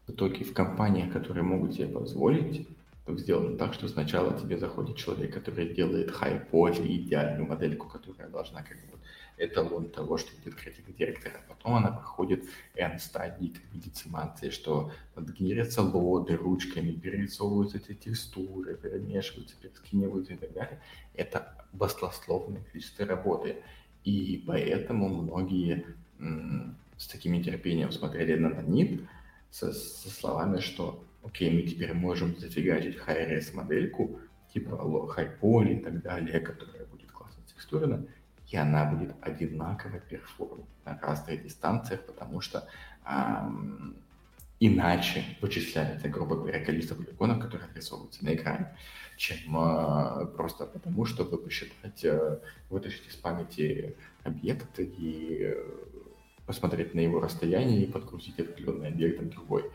В 0.06 0.12
итоге 0.12 0.44
в 0.44 0.52
компаниях, 0.52 1.12
которые 1.12 1.42
могут 1.42 1.74
себе 1.74 1.88
позволить, 1.88 2.68
сделано 3.08 3.56
так, 3.56 3.74
что 3.74 3.88
сначала 3.88 4.38
тебе 4.38 4.58
заходит 4.58 4.96
человек, 4.96 5.32
который 5.32 5.74
делает 5.74 6.10
хай-поли, 6.10 6.96
идеальную 6.96 7.46
модельку, 7.46 7.88
которая 7.88 8.28
должна 8.28 8.62
как 8.62 8.76
бы 8.90 8.98
эталон 9.38 9.90
того, 9.90 10.16
что 10.18 10.30
будет 10.38 10.54
креативный 10.54 10.94
директор. 10.94 11.32
А 11.34 11.52
потом 11.52 11.74
она 11.74 11.90
проходит 11.90 12.44
N 12.74 12.98
стадии 12.98 13.54
децимации, 13.72 14.50
что 14.50 14.92
генерятся 15.16 15.82
лоды 15.82 16.36
ручками, 16.36 16.92
перерисовываются 16.92 17.78
эти 17.78 17.94
текстуры, 17.94 18.76
перемешиваются, 18.76 19.56
перескиниваются 19.60 20.34
и 20.34 20.36
так 20.36 20.52
далее. 20.52 20.80
Это 21.14 21.66
баслословное 21.72 22.62
количество 22.62 23.06
работы. 23.06 23.56
И 24.04 24.42
поэтому 24.46 25.08
многие 25.08 25.84
м- 26.18 26.76
с 26.96 27.06
таким 27.08 27.32
нетерпением 27.32 27.92
смотрели 27.92 28.36
на 28.36 28.50
Нанит 28.50 29.02
со, 29.50 29.72
со 29.72 30.08
словами, 30.08 30.60
что 30.60 31.04
окей, 31.22 31.50
мы 31.50 31.62
теперь 31.68 31.92
можем 31.92 32.36
зафигачить 32.38 32.96
high-res 32.96 33.52
модельку, 33.54 34.20
типа 34.52 34.70
high-poly 35.16 35.80
и 35.80 35.82
так 35.82 36.02
далее, 36.02 36.40
которая 36.40 36.86
будет 36.86 37.10
классно 37.10 37.42
текстурена, 37.52 38.06
и 38.48 38.56
она 38.56 38.84
будет 38.84 39.14
одинаково 39.20 39.98
перформить 39.98 40.66
на 40.84 40.98
разных 41.00 41.42
дистанциях, 41.42 42.04
потому 42.06 42.40
что 42.40 42.68
эм, 43.04 43.96
иначе 44.60 45.24
вычисляется, 45.40 46.08
грубо 46.08 46.36
говоря, 46.36 46.64
количество 46.64 46.94
полигонов, 46.94 47.40
которые 47.40 47.68
отрисовываются 47.68 48.24
на 48.24 48.34
экране, 48.34 48.76
чем 49.16 49.56
э, 49.56 50.26
просто 50.36 50.66
потому, 50.66 51.04
чтобы 51.04 51.38
посчитать, 51.38 52.04
э, 52.04 52.38
вытащить 52.70 53.08
из 53.08 53.16
памяти 53.16 53.96
объект 54.22 54.78
и 54.78 55.38
э, 55.40 55.54
посмотреть 56.46 56.94
на 56.94 57.00
его 57.00 57.20
расстояние 57.20 57.82
и 57.82 57.90
подгрузить 57.90 58.38
определенный 58.38 58.88
объект 58.88 59.20
на 59.20 59.28
другой. 59.28 59.70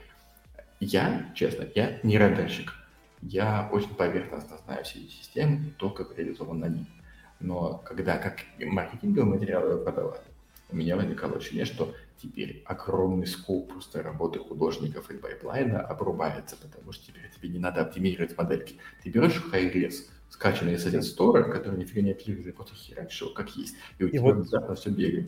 Я, 0.80 1.32
честно, 1.35 1.67
я 1.75 2.00
не 2.03 2.17
рендерщик. 2.17 2.73
Я 3.22 3.69
очень 3.72 3.93
поверхностно 3.93 4.58
знаю 4.66 4.83
все 4.83 5.00
эти 5.00 5.11
системы 5.11 5.67
и 5.67 5.69
то, 5.72 5.91
как 5.91 6.17
реализован 6.17 6.59
на 6.59 6.69
них. 6.69 6.88
Но 7.41 7.81
когда 7.85 8.17
как 8.17 8.39
маркетинговые 8.59 9.33
материалы 9.33 9.83
продавали, 9.83 10.21
у 10.71 10.75
меня 10.75 10.95
возникало 10.95 11.37
ощущение, 11.37 11.65
что 11.65 11.93
теперь 12.21 12.63
огромный 12.65 13.27
scope 13.27 13.69
просто 13.69 14.01
работы 14.01 14.39
художников 14.39 15.09
и 15.11 15.17
pipeline 15.17 15.74
а 15.74 15.81
обрубается, 15.81 16.55
потому 16.55 16.91
что 16.93 17.07
теперь 17.07 17.29
тебе 17.35 17.49
не 17.49 17.59
надо 17.59 17.81
оптимизировать 17.81 18.37
модельки. 18.37 18.77
Ты 19.03 19.09
берешь 19.09 19.43
high-res, 19.51 20.07
скачанный 20.29 20.75
из 20.75 20.85
Asset 20.85 21.01
Store, 21.01 21.43
который 21.51 21.77
нифига 21.77 22.01
не 22.01 22.11
оптимизирует, 22.11 22.55
просто 22.55 22.75
херачишь 22.75 23.21
его 23.21 23.31
как 23.31 23.55
есть, 23.55 23.75
и 23.97 24.03
у 24.05 24.07
и 24.07 24.11
тебя 24.11 24.21
вот... 24.21 24.79
все 24.79 24.89
бегает. 24.89 25.27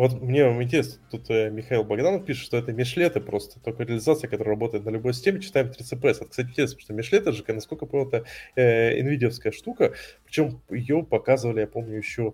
Вот 0.00 0.18
мне 0.22 0.44
интересно, 0.62 0.98
тут 1.10 1.28
э, 1.28 1.50
Михаил 1.50 1.84
Богданов 1.84 2.24
пишет, 2.24 2.46
что 2.46 2.56
это 2.56 2.72
мешлеты 2.72 3.20
просто, 3.20 3.60
только 3.60 3.82
реализация, 3.82 4.30
которая 4.30 4.54
работает 4.54 4.86
на 4.86 4.88
любой 4.88 5.12
системе, 5.12 5.42
читаем 5.42 5.66
3CPS. 5.66 6.10
Это, 6.10 6.24
кстати, 6.24 6.46
интересно, 6.46 6.76
потому 6.76 6.84
что 6.84 6.94
мешлеты 6.94 7.32
же, 7.32 7.44
насколько 7.48 7.84
я 7.84 7.90
понял, 7.90 8.08
это 8.08 8.24
э, 8.56 8.98
NVIDIA 9.02 9.52
штука, 9.52 9.92
причем 10.24 10.62
ее 10.70 11.02
показывали, 11.02 11.60
я 11.60 11.66
помню, 11.66 11.98
еще, 11.98 12.32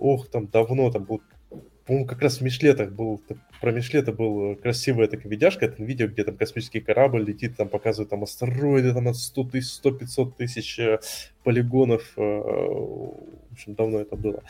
ох, 0.00 0.28
там 0.28 0.48
давно, 0.48 0.90
там 0.90 1.04
был 1.04 1.22
по-моему, 1.86 2.08
как 2.08 2.20
раз 2.22 2.38
в 2.38 2.40
Мишлетах 2.40 2.90
был, 2.90 3.22
про 3.60 3.70
Мишлета 3.70 4.10
был 4.10 4.56
красивая 4.56 5.06
такая 5.06 5.28
видяшка, 5.28 5.66
это 5.66 5.84
видео, 5.84 6.08
где 6.08 6.24
там 6.24 6.36
космический 6.36 6.80
корабль 6.80 7.22
летит, 7.22 7.56
там 7.56 7.68
показывают 7.68 8.10
там 8.10 8.24
астероиды, 8.24 8.92
там 8.92 9.06
от 9.06 9.14
100 9.16 9.44
тысяч, 9.44 9.80
100-500 9.84 10.32
тысяч 10.36 10.78
э, 10.80 10.98
полигонов, 11.44 12.02
э, 12.16 12.20
в 12.20 13.52
общем, 13.52 13.74
давно 13.76 14.00
это 14.00 14.16
было. 14.16 14.42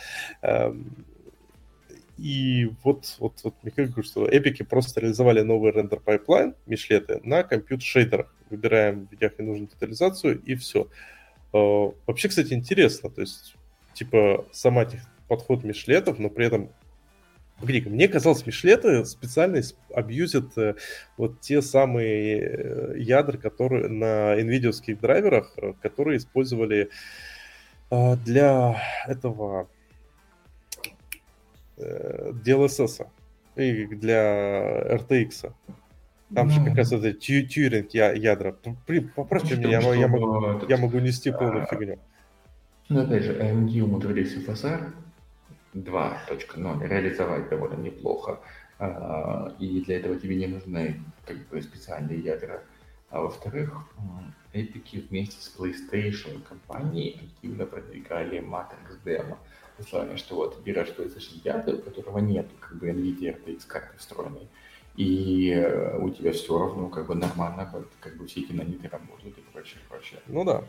И 2.17 2.71
вот, 2.83 3.17
вот, 3.19 3.41
вот 3.45 3.55
Михаил 3.63 3.89
говорит, 3.89 4.11
что 4.11 4.27
эпики 4.27 4.63
просто 4.63 5.01
реализовали 5.01 5.43
новый 5.43 5.73
render 5.73 6.01
pipeline, 6.01 6.55
meshlet 6.67 7.09
ы, 7.09 7.21
на 7.25 7.43
compute-шейдерах. 7.43 8.35
Выбираем 8.49 9.07
в 9.07 9.13
видях 9.13 9.39
ненужную 9.39 9.69
детализацию, 9.69 10.41
и 10.41 10.55
все. 10.55 10.89
Э, 11.53 11.91
вообще, 12.07 12.29
кстати, 12.29 12.55
интересно, 12.55 13.11
то 13.11 13.21
есть, 13.21 13.57
типа, 13.95 14.47
сама 14.53 14.85
тех, 14.87 15.01
подход 15.29 15.65
meshlet 15.65 16.02
ов, 16.02 16.19
но 16.19 16.31
при 16.31 16.47
этом 16.47 16.71
Погоди, 17.59 17.81
мне 17.87 18.07
казалось, 18.07 18.45
meshlet 18.45 18.99
ы 18.99 19.07
специально 19.07 19.63
абьюзят 19.95 20.59
э, 20.59 20.75
вот 21.17 21.41
те 21.41 21.63
самые 21.63 22.39
э, 22.39 22.95
ядра, 22.99 23.39
которые 23.39 23.89
на 23.89 24.39
NVIDIA 24.39 25.01
драйверах, 25.01 25.55
э, 25.57 25.73
которые 25.81 26.19
использовали 26.19 26.91
для 27.89 28.83
этого 29.07 29.69
DLSS 31.79 33.07
и 33.57 33.87
для 33.87 34.97
RTX. 34.97 35.53
Там 36.35 36.51
же 36.51 36.65
как 36.65 36.77
раз 36.77 36.93
это 36.93 37.13
тюринг 37.13 37.91
ядра. 37.93 38.55
Поправьте 39.15 39.57
меня, 39.57 39.81
я, 39.81 39.95
я, 39.95 40.09
могу, 40.09 40.67
я 40.67 40.77
могу 40.77 40.99
нести 40.99 41.31
полную 41.31 41.63
а, 41.63 41.67
фигню. 41.67 41.99
Ну, 42.89 43.03
опять 43.03 43.25
же, 43.25 43.33
AMD 43.35 43.81
умудрились 43.81 44.35
FSR 44.35 44.93
2.0 45.75 46.89
реализовать 46.89 47.49
довольно 47.49 47.81
неплохо. 47.81 48.41
А, 48.79 49.55
и 49.59 49.81
для 49.83 49.99
этого 49.99 50.17
тебе 50.17 50.37
не 50.37 50.47
нужны 50.47 51.01
как 51.25 51.37
бы, 51.49 51.63
специальные 51.63 52.21
ядра. 52.21 52.63
А 53.11 53.21
во-вторых, 53.21 53.73
эпики 54.53 55.05
вместе 55.09 55.41
с 55.41 55.55
PlayStation 55.57 56.43
компанией 56.43 57.21
активно 57.25 57.67
продвигали 57.67 58.41
Matrix 58.41 58.99
Demo. 59.05 59.37
Словами, 59.85 60.17
что 60.17 60.37
вот 60.37 60.63
берешь 60.63 60.89
PlayStation 60.89 61.41
5, 61.43 61.69
у 61.69 61.79
которого 61.83 62.19
нет 62.19 62.47
как 62.61 62.79
бы 62.79 62.89
NVIDIA 62.89 63.37
RTX 63.37 63.67
карты 63.67 63.99
встроенной, 63.99 64.49
и 64.97 65.51
э, 65.51 65.99
у 65.99 66.09
тебя 66.11 66.33
все 66.33 66.59
равно 66.59 66.89
как 66.89 67.09
бы 67.09 67.15
нормально, 67.15 67.71
как 68.01 68.17
бы 68.17 68.27
все 68.27 68.41
эти 68.41 68.53
наниты 68.53 68.89
работают 68.89 69.37
и 69.37 69.41
прочее, 69.53 69.81
прочее. 69.89 70.21
Ну 70.27 70.45
да. 70.45 70.65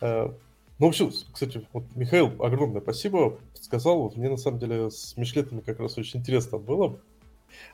Э, 0.00 0.30
ну, 0.78 0.86
в 0.86 0.90
общем, 0.90 1.10
кстати, 1.32 1.66
вот 1.72 1.84
Михаил, 1.96 2.40
огромное 2.40 2.80
спасибо, 2.80 3.38
сказал. 3.54 4.12
Мне 4.14 4.30
на 4.30 4.36
самом 4.36 4.60
деле 4.60 4.90
с 4.90 5.16
Мишлетами 5.16 5.60
как 5.60 5.80
раз 5.80 5.98
очень 5.98 6.20
интересно 6.20 6.58
было. 6.58 7.00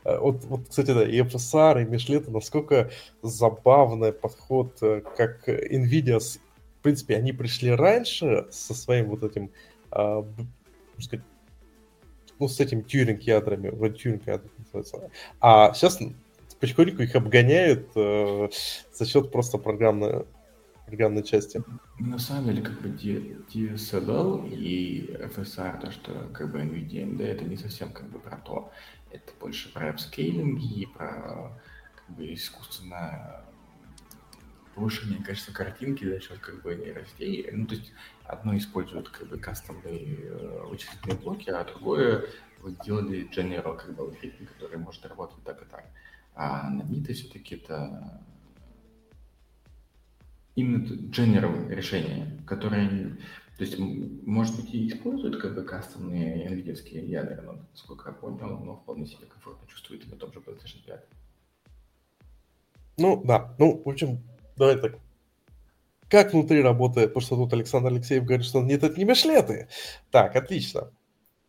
Э, 0.04 0.18
вот, 0.18 0.44
вот 0.44 0.68
кстати, 0.68 0.92
да, 0.92 1.06
и 1.06 1.20
FSR, 1.20 1.82
и 1.82 1.84
Мишлеты, 1.84 2.30
насколько 2.30 2.90
забавный 3.22 4.12
подход, 4.12 4.78
э, 4.80 5.02
как 5.16 5.48
NVIDIA, 5.48 6.18
в 6.18 6.82
принципе, 6.82 7.16
они 7.16 7.32
пришли 7.32 7.70
раньше 7.70 8.46
со 8.50 8.74
своим 8.74 9.10
вот 9.10 9.22
этим, 9.22 9.50
а, 9.94 10.26
сказать, 10.98 11.24
ну, 12.38 12.48
с 12.48 12.60
этим 12.60 12.82
тюринг-ядрами, 12.82 13.70
вот 13.70 13.96
тюринг-ядрами 13.98 14.50
называется. 14.58 15.10
А 15.40 15.72
сейчас 15.74 15.98
потихоньку 16.60 17.02
их 17.02 17.14
обгоняют 17.14 17.90
э, 17.94 18.48
за 18.92 19.06
счет 19.06 19.30
просто 19.30 19.58
программной 19.58 20.26
программной 20.86 21.22
части. 21.22 21.62
На 21.98 22.18
самом 22.18 22.46
деле, 22.46 22.62
как 22.62 22.80
бы 22.80 22.88
DSLL 22.88 24.50
и 24.50 25.16
FSR, 25.34 25.80
то, 25.80 25.90
что 25.90 26.28
как 26.32 26.52
бы 26.52 26.60
NVIDIA, 26.60 27.16
да, 27.16 27.24
это 27.24 27.44
не 27.44 27.56
совсем 27.56 27.90
как 27.90 28.08
бы 28.10 28.18
про 28.18 28.36
то. 28.36 28.70
Это 29.10 29.32
больше 29.40 29.72
про 29.72 29.90
апскейлинг 29.90 30.60
и 30.60 30.86
про 30.86 31.58
как 31.94 32.16
бы 32.16 32.34
искусственное 32.34 33.44
повышение 34.74 35.22
качества 35.22 35.52
картинки 35.52 36.04
за 36.04 36.20
счет 36.20 36.38
как 36.38 36.62
бы 36.62 36.74
нейросетей. 36.74 37.48
Ну, 37.52 37.66
то 37.66 37.74
есть 37.76 37.92
одно 38.24 38.56
использует 38.56 39.08
как 39.08 39.28
бы 39.28 39.38
кастомные 39.38 40.16
э, 40.16 40.62
вычислительные 40.66 41.18
блоки, 41.18 41.50
а 41.50 41.64
другое 41.64 42.24
вы 42.60 42.74
делали 42.84 43.28
general 43.30 43.76
как 43.76 43.94
бы 43.94 44.04
алгоритм, 44.04 44.46
который 44.46 44.78
может 44.78 45.04
работать 45.06 45.42
так 45.44 45.60
и 45.62 45.64
так. 45.66 45.84
А 46.34 46.70
на 46.70 46.82
MIT 46.82 47.12
все-таки 47.12 47.56
это 47.56 48.20
именно 50.54 50.84
general 51.10 51.68
решение, 51.68 52.40
которое, 52.46 53.16
то 53.56 53.64
есть, 53.64 53.78
может 53.78 54.56
быть, 54.56 54.74
и 54.74 54.88
используют 54.88 55.40
как 55.40 55.54
бы 55.54 55.62
кастомные 55.62 56.48
NVIDIA 56.48 57.04
ядра, 57.04 57.42
но, 57.42 57.58
насколько 57.72 58.10
я 58.10 58.14
понял, 58.14 58.58
но 58.58 58.76
вполне 58.76 59.06
себе 59.06 59.26
комфортно 59.26 59.68
чувствует 59.68 60.10
на 60.10 60.16
том 60.16 60.32
же 60.32 60.40
PlayStation 60.40 60.84
5. 60.86 61.04
Ну, 62.96 63.22
да. 63.24 63.54
Ну, 63.58 63.82
в 63.84 63.88
общем, 63.88 64.20
давай 64.56 64.80
так. 64.80 64.98
Как 66.14 66.32
внутри 66.32 66.62
работает, 66.62 67.08
потому 67.08 67.22
что 67.22 67.34
тут 67.34 67.52
Александр 67.54 67.88
Алексеев 67.88 68.22
говорит, 68.22 68.46
что 68.46 68.62
нет, 68.62 68.84
это 68.84 68.96
не 68.96 69.04
мешлеты. 69.04 69.66
Так, 70.12 70.36
отлично. 70.36 70.92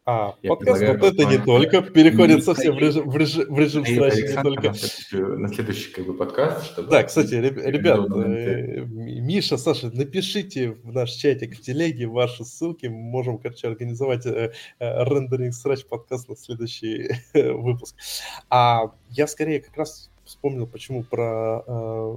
А, 0.07 0.33
Я 0.41 0.55
подкаст 0.55 0.81
вот 0.81 1.13
это 1.13 1.25
не 1.25 1.37
только, 1.37 1.83
переходит 1.83 2.43
совсем 2.43 2.73
в 2.73 2.79
режим, 2.79 3.07
в 3.07 3.15
режим, 3.15 3.45
в 3.53 3.59
режим 3.59 3.85
срача 3.85 4.23
не 4.23 4.41
только. 4.41 4.73
На 5.13 5.49
следующий, 5.49 5.91
как 5.91 6.07
бы, 6.07 6.15
подкаст. 6.15 6.65
Чтобы... 6.65 6.89
Да, 6.89 7.03
кстати, 7.03 7.35
ребят, 7.35 8.09
э, 8.15 8.85
Миша, 8.87 9.57
Саша, 9.57 9.91
напишите 9.93 10.71
в 10.71 10.91
наш 10.91 11.11
чатик 11.11 11.55
в 11.55 11.61
телеге 11.61 12.07
ваши 12.07 12.43
ссылки, 12.43 12.87
мы 12.87 12.97
можем, 12.97 13.37
короче, 13.37 13.67
организовать 13.67 14.25
э, 14.25 14.51
э, 14.79 15.03
рендеринг 15.03 15.53
срач 15.53 15.85
подкаст 15.85 16.27
на 16.27 16.35
следующий 16.35 17.11
выпуск. 17.35 17.95
А 18.49 18.93
я 19.11 19.27
скорее 19.27 19.59
как 19.59 19.77
раз 19.77 20.09
вспомнил, 20.25 20.65
почему 20.65 21.03
про 21.03 21.63
э, 21.65 22.15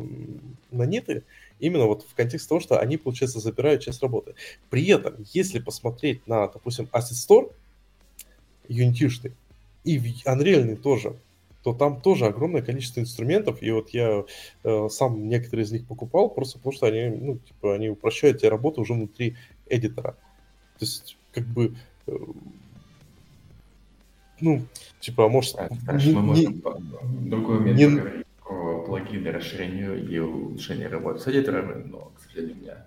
наниты, 0.70 1.25
именно 1.61 1.87
вот 1.87 2.03
в 2.03 2.15
контексте 2.15 2.49
того, 2.49 2.61
что 2.61 2.78
они, 2.78 2.97
получается, 2.97 3.41
забирают 3.41 3.83
часть 3.83 4.03
работы. 4.03 4.35
При 4.70 4.87
этом, 4.87 5.15
если 5.33 5.59
посмотреть 5.59 6.27
на, 6.27 6.49
допустим, 6.49 6.89
Asset 6.93 7.15
Store, 7.28 7.53
юнитишный, 8.69 9.33
и 9.85 9.99
Unreal 9.99 10.77
тоже, 10.77 11.17
то 11.62 11.75
там 11.75 12.01
тоже 12.01 12.27
огромное 12.27 12.62
количество 12.62 13.01
инструментов, 13.01 13.62
и 13.62 13.70
вот 13.70 13.91
я 13.91 14.25
э, 14.65 14.89
сам 14.91 15.28
некоторые 15.28 15.65
из 15.67 15.73
них 15.73 15.87
покупал, 15.87 16.31
просто 16.31 16.59
потому 16.59 16.73
что 16.73 16.87
они, 16.87 17.17
ну, 17.17 17.39
типа, 17.39 17.75
они 17.75 17.89
упрощают 17.89 18.39
тебе 18.39 18.49
работу 18.49 18.81
уже 18.81 18.95
внутри 18.95 19.37
эдитора. 19.69 20.12
То 20.78 20.85
есть, 20.85 21.17
как 21.33 21.45
бы, 21.47 21.75
э, 22.07 22.12
ну, 24.41 24.65
типа, 25.01 25.27
а 25.27 25.28
может... 25.28 25.57
А, 25.57 25.69
хорошо, 25.85 26.11
мы 26.11 26.23
можем 26.23 26.62
другой 27.28 27.59
момент 27.61 27.78
не... 27.78 28.25
про 28.49 28.83
плагины 28.83 29.31
расширения 29.31 29.94
и 29.94 30.18
улучшения 30.18 30.89
работы 30.89 31.20
с 31.20 31.28
эдиторами, 31.28 31.85
но, 31.85 32.12
к 32.17 32.20
сожалению, 32.20 32.57
у 32.57 32.60
меня, 32.60 32.86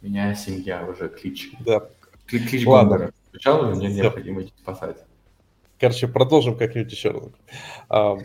меня 0.00 0.34
семья 0.34 0.86
уже 0.86 1.08
клич... 1.10 1.52
Да. 1.60 1.86
Клич 2.26 2.66
Ладно. 2.66 3.12
включала, 3.28 3.72
и 3.72 3.76
мне 3.76 3.92
необходимо 3.92 4.42
идти 4.42 4.54
спасать. 4.58 4.96
Короче, 5.78 6.08
продолжим 6.08 6.56
как-нибудь 6.56 6.90
еще 6.90 7.10
раз. 7.10 7.24
А, 7.88 8.16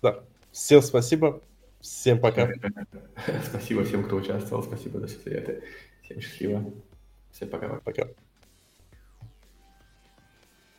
да. 0.00 0.20
Всем 0.52 0.80
спасибо. 0.80 1.40
Всем 1.80 2.20
пока. 2.20 2.50
Спасибо 3.48 3.84
всем, 3.84 4.04
кто 4.04 4.16
участвовал. 4.16 4.62
Спасибо 4.62 5.00
за 5.00 5.08
советы. 5.08 5.62
Всем 6.02 6.20
счастливо. 6.20 6.64
Всем 7.32 7.48
пока. 7.48 7.80
Пока. 7.82 8.06